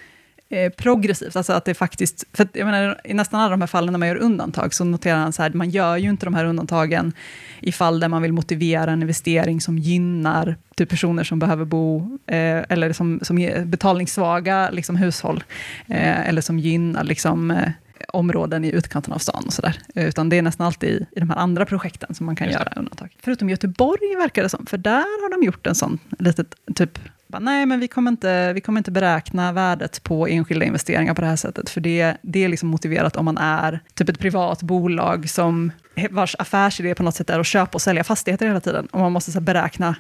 eh, 0.50 0.72
progressivt. 0.72 1.36
Alltså 1.36 1.54
att 1.54 1.66
det 1.66 1.74
faktiskt, 1.74 2.24
för 2.34 2.48
jag 2.54 2.66
menar, 2.66 3.02
I 3.04 3.14
nästan 3.14 3.40
alla 3.40 3.50
de 3.50 3.62
här 3.62 3.68
fallen 3.68 3.92
när 3.92 4.00
man 4.00 4.08
gör 4.08 4.16
undantag, 4.16 4.74
så 4.74 4.84
noterar 4.84 5.18
han 5.18 5.34
så 5.34 5.42
här, 5.42 5.50
man 5.50 5.70
gör 5.70 5.98
ju 5.98 6.10
inte 6.10 6.26
de 6.26 6.34
här 6.34 6.46
undantagen 6.46 7.14
i 7.60 7.72
fall 7.72 8.00
där 8.00 8.08
man 8.08 8.22
vill 8.22 8.34
motivera 8.34 8.92
en 8.92 9.02
investering 9.02 9.62
som 9.62 9.78
gynnar 9.78 10.56
typ 10.76 10.90
personer 10.90 11.24
som 11.24 11.40
behöver 11.40 11.66
bo, 11.66 12.18
eh, 12.28 12.64
eller 12.70 12.94
som, 12.94 13.20
som 13.22 13.50
betalningssvaga 13.66 14.70
liksom, 14.70 14.96
hushåll, 14.96 15.44
eh, 15.88 16.30
eller 16.30 16.42
som 16.42 16.60
gynnar 16.60 17.04
liksom, 17.04 17.52
eh, 17.52 17.72
områden 18.14 18.66
i 18.66 18.72
utkanten 18.72 19.14
av 19.14 19.18
stan 19.18 19.44
och 19.46 19.54
sådär. 19.54 19.78
Utan 19.96 20.30
det 20.30 20.38
är 20.38 20.42
nästan 20.42 20.68
alltid 20.68 20.90
i, 20.90 21.06
i 21.12 21.20
de 21.20 21.30
här 21.30 21.38
andra 21.38 21.66
projekten 21.66 22.16
som 22.16 22.26
man 22.26 22.36
kan 22.36 22.50
göra 22.50 22.74
undantag. 22.76 23.16
Förutom 23.20 23.50
Göteborg 23.50 24.16
verkar 24.16 24.44
det 24.44 24.50
som, 24.50 24.66
för 24.66 24.78
där 24.78 25.24
har 25.24 25.32
de 25.32 25.46
gjort 25.46 25.68
en 25.68 25.76
sån 25.76 26.00
litet 26.20 26.56
typ 26.76 27.00
bara, 27.30 27.40
nej, 27.40 27.66
men 27.66 27.80
vi 27.80 27.88
kommer, 27.88 28.12
inte, 28.12 28.54
vi 28.54 28.62
kommer 28.62 28.80
inte 28.80 28.92
beräkna 28.92 29.52
värdet 29.52 30.04
på 30.04 30.28
enskilda 30.28 30.66
investeringar 30.66 31.14
på 31.14 31.22
det 31.22 31.28
här 31.28 31.36
sättet, 31.36 31.70
för 31.70 31.82
det, 31.82 32.18
det 32.22 32.44
är 32.44 32.50
liksom 32.50 32.70
motiverat 32.70 33.16
om 33.16 33.26
man 33.26 33.38
är 33.38 33.80
typ 33.94 34.10
ett 34.10 34.20
privat 34.20 34.62
bolag 34.62 35.30
som, 35.30 35.72
vars 36.10 36.36
affärsidé 36.40 36.96
på 36.96 37.04
något 37.04 37.16
sätt 37.16 37.30
är 37.30 37.40
att 37.40 37.48
köpa 37.48 37.72
och 37.74 37.82
sälja 37.82 38.04
fastigheter 38.04 38.48
hela 38.48 38.60
tiden, 38.60 38.86
och 38.86 39.00
man 39.00 39.12
måste 39.12 39.32
så 39.32 39.42
beräkna 39.42 39.96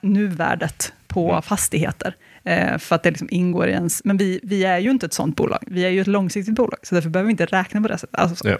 nuvärdet 0.00 0.92
på 1.06 1.30
mm. 1.30 1.42
fastigheter. 1.42 2.16
Eh, 2.44 2.78
för 2.78 2.96
att 2.96 3.02
det 3.02 3.10
liksom 3.10 3.28
ingår 3.30 3.68
i 3.68 3.72
ens... 3.72 4.04
Men 4.04 4.16
vi, 4.16 4.40
vi 4.42 4.64
är 4.64 4.78
ju 4.78 4.90
inte 4.90 5.06
ett 5.06 5.12
sånt 5.12 5.36
bolag. 5.36 5.64
Vi 5.66 5.84
är 5.84 5.88
ju 5.88 6.00
ett 6.00 6.06
långsiktigt 6.06 6.54
bolag, 6.54 6.78
så 6.82 6.94
därför 6.94 7.10
behöver 7.10 7.26
vi 7.26 7.30
inte 7.30 7.46
räkna 7.46 7.82
på 7.82 7.88
det 7.88 7.98
sättet. 7.98 8.20
Alltså 8.20 8.46
mm. 8.46 8.58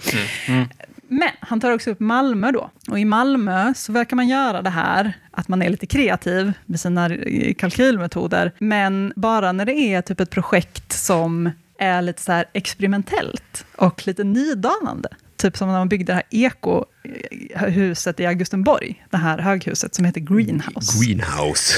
Mm. 0.48 0.68
Men 1.12 1.30
han 1.40 1.60
tar 1.60 1.70
också 1.70 1.90
upp 1.90 2.00
Malmö 2.00 2.50
då. 2.50 2.70
Och 2.88 2.98
i 2.98 3.04
Malmö 3.04 3.74
så 3.76 3.92
verkar 3.92 4.16
man 4.16 4.28
göra 4.28 4.62
det 4.62 4.70
här, 4.70 5.12
att 5.30 5.48
man 5.48 5.62
är 5.62 5.70
lite 5.70 5.86
kreativ 5.86 6.52
med 6.66 6.80
sina 6.80 7.10
kalkylmetoder, 7.58 8.52
men 8.58 9.12
bara 9.16 9.52
när 9.52 9.64
det 9.64 9.72
är 9.72 10.02
typ 10.02 10.20
ett 10.20 10.30
projekt 10.30 10.92
som 10.92 11.50
är 11.78 12.02
lite 12.02 12.22
så 12.22 12.44
experimentellt 12.52 13.64
och 13.76 14.06
lite 14.06 14.24
nydanande. 14.24 15.08
Typ 15.36 15.56
som 15.56 15.68
när 15.68 15.78
man 15.78 15.88
byggde 15.88 16.12
det 16.12 16.14
här 16.14 16.24
ekohuset 16.30 18.20
i 18.20 18.26
Augustenborg, 18.26 19.04
det 19.10 19.16
här 19.16 19.38
höghuset 19.38 19.94
som 19.94 20.04
heter 20.04 20.20
Greenhouse. 20.20 21.04
Greenhouse. 21.04 21.74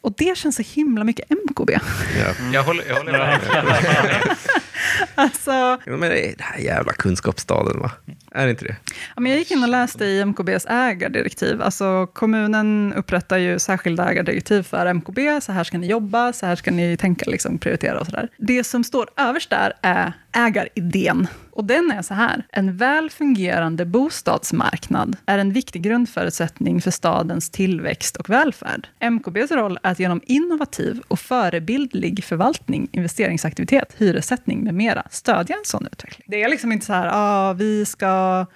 Och 0.00 0.14
det 0.18 0.38
känns 0.38 0.56
så 0.56 0.62
himla 0.62 1.04
mycket 1.04 1.30
MKB. 1.30 1.70
Ja. 1.70 2.32
Jag 2.52 2.62
håller, 2.62 2.84
jag 2.88 2.96
håller 2.96 3.12
med. 3.12 3.40
alltså, 5.14 5.78
men 5.86 6.00
det 6.00 6.30
är 6.30 6.36
det 6.36 6.44
här 6.44 6.58
jävla 6.58 6.92
kunskapsstaden, 6.92 7.80
va? 7.80 7.90
Är 8.32 8.44
det 8.44 8.50
inte 8.50 8.64
det? 8.64 8.76
Ja, 9.14 9.20
men 9.20 9.32
jag 9.32 9.38
gick 9.38 9.50
in 9.50 9.62
och 9.62 9.68
läste 9.68 10.04
i 10.04 10.24
MKBs 10.24 10.66
ägardirektiv. 10.68 11.62
Alltså, 11.62 12.06
kommunen 12.06 12.92
upprättar 12.96 13.38
ju 13.38 13.58
särskilda 13.58 14.10
ägardirektiv 14.10 14.62
för 14.62 14.86
MKB. 14.86 15.40
Så 15.40 15.52
här 15.52 15.64
ska 15.64 15.78
ni 15.78 15.86
jobba, 15.86 16.32
så 16.32 16.46
här 16.46 16.56
ska 16.56 16.70
ni 16.70 16.96
tänka, 16.96 17.30
liksom, 17.30 17.58
prioritera 17.58 18.00
och 18.00 18.06
sådär. 18.06 18.28
Det 18.36 18.64
som 18.64 18.84
står 18.84 19.08
överst 19.16 19.50
där 19.50 19.72
är 19.82 20.12
ägaridén. 20.32 21.26
Och 21.50 21.64
den 21.64 21.90
är 21.90 22.02
så 22.02 22.14
här. 22.14 22.42
En 22.52 22.76
väl 22.76 23.10
fungerande 23.10 23.84
bostadsmarknad 23.84 25.16
är 25.26 25.38
en 25.38 25.52
viktig 25.52 25.82
grundförutsättning 25.82 26.80
för 26.80 26.90
stadens 26.90 27.50
tillväxt 27.50 28.16
och 28.16 28.30
välfärd. 28.30 28.88
MKBs 29.00 29.50
roll 29.50 29.78
är 29.82 29.90
att 29.90 29.98
genom 29.98 30.20
innovativ 30.26 31.00
och 31.08 31.18
förebildlig 31.20 32.24
förvaltning, 32.24 32.88
investeringsaktivitet, 32.92 33.94
hyressättning 33.98 34.64
med 34.72 34.84
mera 34.84 35.06
stödja 35.10 35.56
en 35.56 35.64
sån 35.64 35.86
utveckling. 35.92 36.26
Det 36.30 36.42
är 36.42 36.48
liksom 36.48 36.72
inte 36.72 36.86
så 36.86 36.92
här, 36.92 37.10
ah, 37.12 37.52
vi 37.52 37.86
ska 37.86 38.46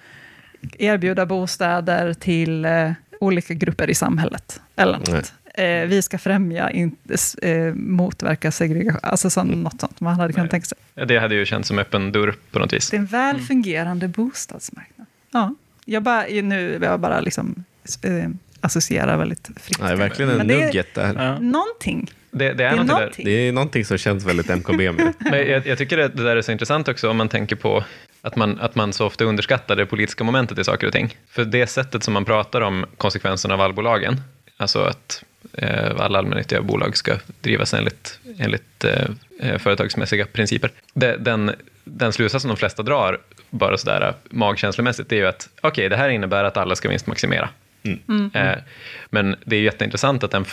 erbjuda 0.79 1.25
bostäder 1.25 2.13
till 2.13 2.65
eh, 2.65 2.91
olika 3.19 3.53
grupper 3.53 3.89
i 3.89 3.95
samhället. 3.95 4.61
Eller 4.75 4.97
något. 4.97 5.33
Eh, 5.57 5.87
vi 5.87 6.01
ska 6.01 6.17
främja, 6.17 6.71
in, 6.71 6.95
eh, 7.41 7.73
motverka 7.73 8.51
segregation, 8.51 8.99
alltså 9.03 9.29
så, 9.29 9.43
något 9.43 9.79
sånt 9.79 9.99
man 9.99 10.15
hade 10.15 10.33
kunnat 10.33 10.51
tänka 10.51 10.65
sig. 10.65 10.77
Det 11.07 11.19
hade 11.19 11.35
ju 11.35 11.45
känts 11.45 11.67
som 11.67 11.79
öppen 11.79 12.11
dörr 12.11 12.35
på 12.51 12.59
något 12.59 12.73
vis. 12.73 12.89
Det 12.89 12.97
är 12.97 12.99
en 12.99 13.05
väl 13.05 13.35
mm. 13.35 13.47
fungerande 13.47 14.05
mm. 14.05 14.11
bostadsmarknad. 14.11 15.07
Ja, 15.31 15.55
jag 15.85 16.03
bara, 16.03 16.25
nu 16.27 16.79
jag 16.81 16.99
bara 16.99 17.19
liksom, 17.19 17.63
associerar 18.65 19.17
väldigt 19.17 19.49
fritt. 19.61 19.79
Det 19.79 19.85
är 19.85 19.95
verkligen 19.95 20.39
en 20.39 20.47
nugget 20.47 20.93
där. 20.93 21.13
Ja. 21.17 21.39
Någonting. 21.39 22.11
Det, 22.31 22.37
det, 22.37 22.49
är 22.49 22.55
det, 22.55 22.63
är 22.63 22.83
någonting. 22.83 23.25
det 23.25 23.31
är 23.31 23.51
någonting 23.51 23.85
som 23.85 23.97
känns 23.97 24.25
väldigt 24.25 24.49
MKB 24.49 24.91
med. 24.91 25.13
Men 25.19 25.47
jag, 25.47 25.67
jag 25.67 25.77
tycker 25.77 25.97
det, 25.97 26.07
det 26.07 26.23
där 26.23 26.35
är 26.35 26.41
så 26.41 26.51
intressant 26.51 26.87
också 26.87 27.09
om 27.09 27.17
man 27.17 27.29
tänker 27.29 27.55
på 27.55 27.83
att 28.21 28.35
man, 28.35 28.59
att 28.59 28.75
man 28.75 28.93
så 28.93 29.05
ofta 29.05 29.23
underskattar 29.23 29.75
det 29.75 29.85
politiska 29.85 30.23
momentet 30.23 30.59
i 30.59 30.63
saker 30.63 30.87
och 30.87 30.93
ting. 30.93 31.17
För 31.29 31.45
det 31.45 31.67
sättet 31.67 32.03
som 32.03 32.13
man 32.13 32.25
pratar 32.25 32.61
om 32.61 32.85
konsekvenserna 32.97 33.53
av 33.53 33.61
allbolagen, 33.61 34.21
alltså 34.57 34.83
att 34.83 35.23
eh, 35.53 35.91
alla 35.99 36.19
allmännyttiga 36.19 36.61
bolag 36.61 36.97
ska 36.97 37.17
drivas 37.41 37.73
enligt, 37.73 38.19
enligt 38.37 38.83
eh, 38.83 39.05
eh 39.39 39.57
företagsmässiga 39.57 40.25
principer. 40.25 40.71
Det, 40.93 41.17
den, 41.17 41.51
den 41.83 42.13
slutsats 42.13 42.41
som 42.41 42.49
de 42.49 42.57
flesta 42.57 42.83
drar, 42.83 43.19
bara 43.49 43.77
sådär 43.77 44.13
magkänslomässigt, 44.29 45.09
det 45.09 45.15
är 45.15 45.19
ju 45.19 45.27
att 45.27 45.49
okej, 45.57 45.69
okay, 45.69 45.89
det 45.89 45.97
här 45.97 46.09
innebär 46.09 46.43
att 46.43 46.57
alla 46.57 46.75
ska 46.75 46.89
vinstmaximera. 46.89 47.49
Mm. 47.85 47.99
Mm. 48.09 48.31
Eh, 48.33 48.57
men 49.09 49.35
det 49.45 49.55
är 49.55 49.61
jätteintressant 49.61 50.23
att 50.23 50.31
den 50.31 50.45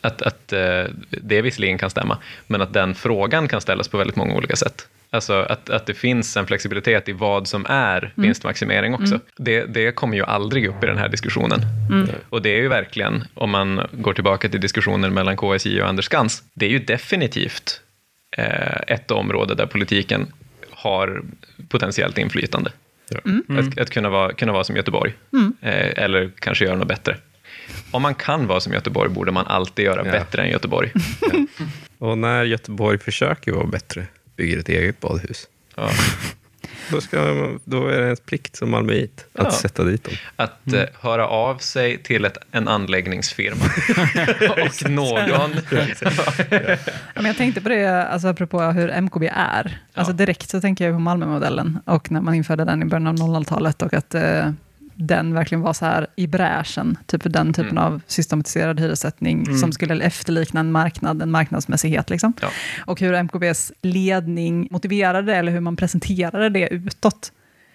att, 0.00 0.22
att 0.22 0.52
eh, 0.52 0.84
det 1.10 1.42
visserligen 1.42 1.78
kan 1.78 1.90
stämma, 1.90 2.18
men 2.46 2.60
att 2.60 2.72
den 2.72 2.94
frågan 2.94 3.48
kan 3.48 3.60
ställas 3.60 3.88
på 3.88 3.98
väldigt 3.98 4.16
många 4.16 4.34
olika 4.34 4.56
sätt. 4.56 4.88
Alltså 5.10 5.32
att, 5.32 5.70
att 5.70 5.86
det 5.86 5.94
finns 5.94 6.36
en 6.36 6.46
flexibilitet 6.46 7.08
i 7.08 7.12
vad 7.12 7.48
som 7.48 7.66
är 7.68 7.98
mm. 7.98 8.12
vinstmaximering 8.14 8.94
också. 8.94 9.14
Mm. 9.14 9.20
Det, 9.36 9.64
det 9.64 9.92
kommer 9.92 10.16
ju 10.16 10.24
aldrig 10.24 10.66
upp 10.66 10.84
i 10.84 10.86
den 10.86 10.98
här 10.98 11.08
diskussionen. 11.08 11.60
Mm. 11.90 12.08
Och 12.28 12.42
det 12.42 12.48
är 12.48 12.56
ju 12.56 12.68
verkligen, 12.68 13.24
om 13.34 13.50
man 13.50 13.80
går 13.92 14.12
tillbaka 14.12 14.48
till 14.48 14.60
diskussionen 14.60 15.14
mellan 15.14 15.36
KSI 15.36 15.80
och 15.80 15.88
Anders 15.88 16.04
Skans, 16.04 16.42
det 16.54 16.66
är 16.66 16.70
ju 16.70 16.78
definitivt 16.78 17.80
eh, 18.36 18.80
ett 18.86 19.10
område 19.10 19.54
där 19.54 19.66
politiken 19.66 20.32
har 20.70 21.22
potentiellt 21.68 22.18
inflytande. 22.18 22.70
Mm. 23.24 23.44
Att, 23.58 23.78
att, 23.78 23.90
kunna, 23.90 24.10
vara, 24.10 24.32
kunna 24.32 24.52
vara 24.52 24.64
som 24.64 24.76
Göteborg, 24.76 25.14
mm. 25.32 25.52
eh, 25.60 26.04
eller 26.04 26.30
kanske 26.38 26.64
göra 26.64 26.76
något 26.76 26.88
bättre. 26.88 27.16
Om 27.90 28.02
man 28.02 28.14
kan 28.14 28.46
vara 28.46 28.60
som 28.60 28.72
Göteborg 28.72 29.10
borde 29.10 29.32
man 29.32 29.46
alltid 29.46 29.84
göra 29.84 30.06
ja. 30.06 30.12
bättre 30.12 30.42
än 30.42 30.50
Göteborg. 30.50 30.92
Ja. 32.00 32.06
Och 32.08 32.18
när 32.18 32.44
Göteborg 32.44 32.98
försöker 32.98 33.52
vara 33.52 33.66
bättre, 33.66 34.06
bygger 34.36 34.58
ett 34.58 34.68
eget 34.68 35.00
badhus. 35.00 35.48
Ja. 35.76 35.90
Då, 36.90 37.00
ska, 37.00 37.18
då 37.64 37.86
är 37.86 37.98
det 37.98 38.04
ens 38.04 38.20
plikt 38.20 38.56
som 38.56 38.70
malmöit 38.70 39.26
att 39.32 39.44
ja. 39.44 39.50
sätta 39.50 39.84
dit 39.84 40.04
dem. 40.04 40.14
Att 40.36 40.66
mm. 40.66 40.80
eh, 40.80 40.86
höra 41.00 41.28
av 41.28 41.58
sig 41.58 42.02
till 42.02 42.24
ett, 42.24 42.38
en 42.50 42.68
anläggningsfirma 42.68 43.64
och 44.64 44.90
någon... 44.90 45.28
ja. 45.28 45.48
Men 47.14 47.24
jag 47.24 47.36
tänkte 47.36 47.60
på 47.60 47.68
det, 47.68 48.06
alltså, 48.06 48.28
apropå 48.28 48.62
hur 48.62 49.00
MKB 49.00 49.30
är. 49.34 49.78
Alltså, 49.94 50.12
direkt 50.12 50.50
så 50.50 50.60
tänker 50.60 50.84
jag 50.84 50.94
på 50.94 51.00
Malmömodellen 51.00 51.78
och 51.84 52.10
när 52.10 52.20
man 52.20 52.34
införde 52.34 52.64
den 52.64 52.82
i 52.82 52.84
början 52.84 53.06
av 53.06 53.14
00-talet 53.16 53.82
och 53.82 53.94
att 53.94 54.14
eh, 54.14 54.50
den 54.94 55.34
verkligen 55.34 55.62
var 55.62 55.72
så 55.72 55.84
här 55.84 56.06
i 56.16 56.26
bräschen, 56.26 56.98
typ 57.06 57.22
den 57.24 57.52
typen 57.52 57.70
mm. 57.70 57.84
av 57.84 58.00
systematiserad 58.06 58.80
hyressättning 58.80 59.44
mm. 59.46 59.58
som 59.58 59.72
skulle 59.72 60.04
efterlikna 60.04 60.60
en 60.60 60.72
marknad, 60.72 61.22
en 61.22 61.30
marknadsmässighet. 61.30 62.10
Liksom. 62.10 62.32
Ja. 62.42 62.48
Och 62.86 63.00
hur 63.00 63.22
MKBs 63.22 63.72
ledning 63.82 64.68
motiverade 64.70 65.32
det, 65.32 65.36
eller 65.36 65.52
hur 65.52 65.60
man 65.60 65.76
presenterade 65.76 66.48
det 66.48 66.68
utåt 66.68 67.32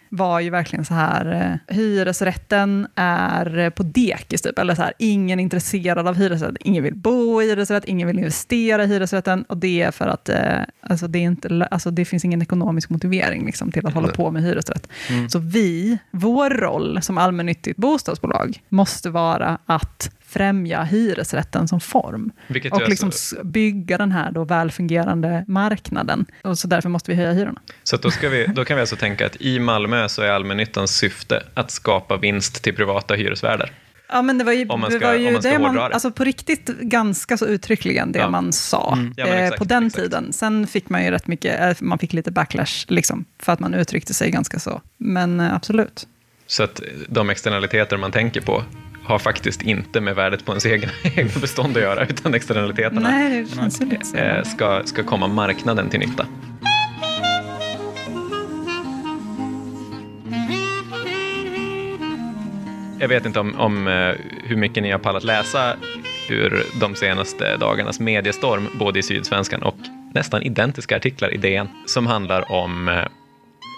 var 0.10 0.40
ju 0.40 0.50
verkligen 0.50 0.86
så 0.86 0.94
här, 0.94 1.60
eh, 1.68 1.76
hyresrätten 1.76 2.88
är 2.96 3.70
på 3.70 3.84
dekis, 3.84 4.42
typ, 4.42 4.60
eller 4.60 4.76
så 4.76 4.82
här, 4.82 4.94
ingen 4.98 5.40
är 5.40 5.44
intresserad 5.44 6.08
av 6.08 6.16
hyresrätt, 6.16 6.56
ingen 6.60 6.84
vill 6.84 6.96
bo 6.96 7.42
i 7.42 7.46
hyresrätt, 7.46 7.86
ingen 7.86 8.08
vill 8.08 8.18
investera 8.18 8.84
i 8.84 8.88
hyresrätten, 8.88 9.44
och 9.44 9.58
det 9.58 9.82
är 9.82 9.92
för 9.92 10.08
att 10.08 10.30
eh, 10.30 10.62
alltså 10.82 11.08
det, 11.08 11.20
är 11.20 11.24
inte, 11.24 11.68
alltså 11.72 11.92
det 11.92 12.06
finns 12.06 12.26
ingen 12.26 12.42
ekonomisk 12.42 12.90
motivering 12.90 13.46
liksom, 13.46 13.72
till 13.72 13.88
att 13.88 13.94
hålla 13.94 14.08
på 14.08 14.32
med 14.32 14.44
hyresrätt. 14.44 14.88
Mm. 15.10 15.30
Så 15.30 15.40
vi, 15.40 15.98
vår 16.12 16.50
roll 16.50 17.02
som 17.02 17.18
allmännyttigt 17.18 17.78
bostadsbolag, 17.78 18.62
måste 18.70 19.10
vara 19.10 19.58
att 19.66 20.12
främja 20.30 20.84
hyresrätten 20.84 21.68
som 21.68 21.80
form. 21.80 22.32
Vilket 22.48 22.74
och 22.74 22.90
liksom 22.90 23.12
så- 23.12 23.44
bygga 23.44 23.98
den 23.98 24.12
här 24.12 24.32
då 24.32 24.44
välfungerande 24.44 25.46
marknaden. 25.48 26.26
Och 26.44 26.58
så 26.60 26.68
därför 26.68 26.90
måste 26.90 27.12
vi 27.12 27.18
höja 27.18 27.32
hyrorna. 27.32 27.62
Så 27.84 27.96
att 27.96 28.02
då, 28.02 28.12
ska 28.12 28.30
vi, 28.30 28.46
då 28.48 28.66
kan 28.66 28.76
vi 28.78 28.82
alltså 28.82 28.96
tänka 28.96 29.26
att 29.26 29.36
i 29.42 29.60
Malmö 29.60 30.10
så 30.10 30.22
är 30.22 30.30
allmännyttans 30.32 30.92
syfte 30.98 31.44
att 31.54 31.72
skapa 31.72 32.18
vinst 32.18 32.64
till 32.64 32.76
privata 32.76 33.14
hyresvärdar. 33.14 33.72
Ja, 34.12 34.22
men 34.22 34.38
det 34.38 34.44
var 34.44 34.52
ju, 34.54 34.68
Om 34.68 34.80
man 34.82 34.90
det 34.92 34.96
ska- 34.98 35.08
var 35.08 35.14
ju 35.16 35.28
om 35.28 35.34
man 35.34 35.42
ska 35.42 35.52
det 35.52 35.60
man, 35.60 35.76
det. 35.76 35.82
alltså 35.82 36.12
på 36.12 36.24
riktigt 36.24 36.66
ganska 36.82 37.38
så 37.38 37.46
uttryckligen 37.46 38.12
det 38.12 38.20
Ja. 38.20 38.30
man 38.30 38.54
sa 38.54 38.98
Ja, 39.16 39.26
men 39.26 39.34
eh, 39.38 39.44
exakt, 39.44 39.60
på 39.60 39.64
den 39.66 39.86
exakt. 39.88 40.04
tiden. 40.04 40.34
Sen 40.34 40.68
fick 40.68 40.90
man 40.90 41.04
ju 41.06 41.12
rätt 41.12 41.28
mycket, 41.28 41.60
eh, 41.62 41.86
man 41.88 41.98
fick 42.00 42.14
lite 42.14 42.32
backlash 42.32 42.86
liksom, 42.88 43.26
för 43.40 43.54
att 43.54 43.60
man 43.60 43.74
uttryckte 43.74 44.14
sig 44.14 44.32
ganska 44.32 44.60
så. 44.60 44.82
Men 44.98 45.40
eh, 45.40 45.54
absolut. 45.56 46.08
Så 46.48 46.64
att 46.64 46.82
de 47.10 47.30
externaliteter 47.30 47.98
man 47.98 48.12
tänker 48.12 48.42
på 48.42 48.64
har 49.10 49.20
faktiskt 49.20 49.62
inte 49.62 50.02
med 50.02 50.16
värdet 50.16 50.46
på 50.46 50.52
ens 50.52 50.66
egna, 50.66 50.90
egna 51.16 51.42
bestånd 51.42 51.78
att 51.78 51.84
göra, 51.84 52.06
utan 52.06 52.34
externaliteterna 52.34 53.10
Nej, 53.10 53.44
det 53.44 53.56
känns 53.56 53.80
lite 53.80 54.06
så. 54.06 54.18
eh, 54.18 54.44
ska, 54.44 54.82
ska 54.86 55.04
komma 55.04 55.28
marknaden 55.28 55.90
till 55.90 56.00
nytta. 56.00 56.26
Jag 63.00 63.08
vet 63.08 63.26
inte 63.26 63.40
om, 63.40 63.56
om 63.56 63.88
eh, 63.88 64.16
hur 64.44 64.56
mycket 64.56 64.84
ni 64.84 64.92
har 64.92 65.00
pallat 65.00 65.24
läsa 65.24 65.76
ur 66.30 66.64
de 66.80 66.96
senaste 66.96 67.58
dagarnas 67.58 68.00
mediestorm, 68.00 68.68
både 68.80 69.00
i 69.00 69.04
Sydsvenskan 69.04 69.64
och 69.64 69.76
nästan 70.14 70.42
identiska 70.42 70.96
artiklar 70.96 71.34
i 71.34 71.38
DN, 71.38 71.68
som 71.86 72.08
handlar 72.08 72.52
om 72.52 72.88
eh, 72.90 73.06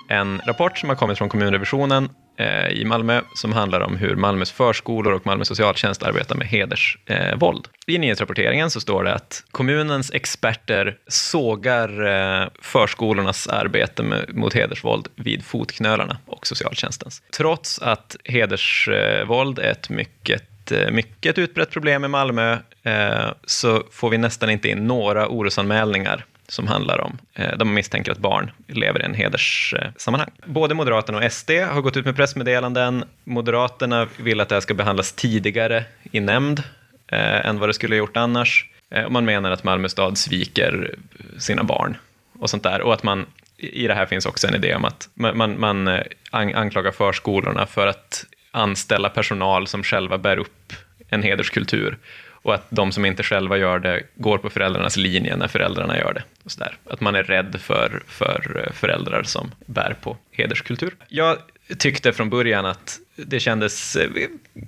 en 0.07 0.41
rapport 0.47 0.77
som 0.77 0.89
har 0.89 0.95
kommit 0.95 1.17
från 1.17 1.29
kommunrevisionen 1.29 2.09
Eh, 2.41 2.71
i 2.71 2.85
Malmö 2.85 3.21
som 3.35 3.53
handlar 3.53 3.81
om 3.81 3.97
hur 3.97 4.15
Malmös 4.15 4.51
förskolor 4.51 5.13
och 5.13 5.25
Malmö 5.25 5.45
socialtjänst 5.45 6.03
arbetar 6.03 6.35
med 6.35 6.47
hedersvåld. 6.47 7.67
Eh. 7.87 7.95
I 7.95 7.97
nyhetsrapporteringen 7.97 8.69
så 8.69 8.79
står 8.79 9.03
det 9.03 9.13
att 9.13 9.43
kommunens 9.51 10.11
experter 10.11 10.97
sågar 11.07 12.07
eh, 12.41 12.47
förskolornas 12.61 13.47
arbete 13.47 14.03
med, 14.03 14.35
mot 14.35 14.53
hedersvåld 14.53 15.07
vid 15.15 15.45
fotknölarna 15.45 16.17
och 16.25 16.47
socialtjänstens. 16.47 17.21
Trots 17.37 17.79
att 17.79 18.15
hedersvåld 18.23 19.59
är 19.59 19.71
ett 19.71 19.89
mycket 19.89 20.71
eh, 20.71 20.91
mycket 20.91 21.37
utbrett 21.37 21.71
problem 21.71 22.05
i 22.05 22.07
Malmö 22.07 22.57
eh, 22.83 23.31
så 23.45 23.83
får 23.91 24.09
vi 24.09 24.17
nästan 24.17 24.49
inte 24.49 24.69
in 24.69 24.87
några 24.87 25.29
orosanmälningar 25.29 26.25
som 26.51 26.67
handlar 26.67 27.01
om, 27.01 27.17
eh, 27.33 27.57
de 27.57 27.73
misstänker 27.73 28.11
att 28.11 28.17
barn 28.17 28.51
lever 28.67 29.01
i 29.01 29.05
en 29.05 29.13
hederssammanhang. 29.13 30.29
Både 30.45 30.73
Moderaterna 30.73 31.17
och 31.17 31.23
SD 31.31 31.51
har 31.51 31.81
gått 31.81 31.97
ut 31.97 32.05
med 32.05 32.15
pressmeddelanden. 32.15 33.03
Moderaterna 33.23 34.07
vill 34.17 34.39
att 34.39 34.49
det 34.49 34.55
här 34.55 34.61
ska 34.61 34.73
behandlas 34.73 35.13
tidigare 35.13 35.83
i 36.11 36.19
nämnd 36.19 36.63
eh, 37.07 37.45
än 37.45 37.59
vad 37.59 37.69
det 37.69 37.73
skulle 37.73 37.95
ha 37.95 37.97
gjort 37.97 38.17
annars. 38.17 38.69
Eh, 38.89 39.03
och 39.03 39.11
man 39.11 39.25
menar 39.25 39.51
att 39.51 39.63
Malmö 39.63 39.89
stad 39.89 40.17
sviker 40.17 40.95
sina 41.37 41.63
barn 41.63 41.97
och 42.39 42.49
sånt 42.49 42.63
där. 42.63 42.81
Och 42.81 42.93
att 42.93 43.03
man, 43.03 43.25
i 43.57 43.87
det 43.87 43.93
här 43.93 44.05
finns 44.05 44.25
också 44.25 44.47
en 44.47 44.55
idé 44.55 44.75
om 44.75 44.85
att 44.85 45.09
man, 45.13 45.37
man, 45.37 45.87
eh, 45.87 46.03
man 46.31 46.53
anklagar 46.53 46.91
förskolorna 46.91 47.65
för 47.65 47.87
att 47.87 48.25
anställa 48.51 49.09
personal 49.09 49.67
som 49.67 49.83
själva 49.83 50.17
bär 50.17 50.37
upp 50.37 50.73
en 51.09 51.23
hederskultur 51.23 51.97
och 52.41 52.53
att 52.53 52.65
de 52.69 52.91
som 52.91 53.05
inte 53.05 53.23
själva 53.23 53.57
gör 53.57 53.79
det 53.79 54.03
går 54.15 54.37
på 54.37 54.49
föräldrarnas 54.49 54.97
linje 54.97 55.35
när 55.35 55.47
föräldrarna 55.47 55.97
gör 55.97 56.13
det. 56.13 56.23
Och 56.43 56.51
så 56.51 56.59
där. 56.59 56.77
Att 56.89 57.01
man 57.01 57.15
är 57.15 57.23
rädd 57.23 57.55
för, 57.61 58.03
för 58.07 58.63
eh, 58.65 58.73
föräldrar 58.73 59.23
som 59.23 59.51
bär 59.65 59.95
på 60.01 60.17
hederskultur. 60.31 60.95
Jag 61.07 61.37
tyckte 61.77 62.13
från 62.13 62.29
början 62.29 62.65
att 62.65 62.99
det 63.15 63.39
kändes 63.39 63.95
eh, 63.95 64.09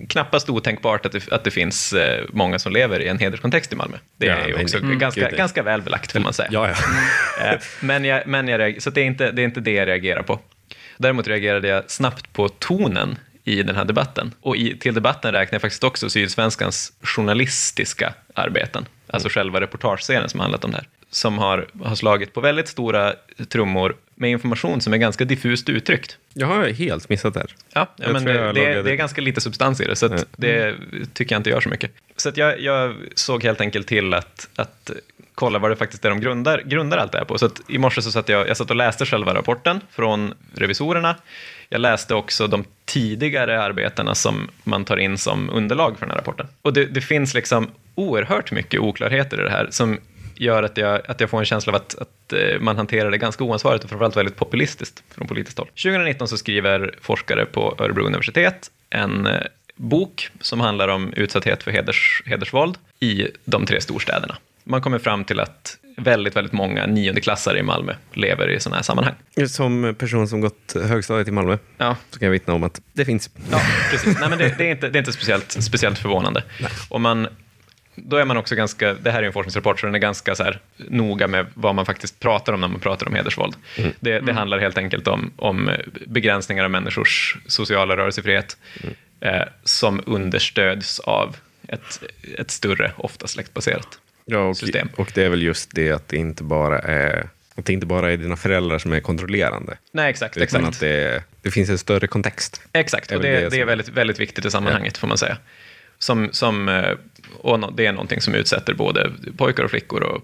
knappast 0.10 0.50
otänkbart 0.50 1.06
att 1.06 1.12
det, 1.12 1.32
att 1.32 1.44
det 1.44 1.52
finns 1.52 1.94
eh, 1.94 2.26
många 2.30 2.60
som 2.60 2.72
lever 2.74 3.00
i 3.00 3.08
en 3.08 3.20
hederskontext 3.20 3.74
i 3.74 3.76
Malmö. 3.76 3.98
Det 4.18 4.26
Ja, 4.26 4.34
är 4.36 4.62
också 4.64 4.78
mm. 4.78 5.00
ganska, 5.00 5.30
det- 5.30 5.38
ganska 5.38 5.64
väl 5.64 5.82
belagt 5.82 6.12
får 6.12 6.20
man 6.20 6.34
säga. 6.34 6.50
Ja, 6.52 6.70
ja. 7.40 7.58
Men 7.82 8.06
jag, 8.06 8.28
men 8.28 8.48
jag 8.48 8.82
så 8.82 8.90
det 8.90 9.02
är, 9.02 9.06
inte, 9.06 9.32
det 9.32 9.42
är 9.42 9.46
inte 9.46 9.60
det 9.60 9.72
jag 9.72 9.88
reagerar 9.88 10.22
på. 10.22 10.40
Däremot 10.98 11.28
reagerade 11.28 11.68
jag 11.68 11.92
snabbt 11.92 12.34
på 12.34 12.50
tonen 12.50 13.18
i 13.44 13.64
den 13.64 13.76
här 13.76 13.86
debatten. 13.86 14.34
Och 14.42 14.56
i, 14.56 14.78
till 14.78 14.94
debatten 14.94 15.32
räknar 15.32 15.56
jag 15.56 15.62
faktiskt 15.62 15.84
också 15.84 16.10
Sydsvenskans 16.10 16.94
journalistiska 17.02 18.14
arbeten, 18.34 18.86
alltså 19.08 19.30
själva 19.30 19.62
reportagescenen 19.62 20.30
som 20.30 20.40
handlat 20.40 20.66
om 20.66 20.72
det 20.72 20.78
här, 20.78 20.88
som 21.10 21.38
har, 21.38 21.68
har 21.84 21.96
slagit 21.96 22.34
på 22.34 22.42
väldigt 22.42 22.68
stora 22.68 23.14
trummor 23.50 23.96
med 24.16 24.30
information 24.32 24.82
som 24.82 24.94
är 24.94 24.98
ganska 24.98 25.26
diffust 25.26 25.70
uttryckt. 25.70 26.18
Jag 26.34 26.48
har 26.48 26.68
helt 26.68 27.10
missat 27.10 27.34
det 27.34 27.40
här. 27.40 27.56
Ja, 27.74 27.88
ja 27.96 28.14
men 28.14 28.26
det, 28.26 28.54
det, 28.54 28.82
det 28.82 28.92
är 28.92 28.96
ganska 28.96 29.22
lite 29.22 29.42
substans 29.42 29.82
i 29.82 29.86
det, 29.86 29.96
så 29.96 30.06
Ja. 30.06 30.18
det 30.38 30.76
tycker 31.14 31.36
jag 31.36 31.40
inte 31.40 31.50
gör 31.50 31.62
så 31.62 31.70
mycket. 31.70 31.92
Så 32.18 32.32
jag, 32.36 32.60
jag 32.62 32.96
såg 33.16 33.44
helt 33.44 33.62
enkelt 33.62 33.88
till 33.88 34.14
att, 34.14 34.50
att 34.56 34.92
kolla 35.36 35.60
vad 35.60 35.72
det 35.72 35.76
faktiskt 35.76 36.06
är 36.06 36.10
de 36.10 36.20
grundar, 36.20 36.62
grundar 36.66 36.98
allt 36.98 37.12
det 37.12 37.18
här 37.18 37.26
på. 37.26 37.38
Så 37.38 37.50
i 37.68 37.78
morse 37.78 38.02
så 38.02 38.12
satt 38.12 38.30
jag, 38.30 38.48
jag 38.48 38.58
satt 38.58 38.70
och 38.70 38.76
läste 38.76 39.06
själva 39.06 39.34
rapporten 39.34 39.82
från 39.92 40.34
revisorerna. 40.56 41.16
Jag 41.74 41.82
läste 41.82 42.16
också 42.16 42.48
de 42.48 42.66
tidigare 42.86 43.62
arbetena 43.62 44.16
som 44.16 44.50
man 44.64 44.86
tar 44.86 44.98
in 44.98 45.18
som 45.18 45.50
underlag 45.50 46.00
för 46.00 46.06
den 46.06 46.10
här 46.10 46.18
rapporten. 46.18 46.48
Och 46.62 46.74
det, 46.74 46.86
det 46.86 47.02
finns 47.02 47.34
liksom 47.34 47.68
oerhört 47.96 48.52
mycket 48.52 48.80
oklarheter 48.80 49.40
i 49.40 49.44
det 49.44 49.50
här 49.50 49.68
som 49.72 50.00
gör 50.36 50.64
att 50.64 50.78
jag, 50.78 51.02
att 51.08 51.22
jag 51.22 51.30
får 51.30 51.40
en 51.40 51.46
känsla 51.46 51.72
av 51.72 51.76
att, 51.76 51.96
att 51.96 52.34
eh, 52.34 52.60
man 52.60 52.78
hanterar 52.78 53.12
det 53.12 53.18
ganska 53.18 53.44
oansvarigt 53.44 53.84
och 53.84 53.90
framförallt 53.90 54.18
väldigt 54.18 54.36
populistiskt 54.36 55.04
från 55.10 55.28
politiskt 55.28 55.58
håll. 55.58 55.68
2019 55.68 56.28
så 56.28 56.38
skriver 56.38 56.96
forskare 57.02 57.46
på 57.46 57.76
Örebro 57.80 58.06
universitet 58.06 58.72
en 58.90 59.28
eh, 59.28 59.42
bok 59.76 60.30
som 60.42 60.60
handlar 60.60 60.88
om 60.88 61.14
utsatthet 61.14 61.64
för 61.64 61.72
heders, 61.72 62.24
hedersvåld 62.26 62.78
i 63.00 63.28
de 63.46 63.66
tre 63.66 63.82
storstäderna. 63.82 64.38
Man 64.64 64.82
kommer 64.82 65.00
fram 65.00 65.24
till 65.24 65.40
att 65.40 65.78
väldigt, 65.98 66.36
väldigt 66.36 66.54
många 66.54 66.86
niondeklassare 66.86 67.60
i 67.60 67.64
Malmö 67.64 67.94
lever 68.14 68.50
i 68.50 68.60
sådana 68.60 68.76
här 68.76 68.84
sammanhang. 68.84 69.16
Som 69.48 69.96
person 70.00 70.28
som 70.28 70.42
gått 70.42 70.76
högstadiet 70.84 71.28
i 71.28 71.32
Malmö 71.32 71.58
Ja, 71.78 71.96
så 72.12 72.20
kan 72.20 72.26
jag 72.26 72.32
vittna 72.32 72.54
om 72.54 72.64
att 72.64 72.82
det 72.94 73.06
finns. 73.06 73.30
Ja, 73.52 73.62
precis. 73.92 74.20
Nej, 74.20 74.30
men 74.30 74.40
det, 74.40 74.56
det 74.58 74.66
är 74.66 74.72
inte, 74.72 74.90
det 74.90 74.98
är 74.98 75.00
inte 75.00 75.14
speciellt, 75.14 75.52
speciellt 75.52 76.00
förvånande. 76.00 76.44
Och 76.90 77.02
man, 77.02 77.28
då 77.96 78.18
är 78.18 78.26
man 78.26 78.38
också 78.38 78.56
ganska, 78.56 78.94
det 78.94 79.12
här 79.12 79.24
är 79.24 79.28
en 79.28 79.34
forskningsrapport, 79.34 79.80
så 79.80 79.86
den 79.86 79.96
är 79.96 80.00
ganska 80.00 80.36
så 80.36 80.44
här, 80.44 80.60
noga 80.78 81.28
med 81.28 81.46
vad 81.54 81.76
man 81.76 81.86
faktiskt 81.86 82.20
pratar 82.20 82.54
om 82.54 82.62
när 82.62 82.68
man 82.68 82.80
pratar 82.80 83.08
om 83.08 83.16
hedersvåld. 83.16 83.56
Det, 84.00 84.20
det 84.20 84.34
handlar 84.34 84.60
helt 84.60 84.78
enkelt 84.78 85.08
om, 85.08 85.32
om 85.36 85.72
begränsningar 86.08 86.64
av 86.64 86.72
människors 86.72 87.38
sociala 87.48 87.98
rörelsefrihet 87.98 88.58
eh, 89.20 89.42
som 89.64 90.02
understöds 90.06 91.00
av 91.00 91.36
ett, 91.68 92.04
ett 92.38 92.52
större, 92.52 92.92
ofta 92.98 93.28
släktbaserat. 93.28 94.00
Ja, 94.26 94.40
och, 94.40 94.58
system. 94.58 94.90
och 94.96 95.12
det 95.14 95.24
är 95.24 95.30
väl 95.30 95.44
just 95.44 95.70
det 95.72 95.92
att 95.92 96.08
det 96.08 96.18
inte 96.18 96.44
bara 96.44 96.80
är 96.80 97.30
att 97.56 97.66
det 97.66 97.74
inte 97.74 97.86
bara 97.86 98.12
är 98.12 98.18
dina 98.18 98.36
föräldrar 98.36 98.80
som 98.80 98.94
är 98.94 99.00
kontrollerande. 99.00 99.78
Nej, 99.92 100.10
exakt. 100.10 100.38
Utan 100.38 100.44
exakt. 100.44 100.68
att 100.68 100.80
det, 100.80 101.24
det 101.42 101.52
finns 101.52 101.70
en 101.70 101.78
större 101.78 102.08
kontext. 102.08 102.62
Exakt, 102.74 103.12
är 103.12 103.16
och 103.16 103.22
det, 103.22 103.40
det 103.40 103.50
det 103.50 103.60
är 103.60 103.66
väldigt, 103.66 103.90
väldigt 103.90 104.20
viktigt 104.20 104.46
i 104.46 104.52
sammanhanget 104.52 104.98
får 104.98 105.08
man 105.08 105.18
säga. 105.18 105.38
Som, 106.00 106.30
som, 106.32 106.70
eh, 106.70 106.92
och 107.38 107.74
det 107.74 107.86
är 107.86 107.92
någonting 107.92 108.22
som 108.22 108.36
utsätter 108.36 108.74
både 108.74 109.12
pojkar 109.38 109.64
och 109.64 109.70
flickor 109.70 110.04
och 110.04 110.24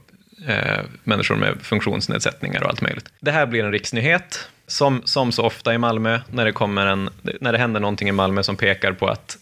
eh, 0.49 0.79
människor 1.03 1.35
med 1.35 1.57
funktionsnedsättningar 1.61 2.63
och 2.63 2.69
allt 2.69 2.81
möjligt. 2.81 3.09
Det 3.19 3.31
här 3.31 3.45
blir 3.45 3.63
en 3.63 3.71
riksnyhet, 3.71 4.49
som, 4.67 5.01
som 5.05 5.31
så 5.31 5.43
ofta 5.43 5.73
i 5.73 5.77
Malmö, 5.77 6.19
när 6.31 6.45
det, 6.45 6.51
kommer 6.51 6.85
en, 6.85 7.09
när 7.41 7.51
det 7.51 7.57
händer 7.57 7.79
någonting 7.79 8.09
i 8.09 8.11
Malmö 8.11 8.43
som 8.43 8.55
pekar 8.55 8.91
på 8.91 9.07
att 9.07 9.37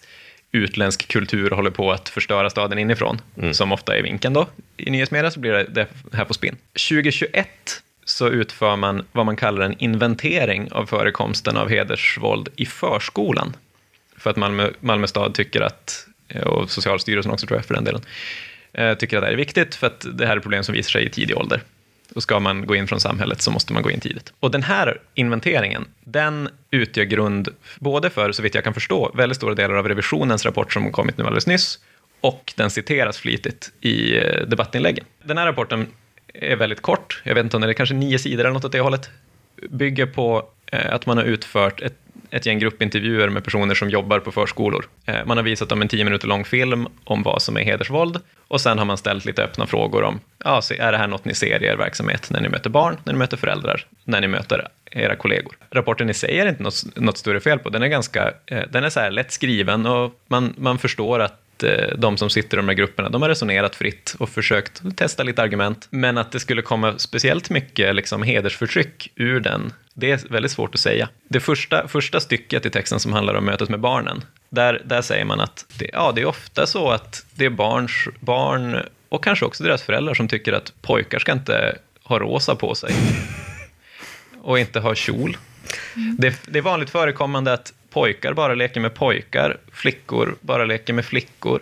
utländsk 0.51 1.07
kultur 1.07 1.49
håller 1.49 1.71
på 1.71 1.91
att 1.91 2.09
förstöra 2.09 2.49
staden 2.49 2.79
inifrån, 2.79 3.21
som 3.51 3.71
ofta 3.71 3.97
är 3.97 4.03
vinkeln 4.03 4.33
då 4.33 4.47
i 4.77 4.91
nyhetsmedia, 4.91 5.31
så 5.31 5.39
blir 5.39 5.51
det, 5.51 5.63
det 5.63 5.87
här 6.13 6.25
på 6.25 6.33
spinn. 6.33 6.55
2021 6.89 7.49
så 8.05 8.29
utför 8.29 8.75
man 8.75 9.05
vad 9.11 9.25
man 9.25 9.35
kallar 9.35 9.61
en 9.61 9.75
inventering 9.79 10.71
av 10.71 10.85
förekomsten 10.85 11.57
av 11.57 11.69
hedersvåld 11.69 12.49
i 12.55 12.65
förskolan. 12.65 13.55
För 14.17 14.29
att 14.29 14.35
Malmö, 14.35 14.69
Malmö 14.79 15.07
stad 15.07 15.33
tycker 15.33 15.61
att, 15.61 16.07
och 16.45 16.71
Socialstyrelsen 16.71 17.31
också 17.31 17.47
tror 17.47 17.57
jag 17.57 17.65
för 17.65 17.73
den 17.73 17.83
delen, 17.83 18.01
eh, 18.73 18.93
tycker 18.93 19.17
att 19.17 19.21
det 19.21 19.27
här 19.27 19.33
är 19.33 19.37
viktigt 19.37 19.75
för 19.75 19.87
att 19.87 20.05
det 20.13 20.25
här 20.25 20.37
är 20.37 20.39
problem 20.39 20.63
som 20.63 20.73
visar 20.73 20.89
sig 20.89 21.05
i 21.05 21.09
tidig 21.09 21.37
ålder. 21.37 21.61
Och 22.17 22.23
ska 22.23 22.39
man 22.39 22.65
gå 22.65 22.75
in 22.75 22.87
från 22.87 22.99
samhället 22.99 23.41
så 23.41 23.51
måste 23.51 23.73
man 23.73 23.83
gå 23.83 23.91
in 23.91 23.99
tidigt. 23.99 24.33
Och 24.39 24.51
den 24.51 24.63
här 24.63 25.01
inventeringen, 25.13 25.85
den 26.03 26.49
utgör 26.71 27.03
grund 27.03 27.49
både 27.79 28.09
för, 28.09 28.31
så 28.31 28.41
vitt 28.41 28.55
jag 28.55 28.63
kan 28.63 28.73
förstå, 28.73 29.11
väldigt 29.15 29.35
stora 29.35 29.55
delar 29.55 29.75
av 29.75 29.87
revisionens 29.87 30.45
rapport 30.45 30.73
som 30.73 30.91
kommit 30.91 31.17
nu 31.17 31.23
alldeles 31.23 31.47
nyss, 31.47 31.79
och 32.21 32.53
den 32.55 32.69
citeras 32.69 33.17
flitigt 33.17 33.71
i 33.81 34.17
eh, 34.17 34.47
debattinläggen. 34.47 35.05
Den 35.23 35.37
här 35.37 35.45
rapporten 35.45 35.87
är 36.33 36.55
väldigt 36.55 36.81
kort, 36.81 37.21
jag 37.23 37.35
vet 37.35 37.43
inte 37.43 37.57
om 37.57 37.61
det 37.61 37.69
är 37.69 37.73
kanske 37.73 37.95
nio 37.95 38.19
sidor 38.19 38.39
eller 38.39 38.53
något 38.53 38.65
åt 38.65 38.71
det 38.71 38.79
hållet, 38.79 39.09
bygger 39.69 40.05
på 40.05 40.49
eh, 40.71 40.93
att 40.93 41.05
man 41.05 41.17
har 41.17 41.25
utfört 41.25 41.81
ett, 41.81 41.97
ett 42.31 42.45
gäng 42.45 42.59
gruppintervjuer 42.59 43.29
med 43.29 43.43
personer 43.43 43.75
som 43.75 43.89
jobbar 43.89 44.19
på 44.19 44.31
förskolor. 44.31 44.85
Eh, 45.05 45.25
man 45.25 45.37
har 45.37 45.43
visat 45.43 45.69
dem 45.69 45.81
en 45.81 45.87
tio 45.87 46.03
minuter 46.03 46.27
lång 46.27 46.45
film 46.45 46.87
om 47.03 47.23
vad 47.23 47.41
som 47.41 47.57
är 47.57 47.61
hedersvåld 47.61 48.19
och 48.47 48.61
sen 48.61 48.77
har 48.77 48.85
man 48.85 48.97
ställt 48.97 49.25
lite 49.25 49.43
öppna 49.43 49.65
frågor 49.65 50.03
om, 50.03 50.19
ja, 50.43 50.61
är 50.79 50.91
det 50.91 50.97
här 50.97 51.07
något 51.07 51.25
ni 51.25 51.33
ser 51.33 51.63
i 51.63 51.65
er 51.65 51.75
verksamhet 51.75 52.29
när 52.31 52.41
ni 52.41 52.49
möter 52.49 52.69
barn, 52.69 52.97
när 53.03 53.13
ni 53.13 53.19
möter 53.19 53.37
föräldrar, 53.37 53.85
när 54.03 54.21
ni 54.21 54.27
möter 54.27 54.67
era 54.91 55.15
kollegor? 55.15 55.57
Rapporten 55.69 56.09
i 56.09 56.13
sig 56.13 56.39
är 56.39 56.43
det 56.43 56.49
inte 56.49 56.63
något, 56.63 56.95
något 56.95 57.17
större 57.17 57.39
fel 57.39 57.59
på, 57.59 57.69
den 57.69 57.83
är 57.83 57.87
ganska, 57.87 58.33
eh, 58.45 58.63
den 58.69 58.83
är 58.83 58.89
så 58.89 58.99
här 58.99 59.11
lätt 59.11 59.31
skriven 59.31 59.85
och 59.85 60.19
man, 60.27 60.53
man 60.57 60.77
förstår 60.77 61.19
att 61.19 61.46
att 61.57 61.63
eh, 61.63 61.97
de 61.97 62.17
som 62.17 62.29
sitter 62.29 62.57
i 62.57 62.59
de 62.59 62.67
här 62.67 62.75
grupperna, 62.75 63.09
de 63.09 63.21
har 63.21 63.29
resonerat 63.29 63.75
fritt 63.75 64.15
och 64.19 64.29
försökt 64.29 64.97
testa 64.97 65.23
lite 65.23 65.41
argument. 65.41 65.87
Men 65.89 66.17
att 66.17 66.31
det 66.31 66.39
skulle 66.39 66.61
komma 66.61 66.93
speciellt 66.97 67.49
mycket 67.49 67.95
liksom, 67.95 68.23
hedersförtryck 68.23 69.11
ur 69.15 69.39
den, 69.39 69.73
det 69.93 70.11
är 70.11 70.19
väldigt 70.29 70.51
svårt 70.51 70.75
att 70.75 70.81
säga. 70.81 71.09
Det 71.27 71.39
första, 71.39 71.87
första 71.87 72.19
stycket 72.19 72.65
i 72.65 72.69
texten 72.69 72.99
som 72.99 73.13
handlar 73.13 73.33
om 73.33 73.45
mötet 73.45 73.69
med 73.69 73.79
barnen, 73.79 74.23
där, 74.49 74.81
där 74.85 75.01
säger 75.01 75.25
man 75.25 75.39
att 75.39 75.65
det, 75.79 75.89
ja, 75.93 76.11
det 76.15 76.21
är 76.21 76.25
ofta 76.25 76.65
så 76.65 76.89
att 76.89 77.25
det 77.35 77.45
är 77.45 77.49
barns, 77.49 78.07
barn 78.19 78.77
och 79.09 79.23
kanske 79.23 79.45
också 79.45 79.63
deras 79.63 79.83
föräldrar 79.83 80.13
som 80.13 80.27
tycker 80.27 80.53
att 80.53 80.73
pojkar 80.81 81.19
ska 81.19 81.31
inte 81.31 81.77
ha 82.03 82.19
rosa 82.19 82.55
på 82.55 82.75
sig 82.75 82.93
och 84.41 84.59
inte 84.59 84.79
ha 84.79 84.95
kjol. 84.95 85.37
Det, 86.17 86.41
det 86.47 86.59
är 86.59 86.63
vanligt 86.63 86.89
förekommande 86.89 87.53
att 87.53 87.73
pojkar 87.97 88.33
bara 88.33 88.53
leker 88.55 88.79
med 88.81 88.93
pojkar, 88.93 89.57
flickor 89.73 90.35
bara 90.41 90.65
leker 90.65 90.93
med 90.93 91.05
flickor. 91.05 91.61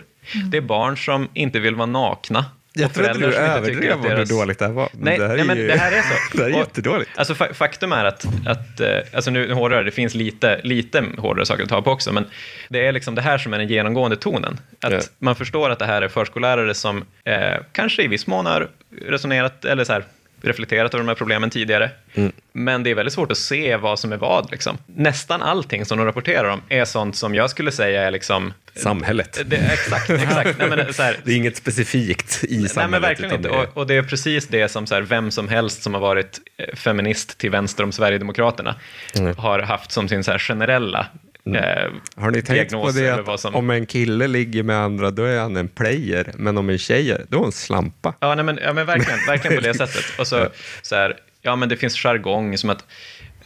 Det 0.50 0.56
är 0.56 0.60
barn 0.60 0.96
som 0.96 1.28
inte 1.34 1.58
vill 1.58 1.74
vara 1.74 1.86
nakna. 1.86 2.44
Jag 2.78 2.94
trodde 2.94 3.08
föräldrar 3.14 3.28
du 3.30 3.34
inte 3.36 3.46
överdrev 3.52 3.92
om 3.94 4.00
att 4.00 4.06
hur 4.10 4.16
deras- 4.16 4.28
dåligt 4.28 4.58
det 4.58 4.64
här 4.66 4.72
var. 4.72 4.88
Nej, 4.92 5.18
det 5.18 5.26
här 5.28 5.36
nej, 5.36 5.44
men 5.46 5.56
ju- 5.56 5.66
det 5.66 5.76
här 5.78 5.92
är 5.92 6.02
så. 6.02 6.14
det 6.36 6.42
här 6.42 6.50
är 6.50 6.54
Och- 6.54 6.58
jättedåligt. 6.60 7.10
Alltså 7.14 7.34
fa- 7.34 7.52
faktum 7.52 7.92
är 7.92 8.04
att, 8.04 8.26
att 8.46 8.80
eh, 8.80 8.88
alltså 9.14 9.30
nu 9.30 9.52
hårdare, 9.52 9.82
det 9.82 9.90
finns 9.90 10.14
lite, 10.14 10.60
lite 10.64 11.04
hårdare 11.18 11.46
saker 11.46 11.62
att 11.62 11.68
ta 11.68 11.82
på 11.82 11.90
också, 11.90 12.12
men 12.12 12.24
det 12.68 12.86
är 12.86 12.92
liksom 12.92 13.14
det 13.14 13.22
här 13.22 13.38
som 13.38 13.54
är 13.54 13.58
den 13.58 13.68
genomgående 13.68 14.16
tonen. 14.16 14.58
Att 14.80 14.92
Ja. 14.92 15.00
man 15.18 15.34
förstår 15.36 15.70
att 15.70 15.78
det 15.78 15.86
här 15.86 16.02
är 16.02 16.08
förskollärare 16.08 16.74
som 16.74 17.04
eh, 17.24 17.54
kanske 17.72 18.02
i 18.02 18.06
viss 18.06 18.26
mån 18.26 18.46
har 18.46 18.68
resonerat, 19.06 19.64
eller 19.64 19.84
så 19.84 19.92
här, 19.92 20.04
reflekterat 20.42 20.94
över 20.94 21.04
de 21.04 21.08
här 21.08 21.14
problemen 21.14 21.50
tidigare. 21.50 21.90
Mm. 22.14 22.32
Men 22.52 22.82
det 22.82 22.90
är 22.90 22.94
väldigt 22.94 23.12
svårt 23.14 23.30
att 23.32 23.38
se 23.38 23.76
vad 23.76 23.98
som 23.98 24.12
är 24.12 24.16
vad. 24.16 24.50
Liksom. 24.50 24.78
Nästan 24.86 25.42
allting 25.42 25.84
som 25.84 25.98
de 25.98 26.04
rapporterar 26.06 26.48
om 26.48 26.60
är 26.68 26.84
sånt 26.84 27.16
som 27.16 27.34
jag 27.34 27.50
skulle 27.50 27.72
säga 27.72 28.02
är 28.02 28.10
liksom... 28.10 28.52
Samhället. 28.74 29.40
Det, 29.46 29.56
exakt, 29.56 30.10
exakt. 30.10 30.58
Nej, 30.58 30.68
men 30.68 30.78
här, 30.78 31.16
Det 31.24 31.32
är 31.32 31.36
inget 31.36 31.56
specifikt 31.56 32.44
i 32.44 32.68
samhället. 32.68 32.90
Nej, 32.90 33.00
verkligen 33.00 33.34
inte. 33.34 33.48
det 33.48 33.54
är- 33.54 33.62
Och, 33.68 33.76
och 33.76 33.86
det 33.86 33.94
är 33.94 34.02
precis 34.02 34.48
det 34.48 34.68
som 34.68 34.86
så 34.86 34.94
här, 34.94 35.02
vem 35.02 35.30
som 35.30 35.48
helst 35.48 35.82
som 35.82 35.94
har 35.94 36.00
varit 36.00 36.38
eh, 36.56 36.74
feminist 36.76 37.38
till 37.38 37.50
vänster 37.50 37.84
om 37.84 37.92
Sverigedemokraterna 37.92 38.74
Mm. 39.18 39.36
har 39.36 39.58
haft 39.58 39.92
som 39.92 40.08
sin 40.08 40.24
så 40.24 40.30
här, 40.30 40.38
generella 40.38 41.06
eh, 41.54 41.92
Har 42.16 42.30
ni 42.30 42.42
tänkt 42.42 42.72
på 42.72 42.90
det 42.90 43.28
att 43.28 43.40
som... 43.40 43.54
om 43.54 43.70
en 43.70 43.86
kille 43.86 44.26
ligger 44.26 44.62
med 44.62 44.76
andra, 44.76 45.10
då 45.10 45.22
är 45.24 45.40
han 45.40 45.56
en 45.56 45.68
player, 45.68 46.32
men 46.34 46.58
om 46.58 46.70
en 46.70 46.78
tjej 46.78 47.10
är, 47.10 47.24
då 47.28 47.36
är 47.38 47.42
hon 47.42 47.52
slampa. 47.52 48.14
Ja, 48.20 48.34
nej, 48.34 48.44
men, 48.44 48.58
ja, 48.62 48.72
men 48.72 48.86
verkligen, 48.86 49.18
verkligen 49.26 49.56
på 49.56 49.62
det 49.62 49.74
sättet. 49.88 50.04
Och 50.18 50.26
så, 50.26 50.36
Ja. 50.36 50.48
så 50.82 50.96
här, 50.96 51.16
ja, 51.42 51.56
men 51.56 51.68
det 51.68 51.76
finns 51.76 51.96
jargong 51.96 52.58
som 52.58 52.70
att, 52.70 52.84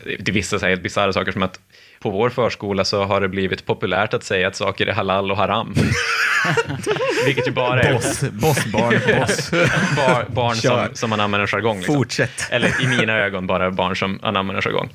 det 0.05 0.29
är 0.29 0.33
vissa 0.33 0.59
så 0.59 0.65
här 0.65 0.71
helt 0.71 0.83
bisarra 0.83 1.13
saker 1.13 1.33
som 1.33 1.43
att 1.43 1.61
på 2.03 2.11
vår 2.11 2.31
förskola 2.31 2.85
så 2.85 3.05
har 3.05 3.21
det 3.21 3.29
blivit 3.29 3.67
populärt 3.67 4.15
att 4.15 4.25
säga 4.25 4.49
att 4.49 4.57
saker 4.57 4.87
är 4.87 4.93
halal 4.93 5.31
och 5.31 5.37
haram. 5.37 5.75
Vilket 7.27 7.49
ju 7.49 7.53
bara 7.53 7.83
är 7.83 7.93
Boss, 7.93 8.21
bossbarn, 8.31 8.95
boss. 9.21 9.51
bar, 9.97 10.25
barn 10.35 10.57
som, 10.57 10.71
Kör. 10.71 10.89
som 10.93 11.11
man 11.11 11.21
använder 11.21 11.47
jargong. 11.47 11.77
Liksom. 11.77 11.95
Fortsätt. 11.95 12.49
Eller 12.51 12.83
i 12.83 12.87
mina 12.87 13.19
ögon 13.19 13.47
bara 13.47 13.71
barn 13.71 13.97
som 13.97 14.21
en 14.23 14.35
jargong. 14.63 14.89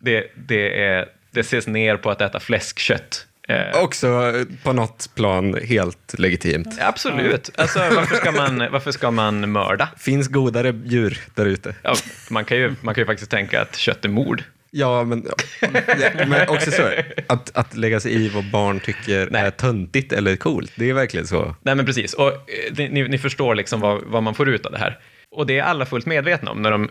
Det, 0.00 0.26
det, 0.48 0.84
är, 0.84 1.06
det 1.32 1.40
ses 1.40 1.66
ner 1.66 1.96
på 1.96 2.10
att 2.10 2.20
äta 2.20 2.40
fläskkött. 2.40 3.26
Eh, 3.48 3.82
Också 3.82 4.32
på 4.62 4.72
något 4.72 5.10
plan 5.14 5.54
helt 5.64 6.14
legitimt. 6.18 6.68
absolut. 6.80 7.50
Alltså, 7.56 7.78
varför, 7.78 8.14
ska 8.16 8.32
man, 8.32 8.58
varför 8.72 8.92
ska 8.92 9.10
man 9.10 9.52
mörda? 9.52 9.88
Finns 9.98 10.28
godare 10.28 10.80
djur 10.84 11.18
där 11.34 11.46
ute. 11.46 11.74
Ja, 11.82 11.94
man, 12.30 12.44
kan 12.44 12.56
ju, 12.56 12.74
man 12.80 12.94
kan 12.94 13.02
ju 13.02 13.06
faktiskt 13.06 13.30
tänka 13.30 13.60
att 13.62 13.76
kött 13.76 14.04
är 14.04 14.08
mord. 14.08 14.44
Ja, 14.70 15.04
men, 15.04 15.26
ja, 15.60 16.26
men 16.26 16.48
också 16.48 16.70
så, 16.70 16.82
att, 17.26 17.56
att 17.56 17.76
lägga 17.76 18.00
sig 18.00 18.12
i 18.24 18.28
vad 18.28 18.50
barn 18.50 18.80
tycker 18.80 19.28
Nej. 19.30 19.42
är 19.42 19.50
töntigt 19.50 20.12
eller 20.12 20.36
coolt, 20.36 20.72
det 20.74 20.90
är 20.90 20.94
verkligen 20.94 21.26
så. 21.26 21.54
Nej, 21.62 21.74
men 21.74 21.86
precis. 21.86 22.14
Och, 22.14 22.28
eh, 22.28 22.88
ni, 22.90 23.08
ni- 23.08 23.18
förstår 23.18 23.54
liksom 23.54 23.80
vad, 23.80 24.02
vad 24.04 24.22
man 24.22 24.34
får 24.34 24.48
ut 24.48 24.66
av 24.66 24.72
det 24.72 24.78
här. 24.78 24.98
Och 25.30 25.46
det 25.46 25.58
är 25.58 25.62
alla 25.62 25.86
fullt 25.86 26.06
medvetna 26.06 26.50
om 26.50 26.62
när 26.62 26.70
de 26.70 26.90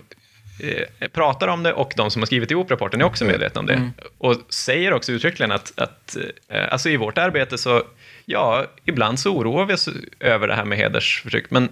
pratar 1.12 1.48
om 1.48 1.64
det 1.64 1.74
och 1.74 1.94
de 1.98 2.12
som 2.12 2.22
har 2.22 2.26
skrivit 2.26 2.52
ihop 2.52 2.72
rapporten 2.72 3.02
är 3.02 3.06
också 3.06 3.26
medvetna 3.26 3.60
om 3.60 3.66
det. 3.66 3.92
Och 4.18 4.36
säger 4.50 4.94
också 4.94 5.12
uttryckligen 5.12 5.52
att, 5.52 5.80
att 5.80 6.18
eh, 6.50 6.72
alltså 6.72 6.90
i 6.90 6.98
vårt 6.98 7.18
arbete 7.18 7.58
så, 7.58 7.84
ja, 8.26 8.66
ibland 8.86 9.20
så 9.20 9.32
oroar 9.32 9.66
vi 9.66 9.74
oss 9.74 9.90
över 10.20 10.48
det 10.48 10.56
här 10.56 10.66
med 10.66 10.78
hedersförtryck, 10.78 11.52
men 11.52 11.70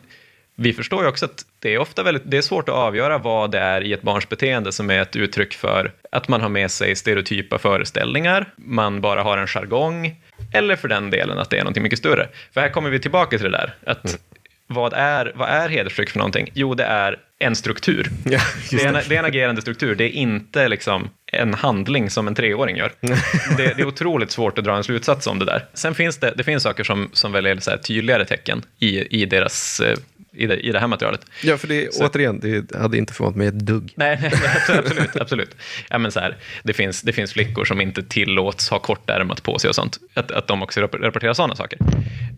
vi 0.55 0.73
förstår 0.73 1.03
ju 1.03 1.09
också 1.09 1.25
att 1.25 1.45
det 1.59 1.73
är 1.73 1.77
ofta 1.77 2.03
väldigt, 2.03 2.23
det 2.25 2.37
är 2.37 2.41
svårt 2.41 2.69
att 2.69 2.75
avgöra 2.75 3.17
vad 3.17 3.51
det 3.51 3.59
är 3.59 3.81
i 3.81 3.93
ett 3.93 4.01
barns 4.01 4.29
beteende 4.29 4.71
som 4.71 4.89
är 4.89 5.01
ett 5.01 5.15
uttryck 5.15 5.53
för 5.53 5.91
att 6.11 6.27
man 6.27 6.41
har 6.41 6.49
med 6.49 6.71
sig 6.71 6.95
stereotypa 6.95 7.57
föreställningar, 7.57 8.53
man 8.55 9.01
bara 9.01 9.23
har 9.23 9.37
en 9.37 9.47
jargong, 9.47 10.15
eller 10.53 10.75
för 10.75 10.87
den 10.87 11.09
delen 11.09 11.37
att 11.39 11.49
det 11.49 11.57
är 11.57 11.63
någonting 11.63 11.83
mycket 11.83 11.99
större. 11.99 12.29
För 12.53 12.61
här 12.61 12.69
kommer 12.69 12.89
vi 12.89 12.99
tillbaka 12.99 13.37
till 13.37 13.51
det 13.51 13.57
där, 13.57 13.75
att 13.85 14.19
vad, 14.67 14.93
är, 14.93 15.31
vad 15.35 15.49
är 15.49 15.69
hedersförtryck 15.69 16.09
för 16.09 16.19
någonting? 16.19 16.51
Jo, 16.53 16.73
det 16.73 16.83
är 16.83 17.19
en 17.39 17.55
struktur. 17.55 18.09
Ja, 18.25 18.39
Det 18.71 18.83
är, 18.83 18.87
en, 18.87 18.93
det. 18.93 19.15
är 19.15 19.19
en 19.19 19.25
agerande 19.25 19.61
struktur, 19.61 19.95
det 19.95 20.03
är 20.03 20.09
inte 20.09 20.67
liksom 20.67 21.09
en 21.31 21.53
handling 21.53 22.09
som 22.09 22.27
en 22.27 22.35
treåring 22.35 22.77
gör. 22.77 22.91
Det, 23.57 23.73
det 23.77 23.81
är 23.81 23.85
otroligt 23.85 24.31
svårt 24.31 24.57
att 24.57 24.63
dra 24.63 24.77
en 24.77 24.83
slutsats 24.83 25.27
om 25.27 25.39
det 25.39 25.45
där. 25.45 25.65
Sen 25.73 25.95
finns 25.95 26.17
det, 26.17 26.33
det 26.37 26.43
finns 26.43 26.63
saker 26.63 26.83
som, 26.83 27.09
som 27.13 27.31
väl 27.31 27.45
är 27.45 27.55
så 27.59 27.71
tydligare 27.77 28.25
tecken 28.25 28.61
i, 28.79 29.21
i, 29.21 29.25
deras, 29.25 29.79
eh, 29.79 29.97
i, 30.39 30.47
det, 30.47 30.57
i 30.59 30.71
det 30.71 30.79
här 30.79 30.87
materialet. 30.87 31.21
Ja, 31.43 31.57
för 31.57 31.67
det, 31.67 31.93
Så- 31.93 32.05
återigen, 32.07 32.39
det 32.39 32.75
hade 32.75 32.97
inte 32.97 33.13
förvånat 33.13 33.35
mig 33.37 33.47
ett 33.47 33.53
dugg. 33.59 33.93
Nej, 33.95 34.17
nej, 34.21 34.31
absolut. 34.79 35.15
absolut. 35.15 35.55
Ja, 35.89 35.97
men 35.97 36.11
så 36.11 36.19
här, 36.19 36.37
det, 36.63 36.73
finns, 36.73 37.01
det 37.01 37.13
finns 37.13 37.33
flickor 37.33 37.65
som 37.65 37.81
inte 37.81 38.03
tillåts 38.03 38.69
ha 38.69 38.79
kortärmat 38.79 39.43
på 39.43 39.59
sig 39.59 39.69
och 39.69 39.75
sånt. 39.75 39.97
Att, 40.13 40.31
att 40.31 40.47
de 40.47 40.63
också 40.63 40.79
rap- 40.81 41.01
rapporterar 41.01 41.33
sådana 41.33 41.55
saker. 41.55 41.79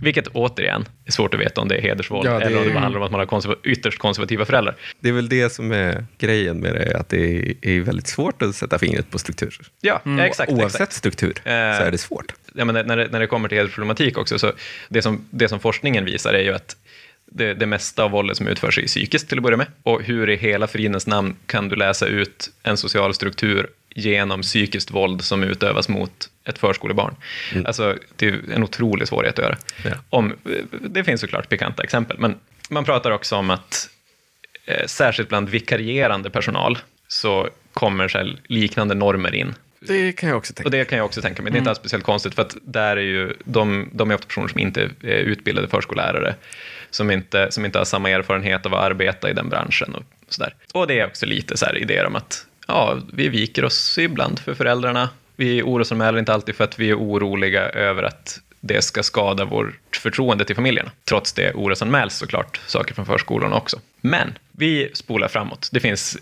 Vilket 0.01 0.27
återigen 0.27 0.85
är 1.05 1.11
svårt 1.11 1.33
att 1.33 1.39
veta 1.39 1.61
om 1.61 1.67
det 1.67 1.75
är 1.77 1.81
hedersvåld 1.81 2.27
Ja, 2.29 2.39
det 2.39 2.45
eller 2.45 2.57
om 2.57 2.63
det 2.67 2.73
bara 2.73 2.79
handlar 2.79 2.99
om 2.99 3.05
att 3.05 3.11
man 3.11 3.19
har 3.19 3.27
konserva- 3.27 3.55
ytterst 3.63 3.99
konservativa 3.99 4.45
föräldrar. 4.45 4.75
Det 4.99 5.09
är 5.09 5.13
väl 5.13 5.29
det 5.29 5.49
som 5.49 5.71
är 5.71 6.05
grejen 6.17 6.57
med 6.59 6.73
det, 6.73 6.97
att 6.99 7.09
det 7.09 7.55
är, 7.61 7.79
väldigt 7.81 8.07
svårt 8.07 8.41
att 8.41 8.55
sätta 8.55 8.79
fingret 8.79 9.09
på 9.11 9.19
struktur. 9.19 9.57
Ja, 9.81 10.01
ja 10.03 10.19
exakt. 10.25 10.51
Oavsett 10.51 10.65
exakt. 10.81 10.93
struktur 10.93 11.33
så 11.43 11.49
Eh, 11.49 11.55
är 11.55 11.91
det 11.91 11.97
svårt. 11.97 12.33
ja, 12.53 12.65
men 12.65 12.87
när, 12.87 12.97
det, 12.97 13.07
när 13.11 13.19
det 13.19 13.27
kommer 13.27 13.49
till 13.49 13.57
hedersproblematik 13.57 14.17
också, 14.17 14.39
så 14.39 14.51
det 14.89 15.01
som, 15.01 15.25
det 15.29 15.47
som 15.49 15.59
forskningen 15.59 16.05
visar 16.05 16.33
är 16.33 16.43
ju 16.43 16.53
att 16.53 16.75
det, 17.33 17.53
det 17.53 17.65
mesta 17.65 18.03
av 18.03 18.11
våldet 18.11 18.37
som 18.37 18.47
utförs 18.47 18.77
är 18.77 18.87
psykiskt 18.87 19.29
till 19.29 19.37
att 19.37 19.43
börja 19.43 19.57
med. 19.57 19.67
Och 19.83 20.03
hur 20.03 20.29
i 20.29 20.35
hela 20.35 20.67
fridens 20.67 21.07
namn 21.07 21.35
kan 21.45 21.69
du 21.69 21.75
läsa 21.75 22.05
ut 22.05 22.49
en 22.63 22.77
social 22.77 23.13
struktur 23.13 23.67
genom 23.95 24.41
psykiskt 24.41 24.91
våld 24.91 25.23
som 25.23 25.43
utövas 25.43 25.89
mot 25.89 26.29
ett 26.45 26.57
förskolebarn? 26.57 27.15
Alltså, 27.65 27.97
det 28.15 28.27
är 28.27 28.41
en 28.53 28.63
otrolig 28.63 29.07
svårighet 29.07 29.39
att 29.39 29.45
göra. 29.45 29.57
Ja. 29.83 29.91
Om, 30.09 30.33
det 30.81 31.03
finns 31.03 31.21
såklart 31.21 31.49
pikanta 31.49 31.83
exempel, 31.83 32.17
men 32.19 32.35
man 32.69 32.85
pratar 32.85 33.11
också 33.11 33.35
om 33.35 33.49
att 33.49 33.89
eh, 34.65 34.85
särskilt 34.85 35.29
bland 35.29 35.49
vikarierande 35.49 36.29
personal 36.29 36.77
så 37.07 37.49
kommer 37.73 38.07
så 38.07 38.33
liknande 38.47 38.95
normer 38.95 39.35
in 39.35 39.55
Det 39.85 40.11
kan 40.11 40.29
jag 40.29 40.37
också 40.37 40.53
tänka 40.53 40.67
och 40.67 40.71
det 40.71 40.85
kan 40.85 40.97
jag 40.97 41.05
också 41.05 41.21
tänka 41.21 41.43
mig. 41.43 41.51
Det 41.51 41.57
är 41.57 41.59
inte 41.59 41.69
alls 41.69 41.79
speciellt 41.79 42.03
konstigt, 42.03 42.35
för 42.35 42.41
att 42.41 42.57
där 42.61 42.97
är 42.97 43.01
ju, 43.01 43.33
de, 43.43 43.89
de 43.93 44.11
är 44.11 44.15
ofta 44.15 44.27
personer 44.27 44.47
som 44.47 44.59
inte 44.59 44.81
är 45.01 45.17
utbildade 45.17 45.67
förskollärare, 45.67 46.35
som 46.89 47.11
inte, 47.11 47.51
som 47.51 47.65
inte 47.65 47.77
har 47.77 47.85
samma 47.85 48.09
erfarenhet 48.09 48.65
av 48.65 48.73
att 48.73 48.83
arbeta 48.83 49.29
i 49.29 49.33
den 49.33 49.49
branschen 49.49 49.95
och 49.95 50.03
sådär. 50.27 50.53
Och 50.73 50.87
det 50.87 50.99
är 50.99 51.07
också 51.07 51.25
lite 51.25 51.57
så 51.57 51.65
här 51.65 51.77
idéer 51.77 52.05
om 52.05 52.15
att 52.15 52.45
ja, 52.67 52.97
vi 53.13 53.29
viker 53.29 53.65
oss 53.65 53.97
ibland 53.97 54.39
för 54.39 54.53
föräldrarna. 54.53 55.09
Vi 55.35 55.63
orosanmäler 55.63 56.19
inte 56.19 56.33
alltid 56.33 56.55
för 56.55 56.63
att 56.63 56.79
vi 56.79 56.89
är 56.89 56.95
oroliga 56.95 57.61
över 57.61 58.03
att 58.03 58.39
det 58.59 58.81
ska 58.81 59.03
skada 59.03 59.45
vårt 59.45 59.95
förtroende 59.95 60.45
till 60.45 60.55
familjerna. 60.55 60.91
Trots 61.03 61.33
det 61.33 61.53
orosanmäls 61.53 62.15
såklart 62.15 62.61
saker 62.67 62.93
från 62.93 63.05
förskolan 63.05 63.53
också. 63.53 63.79
Men 64.01 64.37
vi 64.51 64.89
spolar 64.93 65.27
framåt. 65.27 65.69
Det 65.71 65.79
finns 65.79 66.17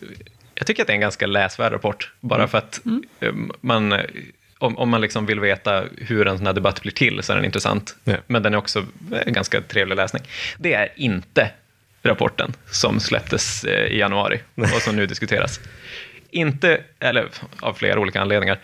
jag 0.60 0.68
tycker 0.68 0.84
att 0.84 0.88
det 0.88 0.94
är 0.94 0.96
en 0.96 1.02
ganska 1.02 1.28
läsvärd 1.28 1.74
rapport, 1.74 2.12
bara 2.20 2.48
för 2.48 2.58
att 2.58 2.82
eh, 3.20 3.34
man, 3.62 3.92
eh, 3.92 4.00
om, 4.58 4.78
om 4.78 4.90
man 4.90 5.02
liksom 5.02 5.26
vill 5.26 5.40
veta 5.40 5.84
hur 5.98 6.28
en 6.28 6.38
sån 6.38 6.46
här 6.46 6.54
debatt 6.54 6.82
blir 6.82 6.92
till 6.92 7.24
så 7.24 7.32
är 7.32 7.36
den 7.36 7.46
intressant. 7.46 7.96
Ja. 8.04 8.16
Men 8.28 8.44
den 8.44 8.54
är 8.54 8.58
också 8.58 8.86
en 9.26 9.34
ganska 9.34 9.62
trevlig 9.62 9.96
läsning. 9.96 10.24
Det 10.58 10.74
är 10.74 10.90
inte 10.96 11.52
rapporten 12.04 12.54
som 12.72 13.00
släpptes 13.00 13.64
eh, 13.64 13.86
i 13.86 14.00
januari 14.00 14.40
och 14.56 14.82
som 14.82 14.96
nu 14.96 15.06
diskuteras. 15.06 15.60
Inte, 16.32 16.82
eller 17.00 17.28
av 17.60 17.74
flera 17.74 18.00
olika 18.00 18.22
anledningar, 18.22 18.60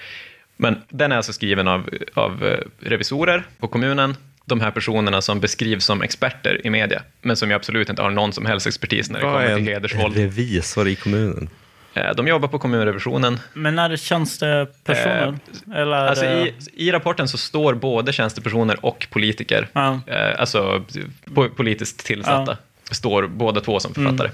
men 0.58 0.82
den 0.90 1.12
är 1.12 1.16
alltså 1.18 1.34
skriven 1.34 1.68
av, 1.68 1.90
av 2.14 2.58
revisorer 2.80 3.44
på 3.60 3.68
kommunen, 3.68 4.16
de 4.46 4.62
här 4.62 4.72
personerna 4.72 5.22
som 5.22 5.40
beskrivs 5.40 5.86
som 5.86 6.02
experter 6.02 6.62
i 6.68 6.70
media, 6.70 7.02
men 7.22 7.36
som 7.36 7.50
ju 7.50 7.56
absolut 7.56 7.90
inte 7.90 8.02
har 8.02 8.10
någon 8.10 8.34
som 8.34 8.46
helst 8.46 8.68
expertis 8.68 9.10
när 9.10 9.20
det 9.20 9.26
Vad 9.26 9.34
kommer 9.34 9.46
är 9.46 9.56
till 9.56 9.68
en 9.68 9.74
hedersvåld. 9.74 10.18
revisor 10.18 10.88
i 10.88 10.96
kommunen? 10.96 11.50
Eh, 11.96 12.16
De 12.16 12.28
jobbar 12.28 12.48
på 12.48 12.60
kommunrevisionen. 12.60 13.40
Men 13.54 13.80
är 13.80 13.90
det 13.90 13.98
tjänstepersoner? 13.98 15.36
Eller 15.76 15.98
är 15.98 16.08
Alltså 16.08 16.26
det... 16.26 16.48
i, 16.48 16.54
I 16.88 16.92
rapporten 16.92 17.28
så 17.28 17.38
står 17.38 17.74
både 17.74 18.14
tjänstepersoner 18.14 18.86
och 18.86 19.08
politiker, 19.12 19.68
Ja. 19.74 20.00
eh, 20.08 20.40
alltså 20.40 20.84
po- 21.26 21.50
politiskt 21.50 22.06
tillsatta, 22.06 22.58
står 22.92 23.28
båda 23.28 23.62
två 23.62 23.80
som 23.80 23.94
författare. 23.94 24.30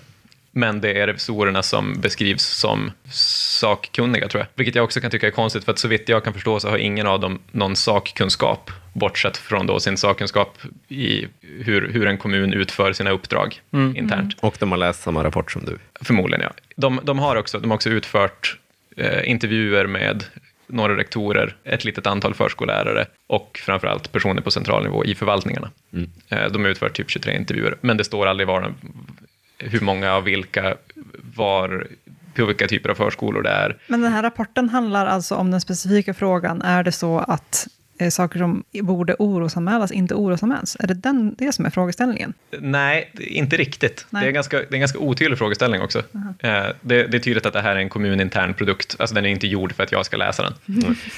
Men 0.54 0.82
det 0.82 1.00
är 1.02 1.08
revisorerna 1.08 1.64
som 1.64 2.02
beskrivs 2.02 2.44
som 2.46 2.92
sakkunniga, 3.12 4.28
tror 4.28 4.40
jag. 4.42 4.48
Vilket 4.56 4.76
jag 4.76 4.84
också 4.84 5.02
kan 5.02 5.12
tycka 5.12 5.28
är 5.28 5.32
konstigt, 5.32 5.64
för 5.66 5.72
att 5.72 5.80
så 5.80 5.88
vitt 5.88 6.10
jag 6.10 6.24
kan 6.24 6.34
förstå 6.34 6.60
så 6.60 6.70
har 6.70 6.78
ingen 6.78 7.08
av 7.08 7.20
dem 7.20 7.40
någon 7.52 7.76
sakkunskap 7.76 8.72
bortsett 8.94 9.38
från 9.38 9.68
då 9.68 9.80
sin 9.80 9.98
sakkunskap 9.98 10.58
i 10.88 11.28
hur, 11.42 11.90
hur 11.94 12.08
en 12.08 12.18
kommun 12.18 12.54
utför 12.54 12.94
sina 12.94 13.12
uppdrag 13.12 13.62
internt. 13.96 14.36
Och 14.40 14.56
de 14.60 14.72
har 14.72 14.78
läst 14.78 15.04
samma 15.04 15.24
rapport 15.24 15.52
som 15.52 15.66
du. 15.66 15.78
Förmodligen, 16.02 16.42
ja. 16.42 16.52
De, 16.76 17.00
de, 17.04 17.20
har 17.20 17.36
också, 17.36 17.60
de 17.60 17.72
har 17.72 17.76
också 17.76 17.90
utfört 17.90 18.58
eh, 18.98 19.30
intervjuer 19.30 19.88
med 19.88 20.24
några 20.68 20.98
rektorer, 20.98 21.56
ett 21.64 21.86
litet 21.86 22.08
antal 22.08 22.34
förskollärare 22.34 23.06
och 23.28 23.60
framförallt 23.66 24.12
personer 24.12 24.42
på 24.42 24.52
central 24.52 24.84
nivå 24.84 25.06
i 25.06 25.16
förvaltningarna. 25.16 25.72
Eh, 26.30 26.52
de 26.52 26.64
har 26.64 26.72
utfört 26.72 26.98
typ 26.98 27.10
23 27.10 27.36
intervjuer, 27.36 27.78
men 27.82 27.98
det 27.98 28.04
står 28.04 28.28
aldrig 28.28 28.48
var, 28.48 28.74
hur 29.58 29.82
många 29.82 30.14
av 30.14 30.24
vilka, 30.24 30.76
var, 31.36 31.88
på 32.36 32.46
vilka 32.46 32.68
typer 32.68 32.90
av 32.90 32.96
förskolor 32.96 33.42
det 33.42 33.50
är. 33.50 33.78
Men 33.88 34.02
den 34.02 34.12
här 34.12 34.24
rapporten 34.24 34.70
handlar 34.70 35.06
alltså 35.06 35.36
om 35.36 35.52
den 35.52 35.62
specifika 35.62 36.14
frågan, 36.14 36.62
är 36.62 36.84
det 36.84 36.92
så 36.92 37.20
att 37.20 37.68
saker 38.10 38.40
som 38.40 38.64
borde 38.82 39.16
orosanmälas 39.20 39.92
inte 39.92 40.14
orosanmäls? 40.16 40.78
Är 40.80 40.88
det 40.88 40.94
den, 40.94 41.36
det 41.38 41.54
som 41.54 41.66
är 41.66 41.70
frågeställningen? 41.70 42.34
Nej, 42.60 43.12
inte 43.18 43.58
riktigt. 43.58 44.06
Nej. 44.10 44.22
Det, 44.22 44.26
är 44.26 44.28
en 44.28 44.34
ganska, 44.34 44.58
det 44.58 44.64
är 44.64 44.74
en 44.74 44.80
ganska 44.80 45.00
otydlig 45.00 45.38
frågeställning 45.38 45.82
också. 45.82 46.00
Eh, 46.00 46.66
det, 46.82 47.08
det 47.08 47.18
är 47.18 47.20
tydligt 47.20 47.46
att 47.46 47.54
det 47.54 47.62
här 47.62 47.76
är 47.76 47.80
en 47.80 47.90
kommunintern 47.90 48.54
produkt. 48.54 48.96
Alltså 49.00 49.16
den 49.16 49.26
är 49.26 49.30
inte 49.30 49.48
gjord 49.48 49.74
för 49.74 49.84
att 49.84 49.92
jag 49.92 50.06
ska 50.06 50.18
läsa 50.18 50.44
den. 50.44 50.54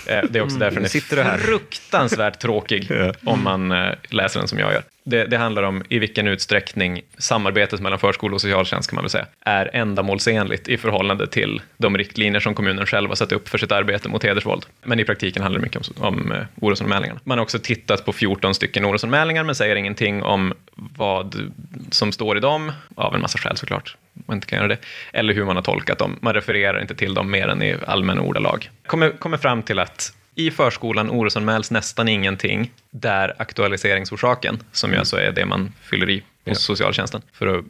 Eh, 0.07 0.23
det 0.30 0.39
är 0.39 0.43
också 0.43 0.57
därför 0.57 0.76
den 0.76 0.84
Nu 0.84 0.89
sitter 0.89 1.15
du 1.15 1.22
är 1.22 1.26
här. 1.26 1.38
fruktansvärt 1.38 2.39
tråkig 2.39 2.91
om 3.23 3.43
man 3.43 3.72
eh, 3.72 3.93
läser 4.10 4.39
den 4.39 4.47
som 4.47 4.60
jag 4.60 4.73
gör. 4.73 4.84
Det, 5.05 5.25
det 5.25 5.38
handlar 5.38 5.63
om 5.63 5.84
i 5.89 5.99
vilken 5.99 6.27
utsträckning 6.27 7.01
samarbetet 7.17 7.80
mellan 7.80 7.99
förskola 7.99 8.35
och 8.35 8.41
socialtjänst 8.41 8.89
kan 8.89 8.95
man 8.95 9.03
väl 9.03 9.09
säga, 9.09 9.25
är 9.39 9.69
ändamålsenligt 9.73 10.67
i 10.67 10.77
förhållande 10.77 11.27
till 11.27 11.61
de 11.77 11.97
riktlinjer 11.97 12.39
som 12.39 12.55
kommunen 12.55 12.85
själv 12.85 13.09
har 13.09 13.15
satt 13.15 13.31
upp 13.31 13.49
för 13.49 13.57
sitt 13.57 13.71
arbete 13.71 14.09
mot 14.09 14.23
hedersvåld. 14.23 14.65
Men 14.84 14.99
i 14.99 15.05
praktiken 15.05 15.43
handlar 15.43 15.59
det 15.59 15.63
mycket 15.63 15.89
om, 15.99 16.05
om 16.05 16.31
eh, 16.31 16.38
orosanmälningarna. 16.55 17.19
Man 17.23 17.38
har 17.38 17.43
också 17.43 17.59
tittat 17.59 18.05
på 18.05 18.13
14 18.13 18.53
stycken 18.53 18.85
orosanmälningar 18.85 19.43
men 19.43 19.55
säger 19.55 19.75
ingenting 19.75 20.23
om 20.23 20.53
vad 20.75 21.51
som 21.91 22.11
står 22.11 22.38
i 22.38 22.39
dem, 22.39 22.71
av 22.95 23.15
en 23.15 23.21
massa 23.21 23.38
skäl 23.38 23.57
såklart, 23.57 23.97
man 24.13 24.38
inte 24.38 24.47
kan 24.47 24.57
göra 24.57 24.67
det, 24.67 24.77
eller 25.13 25.34
hur 25.34 25.45
man 25.45 25.55
har 25.55 25.63
tolkat 25.63 25.99
dem. 25.99 26.17
Man 26.21 26.34
refererar 26.34 26.81
inte 26.81 26.95
till 26.95 27.13
dem 27.13 27.31
mer 27.31 27.47
än 27.47 27.61
i 27.61 27.75
allmänna 27.88 28.21
ordalag. 28.21 28.69
Kommer, 28.85 29.09
kommer 29.09 29.38
fram 29.38 29.63
till 29.63 29.80
att 29.80 30.13
i 30.35 30.51
förskolan 30.51 31.10
orosanmäls 31.10 31.72
nästan 31.72 32.07
ingenting 32.07 32.72
där 32.91 33.35
aktualiseringsorsaken, 33.38 34.60
som 34.72 34.91
ju 34.91 34.97
alltså 34.97 35.18
är 35.18 35.31
det 35.31 35.45
man 35.45 35.73
fyller 35.81 36.10
i 36.10 36.23
hos 36.45 36.64
socialtjänsten 36.64 37.22
för 37.34 37.47
att 37.47 37.65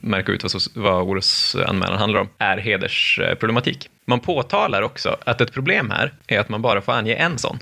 märka 0.00 0.32
ut 0.32 0.42
vad, 0.42 0.52
vad 0.74 1.02
orosanmälan 1.02 1.98
handlar 1.98 2.20
om, 2.20 2.28
är 2.38 2.56
hedersproblematik. 2.56 3.90
Man 4.04 4.20
påtalar 4.20 4.82
också 4.82 5.16
att 5.24 5.40
ett 5.40 5.52
problem 5.52 5.90
här 5.90 6.12
är 6.26 6.40
att 6.40 6.48
man 6.48 6.62
bara 6.62 6.80
får 6.80 6.92
ange 6.92 7.14
en 7.14 7.38
sån. 7.38 7.58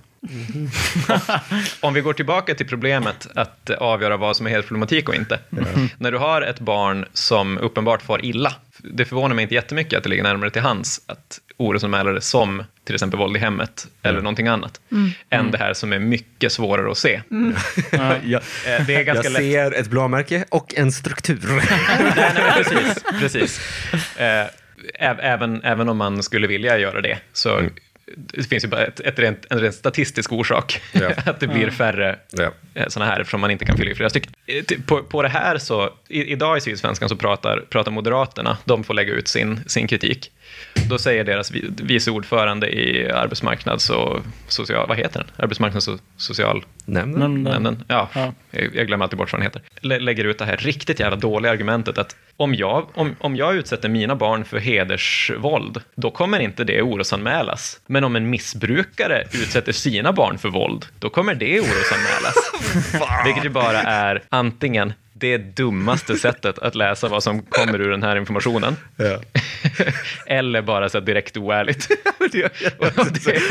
Och 1.81 1.87
om 1.89 1.95
vi 1.95 2.01
går 2.01 2.13
tillbaka 2.13 2.55
till 2.55 2.67
problemet 2.69 3.27
att 3.35 3.71
avgöra 3.71 4.17
vad 4.17 4.37
som 4.37 4.47
är 4.47 4.51
hedersproblematik 4.51 5.09
och 5.09 5.15
inte. 5.15 5.39
När 5.99 6.13
du 6.13 6.19
har 6.19 6.43
ett 6.43 6.61
barn 6.61 7.07
som 7.13 7.59
uppenbart 7.59 8.03
far 8.03 8.25
illa, 8.25 8.53
det 8.79 9.05
förvånar 9.05 9.35
mig 9.35 9.43
inte 9.43 9.55
jättemycket 9.55 9.97
att 9.97 10.03
det 10.03 10.11
ligger 10.11 10.23
närmare 10.23 10.51
till 10.51 10.63
hands 10.63 11.01
att 11.07 11.41
orosanmäla 11.57 12.11
det 12.13 12.21
som 12.21 12.63
till 12.85 12.95
exempel 12.95 13.19
våld 13.19 13.37
i 13.37 13.41
hemmet 13.41 13.87
eller 14.03 14.21
någonting 14.21 14.49
annat, 14.49 14.81
än 15.31 15.51
det 15.51 15.59
här 15.59 15.75
som 15.75 15.93
är 15.93 15.99
mycket 15.99 16.53
svårare 16.53 16.91
att 16.91 16.99
se. 16.99 17.23
Jag, 18.25 18.43
Eh, 18.67 18.87
Det 18.87 18.95
är 18.95 19.03
ganska 19.03 19.25
jag 19.25 19.33
lätt. 19.33 19.43
ser 19.43 19.73
ett 19.73 19.87
blåmärke 19.89 20.45
och 20.49 20.75
en 20.77 20.93
struktur. 20.93 21.41
Nej, 22.17 22.33
nej, 22.35 22.53
precis. 22.65 23.03
precis. 23.21 23.61
Eh, 24.17 24.47
även, 24.99 25.63
även 25.65 25.89
om 25.89 25.97
man 25.97 26.23
skulle 26.23 26.47
vilja 26.47 26.79
göra 26.79 27.01
det, 27.01 27.19
så 27.33 27.63
det 28.17 28.43
finns 28.49 28.65
ju 28.65 28.69
bara 28.69 28.85
ett, 28.85 29.01
ett 29.01 29.19
rent, 29.19 29.47
en 29.51 29.61
rent 29.61 29.75
statistisk 29.75 30.33
orsak 30.33 30.81
Ja. 30.93 31.11
att 31.27 31.41
det 31.41 31.47
blir 31.47 31.71
färre 31.71 32.19
Ja. 32.31 32.51
eh, 32.75 32.89
sådana 32.89 33.11
här, 33.13 33.21
eftersom 33.21 33.41
man 33.41 33.51
inte 33.51 33.65
kan 33.65 33.77
fylla 33.77 33.91
i 33.91 33.95
flera 33.95 34.11
stycken. 34.11 34.33
Eh, 34.47 34.65
till- 34.65 34.83
På, 34.83 35.03
på 35.03 35.23
det 35.23 35.29
här 35.29 35.59
så, 35.59 35.91
i, 36.09 36.25
idag 36.33 36.57
i 36.57 36.61
Sydsvenskan 36.61 37.09
så 37.09 37.17
pratar, 37.17 37.65
pratar 37.71 37.91
Moderaterna, 37.93 38.59
de 38.65 38.85
får 38.85 38.95
lägga 38.95 39.13
ut 39.13 39.29
sin, 39.29 39.61
sin 39.67 39.89
kritik. 39.89 40.31
Då 40.89 40.99
säger 40.99 41.25
deras 41.25 41.51
vi- 41.51 41.71
vice 41.83 42.11
ordförande 42.11 42.69
i 42.69 43.11
arbetsmarknads 43.11 43.91
och 43.91 44.21
social, 44.49 44.89
vad 44.89 44.97
heter 44.97 45.19
den? 45.21 45.29
Arbetsmarknads 45.45 45.89
och 45.89 46.01
social 46.17 46.65
Nämnden. 46.85 47.43
Nämnden. 47.43 47.85
Ja, 47.89 48.09
Ja. 48.15 48.33
Jag, 48.51 48.77
jag 48.77 48.87
glömmer 48.87 49.05
alltid 49.05 49.19
bort 49.19 49.33
vad 49.33 49.41
den 49.41 49.47
heter. 49.47 49.63
Lä- 49.81 49.99
lägger 49.99 50.25
ut 50.25 50.39
det 50.39 50.45
här 50.45 50.57
riktigt 50.57 51.01
jävla 51.01 51.17
dåliga 51.17 51.53
argumentet 51.53 51.99
att 51.99 52.17
om 52.37 52.55
jag, 52.55 52.87
om, 52.95 53.17
om 53.19 53.37
jag 53.37 53.55
utsätter 53.57 53.89
mina 53.89 54.17
barn 54.17 54.45
för 54.45 54.59
hedersvåld, 54.59 55.81
då 55.95 56.11
kommer 56.11 56.39
inte 56.41 56.65
det 56.65 56.83
orosanmälas. 56.83 57.81
Men 57.87 58.05
om 58.05 58.17
en 58.17 58.31
missbrukare 58.31 59.25
utsätter 59.33 59.73
sina 59.73 60.13
barn 60.13 60.39
för 60.39 60.49
våld, 60.49 60.87
då 60.99 61.11
kommer 61.11 61.35
det 61.35 61.61
orosanmälas. 61.61 62.35
Vilket 63.25 63.45
ju 63.45 63.49
bara 63.49 63.79
är 63.83 64.23
antingen 64.29 64.93
det 65.17 65.39
dummaste 65.39 66.17
sättet 66.19 66.59
att 66.59 66.75
läsa 66.75 67.09
vad 67.09 67.23
som 67.23 67.43
kommer 67.43 67.81
ur 67.81 67.91
den 67.91 68.03
här 68.03 68.17
informationen, 68.17 68.77
Ja. 68.97 69.21
eller 70.27 70.63
bara 70.63 70.89
så 70.89 71.01
direkt 71.01 71.37
oärligt. 71.37 71.89
det 72.33 72.43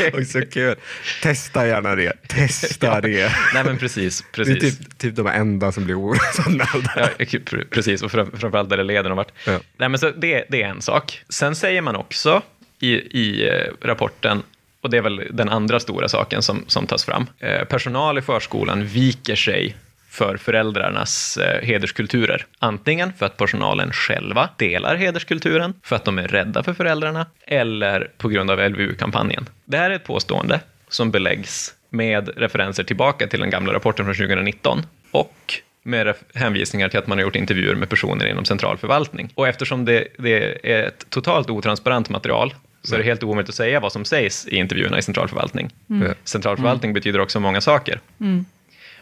är 0.06 0.20
också 0.20 0.40
kul. 0.52 0.74
Testa 1.22 1.66
gärna 1.66 1.94
det. 1.94 2.12
Testa 2.28 3.00
det. 3.00 3.32
Nej 3.54 3.64
men 3.64 3.78
precis, 3.78 4.20
Det 4.34 4.42
är 4.42 4.44
precis. 4.44 4.78
typ, 4.78 4.98
typ 4.98 5.16
de 5.16 5.26
enda 5.26 5.72
som 5.72 5.84
blir 5.84 6.00
orosanmälda. 6.00 6.92
Ja, 6.96 7.08
pr- 7.18 7.66
precis, 7.70 8.02
och 8.02 8.10
fram, 8.12 8.30
framförallt 8.36 8.70
där 8.70 8.76
det 8.76 8.82
leder 8.84 9.08
någon 9.08 9.16
vart. 9.16 9.32
Ja. 9.46 9.60
Nej, 9.76 9.88
men 9.88 9.98
så 9.98 10.10
det, 10.10 10.44
det 10.48 10.62
är 10.62 10.68
en 10.68 10.82
sak. 10.82 11.22
Sen 11.28 11.56
säger 11.56 11.80
man 11.82 11.96
också 11.96 12.42
i, 12.80 12.92
i 12.94 13.48
eh, 13.48 13.86
rapporten, 13.86 14.42
och 14.80 14.90
det 14.90 14.96
är 14.96 15.02
väl 15.02 15.22
den 15.30 15.48
andra 15.48 15.80
stora 15.80 16.08
saken 16.08 16.42
som, 16.42 16.64
som 16.66 16.86
tas 16.86 17.04
fram, 17.04 17.26
eh, 17.40 17.64
personal 17.64 18.18
i 18.18 18.22
förskolan 18.22 18.86
viker 18.86 19.36
sig 19.36 19.76
för 20.14 20.36
föräldrarnas 20.36 21.36
eh, 21.36 21.62
hederskulturer. 21.62 22.46
Antingen 22.58 23.12
för 23.12 23.26
att 23.26 23.36
personalen 23.36 23.92
själva 23.92 24.48
delar 24.56 24.96
hederskulturen, 24.96 25.74
för 25.82 25.96
att 25.96 26.04
de 26.04 26.18
är 26.18 26.28
rädda 26.28 26.62
för 26.62 26.74
föräldrarna, 26.74 27.26
eller 27.46 28.10
på 28.18 28.28
grund 28.28 28.50
av 28.50 28.58
LVU-kampanjen. 28.70 29.48
Det 29.64 29.76
här 29.76 29.90
är 29.90 29.94
ett 29.94 30.04
påstående 30.04 30.60
som 30.88 31.10
beläggs 31.10 31.74
med 31.90 32.30
referenser 32.36 32.84
tillbaka 32.84 33.26
till 33.26 33.40
den 33.40 33.50
gamla 33.50 33.72
rapporten 33.72 34.04
från 34.04 34.14
2019 34.14 34.86
och 35.10 35.54
med 35.82 36.14
hänvisningar 36.34 36.88
till 36.88 36.98
att 36.98 37.06
man 37.06 37.18
har 37.18 37.22
gjort 37.22 37.36
intervjuer 37.36 37.74
med 37.74 37.88
personer 37.88 38.26
inom 38.26 38.44
central 38.44 38.78
förvaltning. 38.78 39.32
Och 39.34 39.48
eftersom 39.48 39.84
det, 39.84 40.08
det 40.18 40.72
är 40.72 40.82
ett 40.82 41.06
totalt 41.10 41.50
otransparent 41.50 42.08
material 42.08 42.54
så 42.82 42.94
är 42.94 42.98
det 42.98 43.04
helt 43.04 43.22
omöjligt 43.22 43.48
att 43.48 43.54
säga 43.54 43.80
vad 43.80 43.92
som 43.92 44.04
sägs 44.04 44.46
i 44.46 44.56
intervjuerna 44.56 44.98
i 44.98 45.02
central 45.02 45.28
förvaltning. 45.28 45.70
Mm. 45.90 46.14
Central 46.24 46.56
förvaltning 46.56 46.92
betyder 46.92 47.20
också 47.20 47.40
många 47.40 47.60
saker. 47.60 48.00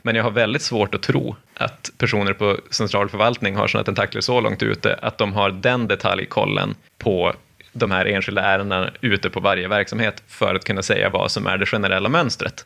Men 0.02 0.14
jag 0.16 0.22
har 0.24 0.30
väldigt 0.30 0.62
svårt 0.62 0.94
att 0.94 1.02
tro 1.02 1.36
att 1.54 1.90
personer 1.98 2.32
på 2.32 2.56
central 2.70 3.08
förvaltning 3.08 3.56
har 3.56 3.66
sina 3.68 3.84
tentakler 3.84 4.20
så 4.20 4.40
långt 4.40 4.62
ute 4.62 4.94
att 5.02 5.18
de 5.18 5.32
har 5.32 5.50
den 5.50 5.88
detaljkollen 5.88 6.74
på 6.98 7.34
de 7.72 7.90
här 7.90 8.06
enskilda 8.06 8.42
ärendena 8.42 8.90
ute 9.00 9.30
på 9.30 9.40
varje 9.40 9.68
verksamhet 9.68 10.22
för 10.28 10.54
att 10.54 10.64
kunna 10.64 10.82
säga 10.82 11.08
vad 11.10 11.30
som 11.30 11.46
är 11.46 11.58
det 11.58 11.66
generella 11.66 12.08
mönstret. 12.08 12.64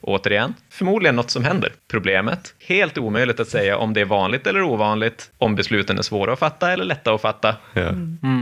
Återigen, 0.00 0.54
förmodligen 0.70 1.16
något 1.16 1.30
som 1.30 1.44
händer. 1.44 1.72
Problemet, 1.90 2.54
helt 2.68 2.98
omöjligt 2.98 3.40
att 3.40 3.48
säga 3.48 3.76
om 3.78 3.94
det 3.94 4.00
är 4.00 4.04
vanligt 4.04 4.46
eller 4.46 4.62
ovanligt, 4.62 5.30
om 5.38 5.54
besluten 5.54 5.98
är 5.98 6.02
svåra 6.02 6.32
att 6.32 6.38
fatta 6.38 6.72
eller 6.72 6.84
lätta 6.84 7.12
att 7.14 7.20
fatta, 7.20 7.56
Ja. 7.72 7.90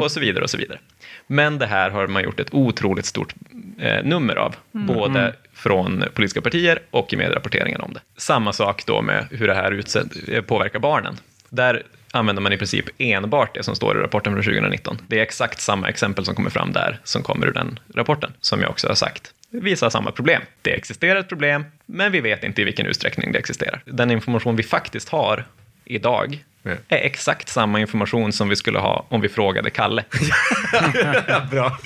och 0.02 0.10
så 0.12 0.20
vidare. 0.20 0.44
och 0.44 0.50
så 0.50 0.56
vidare. 0.58 0.78
Men 1.26 1.58
det 1.58 1.66
här 1.66 1.90
har 1.90 2.06
man 2.06 2.22
gjort 2.22 2.40
ett 2.40 2.48
otroligt 2.54 3.06
stort 3.06 3.34
eh, 3.78 4.04
nummer 4.04 4.36
av, 4.36 4.54
både 4.72 5.34
från 5.56 6.04
politiska 6.14 6.40
partier 6.40 6.78
och 6.90 7.12
i 7.12 7.16
medierapporteringen 7.16 7.80
om 7.80 7.92
det. 7.92 8.00
Samma 8.16 8.52
sak 8.52 8.86
då 8.86 9.02
med 9.02 9.26
hur 9.30 9.46
det 9.46 9.54
här 9.54 9.72
utsätt, 9.72 10.06
påverkar 10.46 10.78
barnen. 10.78 11.16
Där 11.48 11.82
använder 12.10 12.42
man 12.42 12.52
i 12.52 12.56
princip 12.56 12.84
enbart 12.98 13.54
det 13.54 13.62
som 13.62 13.76
står 13.76 13.98
i 13.98 14.00
rapporten 14.00 14.32
från 14.32 14.42
2019. 14.42 14.98
Det 15.08 15.18
är 15.18 15.22
exakt 15.22 15.60
samma 15.60 15.88
exempel 15.88 16.24
som 16.24 16.34
kommer 16.34 16.50
fram 16.50 16.72
där, 16.72 17.00
som 17.04 17.22
kommer 17.22 17.46
ur 17.46 17.52
den 17.52 17.78
rapporten, 17.94 18.32
som 18.40 18.60
jag 18.60 18.70
också 18.70 18.88
har 18.88 18.94
sagt. 18.94 19.32
Visar 19.50 19.90
samma 19.90 20.10
problem. 20.10 20.42
Det 20.62 20.70
existerar 20.70 21.20
ett 21.20 21.28
problem, 21.28 21.64
men 21.86 22.12
vi 22.12 22.20
vet 22.20 22.44
inte 22.44 22.62
i 22.62 22.64
vilken 22.64 22.86
utsträckning 22.86 23.32
det 23.32 23.38
existerar. 23.38 23.82
Den 23.84 24.10
information 24.10 24.56
vi 24.56 24.62
faktiskt 24.62 25.08
har 25.08 25.44
idag 25.84 26.44
är 26.88 26.96
exakt 26.96 27.48
samma 27.48 27.80
information 27.80 28.32
som 28.32 28.48
vi 28.48 28.56
skulle 28.56 28.78
ha 28.78 29.06
om 29.08 29.20
vi 29.20 29.28
frågade 29.28 29.70
Kalle. 29.70 30.04
Bra. 31.50 31.78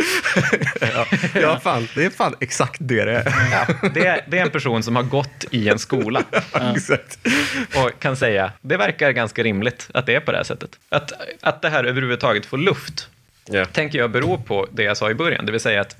ja. 0.80 1.06
ja, 1.34 1.60
fan. 1.60 1.88
Det 1.94 2.04
är 2.04 2.10
fan 2.10 2.34
exakt 2.40 2.76
det 2.80 3.04
det 3.04 3.12
är. 3.12 3.24
Ja, 3.52 3.88
det, 3.94 4.06
är, 4.06 4.20
det 4.26 4.38
är 4.38 4.42
en 4.42 4.50
person 4.50 4.82
som 4.82 4.96
har 4.96 5.02
gått 5.02 5.44
i 5.50 5.68
en 5.68 5.78
skola 5.78 6.22
och 7.74 7.98
kan 7.98 8.16
säga 8.16 8.52
det 8.60 8.76
verkar 8.76 9.10
ganska 9.10 9.42
rimligt 9.42 9.88
att 9.94 10.06
det 10.06 10.14
är 10.14 10.20
på 10.20 10.30
det 10.32 10.36
här 10.36 10.44
sättet. 10.44 10.78
Att, 10.88 11.12
att 11.40 11.62
det 11.62 11.68
här 11.68 11.84
överhuvudtaget 11.84 12.46
får 12.46 12.58
luft 12.58 13.08
Ja. 13.52 13.64
tänker 13.64 13.98
jag 13.98 14.10
beror 14.10 14.38
på 14.38 14.68
det 14.72 14.82
jag 14.82 14.96
sa 14.96 15.10
i 15.10 15.14
början, 15.14 15.46
det 15.46 15.52
vill 15.52 15.60
säga 15.60 15.80
att 15.80 15.96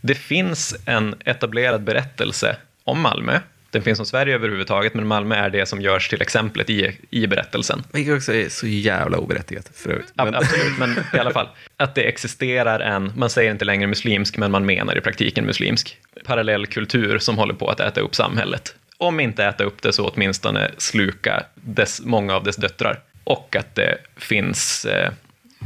det 0.00 0.14
finns 0.14 0.76
en 0.86 1.14
etablerad 1.24 1.82
berättelse 1.82 2.56
om 2.84 3.00
Malmö. 3.00 3.40
Den 3.70 3.82
finns 3.82 4.00
om 4.00 4.06
Sverige 4.06 4.34
överhuvudtaget, 4.34 4.94
men 4.94 5.06
Malmö 5.06 5.34
är 5.34 5.50
det 5.50 5.66
som 5.66 5.80
görs 5.82 6.08
till 6.08 6.22
exemplet 6.22 6.70
i, 6.70 6.98
i 7.10 7.26
berättelsen. 7.26 7.82
Vilket 7.92 8.14
också 8.16 8.34
är 8.34 8.48
så 8.48 8.66
jävla 8.66 9.18
oberättigat 9.18 9.70
för 9.74 9.90
övrigt. 9.90 10.12
Ab- 10.16 10.34
Absolut, 10.36 10.78
men 10.78 10.90
i 11.14 11.18
alla 11.18 11.30
fall. 11.30 11.48
Att 11.76 11.94
det 11.94 12.02
existerar 12.02 12.80
en, 12.80 13.12
man 13.16 13.30
säger 13.30 13.50
inte 13.50 13.64
längre 13.64 13.86
muslimsk, 13.86 14.36
men 14.36 14.50
man 14.50 14.66
menar 14.66 14.98
i 14.98 15.00
praktiken 15.00 15.44
muslimsk, 15.44 15.96
parallell 16.24 16.66
kultur 16.66 17.18
som 17.18 17.38
håller 17.38 17.54
på 17.54 17.68
att 17.70 17.80
äta 17.80 18.00
upp 18.00 18.14
samhället. 18.14 18.74
om 18.98 19.20
inte 19.20 19.44
äta 19.44 19.64
upp 19.64 19.82
det 19.82 19.92
så 19.92 20.08
åtminstone 20.08 20.70
sluka 20.78 21.42
dess, 21.54 22.00
många 22.04 22.34
av 22.36 22.44
dess 22.44 22.56
döttrar. 22.56 23.00
Och 23.24 23.56
att 23.56 23.74
det 23.74 23.98
finns 24.16 24.84
eh, 24.84 25.10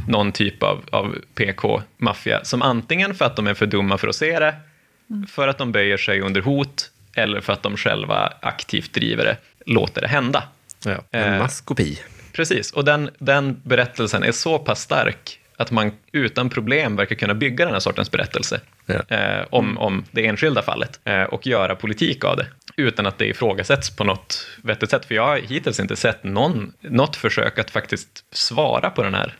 någon 0.07 0.31
typ 0.31 0.63
av, 0.63 0.83
av 0.91 1.17
PK-maffia 1.35 2.43
som 2.43 2.61
antingen 2.61 3.15
för 3.15 3.25
att 3.25 3.35
de 3.35 3.47
är 3.47 3.53
för 3.53 3.65
dumma 3.65 3.97
för 3.97 4.07
att 4.07 4.15
se 4.15 4.39
det, 4.39 4.55
för 5.29 5.47
att 5.47 5.57
de 5.57 5.71
böjer 5.71 5.97
sig 5.97 6.21
under 6.21 6.41
hot 6.41 6.89
eller 7.15 7.41
för 7.41 7.53
att 7.53 7.63
de 7.63 7.77
själva 7.77 8.33
aktivt 8.41 8.93
driver 8.93 9.25
det, 9.25 9.37
låter 9.65 10.01
det 10.01 10.07
hända. 10.07 10.43
Ja, 10.85 10.97
en 11.11 11.33
Eh, 11.33 11.39
maskopi. 11.39 11.99
Precis, 12.33 12.71
och 12.71 12.85
den, 12.85 13.09
den 13.19 13.61
berättelsen 13.63 14.23
är 14.23 14.31
så 14.31 14.59
pass 14.59 14.81
stark 14.81 15.39
att 15.57 15.71
man 15.71 15.91
utan 16.11 16.49
problem 16.49 16.95
verkar 16.95 17.15
kunna 17.15 17.33
bygga 17.33 17.65
den 17.65 17.73
här 17.73 17.79
sortens 17.79 18.11
berättelse 18.11 18.61
Ja. 18.85 19.15
eh, 19.17 19.45
om, 19.49 19.77
om 19.77 20.03
det 20.11 20.25
enskilda 20.27 20.61
fallet 20.61 20.99
eh, 21.03 21.23
och 21.23 21.47
göra 21.47 21.75
politik 21.75 22.23
av 22.23 22.37
det 22.37 22.45
utan 22.75 23.05
att 23.05 23.17
det 23.17 23.25
ifrågasätts 23.25 23.95
på 23.95 24.03
något 24.03 24.47
vettigt 24.61 24.89
sätt. 24.89 25.05
För 25.05 25.15
jag 25.15 25.25
har 25.25 25.37
hittills 25.37 25.79
inte 25.79 25.95
sett 25.95 26.23
någon, 26.23 26.73
något 26.81 27.15
försök 27.15 27.59
att 27.59 27.71
faktiskt 27.71 28.25
svara 28.31 28.89
på 28.89 29.03
den 29.03 29.13
här, 29.13 29.35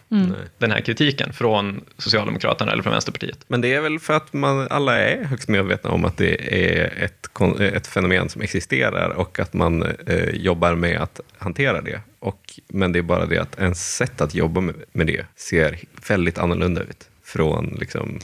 den 0.57 0.71
här 0.71 0.81
kritiken 0.81 1.33
från 1.33 1.81
Socialdemokraterna 1.97 2.71
eller 2.71 2.83
från 2.83 2.91
Vänsterpartiet. 2.93 3.39
Men 3.47 3.61
det 3.61 3.73
är 3.73 3.81
väl 3.81 3.99
för 3.99 4.13
att 4.13 4.33
man 4.33 4.67
alla 4.69 4.99
är 4.99 5.23
högst 5.23 5.49
medvetna 5.49 5.89
om 5.89 6.05
att 6.05 6.17
det 6.17 6.55
är 6.55 7.03
ett, 7.03 7.27
ett 7.59 7.87
fenomen 7.87 8.29
som 8.29 8.41
existerar 8.41 9.09
och 9.09 9.39
att 9.39 9.53
man 9.53 9.83
eh, 10.07 10.29
jobbar 10.29 10.75
med 10.75 11.01
att 11.01 11.19
hantera 11.37 11.81
det. 11.81 12.01
Och, 12.19 12.59
men 12.67 12.91
det 12.91 12.99
är 12.99 13.03
bara 13.03 13.25
det 13.25 13.37
att 13.37 13.59
ens 13.59 13.95
sätt 13.95 14.21
att 14.21 14.35
jobba 14.35 14.61
med, 14.61 14.75
med 14.91 15.07
det 15.07 15.25
ser 15.35 15.79
väldigt 16.07 16.37
annorlunda 16.37 16.81
ut 16.81 17.09
från 17.25 17.77
liksom, 17.79 18.19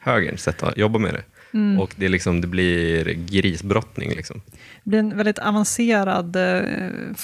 högerns 0.00 0.42
sätt 0.42 0.62
att 0.62 0.76
jobba 0.76 0.98
med 0.98 1.14
det. 1.14 1.22
Och 1.80 1.94
det, 1.96 2.08
liksom, 2.08 2.40
det 2.40 2.46
blir 2.46 3.04
grisbrottning. 3.04 4.10
Liksom. 4.10 4.40
Det 4.82 4.90
blir 4.90 4.98
en 4.98 5.16
väldigt 5.16 5.38
avancerad, 5.38 6.36
eh, 6.36 6.62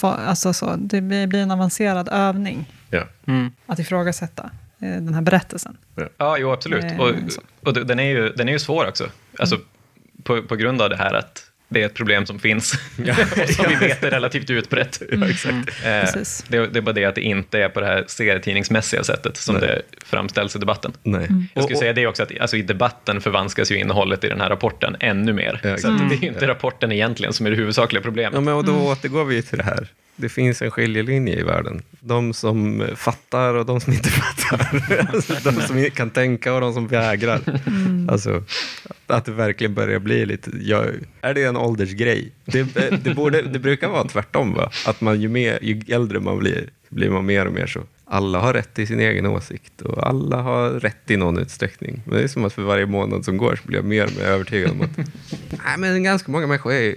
alltså 0.03 0.53
så, 0.53 0.77
det 0.77 1.01
blir 1.01 1.35
en 1.37 1.51
avancerad 1.51 2.09
övning 2.13 2.73
Ja. 2.91 3.03
Mm. 3.27 3.51
att 3.67 3.79
ifrågasätta 3.79 4.51
eh, 4.81 4.89
den 4.89 5.15
här 5.15 5.23
berättelsen. 5.23 5.77
Ja, 6.17 6.39
jo 6.39 6.53
absolut. 6.53 6.85
Eh, 6.85 6.99
Och, 7.01 7.13
och 7.63 7.75
den, 7.87 7.99
är 7.99 8.05
ju, 8.05 8.29
den 8.33 8.49
är 8.49 8.53
ju 8.53 8.59
svår 8.59 8.89
också. 8.89 9.07
Alltså, 9.39 9.59
på, 10.23 10.43
på 10.43 10.57
grund 10.57 10.83
av 10.83 10.91
det 10.91 10.97
här 10.97 11.15
att 11.15 11.51
det 11.69 11.83
är 11.83 11.87
ett 11.87 11.95
problem 11.95 12.27
som 12.27 12.39
finns 12.39 12.73
och 13.43 13.49
som 13.49 13.65
vi 13.69 13.75
vet 13.75 14.05
är 14.05 14.11
relativt 14.11 14.51
utbrett. 14.51 15.03
Eh, 15.85 16.01
Precis. 16.01 16.45
det, 16.49 16.67
det 16.67 16.79
är 16.79 16.81
bara 16.81 16.93
det 16.93 17.05
att 17.05 17.15
det 17.15 17.21
inte 17.21 17.59
är 17.59 17.69
på 17.69 17.81
det 17.81 17.87
här 17.87 18.05
serietidningsmässiga 18.07 19.05
sättet 19.05 19.37
som 19.37 19.55
Nej. 19.57 19.67
det 19.67 19.83
framställs 20.07 20.57
i 20.57 20.59
debatten. 20.59 20.93
Nej. 21.03 21.29
Jag 21.55 21.65
skulle 21.65 21.75
Och- 21.77 21.81
säga 21.81 21.93
det 21.93 22.07
också 22.07 22.23
att 22.23 22.41
alltså, 22.41 22.57
i 22.57 22.63
debatten 22.63 23.21
förvanskas 23.21 23.71
ju 23.73 23.79
innehållet 23.79 24.25
i 24.25 24.29
den 24.29 24.41
här 24.41 24.49
rapporten 24.49 24.97
ännu 25.01 25.33
mer. 25.33 25.61
Ja, 25.63 25.77
så 25.79 25.89
det 25.89 26.15
är 26.15 26.23
ju 26.23 26.29
inte 26.29 26.47
rapporten 26.47 26.93
egentligen 26.93 27.33
som 27.33 27.47
är 27.47 27.51
det 27.51 27.57
huvudsakliga 27.57 28.03
problemet. 28.03 28.35
Ja, 28.35 28.41
men 28.41 28.55
och 28.55 28.65
då 28.65 28.73
återgår 28.75 29.25
vi 29.25 29.43
till 29.43 29.59
det 29.59 29.65
här. 29.65 29.89
Det 30.17 30.29
finns 30.29 30.63
en 30.63 30.71
skiljelinje 30.71 31.41
i 31.41 31.43
världen. 31.43 31.83
De 32.01 32.35
som 32.35 32.87
fattar 32.97 33.55
och 33.55 33.67
de 33.67 33.81
som 33.81 33.93
inte 33.93 34.11
fattar. 34.11 35.07
Alltså, 35.13 35.35
de 35.51 35.61
som 35.61 35.91
kan 35.91 36.11
tänka 36.11 36.55
och 36.55 36.61
de 36.61 36.75
som 36.75 36.87
vägrar. 36.87 37.41
Alltså, 38.09 38.43
att 39.07 39.25
det 39.25 39.33
verkligen 39.33 39.75
börjar 39.75 39.99
bli 39.99 40.27
lite... 40.27 40.51
Ja, 40.61 40.85
är 41.21 41.35
det 41.35 41.45
en 41.45 41.57
åldersgrej? 41.57 42.33
Det, 42.45 42.63
det, 43.05 43.15
borde, 43.15 43.43
det 43.43 43.59
brukar 43.59 43.89
vara 43.89 44.05
tvärtom, 44.09 44.55
va? 44.55 44.71
Att 44.87 45.01
man 45.01 45.21
ju, 45.21 45.29
mer, 45.29 45.59
ju 45.63 45.83
äldre 45.89 46.21
man 46.21 46.39
blir, 46.39 46.69
blir 46.89 47.11
man 47.11 47.27
mer 47.27 47.47
och 47.47 47.53
mer 47.53 47.67
så. 47.67 47.81
Alla 48.09 48.39
har 48.39 48.53
rätt 48.53 48.79
i 48.79 48.87
sin 48.87 49.01
egen 49.01 49.27
åsikt 49.27 49.83
och 49.83 50.07
alla 50.07 50.43
har 50.43 50.71
rätt 50.71 51.11
i 51.11 51.17
någon 51.17 51.39
utsträckning. 51.39 52.03
Men 52.05 52.17
det 52.17 52.23
är 52.25 52.29
som 52.29 52.45
att 52.45 52.53
för 52.53 52.63
varje 52.63 52.87
månad 52.87 53.25
som 53.25 53.37
går 53.37 53.57
så 53.57 53.69
blir 53.69 53.79
jag 53.79 53.85
mer 53.85 54.05
och 54.05 54.13
mer 54.13 54.25
övertygad 54.25 54.71
om 54.71 54.81
att 54.81 54.97
nej, 55.51 55.79
men 55.79 56.03
ganska 56.03 56.33
många 56.33 56.47
människor 56.47 56.73
är, 56.73 56.95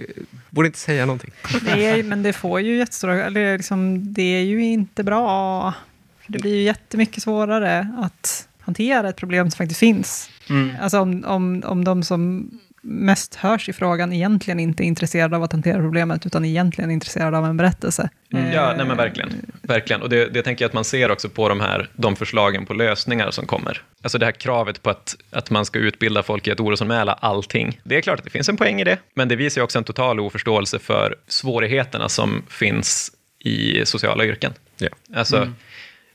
borde 0.50 0.66
inte 0.66 0.78
säga 0.78 1.06
någonting. 1.06 1.30
Det 1.64 1.86
är, 1.86 2.02
men 2.02 2.22
det 2.22 2.32
får 2.32 2.60
ju 2.60 2.76
jättestora, 2.76 3.24
eller 3.24 3.56
liksom, 3.56 4.12
det 4.12 4.22
är 4.22 4.42
ju 4.42 4.64
inte 4.64 5.04
bra. 5.04 5.74
För 6.20 6.32
det 6.32 6.38
blir 6.38 6.54
ju 6.54 6.62
jättemycket 6.62 7.22
svårare 7.22 7.88
att 7.98 8.48
hantera 8.60 9.08
ett 9.08 9.16
problem 9.16 9.50
som 9.50 9.58
faktiskt 9.58 9.80
finns. 9.80 10.30
Mm. 10.48 10.76
Alltså 10.80 11.00
om, 11.00 11.24
om, 11.24 11.62
om 11.66 11.84
de 11.84 12.02
som 12.02 12.50
mest 12.82 13.34
hörs 13.34 13.68
i 13.68 13.72
frågan 13.72 14.12
egentligen 14.12 14.60
inte 14.60 14.82
är 14.82 14.86
intresserade 14.86 15.36
av 15.36 15.42
att 15.42 15.52
hantera 15.52 15.78
problemet, 15.78 16.26
utan 16.26 16.44
egentligen 16.44 16.90
är 16.90 16.94
intresserade 16.94 17.38
av 17.38 17.44
en 17.44 17.56
berättelse. 17.56 18.10
Mm. 18.32 18.52
Ja, 18.52 18.70
Eh, 18.70 18.76
nej 18.76 18.86
men 18.86 18.96
verkligen. 18.96 19.30
verkligen. 19.62 20.02
Och 20.02 20.08
det, 20.08 20.26
det 20.26 20.42
tänker 20.42 20.64
jag 20.64 20.68
att 20.68 20.74
man 20.74 20.84
ser 20.84 21.10
också 21.10 21.28
på 21.28 21.48
de 21.48 21.60
här 21.60 21.88
de 21.92 22.16
förslagen 22.16 22.66
på 22.66 22.74
lösningar 22.74 23.30
som 23.30 23.46
kommer. 23.46 23.82
Alltså 24.02 24.18
det 24.18 24.26
här 24.26 24.32
kravet 24.32 24.82
på 24.82 24.90
att, 24.90 25.16
att 25.30 25.50
man 25.50 25.64
ska 25.64 25.78
utbilda 25.78 26.22
folk 26.22 26.46
i 26.46 26.50
att 26.50 26.60
orosanmäla 26.60 27.12
allting. 27.12 27.80
Det 27.84 27.96
är 27.96 28.00
klart 28.00 28.18
att 28.18 28.24
det 28.24 28.30
finns 28.30 28.48
en 28.48 28.56
poäng 28.56 28.80
i 28.80 28.84
det, 28.84 28.98
men 29.14 29.28
det 29.28 29.36
visar 29.36 29.60
ju 29.60 29.64
också 29.64 29.78
en 29.78 29.84
total 29.84 30.20
oförståelse 30.20 30.78
för 30.78 31.16
svårigheterna 31.28 32.08
som 32.08 32.42
finns 32.48 33.12
i 33.38 33.86
sociala 33.86 34.24
yrken. 34.24 34.52
Ja. 34.78 34.88
Alltså, 35.14 35.52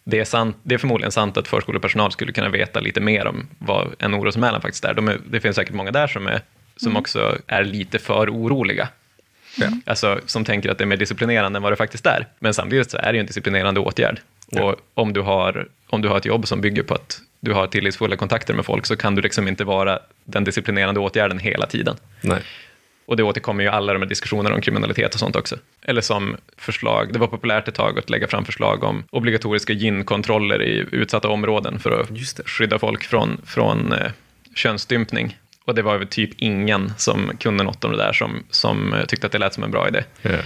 det, 0.03 0.19
är 0.19 0.25
sant, 0.25 0.57
det 0.63 0.75
är 0.75 0.79
förmodligen 0.79 1.11
sant 1.11 1.37
att 1.37 1.47
förskolepersonal 1.47 2.11
skulle 2.11 2.31
kunna 2.31 2.49
veta 2.49 2.79
lite 2.79 3.01
mer 3.01 3.27
om 3.27 3.47
vad 3.59 3.95
en 3.99 4.15
orosanmälan 4.15 4.61
faktiskt 4.61 4.85
är. 4.85 4.93
De 4.93 5.07
är 5.07 5.19
det 5.29 5.39
finns 5.39 5.55
säkert 5.55 5.73
många 5.73 5.91
där 5.91 6.07
som, 6.07 6.27
är, 6.27 6.41
som 6.75 6.97
också 6.97 7.37
är 7.47 7.63
lite 7.63 7.99
för 7.99 8.29
oroliga. 8.29 8.87
Ja. 9.57 9.67
Alltså, 9.85 10.19
som 10.25 10.45
tänker 10.45 10.69
att 10.69 10.77
det 10.77 10.83
är 10.83 10.85
mer 10.85 10.97
disciplinerande 10.97 11.57
än 11.57 11.63
vad 11.63 11.71
det 11.71 11.75
faktiskt 11.75 12.05
är. 12.05 12.27
Men 12.39 12.53
samtidigt 12.53 12.91
så 12.91 12.97
är 12.97 13.11
det 13.11 13.13
ju 13.13 13.19
en 13.19 13.25
disciplinerande 13.25 13.79
åtgärd. 13.79 14.19
Ja. 14.49 14.63
Och 14.63 14.75
om 14.93 15.13
du, 15.13 15.21
har, 15.21 15.67
om 15.87 16.01
du 16.01 16.07
har 16.07 16.17
ett 16.17 16.25
jobb 16.25 16.47
som 16.47 16.61
bygger 16.61 16.83
på 16.83 16.93
att 16.93 17.21
du 17.39 17.53
har 17.53 17.67
tillitsfulla 17.67 18.15
kontakter 18.15 18.53
med 18.53 18.65
folk 18.65 18.85
så 18.85 18.95
kan 18.95 19.15
du 19.15 19.21
liksom 19.21 19.47
inte 19.47 19.63
vara 19.63 19.99
den 20.23 20.43
disciplinerande 20.43 20.99
åtgärden 20.99 21.39
hela 21.39 21.65
tiden. 21.65 21.95
Nej. 22.21 22.41
Och 23.05 23.17
det 23.17 23.23
återkommer 23.23 23.63
ju 23.63 23.69
alla 23.69 23.93
de 23.93 24.01
här 24.01 24.09
diskussionerna 24.09 24.55
om 24.55 24.61
kriminalitet 24.61 25.13
och 25.13 25.19
sånt 25.19 25.35
också. 25.35 25.57
Eller 25.81 26.01
som 26.01 26.37
förslag, 26.57 27.13
det 27.13 27.19
var 27.19 27.27
populärt 27.27 27.67
ett 27.67 27.75
tag 27.75 27.99
att 27.99 28.09
lägga 28.09 28.27
fram 28.27 28.45
förslag 28.45 28.83
om 28.83 29.03
obligatoriska 29.09 29.73
ginkontroller 29.73 30.61
i 30.63 30.85
utsatta 30.91 31.27
områden 31.29 31.79
för 31.79 32.01
att 32.01 32.09
skydda 32.45 32.79
folk 32.79 33.03
från, 33.03 33.41
från 33.45 33.93
eh, 33.93 34.11
könsstympning. 34.55 35.37
Och 35.65 35.75
det 35.75 35.81
var 35.81 35.97
väl 35.97 36.07
typ 36.07 36.29
ingen 36.37 36.93
som 36.97 37.31
kunde 37.39 37.63
något 37.63 37.83
om 37.83 37.91
det 37.91 37.97
där 37.97 38.13
som, 38.13 38.43
som 38.49 38.95
tyckte 39.07 39.25
att 39.25 39.31
det 39.31 39.37
lät 39.37 39.53
som 39.53 39.63
en 39.63 39.71
bra 39.71 39.87
idé. 39.87 40.03
Ja. 40.21 40.37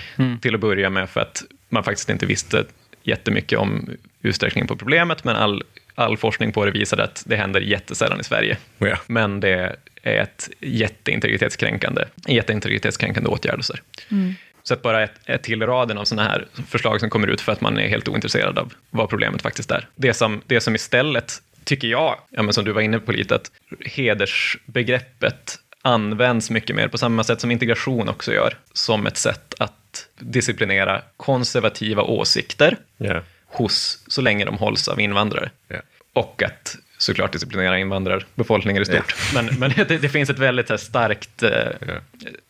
Till 0.42 0.56
att 0.56 0.62
börja 0.62 0.90
med 0.90 1.10
för 1.10 1.22
att 1.22 1.44
man 1.70 1.84
faktiskt 1.84 2.10
inte 2.10 2.26
visste 2.26 2.66
jättemycket 3.04 3.60
om 3.60 3.90
utsträckningen 4.22 4.68
på 4.68 4.76
problemet, 4.76 5.24
men 5.24 5.36
all, 5.36 5.64
all 5.96 6.18
forskning 6.18 6.52
på 6.52 6.66
det 6.66 6.72
visade 6.72 7.04
att 7.04 7.24
det 7.26 7.36
händer 7.36 7.62
jättesällan 7.62 8.20
i 8.20 8.24
Sverige. 8.24 8.58
Ja. 8.78 8.98
Men 9.08 9.40
det 9.40 9.76
är 10.04 10.22
ett 10.22 10.50
jätteintegritetskränkande, 10.60 12.06
jätteintegritetskränkande 12.28 13.30
åtgärd. 13.30 13.64
Så, 13.64 13.74
där. 13.74 14.34
så 14.64 14.74
att 14.74 14.82
bara 14.82 15.04
ett, 15.04 15.12
ett 15.26 15.44
till 15.44 15.62
raden 15.62 15.98
av 15.98 16.06
sådana 16.06 16.30
här 16.30 16.48
förslag 16.68 17.00
som 17.00 17.10
kommer 17.10 17.28
ut 17.28 17.42
för 17.42 17.52
att 17.52 17.62
man 17.62 17.78
är 17.78 17.88
helt 17.88 18.08
ointresserad 18.08 18.60
av 18.60 18.74
vad 18.90 19.10
problemet 19.10 19.42
faktiskt 19.42 19.72
är. 19.72 19.88
Det 19.96 20.14
som, 20.14 20.42
det 20.48 20.62
som 20.62 20.76
istället, 20.76 21.42
tycker 21.64 21.88
jag, 21.88 22.20
ja, 22.30 22.42
men 22.44 22.54
som 22.54 22.66
du 22.66 22.72
var 22.72 22.82
inne 22.82 23.00
på 23.00 23.12
lite, 23.12 23.36
att 23.36 23.52
hedersbegreppet 23.86 25.60
används 25.82 26.50
mycket 26.50 26.76
mer 26.76 26.88
på 26.88 26.98
samma 26.98 27.24
sätt 27.24 27.42
som 27.42 27.52
integration 27.52 28.10
också 28.10 28.34
gör, 28.34 28.58
som 28.74 29.08
ett 29.08 29.18
sätt 29.18 29.54
att 29.60 30.08
disciplinera 30.20 31.02
konservativa 31.18 32.04
åsikter 32.04 32.78
Ja. 32.98 33.22
hos, 33.46 34.04
så 34.08 34.22
länge 34.22 34.46
de 34.46 34.58
hålls 34.58 34.88
av 34.88 35.00
invandrare. 35.00 35.50
Ja. 35.68 35.78
Och 36.14 36.44
att 36.44 36.78
såklart 36.98 37.32
disciplinera 37.32 37.80
invandrarbefolkningen 37.80 38.82
i 38.82 38.86
stort. 38.86 39.16
Men, 39.34 39.46
men 39.46 39.72
det, 39.88 39.98
det 39.98 40.10
finns 40.10 40.30
ett 40.30 40.40
väldigt 40.40 40.70
här, 40.70 40.78
starkt 40.78 41.44
eh, 41.44 41.52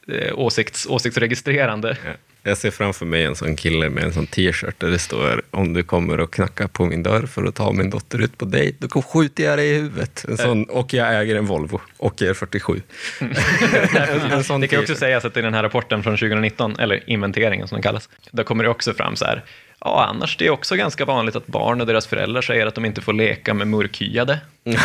eh, 0.08 0.40
åsikts, 0.40 0.88
åsiktsregistrerande. 0.88 1.98
Ja. 2.44 2.50
Jag 2.50 2.58
ser 2.58 2.72
framför 2.72 3.06
mig 3.06 3.24
en 3.24 3.36
sån 3.36 3.56
kille 3.56 3.90
med 3.90 4.04
en 4.04 4.14
sån 4.14 4.28
t-shirt 4.28 4.80
där 4.80 4.90
det 4.90 5.00
står 5.00 5.42
om 5.52 5.74
du 5.74 5.84
kommer 5.84 6.20
och 6.20 6.34
knackar 6.34 6.68
på 6.68 6.86
min 6.86 7.04
dörr 7.04 7.26
för 7.26 7.44
att 7.44 7.56
ta 7.56 7.72
min 7.72 7.90
dotter 7.90 8.22
ut 8.22 8.38
på 8.38 8.46
dejt, 8.46 8.88
då 8.88 9.02
skjuter 9.02 9.44
jag 9.44 9.58
dig 9.58 9.70
i 9.70 9.74
huvudet. 9.74 10.26
En 10.28 10.38
sån, 10.38 10.64
och 10.64 10.94
jag 10.94 11.22
äger 11.22 11.36
en 11.36 11.46
Volvo 11.46 11.82
och 11.98 12.22
är 12.22 12.34
47. 12.34 12.82
en, 13.20 14.32
en 14.32 14.44
sån 14.44 14.62
Det 14.62 14.68
kan 14.68 14.80
också 14.80 14.96
sägas 14.96 15.26
att 15.26 15.38
i 15.38 15.42
den 15.42 15.54
här 15.54 15.64
rapporten 15.64 16.04
från 16.04 16.18
2019, 16.18 16.76
eller 16.80 17.10
inventeringen 17.10 17.68
som 17.68 17.76
den 17.76 17.84
kallas, 17.84 18.10
där 18.32 18.44
kommer 18.44 18.64
det 18.64 18.70
också 18.70 18.94
fram 18.94 19.16
så 19.16 19.26
här, 19.26 19.44
ja 19.82 20.06
annars 20.10 20.38
det 20.38 20.46
är 20.46 20.50
också 20.50 20.76
ganska 20.76 21.06
vanligt 21.06 21.36
att 21.36 21.48
barn 21.48 21.82
och 21.82 21.88
deras 21.88 22.08
föräldrar 22.08 22.42
säger 22.42 22.66
att 22.66 22.76
de 22.76 22.86
inte 22.86 23.02
får 23.02 23.14
leka 23.14 23.54
med 23.54 23.68
mörkhyade. 23.68 24.40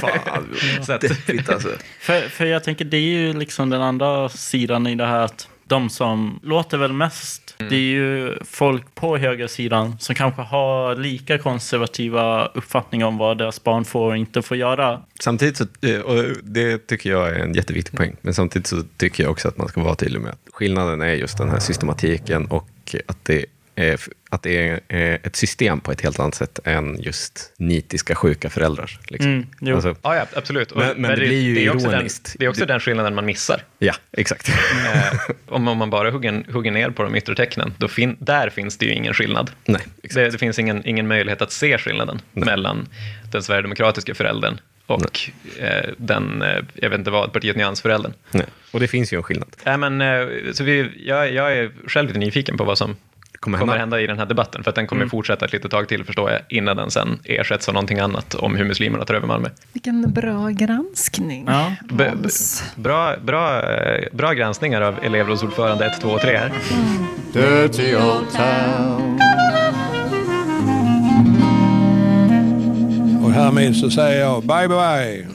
Fan, 0.00 0.56
Så 0.82 0.92
att, 0.92 1.00
deppigt 1.00 1.48
alltså. 1.48 1.68
För, 2.00 2.20
för 2.20 2.46
jag 2.46 2.64
tänker, 2.64 2.84
det 2.84 2.96
är 2.96 3.00
ju 3.00 3.32
liksom 3.32 3.70
den 3.70 3.82
andra 3.82 4.28
sidan 4.28 4.86
i 4.86 4.94
det 4.94 5.06
här 5.06 5.20
att 5.20 5.48
de 5.70 5.90
som 5.90 6.40
låter 6.42 6.78
väl 6.78 6.92
mest, 6.92 7.54
det 7.58 7.76
är 7.76 7.80
ju 7.80 8.38
folk 8.44 8.94
på 8.94 9.16
högersidan 9.16 9.96
som 9.98 10.14
kanske 10.14 10.42
har 10.42 10.96
lika 10.96 11.38
konservativa 11.38 12.46
uppfattningar 12.46 13.06
om 13.06 13.18
vad 13.18 13.38
deras 13.38 13.64
barn 13.64 13.84
får 13.84 14.10
och 14.10 14.16
inte 14.16 14.42
får 14.42 14.56
göra. 14.56 15.02
Samtidigt 15.20 15.56
så, 15.56 15.64
eh, 15.82 16.00
och 16.00 16.24
det 16.42 16.86
tycker 16.86 17.10
jag 17.10 17.28
är 17.28 17.34
en 17.34 17.54
jätteviktig 17.54 17.96
poäng, 17.96 18.16
men 18.20 18.34
samtidigt 18.34 18.66
så 18.66 18.82
tycker 18.96 19.22
jag 19.22 19.30
också 19.30 19.48
att 19.48 19.58
man 19.58 19.68
ska 19.68 19.82
vara 19.82 19.94
tydlig 19.94 20.20
med 20.20 20.30
att 20.30 20.48
skillnaden 20.52 21.00
är 21.00 21.14
just 21.14 21.38
den 21.38 21.50
här 21.50 21.58
systematiken 21.58 22.46
och 22.46 22.94
att 23.06 23.24
det 23.24 23.46
att 24.30 24.42
det 24.42 24.68
är 24.68 24.80
eh, 24.88 25.14
ett 25.14 25.36
system 25.36 25.80
på 25.80 25.92
ett 25.92 26.00
helt 26.00 26.20
annat 26.20 26.34
sätt 26.34 26.58
än 26.64 26.96
just 27.00 27.52
nitiska, 27.58 28.14
sjuka 28.14 28.50
föräldrar. 28.50 28.98
Liksom. 29.08 29.30
Mm, 29.32 29.46
jo. 29.60 29.74
Alltså, 29.74 29.96
Ja, 30.02 30.16
ja 30.16 30.26
absolut. 30.34 30.72
Och- 30.72 30.78
Men- 30.78 30.96
men 30.96 31.10
det 31.10 31.16
blir 31.16 31.40
ju 31.40 31.54
det 31.54 31.66
är 31.66 31.70
också 31.74 31.86
den, 31.86 31.94
ironiskt. 31.96 32.36
det 32.38 32.44
är 32.44 32.48
också 32.48 32.66
den 32.66 32.80
skillnaden 32.80 33.14
man 33.14 33.24
missar. 33.26 33.62
ja, 33.78 33.94
exakt. 34.12 34.48
Eh, 34.48 35.30
om, 35.48 35.68
om 35.68 35.78
man 35.78 35.90
bara 35.90 36.10
hugger, 36.10 36.44
hugger 36.52 36.70
ner 36.70 36.90
på 36.90 37.02
de 37.02 37.14
yttre 37.16 37.34
tecknen, 37.34 37.74
då 37.78 37.88
fin, 37.88 38.16
där 38.20 38.50
finns 38.50 38.78
det 38.78 38.86
ju 38.86 38.92
ingen 38.92 39.14
skillnad. 39.14 39.50
Nej, 39.64 39.82
exakt. 40.02 40.14
Det, 40.14 40.30
det 40.30 40.38
finns 40.38 40.58
ingen, 40.58 40.86
ingen 40.86 41.08
möjlighet 41.08 41.42
att 41.42 41.52
se 41.52 41.78
skillnaden 41.78 42.20
mellan 42.32 42.88
den 43.32 43.42
sverigedemokratiska 43.42 44.14
föräldern 44.14 44.60
och 44.86 45.20
eh, 45.58 45.90
den, 45.96 46.42
eh, 46.42 46.58
jag 46.74 46.90
vet 46.90 46.98
inte 46.98 47.10
vad, 47.10 47.32
partiet 47.32 47.56
Nyansföräldern. 47.56 48.12
Nej. 48.30 48.46
Och 48.70 48.80
det 48.80 48.88
finns 48.88 49.12
ju 49.12 49.16
en 49.16 49.22
skillnad. 49.22 49.48
Äh, 49.64 49.76
men, 49.76 50.00
eh, 50.00 50.26
så 50.52 50.64
vi, 50.64 50.90
jag, 51.06 51.32
jag 51.32 51.52
är 51.56 51.70
själv 51.86 52.08
lite 52.08 52.18
nyfiken 52.18 52.56
på 52.56 52.64
vad 52.64 52.78
som 52.78 52.96
Kommer 53.40 53.58
kommer 53.58 53.72
hända. 53.72 53.80
hända 53.96 54.00
i 54.00 54.06
den 54.06 54.18
här 54.18 54.26
debatten, 54.26 54.62
för 54.64 54.68
att 54.70 54.74
den 54.74 54.86
kommer 54.86 55.06
fortsätta 55.06 55.44
ett 55.44 55.52
litet 55.52 55.70
tag 55.70 55.88
till, 55.88 56.04
förstår 56.04 56.30
jag, 56.30 56.40
innan 56.48 56.76
den 56.76 56.90
sen 56.90 57.18
ersätts 57.24 57.68
av 57.68 57.74
någonting 57.74 57.98
annat 57.98 58.34
om 58.34 58.56
hur 58.56 58.64
muslimerna 58.64 59.04
tar 59.04 59.14
över 59.14 59.26
Malmö. 59.26 59.48
Vilken 59.72 60.12
bra 60.12 60.48
granskning. 60.48 61.44
Ja. 61.48 61.72
B- 61.92 62.10
b- 62.22 62.28
bra, 62.76 63.16
bra, 63.24 63.62
bra 64.12 64.32
granskningar 64.32 64.80
av 64.80 64.94
elevrådsordförande 65.04 65.86
1, 65.86 66.00
2 66.00 66.08
och 66.08 66.20
3 66.20 66.36
här. 66.36 66.52
Dirty 67.32 67.96
old 67.96 68.30
town. 68.32 69.20
Och 73.24 73.32
härmed 73.32 73.76
så 73.76 73.90
säger 73.90 74.20
jag 74.20 74.42
bye 74.42 74.68
bye. 74.68 75.26